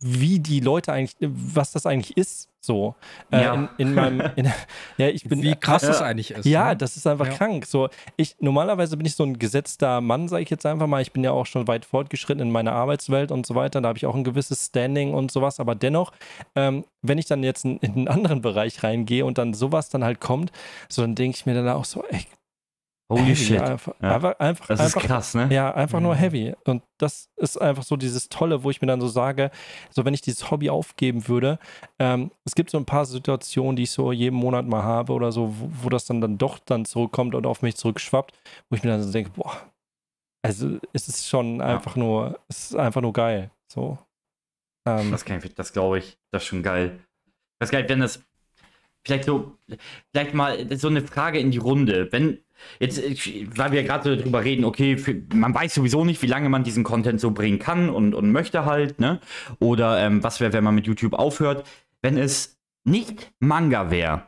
wie 0.00 0.38
die 0.38 0.60
Leute 0.60 0.92
eigentlich, 0.92 1.16
was 1.20 1.72
das 1.72 1.86
eigentlich 1.86 2.16
ist, 2.16 2.48
so. 2.60 2.94
Äh, 3.30 3.42
ja. 3.42 3.54
in, 3.54 3.68
in, 3.78 3.94
meinem, 3.94 4.20
in, 4.36 4.52
ja, 4.96 5.08
ich 5.08 5.24
bin. 5.24 5.42
Wie 5.42 5.54
krass 5.54 5.82
äh, 5.82 5.86
das 5.88 6.02
eigentlich 6.02 6.32
ist. 6.32 6.44
Ja, 6.44 6.70
ne? 6.70 6.76
das 6.76 6.96
ist 6.96 7.06
einfach 7.06 7.26
ja. 7.26 7.32
krank. 7.32 7.66
So, 7.66 7.88
ich, 8.16 8.36
normalerweise 8.40 8.96
bin 8.96 9.06
ich 9.06 9.14
so 9.14 9.24
ein 9.24 9.38
gesetzter 9.38 10.00
Mann, 10.00 10.28
sage 10.28 10.42
ich 10.42 10.50
jetzt 10.50 10.66
einfach 10.66 10.86
mal. 10.86 11.02
Ich 11.02 11.12
bin 11.12 11.24
ja 11.24 11.32
auch 11.32 11.46
schon 11.46 11.66
weit 11.66 11.84
fortgeschritten 11.84 12.42
in 12.42 12.50
meiner 12.50 12.72
Arbeitswelt 12.72 13.32
und 13.32 13.46
so 13.46 13.54
weiter. 13.54 13.80
Da 13.80 13.88
habe 13.88 13.98
ich 13.98 14.06
auch 14.06 14.14
ein 14.14 14.24
gewisses 14.24 14.66
Standing 14.66 15.14
und 15.14 15.30
sowas. 15.30 15.60
Aber 15.60 15.74
dennoch, 15.74 16.12
ähm, 16.54 16.84
wenn 17.02 17.18
ich 17.18 17.26
dann 17.26 17.42
jetzt 17.42 17.64
in, 17.64 17.78
in 17.78 17.92
einen 17.92 18.08
anderen 18.08 18.42
Bereich 18.42 18.82
reingehe 18.82 19.24
und 19.24 19.38
dann 19.38 19.54
sowas 19.54 19.88
dann 19.88 20.04
halt 20.04 20.20
kommt, 20.20 20.52
so 20.88 21.02
dann 21.02 21.14
denke 21.14 21.36
ich 21.36 21.46
mir 21.46 21.54
dann 21.54 21.68
auch 21.68 21.84
so, 21.84 22.04
ey, 22.10 22.26
Holy 23.10 23.22
heavy, 23.22 23.36
shit. 23.36 23.60
Einfach, 23.60 23.94
ja. 24.02 24.14
einfach, 24.14 24.38
einfach, 24.38 24.66
das 24.66 24.80
einfach, 24.80 25.02
ist 25.02 25.06
krass, 25.06 25.34
ne? 25.34 25.48
Ja, 25.50 25.74
einfach 25.74 25.98
mhm. 25.98 26.04
nur 26.04 26.14
heavy. 26.14 26.54
Und 26.64 26.82
das 26.98 27.30
ist 27.36 27.56
einfach 27.56 27.82
so 27.82 27.96
dieses 27.96 28.28
Tolle, 28.28 28.62
wo 28.64 28.70
ich 28.70 28.82
mir 28.82 28.86
dann 28.86 29.00
so 29.00 29.08
sage, 29.08 29.50
so 29.90 30.04
wenn 30.04 30.12
ich 30.12 30.20
dieses 30.20 30.50
Hobby 30.50 30.68
aufgeben 30.68 31.26
würde, 31.26 31.58
ähm, 31.98 32.30
es 32.44 32.54
gibt 32.54 32.70
so 32.70 32.76
ein 32.76 32.84
paar 32.84 33.06
Situationen, 33.06 33.76
die 33.76 33.84
ich 33.84 33.92
so 33.92 34.12
jeden 34.12 34.36
Monat 34.36 34.66
mal 34.66 34.82
habe 34.82 35.14
oder 35.14 35.32
so, 35.32 35.54
wo, 35.58 35.70
wo 35.84 35.88
das 35.88 36.04
dann, 36.04 36.20
dann 36.20 36.36
doch 36.36 36.58
dann 36.58 36.84
zurückkommt 36.84 37.34
und 37.34 37.46
auf 37.46 37.62
mich 37.62 37.76
zurückschwappt, 37.76 38.34
wo 38.68 38.76
ich 38.76 38.82
mir 38.82 38.90
dann 38.90 39.02
so 39.02 39.10
denke, 39.10 39.30
boah, 39.30 39.52
also 40.42 40.78
es 40.92 41.08
ist 41.08 41.28
schon 41.28 41.62
einfach 41.62 41.96
ja. 41.96 42.02
nur, 42.02 42.40
es 42.48 42.70
ist 42.70 42.76
einfach 42.76 43.00
nur 43.00 43.14
geil. 43.14 43.50
So. 43.72 43.98
Ähm, 44.86 45.10
das 45.10 45.24
kann 45.24 45.40
ich, 45.42 45.54
das 45.54 45.72
glaube 45.72 45.98
ich, 45.98 46.18
das 46.30 46.42
ist 46.42 46.48
schon 46.48 46.62
geil. 46.62 47.00
Das 47.58 47.68
ist 47.68 47.72
geil, 47.72 47.88
wenn 47.88 48.00
das 48.00 48.22
vielleicht 49.04 49.24
so, 49.24 49.56
vielleicht 50.12 50.34
mal 50.34 50.76
so 50.76 50.88
eine 50.88 51.02
Frage 51.02 51.38
in 51.38 51.50
die 51.50 51.58
Runde. 51.58 52.12
Wenn, 52.12 52.38
jetzt, 52.78 53.02
weil 53.56 53.72
wir 53.72 53.82
gerade 53.84 54.16
so 54.16 54.22
drüber 54.22 54.44
reden, 54.44 54.64
okay, 54.64 54.96
für, 54.96 55.14
man 55.34 55.54
weiß 55.54 55.74
sowieso 55.74 56.04
nicht, 56.04 56.22
wie 56.22 56.26
lange 56.26 56.48
man 56.48 56.64
diesen 56.64 56.84
Content 56.84 57.20
so 57.20 57.30
bringen 57.30 57.58
kann 57.58 57.90
und, 57.90 58.14
und 58.14 58.32
möchte 58.32 58.64
halt, 58.64 59.00
ne? 59.00 59.20
Oder 59.58 59.98
ähm, 60.00 60.22
was 60.22 60.40
wäre, 60.40 60.52
wenn 60.52 60.64
man 60.64 60.74
mit 60.74 60.86
YouTube 60.86 61.14
aufhört. 61.14 61.66
Wenn 62.02 62.16
es 62.16 62.58
nicht 62.84 63.32
Manga 63.40 63.90
wäre, 63.90 64.22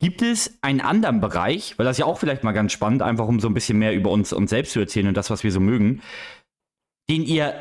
gibt 0.00 0.22
es 0.22 0.58
einen 0.60 0.80
anderen 0.80 1.20
Bereich, 1.20 1.78
weil 1.78 1.86
das 1.86 1.98
ja 1.98 2.04
auch 2.04 2.18
vielleicht 2.18 2.44
mal 2.44 2.52
ganz 2.52 2.72
spannend, 2.72 3.02
einfach 3.02 3.26
um 3.26 3.40
so 3.40 3.48
ein 3.48 3.54
bisschen 3.54 3.78
mehr 3.78 3.94
über 3.94 4.10
uns, 4.10 4.32
uns 4.32 4.50
selbst 4.50 4.72
zu 4.72 4.80
erzählen 4.80 5.08
und 5.08 5.16
das, 5.16 5.30
was 5.30 5.44
wir 5.44 5.52
so 5.52 5.60
mögen, 5.60 6.02
den 7.08 7.22
ihr 7.22 7.54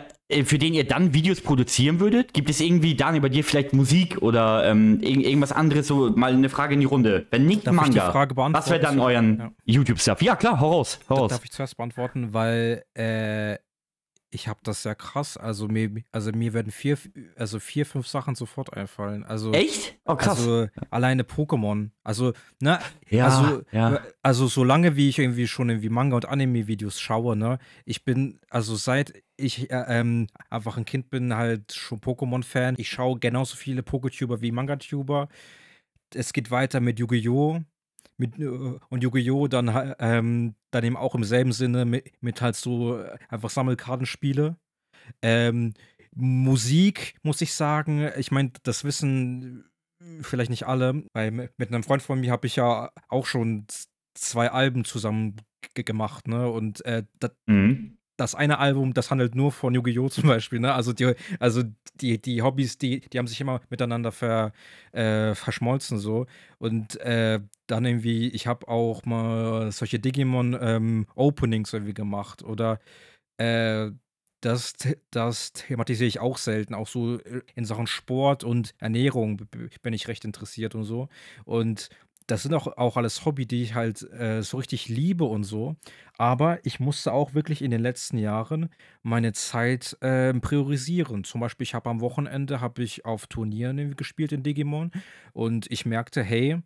für 0.45 0.57
den 0.57 0.73
ihr 0.73 0.85
dann 0.85 1.13
Videos 1.13 1.41
produzieren 1.41 1.99
würdet? 1.99 2.33
Gibt 2.33 2.49
es 2.49 2.59
irgendwie, 2.59 2.95
Daniel, 2.95 3.21
bei 3.21 3.29
dir 3.29 3.43
vielleicht 3.43 3.73
Musik 3.73 4.21
oder 4.21 4.65
ähm, 4.65 4.99
irgendwas 5.01 5.51
anderes? 5.51 5.87
So 5.87 6.11
mal 6.15 6.33
eine 6.33 6.49
Frage 6.49 6.73
in 6.73 6.79
die 6.79 6.85
Runde. 6.85 7.27
Wenn 7.29 7.45
nicht 7.45 7.67
Darf 7.67 7.75
Manga, 7.75 8.13
was 8.53 8.69
wäre 8.69 8.79
dann 8.79 8.99
euren 8.99 9.37
ja. 9.37 9.51
YouTube-Stuff? 9.65 10.21
Ja, 10.21 10.35
klar, 10.35 10.59
hau 10.59 10.71
raus, 10.71 10.99
hau 11.09 11.15
raus. 11.15 11.31
Darf 11.31 11.43
ich 11.43 11.51
zuerst 11.51 11.77
beantworten, 11.77 12.33
weil 12.33 12.83
äh, 12.93 13.57
ich 14.33 14.47
habe 14.47 14.59
das 14.63 14.83
ja 14.83 14.95
krass. 14.95 15.37
Also 15.37 15.67
mir, 15.67 16.03
also 16.11 16.31
mir 16.31 16.53
werden 16.53 16.71
vier, 16.71 16.97
also 17.35 17.59
vier, 17.59 17.85
fünf 17.85 18.07
Sachen 18.07 18.35
sofort 18.35 18.73
einfallen. 18.73 19.23
Also 19.23 19.53
echt? 19.53 19.99
Oh 20.05 20.15
krass. 20.15 20.39
Also 20.39 20.67
alleine 20.89 21.23
Pokémon. 21.23 21.91
Also 22.03 22.33
ne, 22.59 22.79
ja, 23.09 23.25
also, 23.25 23.61
ja. 23.71 24.01
also 24.23 24.47
solange 24.47 24.95
wie 24.95 25.09
ich 25.09 25.19
irgendwie 25.19 25.47
schon 25.47 25.69
irgendwie 25.69 25.89
Manga 25.89 26.15
und 26.15 26.27
Anime-Videos 26.27 26.99
schaue, 26.99 27.35
ne, 27.35 27.59
ich 27.85 28.03
bin 28.03 28.39
also 28.49 28.75
seit 28.75 29.23
ich 29.37 29.69
äh, 29.71 29.85
ähm, 29.87 30.27
einfach 30.49 30.77
ein 30.77 30.85
Kind 30.85 31.09
bin 31.09 31.35
halt 31.35 31.73
schon 31.73 31.99
Pokémon-Fan. 31.99 32.75
Ich 32.77 32.89
schaue 32.89 33.19
genauso 33.19 33.55
viele 33.55 33.83
Poketuber 33.83 34.41
wie 34.41 34.51
Manga-Tuber. 34.51 35.29
Es 36.13 36.33
geht 36.33 36.51
weiter 36.51 36.79
mit 36.79 36.99
Yu-Gi-Oh! 36.99 37.61
mit, 38.17 38.39
äh, 38.39 38.45
und 38.89 39.03
Yu-Gi-Oh! 39.03 39.47
dann, 39.47 39.95
ähm, 39.99 40.55
dann 40.75 40.83
eben 40.83 40.97
auch 40.97 41.15
im 41.15 41.23
selben 41.23 41.51
Sinne 41.51 41.85
mit, 41.85 42.11
mit 42.21 42.41
halt 42.41 42.55
so 42.55 42.99
äh, 42.99 43.17
einfach 43.29 43.49
Sammelkartenspiele. 43.49 44.57
Ähm, 45.21 45.73
Musik, 46.15 47.15
muss 47.23 47.41
ich 47.41 47.53
sagen, 47.53 48.09
ich 48.17 48.31
meine, 48.31 48.51
das 48.63 48.83
wissen 48.83 49.65
vielleicht 50.21 50.49
nicht 50.49 50.67
alle, 50.67 51.03
weil 51.13 51.31
mit 51.31 51.69
einem 51.69 51.83
Freund 51.83 52.01
von 52.01 52.19
mir 52.19 52.31
habe 52.31 52.47
ich 52.47 52.55
ja 52.55 52.91
auch 53.07 53.25
schon 53.25 53.65
zwei 54.13 54.51
Alben 54.51 54.85
zusammen 54.85 55.37
gemacht, 55.73 56.27
ne? 56.27 56.49
Und 56.49 56.85
äh, 56.85 57.03
das, 57.19 57.31
mhm 57.47 57.97
das 58.17 58.35
eine 58.35 58.59
Album, 58.59 58.93
das 58.93 59.11
handelt 59.11 59.35
nur 59.35 59.51
von 59.51 59.73
Yu-Gi-Oh! 59.73 60.09
zum 60.09 60.27
Beispiel, 60.27 60.59
ne? 60.59 60.73
Also 60.73 60.93
die, 60.93 61.13
also 61.39 61.63
die, 61.95 62.21
die 62.21 62.41
Hobbys, 62.41 62.77
die, 62.77 63.01
die 63.01 63.17
haben 63.17 63.27
sich 63.27 63.41
immer 63.41 63.61
miteinander 63.69 64.11
ver, 64.11 64.53
äh, 64.91 65.35
verschmolzen 65.35 65.97
so. 65.99 66.25
Und 66.59 66.99
äh, 67.01 67.39
dann 67.67 67.85
irgendwie, 67.85 68.29
ich 68.29 68.47
habe 68.47 68.67
auch 68.67 69.05
mal 69.05 69.71
solche 69.71 69.99
Digimon-Openings 69.99 71.73
ähm, 71.73 71.77
irgendwie 71.77 71.93
gemacht. 71.93 72.43
Oder 72.43 72.79
äh, 73.37 73.91
das, 74.41 74.73
das 75.11 75.53
thematisiere 75.53 76.07
ich 76.07 76.19
auch 76.19 76.37
selten, 76.37 76.73
auch 76.73 76.87
so 76.87 77.17
in 77.55 77.65
Sachen 77.65 77.87
Sport 77.87 78.43
und 78.43 78.75
Ernährung 78.77 79.37
bin 79.81 79.93
ich 79.93 80.07
recht 80.07 80.25
interessiert 80.25 80.75
und 80.75 80.83
so. 80.83 81.07
Und 81.45 81.89
das 82.27 82.43
sind 82.43 82.53
auch, 82.53 82.67
auch 82.77 82.97
alles 82.97 83.25
Hobby, 83.25 83.45
die 83.45 83.63
ich 83.63 83.75
halt 83.75 84.01
äh, 84.11 84.41
so 84.41 84.57
richtig 84.57 84.87
liebe 84.87 85.25
und 85.25 85.43
so. 85.43 85.75
Aber 86.17 86.59
ich 86.65 86.79
musste 86.79 87.11
auch 87.11 87.33
wirklich 87.33 87.61
in 87.61 87.71
den 87.71 87.81
letzten 87.81 88.17
Jahren 88.17 88.69
meine 89.01 89.33
Zeit 89.33 89.97
äh, 90.01 90.33
priorisieren. 90.33 91.23
Zum 91.23 91.41
Beispiel, 91.41 91.63
ich 91.63 91.73
habe 91.73 91.89
am 91.89 92.01
Wochenende 92.01 92.61
habe 92.61 92.83
ich 92.83 93.05
auf 93.05 93.27
Turnieren 93.27 93.95
gespielt 93.95 94.31
in 94.31 94.43
Digimon 94.43 94.91
und 95.33 95.69
ich 95.71 95.85
merkte, 95.85 96.23
hey, 96.23 96.61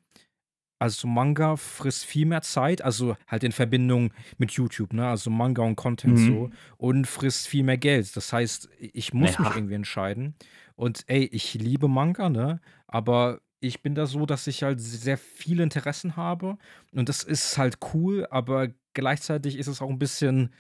also 0.80 1.08
Manga 1.08 1.55
frisst 1.55 2.05
viel 2.05 2.26
mehr 2.28 2.41
Zeit, 2.43 2.84
also 2.84 3.16
halt 3.28 3.43
in 3.43 3.51
Verbindung 3.51 4.14
mit 4.38 4.51
YouTube, 4.51 4.93
ne? 4.93 5.08
Also 5.08 5.32
Manga 5.32 5.64
und 5.64 5.76
Content 5.76 6.20
mhm. 6.20 6.28
so 6.28 6.49
und 6.78 7.08
frisst 7.08 7.47
viel 7.47 7.64
mehr 7.64 7.78
Geld. 7.78 8.16
Das 8.16 8.32
heißt, 8.32 8.70
ich 8.80 9.14
muss 9.14 9.36
ja. 9.36 9.41
mich 9.41 9.55
irgendwie 9.55 9.74
entscheiden. 9.74 10.36
Und 10.76 11.03
ey, 11.08 11.26
ich 11.26 11.55
liebe 11.55 11.88
Manga, 11.88 12.30
ne? 12.30 12.62
Aber 12.86 13.39
ich 13.60 13.82
bin 13.82 13.95
da 13.95 14.05
so, 14.05 14.26
dass 14.26 14.47
ich 14.47 14.64
halt 14.64 14.80
sehr 14.80 15.18
viele 15.18 15.64
Interessen 15.64 16.16
habe 16.16 16.58
und 16.91 17.10
das 17.10 17.24
ist 17.24 17.58
halt 17.58 17.78
cool, 17.93 18.28
aber 18.30 18.70
gleichzeitig 18.93 19.58
ist 19.58 19.68
es 19.68 19.82
auch 19.82 19.89
ein 19.89 19.99
bisschen 19.99 20.53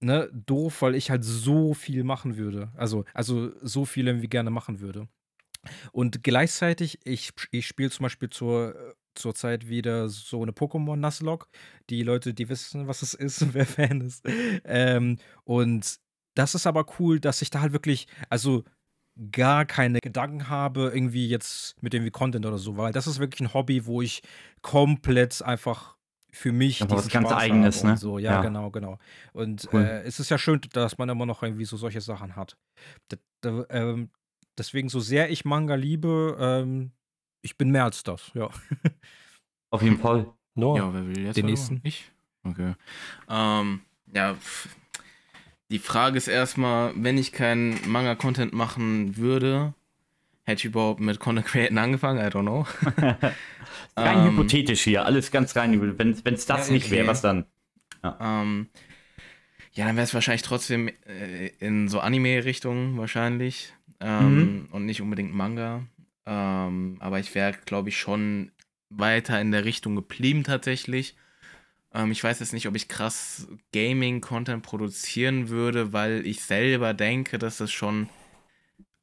ne, 0.00 0.30
doof, 0.32 0.82
weil 0.82 0.94
ich 0.94 1.10
halt 1.10 1.24
so 1.24 1.74
viel 1.74 2.04
machen 2.04 2.36
würde. 2.36 2.70
Also, 2.76 3.04
also 3.14 3.52
so 3.62 3.84
viel 3.84 4.06
irgendwie 4.06 4.28
gerne 4.28 4.50
machen 4.50 4.80
würde. 4.80 5.08
Und 5.92 6.22
gleichzeitig, 6.22 7.00
ich, 7.04 7.32
ich 7.50 7.66
spiele 7.66 7.90
zum 7.90 8.04
Beispiel 8.04 8.30
zur, 8.30 8.96
zurzeit 9.14 9.68
wieder 9.68 10.08
so 10.08 10.42
eine 10.42 10.52
Pokémon 10.52 10.96
Nuzlocke. 10.96 11.48
Die 11.90 12.02
Leute, 12.02 12.34
die 12.34 12.48
wissen, 12.48 12.86
was 12.86 13.02
es 13.02 13.14
ist, 13.14 13.54
wer 13.54 13.66
Fan 13.66 14.00
ist. 14.02 14.24
Ähm, 14.64 15.18
und 15.44 15.98
das 16.34 16.54
ist 16.54 16.66
aber 16.66 16.86
cool, 16.98 17.20
dass 17.20 17.42
ich 17.42 17.50
da 17.50 17.60
halt 17.60 17.72
wirklich, 17.72 18.06
also 18.28 18.64
gar 19.30 19.64
keine 19.64 20.00
Gedanken 20.00 20.48
habe, 20.48 20.90
irgendwie 20.94 21.28
jetzt 21.28 21.80
mit 21.82 21.92
dem 21.92 22.04
wie 22.04 22.10
Content 22.10 22.44
oder 22.46 22.58
so, 22.58 22.76
weil 22.76 22.92
das 22.92 23.06
ist 23.06 23.18
wirklich 23.20 23.40
ein 23.40 23.54
Hobby, 23.54 23.86
wo 23.86 24.02
ich 24.02 24.22
komplett 24.62 25.40
einfach 25.42 25.96
für 26.32 26.50
mich 26.50 26.82
Einfach 26.82 26.96
was 26.96 27.08
ganz 27.08 27.28
Spaß 27.28 27.42
Eigenes, 27.42 27.84
ne? 27.84 27.96
So, 27.96 28.18
ja, 28.18 28.32
Ja. 28.32 28.42
genau, 28.42 28.70
genau. 28.70 28.98
Und 29.32 29.68
Cool. 29.72 29.82
äh, 29.82 30.02
es 30.02 30.18
ist 30.18 30.30
ja 30.30 30.38
schön, 30.38 30.60
dass 30.72 30.98
man 30.98 31.08
immer 31.08 31.26
noch 31.26 31.42
irgendwie 31.44 31.64
so 31.64 31.76
solche 31.76 32.00
Sachen 32.00 32.34
hat. 32.34 32.56
Da, 33.08 33.16
da, 33.40 33.64
ähm, 33.70 34.10
deswegen, 34.58 34.88
so 34.88 34.98
sehr 34.98 35.30
ich 35.30 35.44
Manga 35.44 35.76
liebe, 35.76 36.36
ähm, 36.40 36.90
ich 37.42 37.56
bin 37.56 37.70
mehr 37.70 37.84
als 37.84 38.02
das, 38.02 38.32
ja. 38.34 38.48
Auf 39.70 39.82
jeden 39.82 39.98
Fall. 39.98 40.32
Noah. 40.56 40.78
Ja, 40.78 40.92
wer 40.94 41.06
will 41.06 41.20
jetzt? 41.20 41.36
Den 41.36 41.46
nächsten. 41.46 41.80
Ich? 41.84 42.10
Okay. 42.42 42.74
Ähm, 43.28 43.82
ja, 44.12 44.34
pf, 44.34 44.68
die 45.70 45.78
Frage 45.78 46.16
ist 46.16 46.28
erstmal, 46.28 46.92
wenn 46.96 47.18
ich 47.18 47.32
keinen 47.32 47.78
Manga-Content 47.90 48.52
machen 48.52 49.16
würde, 49.16 49.74
hätte 50.44 50.60
ich 50.60 50.64
überhaupt 50.66 51.00
mit 51.00 51.20
Content 51.20 51.46
Creating 51.46 51.78
angefangen? 51.78 52.18
I 52.20 52.28
don't 52.30 52.42
know. 52.42 52.66
Rein 53.96 54.22
Ähm, 54.22 54.24
hypothetisch 54.24 54.82
hier, 54.82 55.04
alles 55.04 55.30
ganz 55.30 55.54
rein. 55.56 55.98
Wenn 55.98 56.34
es 56.34 56.46
das 56.46 56.68
Ja, 56.68 56.74
nicht 56.74 56.90
wäre, 56.90 57.02
okay. 57.02 57.08
was 57.08 57.22
dann? 57.22 57.46
Ähm, 58.20 58.68
ja, 59.72 59.86
dann 59.86 59.96
wäre 59.96 60.04
es 60.04 60.14
wahrscheinlich 60.14 60.42
trotzdem 60.42 60.88
äh, 61.06 61.48
in 61.58 61.88
so 61.88 62.00
Anime-Richtung 62.00 62.98
wahrscheinlich. 62.98 63.72
Ähm, 64.00 64.68
Und 64.70 64.86
nicht 64.86 65.00
unbedingt 65.00 65.34
Manga. 65.34 65.86
Ähm, 66.26 66.96
aber 67.00 67.20
ich 67.20 67.34
wäre, 67.34 67.54
glaube 67.64 67.88
ich, 67.88 67.98
schon 67.98 68.52
weiter 68.90 69.40
in 69.40 69.50
der 69.52 69.64
Richtung 69.64 69.96
geblieben 69.96 70.44
tatsächlich. 70.44 71.16
Ähm, 71.94 72.10
ich 72.12 72.22
weiß 72.22 72.40
jetzt 72.40 72.52
nicht, 72.52 72.68
ob 72.68 72.76
ich 72.76 72.88
krass 72.88 73.48
Gaming-Content 73.72 74.62
produzieren 74.62 75.48
würde, 75.48 75.92
weil 75.92 76.26
ich 76.26 76.42
selber 76.42 76.94
denke, 76.94 77.38
dass 77.38 77.60
es 77.60 77.72
schon 77.72 78.08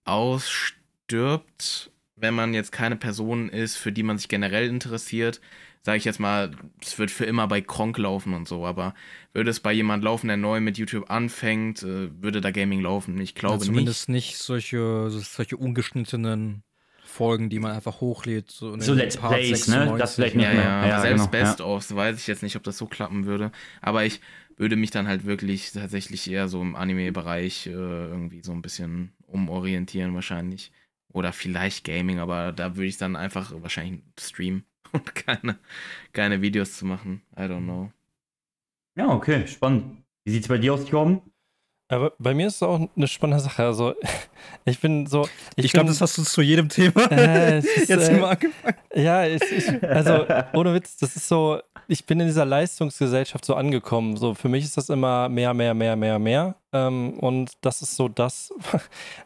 ausstirbt, 0.06 1.92
wenn 2.16 2.34
man 2.34 2.54
jetzt 2.54 2.72
keine 2.72 2.96
Person 2.96 3.50
ist, 3.50 3.78
für 3.78 3.92
die 3.92 4.04
man 4.04 4.18
sich 4.18 4.28
generell 4.28 4.68
interessiert. 4.70 5.42
Sage 5.84 5.98
ich 5.98 6.06
jetzt 6.06 6.20
mal, 6.20 6.52
es 6.82 7.00
wird 7.00 7.10
für 7.12 7.26
immer 7.26 7.48
bei 7.48 7.62
Kronk 7.62 7.98
laufen 7.98 8.34
und 8.36 8.48
so, 8.48 8.66
aber 8.66 8.94
würde 9.34 9.50
es 9.50 9.60
bei 9.60 9.74
jemand 9.74 10.04
laufen, 10.04 10.28
der 10.28 10.38
neu 10.38 10.60
mit 10.62 10.78
YouTube 10.78 11.10
anfängt, 11.10 11.82
äh, 11.84 12.10
würde 12.22 12.42
da 12.42 12.52
Gaming 12.52 12.82
laufen? 12.82 13.20
Ich 13.20 13.34
Ja, 13.48 13.58
glaube 13.58 13.66
nicht. 13.66 13.68
zumindest 13.68 14.10
nicht, 14.10 14.38
solche, 14.38 15.10
solche 15.10 15.58
ungeschnittenen 15.58 16.64
Folgen, 17.12 17.50
die 17.50 17.60
man 17.60 17.72
einfach 17.72 18.02
hochlädt. 18.02 18.50
So, 18.52 18.74
in 18.74 18.82
So 18.82 18.94
Let's 18.94 19.18
Part 19.18 19.34
Plays, 19.36 19.68
ne? 19.68 19.96
96. 19.96 20.00
Das 20.00 20.16
vielleicht 20.16 20.36
nicht 20.36 20.46
Ja, 20.46 20.54
mehr. 20.54 20.64
ja, 20.64 20.88
Ja, 20.88 21.02
selbst 21.02 21.32
genau, 21.32 21.38
ja. 21.38 21.44
Best-ofs 21.46 21.96
weiß 21.96 22.18
ich 22.20 22.28
jetzt 22.28 22.44
nicht, 22.44 22.56
ob 22.56 22.64
das 22.64 22.78
so 22.78 22.86
klappen 22.88 23.26
würde. 23.26 23.52
Aber 23.82 24.06
ich 24.06 24.22
würde 24.58 24.76
mich 24.76 24.92
dann 24.92 25.08
halt 25.08 25.26
wirklich 25.26 25.72
tatsächlich 25.72 26.30
eher 26.30 26.48
so 26.48 26.62
im 26.62 26.76
Anime-Bereich 26.76 27.68
äh, 27.68 27.72
irgendwie 27.72 28.42
so 28.44 28.52
ein 28.52 28.62
bisschen 28.62 29.14
umorientieren 29.28 30.14
wahrscheinlich. 30.16 30.72
Oder 31.14 31.34
vielleicht 31.34 31.84
Gaming, 31.84 32.20
aber 32.20 32.52
da 32.54 32.76
würde 32.76 32.88
ich 32.88 32.98
dann 32.98 33.16
einfach 33.16 33.52
wahrscheinlich 33.62 34.02
streamen 34.20 34.64
und 34.94 35.14
keine, 35.16 35.60
keine 36.14 36.42
Videos 36.42 36.78
zu 36.78 36.86
machen. 36.86 37.22
I 37.36 37.42
don't 37.42 37.64
know. 37.66 37.92
Ja, 38.96 39.10
okay, 39.10 39.48
spannend. 39.48 40.04
Wie 40.24 40.32
sieht's 40.32 40.48
bei 40.48 40.58
dir 40.58 40.74
aus, 40.74 40.86
Torben? 40.86 41.22
Aber 41.92 42.14
bei 42.20 42.34
mir 42.34 42.48
ist 42.48 42.56
es 42.56 42.64
auch 42.64 42.80
eine 42.96 43.08
spannende 43.08 43.44
Sache. 43.44 43.64
Also, 43.64 43.94
ich 44.66 44.80
bin 44.80 45.06
so. 45.08 45.28
Ich, 45.56 45.72
glaube, 45.74 45.86
bin- 45.86 45.94
das 45.94 46.02
hast 46.02 46.18
du 46.18 46.24
zu 46.24 46.42
jedem 46.42 46.70
Thema 46.70 47.06
Äh, 47.12 47.60
ist, 47.78 47.90
jetzt 47.90 48.10
äh, 48.10 48.18
immer 48.18 48.30
angefangen. 48.30 48.76
Ja, 48.96 49.26
ich, 49.26 49.42
ich, 49.52 49.84
also 49.84 50.26
ohne 50.54 50.74
Witz, 50.74 50.98
das 50.98 51.16
ist 51.16 51.28
so, 51.28 51.60
ich 51.88 52.06
bin 52.06 52.20
in 52.20 52.28
dieser 52.28 52.46
Leistungsgesellschaft 52.46 53.44
so 53.46 53.56
angekommen. 53.56 54.16
So, 54.18 54.34
für 54.34 54.48
mich 54.50 54.64
ist 54.64 54.78
das 54.78 54.90
immer 54.90 55.28
mehr, 55.30 55.54
mehr, 55.54 55.74
mehr, 55.74 55.96
mehr, 55.96 56.18
mehr. 56.18 56.56
Ähm, 56.74 57.20
und 57.20 57.52
das 57.62 57.82
ist 57.82 57.96
so 57.98 58.08
das, 58.08 58.54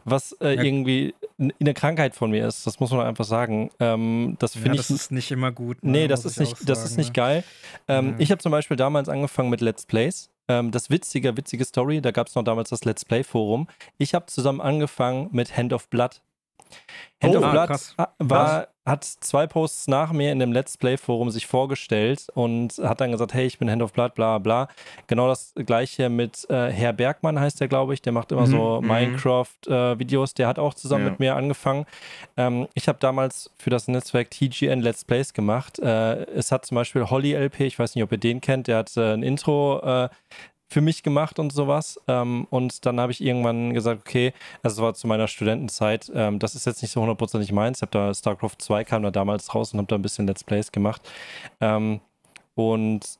was 0.04 0.32
äh, 0.40 0.56
Ja. 0.56 0.62
irgendwie 0.62 1.14
eine 1.60 1.74
Krankheit 1.74 2.16
von 2.16 2.30
mir 2.32 2.46
ist. 2.48 2.66
Das 2.66 2.80
muss 2.80 2.90
man 2.90 3.06
einfach 3.06 3.24
sagen. 3.24 3.70
Ähm, 3.78 4.36
das 4.40 4.54
Ja, 4.54 4.62
finde 4.62 4.78
das 4.78 4.90
ich. 4.90 4.96
ist 4.96 5.12
nicht 5.12 5.30
immer 5.30 5.52
gut. 5.52 5.82
ne, 5.84 5.92
Nee, 5.92 6.08
das 6.08 6.24
ist 6.24 6.40
ich 6.40 6.50
nicht, 6.50 6.68
das 6.68 6.84
ist 6.84 6.96
nicht 6.96 7.14
geil. 7.14 7.44
Ähm, 7.86 8.08
Ja. 8.10 8.14
Ich 8.18 8.30
habe 8.32 8.40
zum 8.42 8.50
Beispiel 8.52 8.76
damals 8.76 9.08
angefangen 9.08 9.50
mit 9.50 9.60
Let's 9.60 9.86
Plays. 9.86 10.30
Ähm, 10.48 10.70
das 10.70 10.90
witzige, 10.90 11.36
witzige 11.36 11.64
Story, 11.64 12.00
da 12.00 12.10
gab 12.12 12.28
es 12.28 12.34
noch 12.34 12.44
damals 12.44 12.70
das 12.70 12.84
Let's 12.84 13.04
Play 13.04 13.24
Forum. 13.24 13.66
Ich 13.98 14.14
habe 14.14 14.26
zusammen 14.26 14.60
angefangen 14.60 15.28
mit 15.32 15.56
Hand 15.56 15.72
of 15.72 15.88
Blood. 15.88 16.20
Hand 17.22 17.34
Oh, 17.34 17.38
of 17.38 17.44
ah, 17.44 17.50
Blood 17.50 17.66
krass. 17.68 17.94
war, 18.18 18.68
hat 18.86 19.04
zwei 19.04 19.46
Posts 19.48 19.88
nach 19.88 20.12
mir 20.12 20.30
in 20.30 20.38
dem 20.38 20.52
Let's 20.52 20.76
Play 20.78 20.96
Forum 20.96 21.30
sich 21.30 21.46
vorgestellt 21.48 22.28
und 22.34 22.78
hat 22.78 23.00
dann 23.00 23.10
gesagt, 23.10 23.34
hey, 23.34 23.44
ich 23.44 23.58
bin 23.58 23.68
Hand 23.68 23.82
of 23.82 23.92
Blood, 23.92 24.14
bla 24.14 24.38
bla. 24.38 24.68
Genau 25.08 25.26
das 25.26 25.52
gleiche 25.56 26.08
mit 26.08 26.48
äh, 26.48 26.70
Herr 26.70 26.92
Bergmann 26.92 27.38
heißt 27.40 27.60
der, 27.60 27.66
glaube 27.68 27.94
ich. 27.94 28.02
Der 28.02 28.12
macht 28.12 28.30
immer 28.32 28.42
Mhm, 28.46 28.50
so 28.50 28.80
mhm. 28.80 28.86
Minecraft-Videos. 28.88 30.34
der 30.34 30.46
hat 30.48 30.58
auch 30.58 30.74
zusammen 30.74 31.04
Ja. 31.04 31.10
mit 31.10 31.20
mir 31.20 31.36
angefangen. 31.36 31.84
Ähm, 32.36 32.68
ich 32.74 32.86
habe 32.88 32.98
damals 33.00 33.50
für 33.56 33.70
das 33.70 33.88
Netzwerk 33.88 34.30
TGN 34.30 34.80
Let's 34.80 35.04
Plays 35.04 35.32
gemacht. 35.34 35.78
Äh, 35.78 36.24
es 36.34 36.52
hat 36.52 36.64
zum 36.64 36.76
Beispiel 36.76 37.04
Holly 37.10 37.34
LP, 37.34 37.60
ich 37.62 37.78
weiß 37.78 37.94
nicht, 37.94 38.04
ob 38.04 38.12
ihr 38.12 38.18
den 38.18 38.40
kennt, 38.40 38.68
der 38.68 38.78
hat 38.78 38.96
äh, 38.96 39.12
ein 39.14 39.22
Intro 39.22 39.80
äh, 39.82 40.08
für 40.68 40.80
mich 40.80 41.02
gemacht 41.02 41.38
und 41.38 41.52
sowas. 41.52 42.00
Ähm, 42.08 42.46
und 42.50 42.86
dann 42.86 43.00
habe 43.00 43.12
ich 43.12 43.22
irgendwann 43.22 43.72
gesagt, 43.72 44.02
okay, 44.06 44.32
also 44.62 44.76
das 44.76 44.82
war 44.82 44.94
zu 44.94 45.06
meiner 45.06 45.28
Studentenzeit, 45.28 46.10
ähm, 46.14 46.38
das 46.38 46.54
ist 46.54 46.66
jetzt 46.66 46.82
nicht 46.82 46.90
so 46.90 47.00
hundertprozentig 47.00 47.52
meins. 47.52 47.78
Ich 47.78 47.82
habe 47.82 47.92
da 47.92 48.12
StarCraft 48.12 48.56
2 48.58 48.84
kam 48.84 49.02
da 49.02 49.10
damals 49.10 49.54
raus 49.54 49.72
und 49.72 49.78
habe 49.78 49.88
da 49.88 49.96
ein 49.96 50.02
bisschen 50.02 50.26
Let's 50.26 50.44
Plays 50.44 50.72
gemacht. 50.72 51.02
Ähm, 51.60 52.00
und 52.54 53.18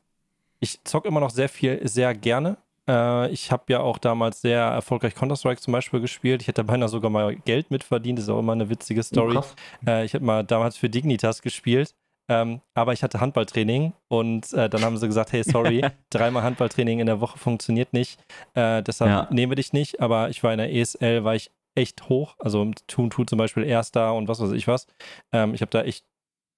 ich 0.61 0.83
zocke 0.85 1.09
immer 1.09 1.21
noch 1.21 1.31
sehr 1.31 1.49
viel, 1.49 1.87
sehr 1.87 2.15
gerne. 2.15 2.57
Äh, 2.89 3.31
ich 3.31 3.53
habe 3.53 3.65
ja 3.69 3.81
auch 3.81 3.99
damals 3.99 4.41
sehr 4.41 4.61
erfolgreich 4.61 5.15
Counter-Strike 5.15 5.61
zum 5.61 5.73
Beispiel 5.73 6.01
gespielt. 6.01 6.43
Ich 6.43 6.49
hätte 6.49 6.65
beinahe 6.65 6.89
sogar 6.89 7.11
mal 7.11 7.37
Geld 7.37 7.71
mitverdient. 7.71 8.19
Das 8.19 8.25
ist 8.25 8.31
auch 8.31 8.39
immer 8.39 8.53
eine 8.53 8.69
witzige 8.69 9.03
Story. 9.03 9.37
Oh, 9.37 9.41
krass. 9.41 9.55
Äh, 9.87 10.05
ich 10.05 10.15
habe 10.15 10.25
mal 10.25 10.45
damals 10.45 10.77
für 10.77 10.89
Dignitas 10.89 11.43
gespielt, 11.43 11.95
ähm, 12.29 12.61
aber 12.75 12.93
ich 12.93 13.03
hatte 13.03 13.21
Handballtraining 13.21 13.93
und 14.09 14.53
äh, 14.53 14.69
dann 14.69 14.83
haben 14.85 14.97
sie 14.97 15.07
gesagt, 15.07 15.33
hey, 15.33 15.43
sorry, 15.45 15.83
dreimal 16.11 16.43
Handballtraining 16.43 17.01
in 17.01 17.07
der 17.07 17.21
Woche 17.21 17.39
funktioniert 17.39 17.93
nicht, 17.93 18.21
äh, 18.55 18.83
deshalb 18.83 19.11
Ja. 19.11 19.29
nehmen 19.31 19.53
wir 19.53 19.57
dich 19.57 19.73
nicht, 19.73 20.01
aber 20.01 20.29
ich 20.31 20.43
war 20.43 20.53
in 20.53 20.59
der 20.59 20.73
ESL, 20.73 21.25
war 21.25 21.35
ich 21.35 21.51
echt 21.75 22.09
hoch, 22.09 22.35
also 22.39 22.63
im 22.63 22.75
Tun 22.87 23.11
Tun 23.11 23.27
zum 23.27 23.39
Beispiel 23.39 23.63
Erster 23.65 24.15
und 24.15 24.29
was 24.29 24.41
weiß 24.41 24.53
ich 24.53 24.67
was. 24.67 24.87
Ähm, 25.33 25.55
ich 25.55 25.61
habe 25.61 25.71
da 25.71 25.83
echt 25.83 26.05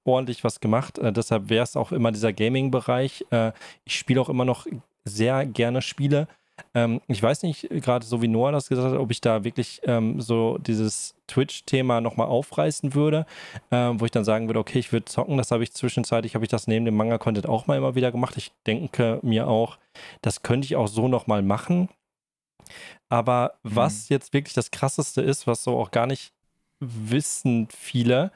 ordentlich 0.05 0.45
was 0.45 0.61
gemacht, 0.61 0.99
äh, 0.99 1.13
deshalb 1.13 1.51
wäre 1.51 1.65
es 1.65 1.77
auch 1.77 1.93
immer 1.93 2.13
dieser 2.13 2.33
Gaming-Bereich. 2.33 3.27
Äh, 3.31 3.53
ich 3.85 3.99
spiele 3.99 4.21
auch 4.21 4.29
immer 4.29 4.45
noch 4.45 4.67
sehr 5.05 5.45
gerne 5.47 5.83
Spiele. 5.83 6.29
Ähm, 6.75 7.01
ich 7.07 7.23
weiß 7.23 7.43
nicht, 7.43 7.69
gerade 7.71 8.05
so 8.05 8.23
wie 8.23 8.29
Noah 8.29 8.53
das 8.53 8.69
gesagt 8.69 8.93
hat, 8.93 8.99
ob 8.99 9.11
ich 9.11 9.21
da 9.21 9.45
wirklich 9.45 9.81
ähm, 9.85 10.21
so 10.21 10.59
dieses 10.59 11.15
Twitch-Thema 11.27 12.01
nochmal 12.01 12.29
aufreißen 12.29 12.95
würde, 12.95 13.27
ähm, 13.71 14.01
wo 14.01 14.05
ich 14.05 14.11
dann 14.11 14.25
sagen 14.25 14.49
würde, 14.49 14.61
okay, 14.61 14.79
ich 14.79 14.93
würde 14.93 15.07
zocken. 15.07 15.39
Das 15.39 15.51
habe 15.51 15.63
ich 15.63 15.73
zwischenzeitlich, 15.73 16.35
habe 16.35 16.45
ich 16.45 16.51
das 16.51 16.67
neben 16.67 16.85
dem 16.85 16.97
Manga-Content 16.97 17.49
auch 17.49 17.67
mal 17.67 17.77
immer 17.77 17.95
wieder 17.95 18.13
gemacht. 18.13 18.37
Ich 18.37 18.53
denke 18.67 19.21
mir 19.23 19.49
auch, 19.49 19.79
das 20.23 20.43
könnte 20.43 20.67
ich 20.67 20.77
auch 20.77 20.89
so 20.89 21.09
nochmal 21.09 21.43
machen. 21.43 21.89
Aber 23.09 23.55
was 23.63 24.09
jetzt 24.09 24.33
wirklich 24.33 24.55
das 24.55 24.71
Krasseste 24.71 25.23
ist, 25.23 25.47
was 25.47 25.65
so 25.65 25.79
auch 25.79 25.91
gar 25.91 26.07
nicht 26.07 26.33
wissen 26.81 27.69
viele, 27.71 28.31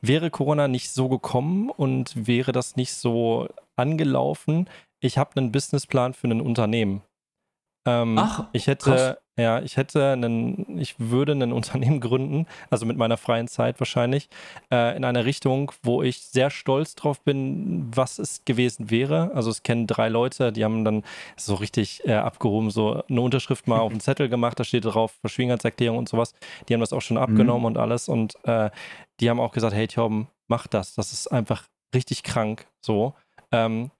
wäre 0.00 0.30
Corona 0.30 0.68
nicht 0.68 0.90
so 0.90 1.08
gekommen 1.08 1.70
und 1.70 2.26
wäre 2.26 2.52
das 2.52 2.76
nicht 2.76 2.92
so 2.92 3.48
angelaufen, 3.76 4.68
ich 5.00 5.18
habe 5.18 5.36
einen 5.36 5.52
Businessplan 5.52 6.14
für 6.14 6.28
ein 6.28 6.40
Unternehmen. 6.40 7.02
Ähm, 7.86 8.18
Ach, 8.18 8.44
ich 8.52 8.66
hätte, 8.66 8.90
krass. 8.90 9.16
ja, 9.38 9.60
ich 9.62 9.76
hätte 9.76 10.12
einen, 10.12 10.78
ich 10.78 10.96
würde 10.98 11.32
ein 11.32 11.52
Unternehmen 11.52 12.00
gründen, 12.00 12.46
also 12.68 12.84
mit 12.84 12.96
meiner 12.96 13.16
freien 13.16 13.46
Zeit 13.46 13.78
wahrscheinlich, 13.80 14.28
äh, 14.72 14.96
in 14.96 15.04
einer 15.04 15.24
Richtung, 15.24 15.70
wo 15.84 16.02
ich 16.02 16.22
sehr 16.22 16.50
stolz 16.50 16.96
drauf 16.96 17.20
bin, 17.20 17.88
was 17.94 18.18
es 18.18 18.44
gewesen 18.44 18.90
wäre. 18.90 19.30
Also 19.34 19.50
es 19.50 19.62
kennen 19.62 19.86
drei 19.86 20.08
Leute, 20.08 20.52
die 20.52 20.64
haben 20.64 20.84
dann 20.84 21.04
so 21.36 21.54
richtig 21.54 22.04
äh, 22.04 22.14
abgehoben, 22.14 22.70
so 22.70 23.04
eine 23.08 23.20
Unterschrift 23.20 23.68
mal 23.68 23.78
auf 23.78 23.90
einen 23.92 24.00
Zettel 24.00 24.28
gemacht, 24.28 24.58
da 24.58 24.64
steht 24.64 24.84
drauf 24.84 25.14
Verschwiegenheitserklärung 25.20 25.98
und 25.98 26.08
sowas. 26.08 26.34
Die 26.68 26.74
haben 26.74 26.80
das 26.80 26.92
auch 26.92 27.02
schon 27.02 27.18
abgenommen 27.18 27.66
und 27.66 27.78
alles 27.78 28.08
und 28.08 28.34
äh, 28.44 28.70
die 29.20 29.30
haben 29.30 29.40
auch 29.40 29.52
gesagt, 29.52 29.74
hey 29.74 29.86
Torben, 29.86 30.26
mach 30.48 30.66
das, 30.66 30.94
das 30.94 31.12
ist 31.12 31.28
einfach 31.28 31.68
richtig 31.94 32.24
krank, 32.24 32.66
so. 32.84 33.14
Ähm, 33.52 33.90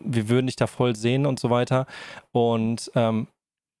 wir 0.00 0.28
würden 0.28 0.46
dich 0.46 0.56
da 0.56 0.66
voll 0.66 0.96
sehen 0.96 1.26
und 1.26 1.38
so 1.38 1.50
weiter. 1.50 1.86
Und 2.32 2.90
ähm, 2.94 3.28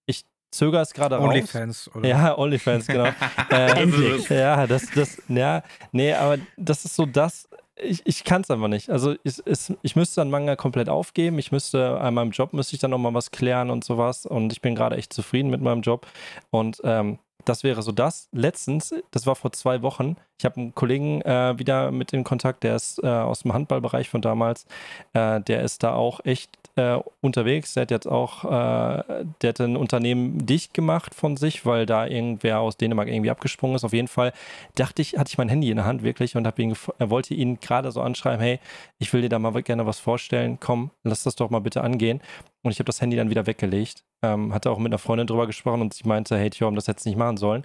ich 0.06 0.24
zögere 0.50 0.82
es 0.82 0.92
gerade 0.92 1.16
raus. 1.16 1.28
Onlyfans, 1.28 1.90
oder? 1.94 2.08
Ja, 2.08 2.38
Onlyfans, 2.38 2.86
genau. 2.86 3.08
äh, 3.50 3.82
Endlich. 3.82 4.28
Ja, 4.28 4.66
das, 4.66 4.86
das, 4.94 5.22
ja, 5.28 5.62
nee, 5.92 6.12
aber 6.12 6.38
das 6.56 6.84
ist 6.84 6.96
so 6.96 7.06
das, 7.06 7.48
ich, 7.78 8.02
ich 8.06 8.24
kann 8.24 8.42
es 8.42 8.50
einfach 8.50 8.68
nicht. 8.68 8.90
Also 8.90 9.14
ich, 9.22 9.42
es, 9.44 9.72
ich 9.82 9.96
müsste 9.96 10.20
dann 10.20 10.30
Manga 10.30 10.56
komplett 10.56 10.88
aufgeben. 10.88 11.38
Ich 11.38 11.52
müsste 11.52 12.00
an 12.00 12.14
meinem 12.14 12.30
Job 12.30 12.52
müsste 12.52 12.74
ich 12.74 12.80
dann 12.80 12.90
nochmal 12.90 13.14
was 13.14 13.30
klären 13.30 13.70
und 13.70 13.84
sowas. 13.84 14.26
Und 14.26 14.52
ich 14.52 14.62
bin 14.62 14.74
gerade 14.74 14.96
echt 14.96 15.12
zufrieden 15.12 15.50
mit 15.50 15.60
meinem 15.60 15.82
Job. 15.82 16.06
Und 16.50 16.80
ähm, 16.84 17.18
das 17.48 17.64
wäre 17.64 17.82
so 17.82 17.92
das. 17.92 18.28
Letztens, 18.32 18.94
das 19.10 19.26
war 19.26 19.36
vor 19.36 19.52
zwei 19.52 19.82
Wochen, 19.82 20.16
ich 20.38 20.44
habe 20.44 20.56
einen 20.56 20.74
Kollegen 20.74 21.22
äh, 21.22 21.58
wieder 21.58 21.90
mit 21.90 22.12
in 22.12 22.24
Kontakt, 22.24 22.62
der 22.64 22.76
ist 22.76 23.02
äh, 23.02 23.06
aus 23.06 23.42
dem 23.42 23.54
Handballbereich 23.54 24.10
von 24.10 24.20
damals. 24.20 24.66
Äh, 25.14 25.40
der 25.40 25.62
ist 25.62 25.82
da 25.82 25.94
auch 25.94 26.20
echt 26.24 26.50
äh, 26.76 26.98
unterwegs. 27.20 27.74
Der 27.74 27.82
hat 27.82 27.90
jetzt 27.90 28.06
auch, 28.06 28.44
äh, 28.44 29.24
der 29.42 29.48
hat 29.48 29.60
ein 29.60 29.76
Unternehmen 29.76 30.46
dicht 30.46 30.74
gemacht 30.74 31.14
von 31.14 31.36
sich, 31.36 31.66
weil 31.66 31.86
da 31.86 32.06
irgendwer 32.06 32.60
aus 32.60 32.76
Dänemark 32.76 33.08
irgendwie 33.08 33.30
abgesprungen 33.30 33.76
ist. 33.76 33.84
Auf 33.84 33.92
jeden 33.92 34.08
Fall 34.08 34.32
dachte 34.74 35.02
ich, 35.02 35.18
hatte 35.18 35.28
ich 35.28 35.38
mein 35.38 35.48
Handy 35.48 35.70
in 35.70 35.76
der 35.76 35.86
Hand 35.86 36.02
wirklich 36.02 36.36
und 36.36 36.46
ihn, 36.58 36.76
er 36.98 37.10
wollte 37.10 37.34
ihn 37.34 37.58
gerade 37.60 37.90
so 37.90 38.00
anschreiben, 38.02 38.40
hey, 38.40 38.60
ich 38.98 39.12
will 39.12 39.22
dir 39.22 39.28
da 39.28 39.38
mal 39.38 39.62
gerne 39.62 39.86
was 39.86 39.98
vorstellen. 39.98 40.58
Komm, 40.60 40.90
lass 41.02 41.24
das 41.24 41.34
doch 41.34 41.50
mal 41.50 41.60
bitte 41.60 41.82
angehen. 41.82 42.20
Und 42.62 42.72
ich 42.72 42.78
habe 42.78 42.86
das 42.86 43.00
Handy 43.00 43.16
dann 43.16 43.30
wieder 43.30 43.46
weggelegt. 43.46 44.04
Ähm, 44.22 44.52
hatte 44.52 44.70
auch 44.70 44.78
mit 44.78 44.90
einer 44.90 44.98
Freundin 44.98 45.26
drüber 45.26 45.46
gesprochen 45.46 45.80
und 45.80 45.94
sie 45.94 46.06
meinte, 46.06 46.36
hey, 46.36 46.50
Tjorm, 46.50 46.74
das 46.74 46.88
hättest 46.88 47.06
du 47.06 47.10
nicht 47.10 47.18
machen 47.18 47.36
sollen. 47.36 47.64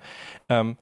Ähm, 0.49 0.77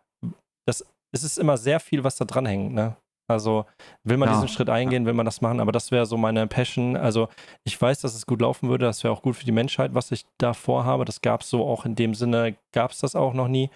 das, 0.67 0.85
es 1.11 1.23
ist 1.23 1.37
immer 1.39 1.57
sehr 1.57 1.79
viel, 1.79 2.03
was 2.03 2.15
da 2.15 2.25
dranhängt. 2.25 2.73
Ne? 2.73 2.95
Also 3.29 3.65
will 4.03 4.17
man 4.17 4.29
ja. 4.29 4.35
diesen 4.35 4.47
Schritt 4.47 4.69
eingehen, 4.69 5.05
will 5.05 5.13
man 5.13 5.25
das 5.25 5.41
machen, 5.41 5.59
aber 5.59 5.71
das 5.71 5.91
wäre 5.91 6.05
so 6.05 6.17
meine 6.17 6.47
Passion. 6.47 6.97
Also 6.97 7.29
ich 7.63 7.79
weiß, 7.79 8.01
dass 8.01 8.15
es 8.15 8.25
gut 8.25 8.41
laufen 8.41 8.69
würde, 8.69 8.85
das 8.85 9.03
wäre 9.03 9.13
auch 9.13 9.21
gut 9.21 9.35
für 9.35 9.45
die 9.45 9.51
Menschheit, 9.51 9.93
was 9.93 10.11
ich 10.11 10.25
da 10.37 10.53
vorhabe. 10.53 11.05
Das 11.05 11.21
gab 11.21 11.41
es 11.41 11.49
so 11.49 11.65
auch 11.65 11.85
in 11.85 11.95
dem 11.95 12.15
Sinne, 12.15 12.55
gab 12.73 12.91
es 12.91 12.99
das 12.99 13.15
auch 13.15 13.33
noch 13.33 13.47
nie. 13.47 13.69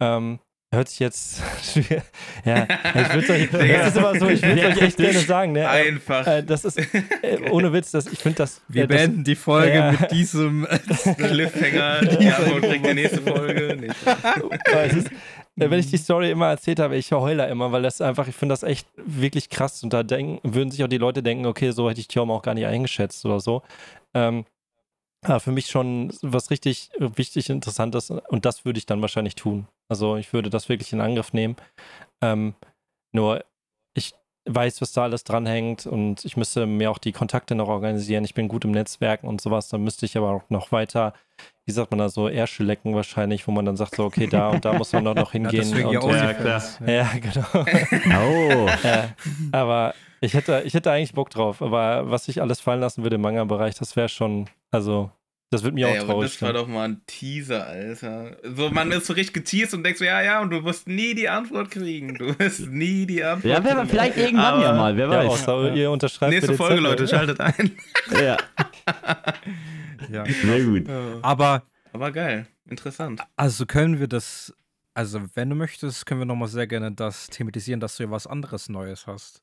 Ähm, 0.00 0.38
hört 0.72 0.88
sich 0.88 0.98
jetzt 0.98 1.42
ja, 2.44 2.66
ich 2.94 3.14
würde 3.14 3.32
euch, 3.32 3.50
das 3.52 3.88
ist 3.88 3.96
immer 3.96 4.18
so, 4.18 4.28
ich 4.28 4.42
würde 4.42 4.66
euch 4.66 4.82
echt 4.82 4.96
gerne 4.96 5.20
sagen, 5.20 5.52
ne? 5.52 5.68
Einfach. 5.68 6.26
Äh, 6.26 6.42
das 6.42 6.64
ist 6.64 6.78
äh, 6.78 7.50
ohne 7.50 7.72
Witz, 7.72 7.90
das, 7.90 8.06
ich 8.06 8.18
finde 8.18 8.38
das. 8.38 8.62
Wir 8.68 8.84
äh, 8.84 8.86
beenden 8.86 9.24
die 9.24 9.36
Folge 9.36 9.74
ja. 9.74 9.92
mit 9.92 10.10
diesem 10.10 10.66
Cliffhanger. 11.16 12.20
ja, 12.20 12.38
und 12.38 12.60
bringt 12.60 12.86
die 12.86 12.94
nächste 12.94 13.22
Folge. 13.22 13.76
Nicht. 13.76 13.96
Ist, 14.96 15.06
äh, 15.06 15.10
wenn 15.56 15.78
ich 15.78 15.90
die 15.90 15.96
Story 15.96 16.30
immer 16.30 16.48
erzählt 16.48 16.80
habe, 16.80 16.96
ich 16.96 17.10
heule 17.12 17.46
immer, 17.48 17.72
weil 17.72 17.82
das 17.82 18.00
einfach, 18.00 18.28
ich 18.28 18.34
finde 18.34 18.52
das 18.52 18.62
echt 18.62 18.86
wirklich 18.96 19.48
krass 19.48 19.82
und 19.82 19.92
da 19.92 20.02
denken, 20.02 20.40
würden 20.42 20.70
sich 20.70 20.84
auch 20.84 20.88
die 20.88 20.98
Leute 20.98 21.22
denken, 21.22 21.46
okay, 21.46 21.70
so 21.70 21.88
hätte 21.88 22.00
ich 22.00 22.08
Tiom 22.08 22.30
auch 22.30 22.42
gar 22.42 22.54
nicht 22.54 22.66
eingeschätzt 22.66 23.24
oder 23.24 23.40
so. 23.40 23.62
Ähm, 24.14 24.44
ja, 25.26 25.38
für 25.38 25.52
mich 25.52 25.68
schon 25.68 26.12
was 26.22 26.50
richtig 26.50 26.90
wichtig, 26.98 27.48
interessantes 27.50 28.10
und 28.10 28.44
das 28.44 28.64
würde 28.64 28.78
ich 28.78 28.86
dann 28.86 29.00
wahrscheinlich 29.00 29.34
tun. 29.34 29.66
Also 29.88 30.16
ich 30.16 30.32
würde 30.32 30.50
das 30.50 30.68
wirklich 30.68 30.92
in 30.92 31.00
Angriff 31.00 31.32
nehmen. 31.32 31.56
Ähm, 32.22 32.54
nur 33.12 33.44
ich 33.94 34.14
weiß, 34.48 34.80
was 34.82 34.92
da 34.92 35.04
alles 35.04 35.24
dranhängt 35.24 35.86
und 35.86 36.24
ich 36.24 36.36
müsste 36.36 36.66
mir 36.66 36.90
auch 36.90 36.98
die 36.98 37.12
Kontakte 37.12 37.54
noch 37.54 37.68
organisieren. 37.68 38.24
Ich 38.24 38.34
bin 38.34 38.48
gut 38.48 38.64
im 38.64 38.72
Netzwerken 38.72 39.26
und 39.26 39.40
sowas. 39.40 39.68
Dann 39.68 39.82
müsste 39.82 40.06
ich 40.06 40.16
aber 40.16 40.30
auch 40.30 40.50
noch 40.50 40.70
weiter, 40.70 41.14
wie 41.66 41.72
sagt 41.72 41.90
man 41.90 41.98
da 41.98 42.08
so, 42.08 42.28
Ärsche 42.28 42.62
lecken 42.62 42.94
wahrscheinlich, 42.94 43.46
wo 43.48 43.50
man 43.52 43.64
dann 43.64 43.76
sagt 43.76 43.96
so, 43.96 44.04
okay, 44.04 44.28
da 44.28 44.50
und 44.50 44.64
da 44.64 44.72
muss 44.72 44.92
man 44.92 45.02
noch, 45.02 45.14
noch 45.16 45.32
hingehen. 45.32 45.68
ja, 45.76 45.98
und, 45.98 46.12
ja, 46.12 46.32
klar. 46.32 46.62
ja, 46.86 47.10
genau. 47.20 47.44
Oh. 47.54 48.68
äh, 48.84 49.08
aber 49.50 49.92
ich 50.20 50.34
hätte, 50.34 50.62
ich 50.64 50.74
hätte 50.74 50.92
eigentlich 50.92 51.12
Bock 51.12 51.28
drauf. 51.30 51.60
Aber 51.60 52.08
was 52.08 52.28
ich 52.28 52.40
alles 52.40 52.60
fallen 52.60 52.80
lassen 52.80 53.02
würde 53.02 53.16
im 53.16 53.22
Manga-Bereich, 53.22 53.74
das 53.74 53.96
wäre 53.96 54.08
schon, 54.08 54.48
also 54.70 55.10
das 55.50 55.62
wird 55.62 55.74
mir 55.74 55.86
Ey, 55.88 55.98
auch 55.98 56.02
aber 56.04 56.12
traurig. 56.14 56.32
das 56.32 56.42
war 56.42 56.52
doch 56.52 56.66
mal 56.66 56.88
ein 56.88 57.02
Teaser, 57.06 57.66
Alter. 57.66 58.36
So, 58.42 58.70
man 58.70 58.90
ist 58.92 59.06
so 59.06 59.12
richtig 59.12 59.34
geteased 59.34 59.74
und 59.74 59.84
denkt 59.84 59.98
so, 60.00 60.04
ja, 60.04 60.20
ja, 60.22 60.40
und 60.40 60.50
du 60.50 60.64
wirst 60.64 60.88
nie 60.88 61.14
die 61.14 61.28
Antwort 61.28 61.70
kriegen. 61.70 62.14
Du 62.16 62.36
wirst 62.38 62.66
nie 62.68 63.06
die 63.06 63.22
Antwort 63.22 63.44
Ja, 63.54 63.62
wer, 63.64 63.74
kriegen. 63.76 63.88
vielleicht 63.88 64.16
irgendwann 64.16 64.44
Aber 64.54 64.62
ja 64.62 64.72
mal, 64.72 64.96
wer 64.96 65.06
ja, 65.06 65.18
weiß. 65.18 65.26
außer 65.48 65.72
ihr 65.74 65.90
unterschreibt 65.90 66.32
Nächste 66.32 66.54
Folge, 66.54 66.74
Zettel. 66.76 66.82
Leute, 66.90 67.08
schaltet 67.08 67.40
ein. 67.40 67.76
Ja, 68.22 68.36
Ja. 70.10 70.24
sehr 70.26 70.64
gut. 70.64 70.88
Aber 71.22 71.62
Aber 71.92 72.12
geil, 72.12 72.46
interessant. 72.68 73.20
also 73.36 73.66
können 73.66 73.98
wir 74.00 74.08
das, 74.08 74.52
also 74.94 75.22
wenn 75.34 75.50
du 75.50 75.56
möchtest, 75.56 76.06
können 76.06 76.20
wir 76.20 76.26
nochmal 76.26 76.48
sehr 76.48 76.66
gerne 76.66 76.92
das 76.92 77.28
thematisieren, 77.28 77.80
dass 77.80 77.96
du 77.96 78.04
ja 78.04 78.10
was 78.10 78.26
anderes 78.26 78.68
Neues 78.68 79.06
hast. 79.06 79.42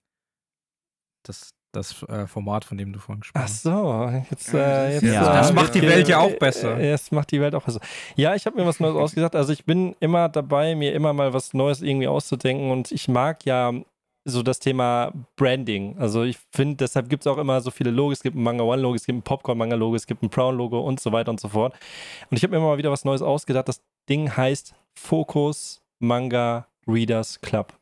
Das, 1.24 1.50
das 1.74 2.04
äh, 2.04 2.26
Format, 2.28 2.64
von 2.66 2.78
dem 2.78 2.94
du 2.94 3.00
vorhin 3.00 3.22
gesprochen 3.22 3.44
Ach 3.44 3.50
hast. 3.50 3.64
so, 3.64 4.10
jetzt, 4.32 4.54
äh, 4.54 4.58
das 4.58 4.94
jetzt 4.94 5.04
ist 5.04 5.14
ja- 5.14 5.22
äh, 5.34 5.38
Das 5.38 5.54
macht 5.54 5.76
die 5.76 5.80
äh, 5.80 5.90
Welt 5.90 6.08
ja 6.08 6.20
auch 6.20 6.34
besser. 6.38 6.78
Äh, 6.80 6.92
es 6.92 7.12
macht 7.12 7.32
die 7.32 7.42
Welt 7.42 7.54
auch 7.56 7.64
besser. 7.64 7.80
Ja, 8.16 8.36
ich 8.36 8.46
habe 8.46 8.56
mir 8.58 8.66
was 8.66 8.80
Neues 8.80 8.96
ausgesagt. 8.96 9.36
Also 9.36 9.52
ich 9.52 9.66
bin 9.66 9.96
immer 10.00 10.30
dabei, 10.30 10.76
mir 10.76 10.94
immer 10.94 11.12
mal 11.14 11.34
was 11.34 11.54
Neues 11.54 11.82
irgendwie 11.82 12.08
auszudenken 12.08 12.72
und 12.72 12.92
ich 12.92 13.08
mag 13.08 13.46
ja 13.46 13.74
so 14.26 14.42
das 14.42 14.60
Thema 14.60 15.12
Branding. 15.36 15.98
Also 16.00 16.24
ich 16.24 16.38
finde, 16.54 16.78
deshalb 16.78 17.10
gibt 17.10 17.24
es 17.26 17.28
auch 17.28 17.38
immer 17.38 17.60
so 17.60 17.72
viele 17.72 17.92
Logos. 17.92 18.20
Es 18.20 18.24
gibt 18.24 18.38
ein 18.38 18.44
Manga 18.44 18.64
One 18.64 18.82
Logo, 18.82 18.96
es 18.96 19.06
gibt 19.06 19.18
ein 19.20 19.22
Popcorn 19.24 19.58
Manga 19.58 19.76
Logo, 19.76 19.96
es 19.98 20.08
gibt 20.08 20.24
ein 20.24 20.30
Brown 20.30 20.56
Logo 20.56 20.80
und 20.80 21.00
so 21.02 21.12
weiter 21.12 21.30
und 21.32 21.42
so 21.42 21.50
fort. 21.50 21.74
Und 22.32 22.38
ich 22.38 22.44
habe 22.44 22.52
mir 22.52 22.58
immer 22.58 22.68
mal 22.68 22.78
wieder 22.78 22.92
was 22.92 23.04
Neues 23.04 23.22
ausgedacht. 23.22 23.68
Das 23.68 23.82
Ding 24.08 24.36
heißt 24.38 24.74
Focus 24.94 25.82
Manga 26.00 26.68
Readers 26.88 27.42
Club. 27.42 27.74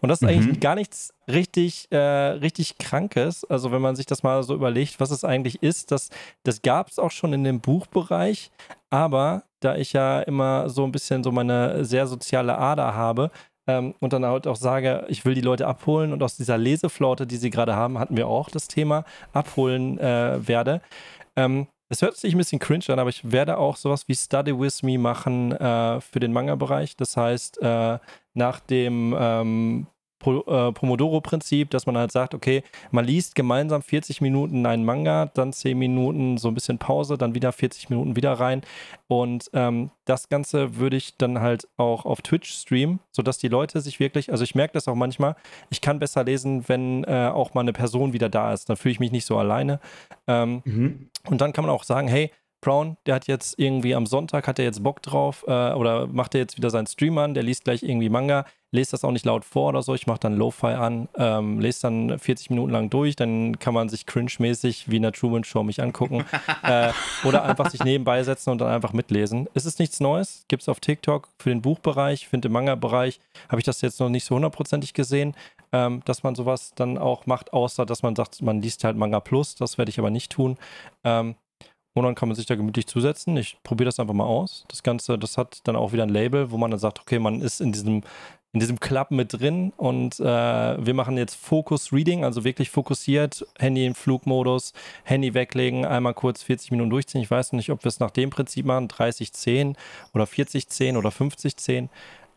Und 0.00 0.08
das 0.08 0.18
ist 0.20 0.22
Mhm. 0.22 0.28
eigentlich 0.28 0.60
gar 0.60 0.74
nichts 0.74 1.12
richtig, 1.28 1.86
äh, 1.90 1.96
richtig 1.96 2.78
Krankes. 2.78 3.44
Also 3.44 3.72
wenn 3.72 3.82
man 3.82 3.96
sich 3.96 4.06
das 4.06 4.22
mal 4.22 4.42
so 4.42 4.54
überlegt, 4.54 5.00
was 5.00 5.10
es 5.10 5.24
eigentlich 5.24 5.62
ist, 5.62 5.90
das, 5.90 6.10
das 6.42 6.62
gab 6.62 6.88
es 6.88 6.98
auch 6.98 7.10
schon 7.10 7.32
in 7.32 7.44
dem 7.44 7.60
Buchbereich. 7.60 8.50
Aber 8.90 9.44
da 9.60 9.76
ich 9.76 9.92
ja 9.92 10.20
immer 10.20 10.68
so 10.68 10.84
ein 10.84 10.92
bisschen 10.92 11.22
so 11.22 11.30
meine 11.32 11.84
sehr 11.84 12.06
soziale 12.06 12.58
Ader 12.58 12.94
habe 12.94 13.30
ähm, 13.68 13.94
und 14.00 14.12
dann 14.12 14.24
halt 14.26 14.46
auch 14.46 14.56
sage, 14.56 15.04
ich 15.08 15.24
will 15.24 15.34
die 15.34 15.40
Leute 15.40 15.66
abholen 15.66 16.12
und 16.12 16.22
aus 16.22 16.36
dieser 16.36 16.58
Leseflaute, 16.58 17.26
die 17.26 17.36
sie 17.36 17.50
gerade 17.50 17.76
haben, 17.76 17.98
hatten 17.98 18.16
wir 18.16 18.26
auch 18.26 18.50
das 18.50 18.66
Thema 18.68 19.04
abholen 19.32 19.98
äh, 19.98 20.46
werde. 20.46 20.80
Ähm, 21.36 21.68
es 21.92 22.00
hört 22.00 22.16
sich 22.16 22.34
ein 22.34 22.38
bisschen 22.38 22.58
cringe 22.58 22.84
an, 22.88 22.98
aber 22.98 23.10
ich 23.10 23.30
werde 23.30 23.58
auch 23.58 23.76
sowas 23.76 24.08
wie 24.08 24.14
Study 24.14 24.58
With 24.58 24.82
Me 24.82 24.98
machen 24.98 25.52
äh, 25.52 26.00
für 26.00 26.20
den 26.20 26.32
Manga-Bereich. 26.32 26.96
Das 26.96 27.18
heißt, 27.18 27.60
äh, 27.60 27.98
nach 28.32 28.60
dem 28.60 29.14
ähm, 29.18 29.86
Pro, 30.22 30.40
äh, 30.46 30.72
Pomodoro-Prinzip, 30.72 31.70
dass 31.70 31.84
man 31.86 31.98
halt 31.98 32.12
sagt, 32.12 32.32
okay, 32.34 32.62
man 32.92 33.04
liest 33.04 33.34
gemeinsam 33.34 33.82
40 33.82 34.20
Minuten 34.20 34.64
einen 34.64 34.84
Manga, 34.84 35.26
dann 35.34 35.52
10 35.52 35.76
Minuten 35.76 36.38
so 36.38 36.48
ein 36.48 36.54
bisschen 36.54 36.78
Pause, 36.78 37.18
dann 37.18 37.34
wieder 37.34 37.52
40 37.52 37.90
Minuten 37.90 38.14
wieder 38.16 38.32
rein. 38.34 38.62
Und 39.08 39.50
ähm, 39.52 39.90
das 40.04 40.28
Ganze 40.28 40.76
würde 40.76 40.96
ich 40.96 41.16
dann 41.18 41.40
halt 41.40 41.66
auch 41.76 42.06
auf 42.06 42.22
Twitch 42.22 42.50
streamen, 42.52 43.00
sodass 43.10 43.38
die 43.38 43.48
Leute 43.48 43.80
sich 43.80 44.00
wirklich, 44.00 44.30
also 44.30 44.44
ich 44.44 44.54
merke 44.54 44.74
das 44.74 44.88
auch 44.88 44.94
manchmal, 44.94 45.34
ich 45.70 45.80
kann 45.80 45.98
besser 45.98 46.24
lesen, 46.24 46.68
wenn 46.68 47.04
äh, 47.04 47.30
auch 47.34 47.52
mal 47.54 47.60
eine 47.62 47.72
Person 47.72 48.12
wieder 48.12 48.28
da 48.28 48.52
ist. 48.52 48.68
Dann 48.70 48.76
fühle 48.76 48.92
ich 48.92 49.00
mich 49.00 49.12
nicht 49.12 49.26
so 49.26 49.36
alleine. 49.36 49.80
Ähm, 50.26 50.62
Mhm. 50.64 51.08
und 51.28 51.40
dann 51.40 51.52
kann 51.52 51.64
man 51.64 51.74
auch 51.74 51.82
sagen, 51.84 52.06
hey, 52.08 52.30
Brown, 52.62 52.96
der 53.06 53.16
hat 53.16 53.26
jetzt 53.26 53.58
irgendwie 53.58 53.94
am 53.94 54.06
Sonntag, 54.06 54.46
hat 54.46 54.58
er 54.58 54.64
jetzt 54.64 54.82
Bock 54.82 55.02
drauf 55.02 55.44
äh, 55.46 55.72
oder 55.72 56.06
macht 56.06 56.34
er 56.34 56.40
jetzt 56.40 56.56
wieder 56.56 56.70
seinen 56.70 56.86
Stream 56.86 57.18
an, 57.18 57.34
der 57.34 57.42
liest 57.42 57.64
gleich 57.64 57.82
irgendwie 57.82 58.08
Manga, 58.08 58.46
lest 58.70 58.92
das 58.92 59.04
auch 59.04 59.10
nicht 59.10 59.26
laut 59.26 59.44
vor 59.44 59.70
oder 59.70 59.82
so, 59.82 59.94
ich 59.94 60.06
mache 60.06 60.20
dann 60.20 60.36
Lo-Fi 60.36 60.68
an, 60.68 61.08
ähm, 61.16 61.58
lest 61.58 61.82
dann 61.82 62.18
40 62.18 62.50
Minuten 62.50 62.70
lang 62.70 62.88
durch, 62.88 63.16
dann 63.16 63.58
kann 63.58 63.74
man 63.74 63.88
sich 63.88 64.06
cringe-mäßig 64.06 64.88
wie 64.88 64.96
in 64.96 65.02
der 65.02 65.12
Truman 65.12 65.42
Show 65.42 65.64
mich 65.64 65.82
angucken 65.82 66.24
äh, 66.62 66.92
oder 67.24 67.42
einfach 67.42 67.68
sich 67.68 67.82
nebenbei 67.82 68.22
setzen 68.22 68.50
und 68.50 68.60
dann 68.60 68.68
einfach 68.68 68.92
mitlesen. 68.92 69.48
Es 69.54 69.66
ist 69.66 69.80
nichts 69.80 69.98
Neues, 69.98 70.44
gibt 70.46 70.62
es 70.62 70.68
auf 70.68 70.78
TikTok 70.78 71.28
für 71.38 71.50
den 71.50 71.62
Buchbereich, 71.62 72.22
ich 72.22 72.28
finde 72.28 72.46
im 72.46 72.52
Manga-Bereich 72.52 73.18
habe 73.48 73.60
ich 73.60 73.64
das 73.64 73.80
jetzt 73.80 73.98
noch 73.98 74.08
nicht 74.08 74.24
so 74.24 74.36
hundertprozentig 74.36 74.94
gesehen, 74.94 75.34
ähm, 75.72 76.00
dass 76.04 76.22
man 76.22 76.36
sowas 76.36 76.72
dann 76.76 76.96
auch 76.96 77.26
macht, 77.26 77.52
außer 77.52 77.84
dass 77.86 78.04
man 78.04 78.14
sagt, 78.14 78.40
man 78.40 78.62
liest 78.62 78.84
halt 78.84 78.96
Manga 78.96 79.18
Plus, 79.18 79.56
das 79.56 79.78
werde 79.78 79.90
ich 79.90 79.98
aber 79.98 80.10
nicht 80.10 80.30
tun. 80.30 80.56
Ähm, 81.02 81.34
und 81.94 82.04
dann 82.04 82.14
kann 82.14 82.28
man 82.28 82.36
sich 82.36 82.46
da 82.46 82.54
gemütlich 82.54 82.86
zusetzen. 82.86 83.36
Ich 83.36 83.58
probiere 83.62 83.86
das 83.86 84.00
einfach 84.00 84.14
mal 84.14 84.24
aus. 84.24 84.64
Das 84.68 84.82
Ganze, 84.82 85.18
das 85.18 85.36
hat 85.36 85.60
dann 85.64 85.76
auch 85.76 85.92
wieder 85.92 86.04
ein 86.04 86.08
Label, 86.08 86.50
wo 86.50 86.56
man 86.56 86.70
dann 86.70 86.80
sagt, 86.80 87.00
okay, 87.00 87.18
man 87.18 87.40
ist 87.40 87.60
in 87.60 87.72
diesem, 87.72 88.02
in 88.52 88.60
diesem 88.60 88.80
Club 88.80 89.10
mit 89.10 89.32
drin 89.32 89.72
und 89.76 90.18
äh, 90.20 90.24
wir 90.24 90.94
machen 90.94 91.16
jetzt 91.18 91.34
Focus 91.34 91.92
Reading, 91.92 92.24
also 92.24 92.44
wirklich 92.44 92.70
fokussiert, 92.70 93.46
Handy 93.58 93.86
im 93.86 93.94
Flugmodus, 93.94 94.72
Handy 95.04 95.34
weglegen, 95.34 95.84
einmal 95.84 96.14
kurz 96.14 96.42
40 96.42 96.70
Minuten 96.70 96.90
durchziehen. 96.90 97.20
Ich 97.20 97.30
weiß 97.30 97.52
nicht, 97.52 97.70
ob 97.70 97.84
wir 97.84 97.88
es 97.88 98.00
nach 98.00 98.10
dem 98.10 98.30
Prinzip 98.30 98.64
machen, 98.64 98.88
30-10 98.88 99.76
oder 100.14 100.24
40-10 100.24 100.96
oder 100.96 101.10
50-10. 101.10 101.88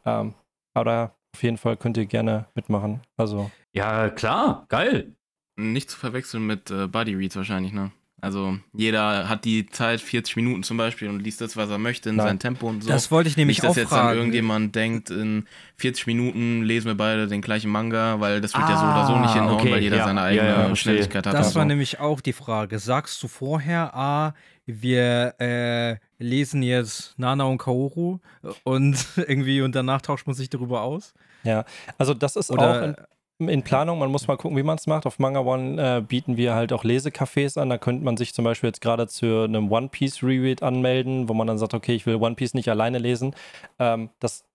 Ähm, 0.06 0.34
aber 0.74 1.16
auf 1.34 1.44
jeden 1.44 1.58
Fall 1.58 1.78
könnt 1.78 1.98
ihr 1.98 2.06
gerne 2.06 2.46
mitmachen. 2.56 3.02
Also 3.18 3.52
Ja, 3.74 4.10
klar, 4.10 4.66
geil. 4.70 5.16
Nicht 5.58 5.90
zu 5.90 5.98
verwechseln 5.98 6.46
mit 6.46 6.72
äh, 6.72 6.88
Buddy 6.88 7.16
Reads 7.16 7.38
wahrscheinlich, 7.38 7.72
ne? 7.72 7.92
Also 8.26 8.58
jeder 8.74 9.30
hat 9.30 9.46
die 9.46 9.68
Zeit, 9.68 10.02
40 10.02 10.36
Minuten 10.36 10.64
zum 10.64 10.76
Beispiel, 10.78 11.08
und 11.08 11.20
liest 11.22 11.40
das, 11.42 11.56
was 11.56 11.70
er 11.70 11.78
möchte, 11.78 12.10
in 12.10 12.16
Nein. 12.18 12.28
sein 12.28 12.40
Tempo 12.40 12.68
und 12.68 12.84
so. 12.84 12.90
Das 12.90 13.12
wollte 13.12 13.30
ich 13.30 13.38
nämlich 13.38 13.58
Nicht, 13.58 13.64
dass 13.64 13.72
auch 13.72 13.78
jetzt 13.78 13.92
dann 13.92 14.00
fragen. 14.00 14.18
irgendjemand 14.18 14.76
denkt, 14.76 15.10
in 15.10 15.46
40 15.78 16.08
Minuten 16.08 16.64
lesen 16.64 16.88
wir 16.88 16.96
beide 16.96 17.28
den 17.28 17.42
gleichen 17.42 17.70
Manga, 17.72 18.20
weil 18.20 18.42
das 18.42 18.54
wird 18.54 18.68
ja 18.68 18.78
so 18.78 18.84
oder 18.86 19.06
so 19.08 19.20
nicht 19.20 19.30
Ah, 19.30 19.34
hinhauen, 19.36 19.54
okay, 19.60 19.72
weil 19.72 19.82
jeder 19.84 19.98
ja. 19.98 20.06
seine 20.06 20.20
Ja, 20.22 20.26
eigene 20.26 20.48
ja, 20.50 20.56
verstehe. 20.66 20.76
Schnelligkeit 20.94 21.28
hat. 21.28 21.34
Das 21.34 21.48
und 21.50 21.56
war 21.56 21.64
so. 21.64 21.68
nämlich 21.68 22.00
auch 22.00 22.20
die 22.22 22.34
Frage. 22.34 22.80
Sagst 22.80 23.22
du 23.24 23.28
vorher, 23.28 23.96
ah, 23.96 24.34
wir 24.66 25.36
äh, 25.40 25.98
lesen 26.18 26.64
jetzt 26.64 27.14
Nana 27.20 27.44
und 27.44 27.60
Kaoru 27.60 28.20
und 28.64 28.98
irgendwie 29.16 29.62
und 29.62 29.76
danach 29.76 30.02
tauscht 30.02 30.26
man 30.26 30.36
sich 30.36 30.50
darüber 30.50 30.82
aus? 30.82 31.14
ja, 31.44 31.64
also 32.00 32.16
das 32.16 32.36
ist 32.36 32.50
auch 32.50 32.56
Oder 32.56 32.84
in, 32.86 32.96
in 33.40 33.64
Planung. 33.64 34.00
Man 34.00 34.12
muss 34.12 34.28
mal 34.28 34.38
gucken, 34.38 34.58
wie 34.58 34.64
man 34.64 34.78
es 34.78 34.88
macht. 34.88 35.06
Auf 35.06 35.20
Manga 35.20 35.42
One 35.42 35.98
äh, 35.98 36.02
bieten 36.02 36.38
wir 36.38 36.56
halt 36.56 36.72
auch 36.72 36.84
Lesecafés 36.84 37.60
an. 37.60 37.70
Da 37.70 37.78
könnte 37.78 38.04
man 38.04 38.18
sich 38.18 38.34
zum 38.34 38.46
Beispiel 38.46 38.70
jetzt 38.70 38.82
gerade 38.82 39.08
zu 39.08 39.44
einem 39.44 39.72
One 39.72 39.90
Piece 39.90 40.24
Reread 40.24 40.64
anmelden, 40.64 41.28
wo 41.28 41.34
man 41.34 41.48
dann 41.48 41.58
sagt, 41.58 41.74
okay, 41.74 41.96
ich 41.96 42.06
will 42.06 42.16
One 42.16 42.36
Piece 42.36 42.54
nicht 42.54 42.70
alleine 42.70 42.98
lesen. 42.98 43.36
Ähm, 43.80 44.10
das 44.20 44.46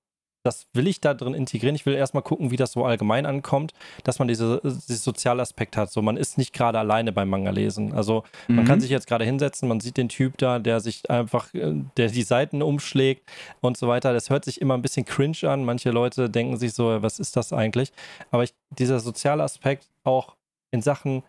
das 0.43 0.67
will 0.73 0.87
ich 0.89 1.01
da 1.01 1.13
drin 1.15 1.35
integrieren. 1.35 1.75
Ich 1.77 1.85
will 1.87 1.95
erstmal 1.95 2.23
gucken, 2.23 2.51
wie 2.51 2.57
das 2.57 2.73
so 2.73 2.85
allgemein 2.85 3.27
ankommt, 3.27 3.73
dass 4.05 4.19
man 4.19 4.27
diese, 4.29 4.61
diesen 4.63 4.97
Sozialaspekt 4.97 5.77
hat. 5.77 5.93
So, 5.93 6.01
man 6.03 6.17
ist 6.17 6.39
nicht 6.39 6.53
gerade 6.53 6.79
alleine 6.79 7.13
beim 7.13 7.29
Manga 7.29 7.51
lesen. 7.51 7.93
Also 7.93 8.25
man 8.49 8.61
Mhm. 8.61 8.65
kann 8.65 8.81
sich 8.81 8.91
jetzt 8.91 9.07
gerade 9.07 9.25
hinsetzen, 9.25 9.69
man 9.69 9.81
sieht 9.81 9.97
den 9.97 10.09
Typ 10.09 10.39
da, 10.39 10.59
der 10.59 10.81
sich 10.81 11.11
einfach, 11.11 11.53
äh, 11.55 11.75
der 11.97 12.09
die 12.09 12.23
Seiten 12.23 12.63
umschlägt 12.63 13.29
und 13.61 13.77
so 13.77 13.87
weiter. 13.89 14.13
Das 14.13 14.31
hört 14.31 14.45
sich 14.45 14.61
immer 14.61 14.75
ein 14.75 14.83
bisschen 14.83 15.05
cringe 15.05 15.37
an. 15.43 15.65
Manche 15.65 15.91
Leute 15.91 16.31
denken 16.31 16.57
sich 16.57 16.73
so, 16.73 17.03
was 17.03 17.19
ist 17.19 17.37
das 17.37 17.53
eigentlich? 17.53 17.93
Aber 18.31 18.43
ich, 18.43 18.55
dieser 18.79 19.01
soziale 19.01 19.43
Aspekt 19.43 19.89
auch 20.05 20.37
in 20.71 20.81
Sachen, 20.83 21.23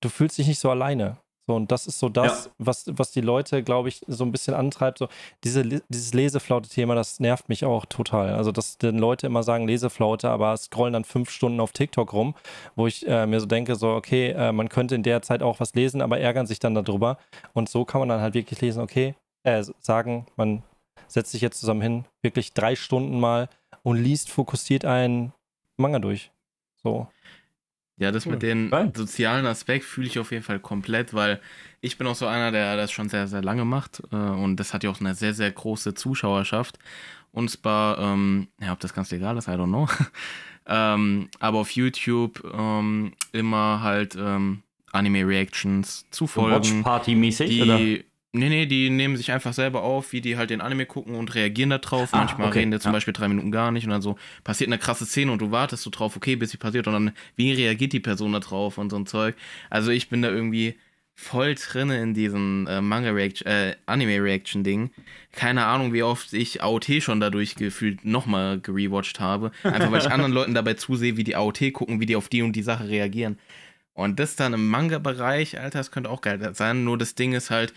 du 0.00 0.08
fühlst 0.08 0.38
dich 0.38 0.46
nicht 0.46 0.60
so 0.60 0.70
alleine. 0.70 1.18
So, 1.50 1.56
und 1.56 1.72
das 1.72 1.88
ist 1.88 1.98
so 1.98 2.08
das, 2.08 2.48
was, 2.58 2.84
was 2.92 3.10
die 3.10 3.22
Leute, 3.22 3.64
glaube 3.64 3.88
ich, 3.88 4.04
so 4.06 4.22
ein 4.22 4.30
bisschen 4.30 4.54
antreibt. 4.54 4.98
So, 4.98 5.08
diese, 5.42 5.64
dieses 5.88 6.14
Leseflaute-Thema, 6.14 6.94
das 6.94 7.18
nervt 7.18 7.48
mich 7.48 7.64
auch 7.64 7.86
total. 7.86 8.34
Also, 8.34 8.52
dass 8.52 8.78
den 8.78 9.00
Leute 9.00 9.26
immer 9.26 9.42
sagen 9.42 9.66
Leseflaute, 9.66 10.30
aber 10.30 10.56
scrollen 10.56 10.92
dann 10.92 11.02
fünf 11.02 11.28
Stunden 11.28 11.58
auf 11.58 11.72
TikTok 11.72 12.12
rum, 12.12 12.36
wo 12.76 12.86
ich 12.86 13.04
äh, 13.08 13.26
mir 13.26 13.40
so 13.40 13.46
denke, 13.46 13.74
so, 13.74 13.90
okay, 13.94 14.30
äh, 14.30 14.52
man 14.52 14.68
könnte 14.68 14.94
in 14.94 15.02
der 15.02 15.22
Zeit 15.22 15.42
auch 15.42 15.58
was 15.58 15.74
lesen, 15.74 16.02
aber 16.02 16.20
ärgern 16.20 16.46
sich 16.46 16.60
dann 16.60 16.76
darüber. 16.76 17.18
Und 17.52 17.68
so 17.68 17.84
kann 17.84 17.98
man 17.98 18.08
dann 18.08 18.20
halt 18.20 18.34
wirklich 18.34 18.60
lesen, 18.60 18.80
okay, 18.80 19.16
äh, 19.42 19.64
sagen, 19.80 20.26
man 20.36 20.62
setzt 21.08 21.32
sich 21.32 21.40
jetzt 21.40 21.58
zusammen 21.58 21.82
hin, 21.82 22.04
wirklich 22.22 22.54
drei 22.54 22.76
Stunden 22.76 23.18
mal 23.18 23.48
und 23.82 23.96
liest 23.96 24.30
fokussiert 24.30 24.84
einen 24.84 25.32
Manga 25.78 25.98
durch. 25.98 26.30
So. 26.80 27.08
Ja, 28.00 28.10
das 28.10 28.24
Cool. 28.26 28.32
mit 28.32 28.42
dem 28.42 28.70
Geil. 28.70 28.90
sozialen 28.96 29.46
Aspekt 29.46 29.84
fühle 29.84 30.06
ich 30.08 30.18
auf 30.18 30.32
jeden 30.32 30.42
Fall 30.42 30.58
komplett, 30.58 31.12
weil 31.14 31.40
ich 31.82 31.98
bin 31.98 32.06
auch 32.06 32.14
so 32.14 32.26
einer, 32.26 32.50
der 32.50 32.76
das 32.76 32.90
schon 32.90 33.08
sehr, 33.10 33.28
sehr 33.28 33.42
lange 33.42 33.64
macht 33.64 34.02
äh, 34.10 34.16
und 34.16 34.56
das 34.56 34.74
hat 34.74 34.82
ja 34.82 34.90
auch 34.90 35.00
eine 35.00 35.14
sehr, 35.14 35.34
sehr 35.34 35.50
große 35.52 35.94
Zuschauerschaft. 35.94 36.78
Und 37.32 37.50
zwar, 37.50 37.98
ähm, 37.98 38.48
ja, 38.60 38.72
ob 38.72 38.80
das 38.80 38.92
ganz 38.94 39.10
legal 39.10 39.36
ist, 39.36 39.46
I 39.48 39.52
don't 39.52 39.66
know. 39.68 39.86
ähm, 40.66 41.28
aber 41.38 41.58
auf 41.58 41.70
YouTube 41.72 42.42
ähm, 42.52 43.12
immer 43.32 43.82
halt 43.82 44.16
ähm, 44.18 44.62
Anime-Reactions 44.92 46.06
zu 46.10 46.26
Folgen. 46.26 46.54
Watch-Party-mäßig, 46.56 47.62
oder? 47.62 47.78
Nee, 48.32 48.48
nee, 48.48 48.66
die 48.66 48.90
nehmen 48.90 49.16
sich 49.16 49.32
einfach 49.32 49.52
selber 49.52 49.82
auf, 49.82 50.12
wie 50.12 50.20
die 50.20 50.36
halt 50.36 50.50
den 50.50 50.60
Anime 50.60 50.86
gucken 50.86 51.16
und 51.16 51.34
reagieren 51.34 51.70
da 51.70 51.78
drauf. 51.78 52.10
Ah, 52.12 52.18
Manchmal 52.18 52.48
okay, 52.48 52.60
reden 52.60 52.70
die 52.70 52.78
zum 52.78 52.90
ja. 52.90 52.96
Beispiel 52.96 53.12
drei 53.12 53.26
Minuten 53.26 53.50
gar 53.50 53.72
nicht 53.72 53.84
und 53.84 53.90
dann 53.90 54.02
so 54.02 54.16
passiert 54.44 54.68
eine 54.68 54.78
krasse 54.78 55.04
Szene 55.04 55.32
und 55.32 55.40
du 55.40 55.50
wartest 55.50 55.82
so 55.82 55.90
drauf, 55.90 56.16
okay, 56.16 56.36
bis 56.36 56.52
sie 56.52 56.56
passiert 56.56 56.86
und 56.86 56.92
dann, 56.92 57.12
wie 57.34 57.52
reagiert 57.52 57.92
die 57.92 57.98
Person 57.98 58.32
da 58.32 58.38
drauf 58.38 58.78
und 58.78 58.90
so 58.90 58.96
ein 58.96 59.06
Zeug. 59.06 59.34
Also 59.68 59.90
ich 59.90 60.08
bin 60.08 60.22
da 60.22 60.30
irgendwie 60.30 60.76
voll 61.20 61.56
drinne 61.56 62.00
in 62.00 62.14
diesem 62.14 62.66
äh, 62.68 62.80
Manga-Reaction, 62.80 63.46
äh, 63.48 63.76
Anime-Reaction-Ding. 63.86 64.90
Keine 65.32 65.66
Ahnung, 65.66 65.92
wie 65.92 66.04
oft 66.04 66.32
ich 66.32 66.62
AOT 66.62 66.86
schon 67.00 67.20
dadurch 67.20 67.56
gefühlt 67.56 68.04
nochmal 68.04 68.60
gerewatcht 68.60 69.18
habe. 69.18 69.50
Einfach 69.64 69.90
weil 69.90 70.00
ich 70.00 70.10
anderen 70.10 70.32
Leuten 70.32 70.54
dabei 70.54 70.74
zusehe, 70.74 71.16
wie 71.16 71.24
die 71.24 71.36
AOT 71.36 71.72
gucken, 71.72 72.00
wie 72.00 72.06
die 72.06 72.16
auf 72.16 72.28
die 72.28 72.42
und 72.42 72.54
die 72.54 72.62
Sache 72.62 72.88
reagieren. 72.88 73.38
Und 73.92 74.18
das 74.18 74.36
dann 74.36 74.54
im 74.54 74.68
Manga-Bereich, 74.68 75.58
Alter, 75.58 75.78
das 75.78 75.90
könnte 75.90 76.10
auch 76.10 76.22
geil 76.22 76.54
sein. 76.54 76.84
Nur 76.84 76.96
das 76.96 77.16
Ding 77.16 77.34
ist 77.34 77.50
halt, 77.50 77.74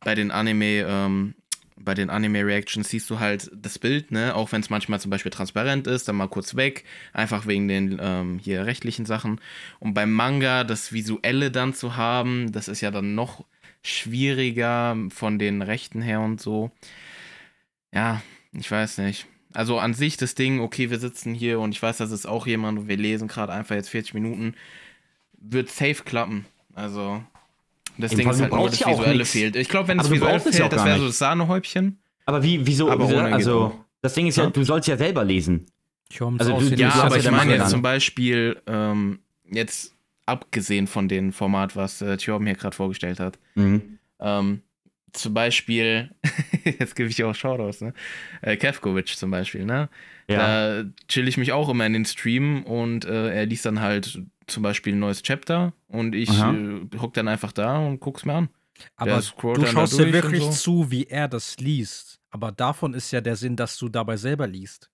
bei 0.00 0.14
den 0.14 0.30
Anime, 0.30 0.86
ähm, 0.88 1.34
bei 1.76 1.94
den 1.94 2.10
Anime-Reactions 2.10 2.88
siehst 2.88 3.08
du 3.10 3.20
halt 3.20 3.50
das 3.54 3.78
Bild, 3.78 4.10
ne? 4.10 4.34
Auch 4.34 4.52
wenn 4.52 4.60
es 4.60 4.70
manchmal 4.70 5.00
zum 5.00 5.10
Beispiel 5.10 5.30
transparent 5.30 5.86
ist, 5.86 6.08
dann 6.08 6.16
mal 6.16 6.28
kurz 6.28 6.56
weg, 6.56 6.84
einfach 7.12 7.46
wegen 7.46 7.68
den 7.68 7.98
ähm, 8.00 8.38
hier 8.38 8.66
rechtlichen 8.66 9.06
Sachen. 9.06 9.40
Und 9.78 9.94
beim 9.94 10.12
Manga 10.12 10.64
das 10.64 10.92
Visuelle 10.92 11.50
dann 11.50 11.74
zu 11.74 11.96
haben, 11.96 12.52
das 12.52 12.68
ist 12.68 12.80
ja 12.80 12.90
dann 12.90 13.14
noch 13.14 13.44
schwieriger 13.82 14.96
von 15.10 15.38
den 15.38 15.62
Rechten 15.62 16.02
her 16.02 16.20
und 16.20 16.40
so. 16.40 16.70
Ja, 17.92 18.22
ich 18.52 18.70
weiß 18.70 18.98
nicht. 18.98 19.26
Also 19.54 19.78
an 19.78 19.94
sich 19.94 20.16
das 20.16 20.34
Ding, 20.34 20.60
okay, 20.60 20.90
wir 20.90 20.98
sitzen 20.98 21.34
hier 21.34 21.58
und 21.60 21.72
ich 21.72 21.82
weiß, 21.82 21.98
das 21.98 22.10
ist 22.10 22.26
auch 22.26 22.46
jemand 22.46 22.78
und 22.78 22.88
wir 22.88 22.96
lesen 22.96 23.28
gerade 23.28 23.52
einfach 23.52 23.74
jetzt 23.74 23.88
40 23.88 24.14
Minuten, 24.14 24.54
wird 25.32 25.70
safe 25.70 26.02
klappen. 26.04 26.44
Also 26.74 27.22
das 27.98 28.12
Ding 28.12 28.28
ist 28.28 28.38
du 28.38 28.42
halt 28.42 28.52
nur 28.52 28.60
brauchst 28.60 28.72
das 28.74 28.80
ja 28.80 28.86
auch 28.88 28.98
Visuelle 29.00 29.18
nix. 29.18 29.30
fehlt. 29.32 29.56
Ich 29.56 29.68
glaube, 29.68 29.88
wenn 29.88 29.98
das 29.98 30.08
du 30.08 30.14
visuell 30.14 30.32
brauchst 30.32 30.46
es 30.46 30.58
ja 30.58 30.64
fehlt, 30.64 30.72
auch 30.72 30.76
das 30.76 30.86
wäre 30.86 30.98
so 31.00 31.06
das 31.06 31.18
Sahnehäubchen. 31.18 31.98
Aber 32.26 32.42
wie, 32.42 32.66
wieso, 32.66 32.90
Aber 32.90 33.08
wieso 33.08 33.18
also, 33.18 33.60
auch. 33.64 33.74
das 34.02 34.14
Ding 34.14 34.26
ist 34.26 34.36
ja, 34.36 34.44
Ja. 34.44 34.50
du 34.50 34.62
sollst 34.64 34.88
ja 34.88 34.96
selber 34.96 35.24
lesen. 35.24 35.66
Ich 36.10 36.20
höre 36.20 36.32
Also 36.38 36.58
du- 36.58 36.74
Ja, 36.76 36.94
hast 36.94 37.00
aber 37.04 37.16
ja 37.16 37.22
ich 37.22 37.30
meine 37.30 37.52
jetzt 37.52 37.62
dann. 37.62 37.70
zum 37.70 37.82
Beispiel, 37.82 38.60
ähm, 38.66 39.18
jetzt 39.50 39.94
abgesehen 40.26 40.86
von 40.86 41.08
dem 41.08 41.32
Format, 41.32 41.74
was 41.76 42.02
äh, 42.02 42.16
Thjorben 42.16 42.46
hier 42.46 42.56
gerade 42.56 42.76
vorgestellt 42.76 43.18
hat. 43.20 43.38
Mhm. 43.54 43.98
Ähm, 44.20 44.62
zum 45.12 45.32
Beispiel, 45.34 46.10
jetzt 46.64 46.94
gebe 46.96 47.08
ich 47.08 47.24
auch 47.24 47.34
Shoutouts, 47.34 47.80
ne? 47.80 47.94
Äh, 48.42 48.56
Kefkovic 48.56 49.08
zum 49.08 49.30
Beispiel, 49.30 49.64
ne? 49.64 49.88
Ja. 50.28 50.82
Da 50.82 50.84
chill 51.08 51.26
ich 51.28 51.38
mich 51.38 51.52
auch 51.52 51.70
immer 51.70 51.86
in 51.86 51.94
den 51.94 52.04
Stream 52.04 52.62
und 52.64 53.06
äh, 53.06 53.32
er 53.34 53.46
liest 53.46 53.64
dann 53.64 53.80
halt 53.80 54.20
zum 54.48 54.62
Beispiel 54.62 54.94
ein 54.94 54.98
neues 54.98 55.22
Chapter 55.22 55.72
und 55.88 56.14
ich 56.14 56.30
Aha. 56.30 56.52
äh, 56.54 56.88
hock 57.00 57.14
dann 57.14 57.28
einfach 57.28 57.52
da 57.52 57.78
und 57.78 58.00
guck's 58.00 58.24
mir 58.24 58.34
an. 58.34 58.48
Aber 58.96 59.20
du 59.54 59.66
schaust 59.66 59.98
dir 59.98 60.12
wirklich 60.12 60.42
so. 60.44 60.50
zu, 60.50 60.90
wie 60.90 61.04
er 61.04 61.26
das 61.28 61.56
liest. 61.58 62.20
Aber 62.30 62.52
davon 62.52 62.94
ist 62.94 63.10
ja 63.10 63.20
der 63.20 63.34
Sinn, 63.36 63.56
dass 63.56 63.76
du 63.78 63.88
dabei 63.88 64.16
selber 64.16 64.46
liest. 64.46 64.90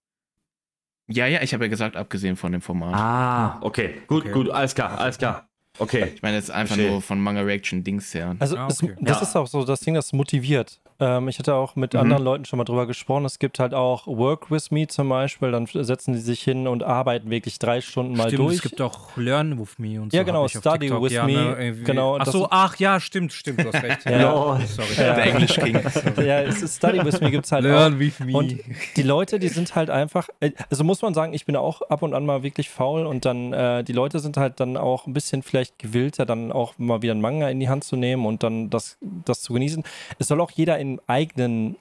Ja, 1.07 1.27
ja, 1.27 1.43
ich 1.43 1.53
habe 1.53 1.65
ja 1.65 1.69
gesagt, 1.69 1.97
abgesehen 1.97 2.37
von 2.37 2.53
dem 2.53 2.63
Format. 2.63 2.95
Ah, 2.95 3.59
okay. 3.61 4.01
Gut, 4.07 4.23
Okay. 4.23 4.33
gut, 4.33 4.49
alles 4.51 4.75
klar, 4.75 4.99
alles 4.99 5.19
klar. 5.19 5.49
Okay. 5.79 6.13
Ich 6.15 6.23
meine 6.23 6.37
jetzt 6.37 6.51
einfach 6.51 6.77
Verstehe. 6.77 6.93
nur 6.93 7.03
von 7.03 7.21
Manga 7.21 7.43
Reaction 7.43 7.83
Dings 7.85 8.15
her. 8.15 8.37
Also 8.39 8.57
Ah, 8.57 8.69
es, 8.71 8.83
okay. 8.83 8.95
das 9.01 9.19
Ja. 9.19 9.23
ist 9.25 9.37
auch 9.37 9.47
so 9.47 9.65
das 9.65 9.81
Ding, 9.81 9.95
das 9.95 10.13
motiviert. 10.13 10.81
Ähm, 11.01 11.29
ich 11.29 11.39
hatte 11.39 11.55
auch 11.55 11.75
mit 11.77 11.95
Mhm. 11.95 12.01
anderen 12.01 12.23
Leuten 12.23 12.45
schon 12.45 12.57
mal 12.57 12.65
drüber 12.65 12.87
gesprochen. 12.87 13.25
Es 13.25 13.39
gibt 13.39 13.59
halt 13.59 13.75
auch 13.75 14.07
Work 14.07 14.51
with 14.51 14.71
Me 14.71 14.87
zum 14.87 15.09
Beispiel. 15.09 15.51
Dann 15.51 15.67
setzen 15.67 16.13
die 16.13 16.21
sich 16.21 16.43
hin 16.43 16.69
und 16.69 16.83
arbeiten 16.85 17.31
wirklich 17.31 17.59
drei 17.59 17.81
Stunden 17.81 18.17
mal 18.17 18.29
stimmt, 18.29 18.39
durch. 18.39 18.55
es 18.57 18.63
gibt 18.63 18.81
auch 18.81 19.17
Learn 19.17 19.59
with 19.59 19.79
Me 19.79 20.01
und 20.01 20.13
so. 20.13 20.17
Ja, 20.17 20.23
genau, 20.23 20.47
Study 20.47 20.79
TikTok, 20.87 21.03
with 21.03 21.13
ja, 21.13 21.25
me, 21.27 21.33
ne, 21.33 21.73
genau, 21.85 22.17
Ach 22.19 22.27
so, 22.27 22.47
ach 22.51 22.77
ja, 22.77 23.01
stimmt, 23.01 23.33
stimmt, 23.33 23.61
du 23.61 23.73
hast 23.73 23.83
recht. 23.83 24.05
Ja. 24.15 24.33
Lol. 24.33 24.61
Sorry. 24.67 24.89
Ja. 24.97 25.15
Der 25.15 25.25
Englisch 25.27 25.55
King. 25.55 25.75
ja, 26.25 26.41
es 26.43 26.63
ist 26.63 26.77
Study 26.77 27.05
with 27.05 27.21
Me 27.21 27.31
gibt 27.31 27.47
es 27.47 27.53
halt 27.53 27.65
auch. 27.65 27.71
Learn 27.71 27.99
with 27.99 28.21
Me. 28.21 28.37
Und 28.37 28.57
die 28.97 29.03
Leute, 29.03 29.39
die 29.39 29.49
sind 29.49 29.75
halt 29.75 29.91
einfach, 29.91 30.29
äh, 30.41 30.53
also 30.71 30.85
muss 30.85 31.03
man 31.03 31.15
sagen, 31.15 31.33
ich 31.35 31.45
bin 31.47 31.57
auch 31.57 31.83
ab 31.83 32.03
und 32.03 32.15
an 32.15 32.25
mal 32.25 32.43
wirklich 32.45 32.71
faul 32.71 33.07
und 33.07 33.25
dann, 33.25 33.53
äh, 33.53 33.83
die 33.83 33.93
Leute 33.93 34.21
sind 34.21 34.37
halt 34.37 34.61
dann 34.61 34.77
auch 34.77 35.07
ein 35.07 35.13
bisschen 35.13 35.43
vielleicht 35.43 35.79
gewillter, 35.79 36.27
dann 36.27 36.53
auch 36.53 36.75
mal 36.79 37.03
wieder 37.03 37.13
einen 37.13 37.21
Manga 37.21 37.49
in 37.49 37.59
die 37.59 37.69
Hand 37.69 37.83
zu 37.85 37.97
nehmen 37.97 38.27
und 38.27 38.43
dann 38.43 38.71
das, 38.71 38.97
das 39.01 39.43
zu 39.43 39.53
genießen. 39.53 39.83
Es 40.19 40.29
soll 40.29 40.41
auch 40.41 40.51
jeder 40.53 40.79
im 40.85 41.01
eigenen 41.07 41.77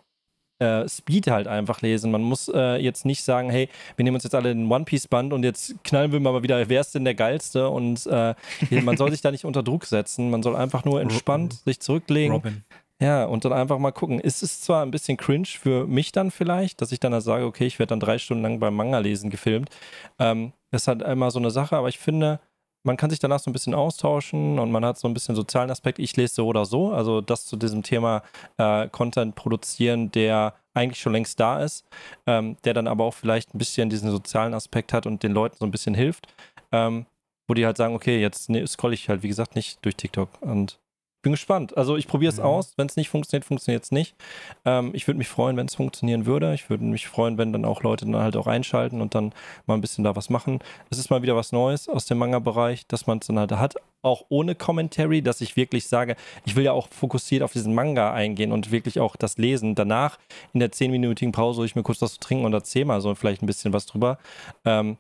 äh, 0.60 0.88
Speed 0.88 1.28
halt 1.28 1.48
einfach 1.48 1.82
lesen. 1.82 2.12
Man 2.12 2.22
muss 2.22 2.48
äh, 2.48 2.78
jetzt 2.78 3.06
nicht 3.06 3.24
sagen, 3.24 3.50
hey, 3.50 3.70
wir 3.96 4.04
nehmen 4.04 4.16
uns 4.16 4.24
jetzt 4.24 4.36
alle 4.36 4.54
den 4.54 4.72
One 4.72 4.86
Piece 4.86 5.08
Band 5.08 5.34
und 5.34 5.44
jetzt 5.44 5.84
knallen 5.84 6.12
wir 6.12 6.20
mal 6.20 6.44
wieder, 6.44 6.70
wer 6.70 6.82
ist 6.82 6.96
denn 6.96 7.04
der 7.04 7.16
geilste? 7.16 7.70
Und 7.70 8.06
äh, 8.08 8.34
man 8.82 8.98
soll 8.98 9.12
sich 9.12 9.22
da 9.22 9.32
nicht 9.32 9.46
unter 9.46 9.64
Druck 9.64 9.86
setzen. 9.86 10.30
Man 10.30 10.44
soll 10.44 10.56
einfach 10.56 10.86
nur 10.86 11.02
entspannt 11.02 11.54
sich 11.66 11.80
zurücklegen. 11.80 12.34
Robin. 12.34 12.64
Ja, 13.02 13.26
und 13.26 13.44
dann 13.44 13.52
einfach 13.52 13.80
mal 13.80 13.92
gucken. 13.92 14.22
Es 14.24 14.42
ist 14.44 14.64
zwar 14.64 14.86
ein 14.86 14.92
bisschen 14.92 15.18
cringe 15.18 15.48
für 15.48 15.86
mich 15.88 16.14
dann 16.14 16.32
vielleicht, 16.32 16.82
dass 16.82 16.94
ich 16.94 17.02
dann 17.02 17.14
halt 17.14 17.24
sage, 17.24 17.46
okay, 17.46 17.66
ich 17.66 17.80
werde 17.80 17.90
dann 17.90 18.00
drei 18.00 18.18
Stunden 18.18 18.44
lang 18.44 18.60
beim 18.60 18.76
Manga 18.76 19.00
lesen 19.00 19.30
gefilmt. 19.30 19.70
Ähm, 20.20 20.54
das 20.72 20.84
ist 20.84 20.88
halt 20.88 21.02
immer 21.02 21.30
so 21.30 21.40
eine 21.40 21.52
Sache, 21.52 21.76
aber 21.76 21.90
ich 21.90 22.00
finde, 22.00 22.40
man 22.84 22.98
kann 22.98 23.10
sich 23.10 23.20
danach 23.20 23.40
so 23.40 23.50
ein 23.50 23.54
bisschen 23.54 23.74
austauschen 23.74 24.60
und 24.60 24.72
man 24.72 24.86
hat 24.86 24.98
so 24.98 25.08
ein 25.08 25.14
bisschen 25.14 25.36
sozialen 25.36 25.72
Aspekt. 25.72 26.00
Ich 26.00 26.16
lese 26.16 26.36
so 26.36 26.48
oder 26.48 26.66
so. 26.66 26.92
Also 26.92 27.22
das 27.22 27.46
zu 27.46 27.56
diesem 27.56 27.82
Thema 27.82 28.24
äh, 28.58 28.90
Content 28.90 29.36
produzieren, 29.36 30.12
der 30.12 30.54
eigentlich 30.74 31.00
schon 31.00 31.14
längst 31.14 31.40
da 31.40 31.60
ist, 31.64 31.86
ähm, 32.28 32.58
der 32.66 32.74
dann 32.74 32.88
aber 32.88 33.06
auch 33.06 33.14
vielleicht 33.14 33.54
ein 33.54 33.58
bisschen 33.58 33.90
diesen 33.90 34.12
sozialen 34.12 34.54
Aspekt 34.54 34.92
hat 34.92 35.06
und 35.06 35.24
den 35.24 35.32
Leuten 35.32 35.58
so 35.58 35.66
ein 35.66 35.72
bisschen 35.72 35.96
hilft. 35.96 36.28
Ähm, 36.72 37.06
wo 37.48 37.54
die 37.54 37.66
halt 37.66 37.78
sagen, 37.78 37.94
okay, 37.94 38.20
jetzt 38.22 38.50
ne, 38.50 38.66
scroll 38.68 38.94
ich 38.94 39.10
halt, 39.10 39.24
wie 39.24 39.28
gesagt, 39.28 39.56
nicht 39.56 39.84
durch 39.84 39.96
TikTok. 39.96 40.30
Und 40.42 40.80
bin 41.24 41.32
gespannt. 41.32 41.76
Also 41.76 41.98
ich 41.98 42.08
probiere 42.08 42.32
es 42.32 42.38
Mhm. 42.38 42.44
aus. 42.46 42.74
Wenn 42.78 42.86
es 42.86 42.96
nicht 42.96 43.10
funktioniert, 43.10 43.46
funktioniert 43.46 43.84
es 43.84 43.92
nicht. 43.92 44.16
Ähm, 44.66 44.92
ich 44.94 45.08
würde 45.08 45.18
mich 45.18 45.28
freuen, 45.30 45.58
wenn 45.58 45.66
es 45.66 45.74
funktionieren 45.74 46.28
würde. 46.28 46.54
Ich 46.54 46.70
würde 46.70 46.84
mich 46.84 47.08
freuen, 47.08 47.40
wenn 47.40 47.52
dann 47.52 47.66
auch 47.66 47.82
Leute 47.82 48.06
dann 48.06 48.18
halt 48.22 48.38
auch 48.38 48.46
einschalten 48.46 49.02
und 49.02 49.16
dann 49.16 49.34
mal 49.66 49.74
ein 49.74 49.82
bisschen 49.82 50.04
da 50.04 50.16
was 50.16 50.30
machen. 50.30 50.60
Es 50.92 51.00
ist 51.00 51.10
mal 51.10 51.24
wieder 51.24 51.36
was 51.36 51.52
Neues 51.52 51.90
aus 51.90 52.06
dem 52.06 52.20
Manga-Bereich, 52.20 52.86
dass 52.88 53.08
man 53.08 53.18
es 53.18 53.28
dann 53.28 53.40
halt 53.40 53.52
hat. 53.54 53.76
Auch 54.04 54.26
ohne 54.30 54.54
Commentary, 54.54 55.22
dass 55.22 55.40
ich 55.40 55.56
wirklich 55.56 55.88
sage, 55.88 56.16
ich 56.46 56.56
will 56.58 56.66
ja 56.66 56.74
auch 56.74 56.90
fokussiert 56.90 57.42
auf 57.42 57.54
diesen 57.54 57.74
Manga 57.74 58.14
eingehen 58.14 58.52
und 58.52 58.70
wirklich 58.70 59.00
auch 59.00 59.16
das 59.16 59.38
lesen. 59.38 59.76
Danach 59.76 60.20
in 60.54 60.60
der 60.60 60.72
zehnminütigen 60.74 61.32
Pause 61.32 61.60
hole 61.60 61.66
ich 61.68 61.76
mir 61.76 61.84
kurz 61.84 62.02
was 62.02 62.14
zu 62.16 62.20
trinken 62.20 62.46
und 62.46 62.54
erzähle 62.54 62.86
mal 62.86 63.00
so 63.02 63.16
vielleicht 63.16 63.42
ein 63.42 63.48
bisschen 63.48 63.72
was 63.72 63.86
drüber. 63.86 64.18
Ähm, 64.66 64.98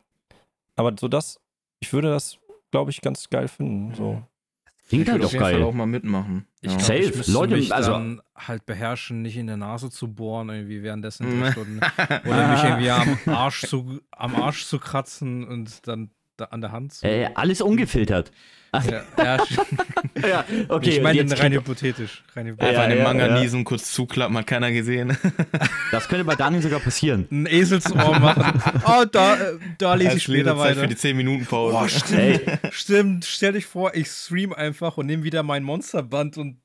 aber 0.77 0.93
so 0.97 1.09
das, 1.09 1.39
ich 1.81 1.91
würde 1.91 2.09
das, 2.09 2.39
glaube 2.71 2.91
ich, 2.91 3.01
ganz 3.01 3.29
geil 3.29 3.49
finden. 3.49 3.93
So. 3.93 4.21
Klingt 4.89 5.05
Ich 5.07 5.11
halt 5.11 5.23
auf 5.23 5.31
jeden 5.31 5.43
Fall 5.43 5.53
geil. 5.53 5.63
auch 5.63 5.73
mal 5.73 5.85
mitmachen. 5.85 6.45
Ich 6.61 6.71
Ja. 6.71 6.79
Safe. 6.79 6.99
ich 6.99 7.27
Leute, 7.27 7.55
mich 7.55 7.73
also- 7.73 7.91
dann 7.91 8.21
halt 8.35 8.65
beherrschen, 8.65 9.21
nicht 9.21 9.37
in 9.37 9.47
der 9.47 9.57
Nase 9.57 9.89
zu 9.89 10.13
bohren, 10.13 10.49
irgendwie 10.49 10.83
währenddessen 10.83 11.39
drei 11.41 11.51
Stunden. 11.51 11.79
Oder 11.79 12.47
mich 12.49 12.63
irgendwie 12.63 12.89
am 12.91 13.17
Arsch 13.27 13.61
zu, 13.65 14.01
am 14.11 14.35
Arsch 14.35 14.65
zu 14.65 14.79
kratzen 14.79 15.47
und 15.47 15.87
dann 15.87 16.11
da 16.37 16.45
an 16.45 16.61
der 16.61 16.71
Hand. 16.71 16.93
So. 16.93 17.07
Äh, 17.07 17.29
alles 17.35 17.61
ungefiltert. 17.61 18.31
Ja, 18.73 19.03
ja, 19.17 19.37
ja, 20.27 20.45
okay. 20.67 20.89
ich 20.89 21.01
meine 21.01 21.19
jetzt 21.19 21.39
rein 21.39 21.51
hypothetisch. 21.53 22.23
Rein 22.35 22.47
Einfach 22.47 22.65
hypothetisch. 22.65 22.75
Ja, 22.75 22.83
in 22.85 22.89
den 22.89 22.97
ja, 22.99 23.03
Manga 23.03 23.27
ja. 23.27 23.39
niesen, 23.39 23.63
kurz 23.63 23.91
zuklappen, 23.91 24.35
hat 24.35 24.47
keiner 24.47 24.71
gesehen. 24.71 25.15
das 25.91 26.07
könnte 26.07 26.25
bei 26.25 26.35
Daniel 26.35 26.61
sogar 26.63 26.79
passieren. 26.79 27.27
Ein 27.31 27.45
Eselsohr 27.45 28.19
machen. 28.19 28.61
Oh, 28.85 29.05
da, 29.09 29.35
äh, 29.35 29.57
da 29.77 29.93
lese 29.93 30.07
ich 30.07 30.13
Als 30.13 30.23
später 30.23 30.57
weiter. 30.57 30.81
für 30.81 30.87
die 30.87 30.95
10 30.95 31.15
Minuten 31.15 31.45
Pause. 31.45 31.73
Boah, 31.73 31.89
stimmt. 31.89 32.41
Stimmt, 32.71 33.25
stell 33.25 33.53
dich 33.53 33.65
vor, 33.65 33.93
ich 33.93 34.07
stream 34.07 34.51
einfach 34.51 34.97
und 34.97 35.05
nehme 35.05 35.23
wieder 35.23 35.43
mein 35.43 35.63
Monsterband 35.63 36.37
und, 36.37 36.57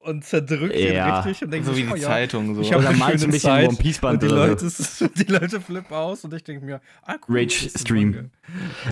und 0.00 0.24
zerdrück 0.24 0.74
ihn 0.74 0.94
Ja. 0.94 1.20
richtig 1.20 1.44
und 1.44 1.50
denke 1.52 1.66
so 1.66 1.76
wie 1.76 1.86
oh, 1.90 1.94
die 1.94 2.00
ja, 2.00 2.08
Zeitung. 2.08 2.54
So. 2.54 2.60
Ich 2.60 2.72
habe 2.72 2.86
eine 2.86 2.96
schöne 2.96 3.08
ein 3.08 3.12
bisschen 3.12 3.40
Zeit 3.40 3.68
One 3.68 3.78
Piece 3.78 3.98
Band 3.98 4.22
und 4.22 4.28
die 4.28 4.34
Leute, 4.34 4.70
die 5.16 5.32
Leute 5.32 5.60
flippen 5.60 5.94
aus 5.94 6.24
und 6.24 6.34
ich 6.34 6.44
denke 6.44 6.64
mir, 6.64 6.80
ah 7.06 7.14
cool. 7.28 7.38
Rage 7.38 7.70
Stream. 7.78 8.30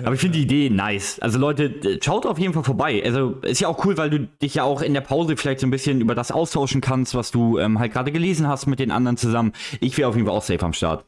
Aber 0.03 0.13
ich 0.13 0.21
finde 0.21 0.37
die 0.37 0.43
Idee 0.43 0.69
nice. 0.69 1.19
Also 1.19 1.37
Leute, 1.37 1.65
äh, 1.65 1.99
schaut 2.01 2.25
auf 2.25 2.39
jeden 2.39 2.53
Fall 2.53 2.60
vorbei. 2.63 3.01
Also 3.03 3.31
ist 3.41 3.61
ja 3.61 3.67
auch 3.67 3.85
cool, 3.85 3.97
weil 3.97 4.09
du 4.09 4.19
dich 4.19 4.55
ja 4.55 4.63
auch 4.63 4.81
in 4.81 4.93
der 4.93 5.01
Pause 5.01 5.37
vielleicht 5.37 5.59
so 5.59 5.67
ein 5.67 5.71
bisschen 5.71 6.01
über 6.01 6.15
das 6.15 6.31
austauschen 6.31 6.81
kannst, 6.81 7.15
was 7.15 7.31
du 7.31 7.57
ähm, 7.57 7.79
halt 7.79 7.93
gerade 7.93 8.11
gelesen 8.11 8.47
hast 8.47 8.67
mit 8.67 8.79
den 8.79 8.91
anderen 8.91 9.17
zusammen. 9.17 9.53
Ich 9.79 9.97
wäre 9.97 10.09
auf 10.09 10.15
jeden 10.15 10.27
Fall 10.27 10.35
auch 10.35 10.43
safe 10.43 10.63
am 10.63 10.73
Start. 10.73 11.05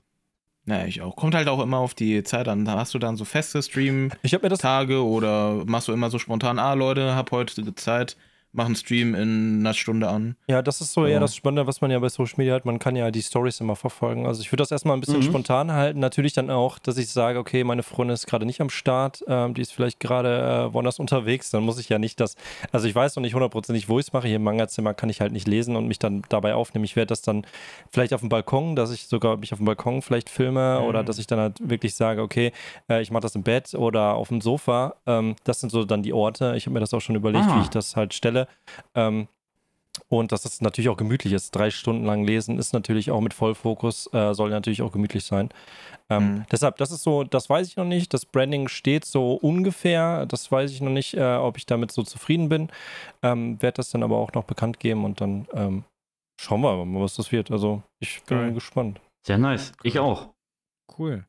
Naja, 0.66 0.86
ich 0.86 1.02
auch. 1.02 1.16
Kommt 1.16 1.36
halt 1.36 1.50
auch 1.50 1.62
immer 1.62 1.78
auf 1.78 1.94
die 1.94 2.24
Zeit 2.24 2.48
an. 2.48 2.70
Hast 2.70 2.94
du 2.94 3.00
dann 3.00 3.18
so 3.18 3.26
feste 3.26 3.62
Stream-Tage 3.62 4.20
Ich 4.24 4.34
habe 4.34 4.46
mir 4.46 4.50
das 4.50 4.64
oder 5.04 5.64
machst 5.66 5.90
du 5.90 5.92
immer 5.92 6.10
so 6.10 6.20
spontan, 6.20 6.58
ah 6.58 6.74
Leute, 6.74 7.16
hab 7.16 7.32
heute 7.32 7.76
Zeit, 7.76 8.16
mach 8.54 8.66
einen 8.66 8.76
Stream 8.76 9.16
in 9.16 9.60
einer 9.62 9.74
Stunde 9.74 10.08
an. 10.08 10.36
Ja, 10.48 10.62
das 10.62 10.80
ist 10.80 10.94
so 10.94 11.06
Ja. 11.06 11.14
eher 11.14 11.20
das 11.20 11.36
Spannende, 11.36 11.66
was 11.68 11.82
man 11.82 11.90
ja 11.92 11.98
bei 12.00 12.10
Social 12.10 12.36
Media 12.38 12.54
hat. 12.54 12.66
Man 12.66 12.78
kann 12.80 12.96
ja 12.96 13.10
die 13.12 13.22
Stories 13.24 13.60
immer 13.60 13.76
verfolgen. 13.76 14.28
Also 14.28 14.42
ich 14.42 14.52
würde 14.52 14.62
das 14.62 14.72
erstmal 14.72 14.96
ein 14.96 15.00
bisschen 15.02 15.18
Mhm. 15.20 15.24
spontan 15.24 15.72
halten. 15.72 16.00
Natürlich 16.00 16.34
dann 16.34 16.50
auch, 16.52 16.78
dass 16.80 16.98
ich 16.98 17.10
sage, 17.10 17.40
okay, 17.40 17.64
meine 17.64 17.82
Freundin 17.84 18.14
ist 18.14 18.28
gerade 18.28 18.46
nicht 18.46 18.62
am 18.62 18.70
Start, 18.70 19.24
ähm, 19.28 19.54
die 19.56 19.62
ist 19.62 19.74
vielleicht 19.74 20.00
gerade 20.00 20.68
äh, 20.70 20.74
woanders 20.74 21.00
unterwegs. 21.00 21.50
Dann 21.50 21.64
muss 21.64 21.80
ich 21.80 21.90
ja 21.90 21.98
nicht 22.00 22.20
das, 22.20 22.36
also 22.72 22.88
ich 22.88 22.94
weiß 22.94 23.16
noch 23.16 23.24
nicht 23.24 23.34
hundertprozentig, 23.34 23.90
wo 23.90 23.98
ich 24.00 24.06
es 24.08 24.14
mache. 24.14 24.28
Hier 24.28 24.36
im 24.38 24.44
Manga-Zimmer 24.44 24.94
kann 24.94 25.10
ich 25.10 25.20
halt 25.20 25.32
nicht 25.34 25.48
lesen 25.48 25.76
und 25.76 25.88
mich 25.88 25.98
dann 25.98 26.22
dabei 26.30 26.54
aufnehmen. 26.54 26.86
Ich 26.86 26.96
werde 26.96 27.08
das 27.08 27.22
dann 27.24 27.46
vielleicht 27.92 28.14
auf 28.14 28.20
dem 28.22 28.30
Balkon, 28.30 28.76
dass 28.76 28.92
ich 28.92 29.08
sogar 29.08 29.38
mich 29.38 29.52
auf 29.54 29.60
dem 29.60 29.66
Balkon 29.66 30.02
vielleicht 30.04 30.30
filme 30.30 30.80
Mhm. 30.80 30.86
oder 30.86 31.04
dass 31.04 31.18
ich 31.18 31.26
dann 31.26 31.40
halt 31.40 31.58
wirklich 31.68 31.96
sage, 31.96 32.22
okay, 32.22 32.52
äh, 32.88 33.02
ich 33.02 33.10
mache 33.10 33.22
das 33.22 33.34
im 33.36 33.42
Bett 33.44 33.74
oder 33.74 34.14
auf 34.14 34.28
dem 34.28 34.42
Sofa. 34.42 34.94
Ähm, 35.08 35.36
das 35.44 35.60
sind 35.60 35.72
so 35.72 35.84
dann 35.86 36.04
die 36.04 36.14
Orte. 36.14 36.54
Ich 36.56 36.68
habe 36.68 36.74
mir 36.76 36.80
das 36.82 36.94
auch 36.94 37.02
schon 37.02 37.16
überlegt, 37.16 37.46
Ah. 37.48 37.58
wie 37.58 37.62
ich 37.64 37.70
das 37.70 37.96
halt 37.96 38.14
stelle. 38.14 38.43
Ähm, 38.96 39.28
und 40.10 40.32
dass 40.32 40.46
es 40.46 40.60
natürlich 40.60 40.90
auch 40.90 40.98
gemütlich 40.98 41.34
ist. 41.34 41.52
Drei 41.56 41.70
Stunden 41.70 42.06
lang 42.06 42.24
lesen 42.24 42.58
ist 42.58 42.74
natürlich 42.74 43.12
auch 43.12 43.22
mit 43.22 43.34
Vollfokus, 43.34 44.12
äh, 44.12 44.34
soll 44.34 44.50
natürlich 44.50 44.82
auch 44.82 44.92
gemütlich 44.92 45.24
sein. 45.24 45.50
Ähm, 46.10 46.24
Mhm. 46.36 46.46
Deshalb, 46.52 46.78
das 46.78 46.92
ist 46.92 47.04
so, 47.04 47.24
das 47.24 47.50
weiß 47.50 47.68
ich 47.68 47.78
noch 47.78 47.86
nicht. 47.86 48.14
Das 48.14 48.26
Branding 48.26 48.68
steht 48.68 49.06
so 49.06 49.34
ungefähr. 49.36 50.26
Das 50.26 50.52
weiß 50.52 50.72
ich 50.72 50.82
noch 50.82 50.90
nicht, 50.92 51.14
äh, 51.14 51.36
ob 51.36 51.58
ich 51.58 51.66
damit 51.68 51.92
so 51.92 52.02
zufrieden 52.04 52.50
bin. 52.50 52.70
Ähm, 53.22 53.62
Werde 53.62 53.78
das 53.78 53.92
dann 53.92 54.04
aber 54.04 54.18
auch 54.18 54.34
noch 54.34 54.46
bekannt 54.46 54.80
geben 54.80 55.06
und 55.06 55.22
dann 55.22 55.48
ähm, 55.54 55.84
schauen 56.42 56.62
wir 56.62 56.86
mal, 56.86 57.02
was 57.02 57.16
das 57.16 57.32
wird. 57.32 57.52
Also 57.52 57.84
ich 58.00 58.24
bin 58.24 58.38
Geil. 58.38 58.54
gespannt. 58.54 59.00
Sehr 59.26 59.38
nice. 59.38 59.74
Ich 59.84 60.00
auch. 60.00 60.30
Cool. 60.98 61.26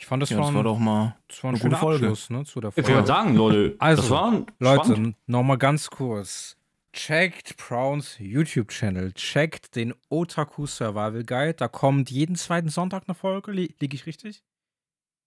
Ich 0.00 0.06
fand 0.06 0.22
das, 0.22 0.30
Ja, 0.30 0.38
war, 0.38 0.44
das 0.44 0.50
ein, 0.50 0.54
war 0.56 0.62
doch 0.64 0.78
mal. 0.78 1.14
das 1.28 1.44
war 1.44 1.50
ein 1.50 1.54
eine 1.56 1.62
gute 1.62 1.76
Folge. 1.76 2.06
Abschluss 2.06 2.30
ne, 2.30 2.44
zu 2.46 2.58
der 2.62 2.70
Ich 2.70 2.74
Folge. 2.76 2.94
wollte 2.94 3.06
sagen, 3.06 3.36
Leute, 3.36 3.76
Also, 3.80 4.00
das 4.00 4.10
war 4.10 4.46
Leute, 4.58 5.14
nochmal 5.26 5.58
ganz 5.58 5.90
kurz. 5.90 6.56
Checkt 6.94 7.56
Browns 7.58 8.16
YouTube-Channel. 8.18 9.12
Checkt 9.12 9.76
den 9.76 9.92
Otaku 10.08 10.66
Survival 10.66 11.22
Guide. 11.22 11.54
Da 11.54 11.68
kommt 11.68 12.10
jeden 12.10 12.34
zweiten 12.34 12.70
Sonntag 12.70 13.04
eine 13.06 13.14
Folge. 13.14 13.52
Li 13.52 13.74
Liege 13.78 13.94
ich 13.94 14.06
richtig? 14.06 14.42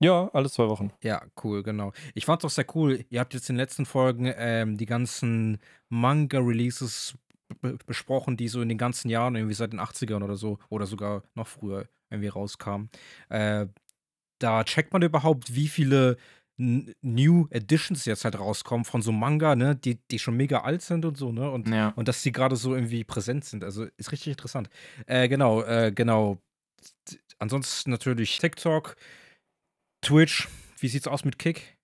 Ja, 0.02 0.30
alle 0.34 0.50
zwei 0.50 0.68
Wochen. 0.68 0.92
Ja, 1.04 1.22
cool, 1.44 1.62
genau. 1.64 1.94
Ich 2.16 2.26
fand's 2.26 2.44
auch 2.44 2.50
sehr 2.50 2.66
cool. 2.76 3.06
Ihr 3.10 3.20
habt 3.20 3.34
jetzt 3.36 3.50
in 3.50 3.56
den 3.56 3.60
letzten 3.62 3.86
Folgen 3.86 4.34
ähm, 4.36 4.76
die 4.76 4.88
ganzen 4.88 5.60
Manga-Releases 5.90 7.16
be- 7.62 7.78
besprochen, 7.86 8.38
die 8.38 8.48
so 8.48 8.62
in 8.62 8.70
den 8.70 8.78
ganzen 8.78 9.10
Jahren, 9.10 9.36
irgendwie 9.36 9.54
seit 9.54 9.72
den 9.74 9.80
80ern 9.80 10.24
oder 10.24 10.36
so, 10.36 10.58
oder 10.70 10.86
sogar 10.86 11.24
noch 11.36 11.48
früher 11.48 11.88
irgendwie 12.10 12.28
rauskamen. 12.30 12.90
Äh, 13.30 13.68
da 14.44 14.64
checkt 14.64 14.92
man 14.94 15.02
überhaupt, 15.02 15.56
wie 15.56 15.68
viele 15.68 16.18
New 16.58 17.48
Editions 17.50 18.06
jetzt 18.06 18.26
halt 18.26 18.38
rauskommen 18.38 18.86
von 18.86 19.02
so 19.02 19.12
Manga, 19.12 19.56
ne, 19.56 19.76
die, 19.76 19.98
die 20.12 20.20
schon 20.20 20.38
mega 20.38 20.60
alt 20.62 20.84
sind 20.84 21.04
und 21.04 21.18
so, 21.18 21.32
ne? 21.32 21.50
Und, 21.50 21.68
Ja. 21.70 21.90
und 21.96 22.08
dass 22.08 22.22
die 22.22 22.32
gerade 22.32 22.56
so 22.56 22.76
irgendwie 22.76 23.04
präsent 23.04 23.44
sind. 23.46 23.64
Also 23.64 23.88
ist 23.98 24.12
richtig 24.12 24.28
interessant. 24.34 24.70
Äh, 25.08 25.28
genau, 25.28 25.64
äh, 25.64 25.92
genau. 25.94 26.38
Ansonsten 27.40 27.90
natürlich 27.90 28.38
TikTok, 28.38 28.96
Twitch. 30.02 30.48
Wie 30.80 30.90
sieht's 30.90 31.08
aus 31.08 31.26
mit 31.26 31.40
Kick? 31.40 31.78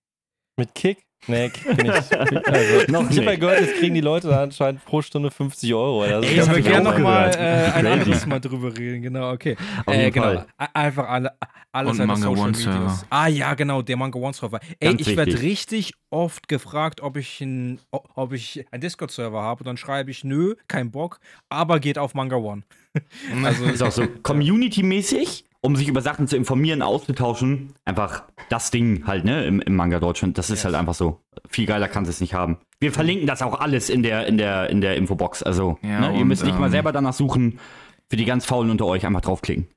Mit 0.56 0.74
Kick? 0.74 0.98
Nee, 1.26 1.50
Kick 1.50 1.76
bin 1.76 1.86
ich. 1.86 1.92
Also, 2.46 2.92
Noch 2.92 3.10
ich 3.10 3.16
habe 3.18 3.24
ja 3.24 3.30
nicht. 3.32 3.40
gehört, 3.40 3.60
jetzt 3.60 3.74
kriegen 3.76 3.94
die 3.94 4.00
Leute 4.00 4.28
da 4.28 4.42
anscheinend 4.42 4.82
pro 4.86 5.02
Stunde 5.02 5.30
50 5.30 5.72
Euro. 5.74 6.02
Also, 6.02 6.26
Ey, 6.28 6.36
das 6.36 6.46
ich 6.46 6.52
würde 6.52 6.62
gerne 6.62 6.88
auch 6.88 6.92
noch 6.94 6.98
mal 6.98 7.30
gehört. 7.30 7.36
äh, 7.36 7.72
ein 7.78 7.86
anderes 7.86 8.26
Mal 8.26 8.40
drüber 8.40 8.74
reden. 8.76 9.02
Genau, 9.02 9.30
okay. 9.32 9.56
Auf 9.84 9.94
Äh, 9.94 10.10
genau. 10.10 10.44
Einfach 10.56 11.08
alle, 11.08 11.32
alles 11.72 11.90
Und 11.90 11.96
seine 11.98 12.06
Manga 12.08 12.22
Social 12.26 12.40
One 12.42 12.50
Medias. 12.52 12.62
Server. 12.64 12.98
Ah 13.10 13.26
ja, 13.28 13.52
genau, 13.54 13.82
der 13.82 13.96
Manga 13.98 14.18
One 14.18 14.32
Server. 14.32 14.60
Ey, 14.80 14.88
Ganz 14.96 15.06
ich 15.06 15.14
werde 15.16 15.40
richtig 15.42 15.92
oft 16.08 16.48
gefragt, 16.48 17.02
ob 17.02 17.18
ich 17.18 17.40
ein, 17.42 17.80
o- 17.92 18.00
ob 18.14 18.32
ich 18.32 18.64
einen 18.70 18.80
Discord-Server 18.80 19.42
habe. 19.42 19.60
Und 19.60 19.66
dann 19.66 19.76
schreibe 19.76 20.10
ich, 20.10 20.24
nö, 20.24 20.54
kein 20.68 20.90
Bock, 20.90 21.20
aber 21.50 21.80
geht 21.80 21.98
auf 21.98 22.14
Manga 22.14 22.36
One. 22.36 22.62
Also 23.44 23.64
Ist 23.72 23.82
auch 23.82 23.92
so 23.92 24.06
community-mäßig, 24.22 25.44
um 25.62 25.76
sich 25.76 25.88
über 25.88 26.00
Sachen 26.00 26.26
zu 26.26 26.36
informieren, 26.36 26.82
auszutauschen. 26.82 27.72
Einfach 27.84 28.24
das 28.48 28.70
Ding 28.70 29.06
halt, 29.06 29.24
ne, 29.24 29.44
im, 29.44 29.60
im 29.60 29.76
Manga 29.76 30.00
Deutschland. 30.00 30.38
Das 30.38 30.46
ist 30.50 30.58
Yes. 30.60 30.64
halt 30.66 30.74
einfach 30.74 30.94
so. 30.94 31.20
Viel 31.48 31.66
geiler 31.66 31.88
kann 31.88 32.04
es 32.04 32.20
nicht 32.20 32.34
haben. 32.34 32.58
Wir 32.80 32.92
verlinken 32.92 33.26
das 33.26 33.42
auch 33.42 33.60
alles 33.60 33.90
in 33.90 34.02
der, 34.02 34.26
in 34.26 34.38
der, 34.38 34.70
in 34.70 34.80
der 34.80 34.96
Infobox. 34.96 35.42
Also, 35.42 35.78
Ja, 35.82 36.00
ne, 36.00 36.14
ihr 36.14 36.22
und, 36.22 36.28
müsst 36.28 36.44
nicht 36.44 36.58
mal 36.58 36.66
ähm, 36.66 36.72
selber 36.72 36.92
danach 36.92 37.12
suchen. 37.14 37.58
Für 38.08 38.16
die 38.16 38.24
ganz 38.24 38.44
Faulen 38.46 38.70
unter 38.70 38.86
euch 38.86 39.04
einfach 39.06 39.20
draufklicken. 39.20 39.68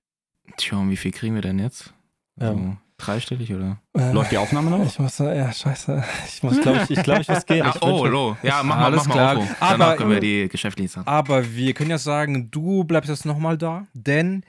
Tja, 0.57 0.77
und 0.77 0.89
wie 0.89 0.97
viel 0.97 1.11
kriegen 1.11 1.35
wir 1.35 1.41
denn 1.41 1.59
jetzt? 1.59 1.93
Ja. 2.39 2.53
So, 2.53 2.75
dreistellig 2.97 3.53
oder? 3.53 3.77
Äh, 3.97 4.11
Läuft 4.11 4.31
die 4.31 4.37
Aufnahme 4.37 4.71
noch? 4.71 4.83
Ich 4.85 4.97
muss, 4.97 5.17
ja, 5.19 5.51
scheiße. 5.51 6.03
Ich 6.27 6.41
muss, 6.43 6.59
glaube 6.61 6.81
ich, 6.83 6.97
ich 6.97 7.03
glaube, 7.03 7.21
ich 7.21 7.27
muss 7.27 7.45
gehen. 7.45 7.61
Ah, 7.65 7.73
Ich 7.75 7.81
oh, 7.81 7.99
wünsche- 8.03 8.07
lo. 8.11 8.37
Ja, 8.41 8.61
mach 8.63 8.77
mal, 8.77 8.85
Alles 8.85 9.05
mach 9.05 9.13
klar. 9.15 9.35
mal. 9.35 9.47
Aber- 9.59 9.77
Danach 9.77 9.97
können 9.97 10.09
wir 10.11 10.19
die 10.19 10.47
geschäftlichen 10.49 10.89
Sachen. 10.89 11.07
Aber 11.07 11.53
wir 11.55 11.73
können 11.73 11.89
ja 11.91 11.97
sagen, 11.97 12.49
du 12.49 12.83
bleibst 12.85 13.09
jetzt 13.09 13.25
nochmal 13.25 13.57
da, 13.57 13.85
denn 13.93 14.43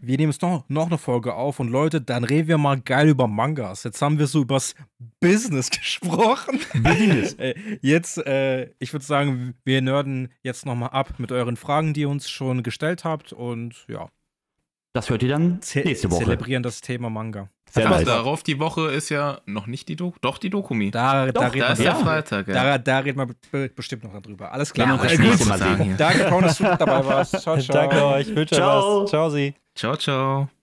wir 0.00 0.16
nehmen 0.16 0.30
jetzt 0.32 0.42
noch, 0.42 0.64
noch 0.68 0.86
eine 0.86 0.98
Folge 0.98 1.34
auf 1.34 1.58
und 1.60 1.68
Leute, 1.70 2.00
dann 2.00 2.22
reden 2.24 2.46
wir 2.48 2.58
mal 2.58 2.80
geil 2.80 3.08
über 3.08 3.26
Mangas. 3.26 3.82
Jetzt 3.84 4.00
haben 4.00 4.18
wir 4.18 4.26
so 4.28 4.42
übers 4.42 4.74
Business 5.20 5.70
gesprochen. 5.78 6.60
Business. 6.74 7.32
Äh, 7.34 7.54
jetzt, 7.82 8.18
äh, 8.26 8.70
ich 8.78 8.92
würde 8.92 9.04
sagen, 9.04 9.54
wir 9.64 9.82
nörden 9.82 10.28
jetzt 10.42 10.66
nochmal 10.66 10.90
ab 10.90 11.14
mit 11.18 11.32
euren 11.32 11.56
Fragen, 11.56 11.94
die 11.94 12.02
ihr 12.02 12.08
uns 12.08 12.30
schon 12.30 12.62
gestellt 12.62 13.04
habt 13.04 13.32
und 13.32 13.74
ja, 13.88 14.08
Das 14.92 15.10
hört 15.10 15.22
ihr 15.22 15.30
dann 15.30 15.60
ze 15.62 15.80
nächste 15.80 16.10
Woche. 16.10 16.24
zelebrieren 16.24 16.62
das 16.62 16.80
Thema 16.80 17.10
Manga. 17.10 17.48
Sehr 17.70 17.84
Ach, 17.86 17.90
nice. 17.90 18.04
darauf 18.06 18.42
die 18.42 18.58
Woche 18.60 18.90
ist 18.92 19.10
ja 19.10 19.40
noch 19.44 19.66
nicht 19.66 19.88
die 19.90 19.96
Doku. 19.96 20.16
Doch, 20.22 20.38
die 20.38 20.48
Dokumi. 20.48 20.90
Da, 20.90 21.26
da, 21.26 21.32
Doch, 21.32 21.54
da 21.54 21.72
ist 21.72 21.78
der 21.78 21.84
ja. 21.86 21.94
Freitag. 21.96 22.48
Ja. 22.48 22.54
da, 22.54 22.78
da 22.78 22.98
reden 23.00 23.18
wir 23.18 23.26
be- 23.50 23.68
bestimmt 23.68 24.04
noch 24.04 24.22
drüber. 24.22 24.50
Alles 24.52 24.72
klar. 24.72 24.86
wir 24.86 24.94
uns 24.94 25.02
Äh, 25.02 25.08
das 25.08 25.18
nächste 25.18 25.38
gut. 25.44 25.48
Mal 25.48 25.58
sehen. 25.58 25.82
hier. 25.82 25.96
Danke, 25.96 26.24
Paul, 26.30 26.42
dass 26.44 26.56
du 26.56 26.64
dabei 26.64 27.04
warst. 27.04 27.38
Ciao, 27.40 27.58
ciao. 27.60 27.76
Danke 27.76 28.02
euch. 28.06 28.28
Ich 28.30 28.34
wünsche 28.34 28.54
euch 28.54 28.58
Ciao. 28.60 29.02
was. 29.02 29.10
Ciao, 29.10 29.28
Sie. 29.28 29.54
Ciao, 29.78 29.96
ciao. 29.96 30.57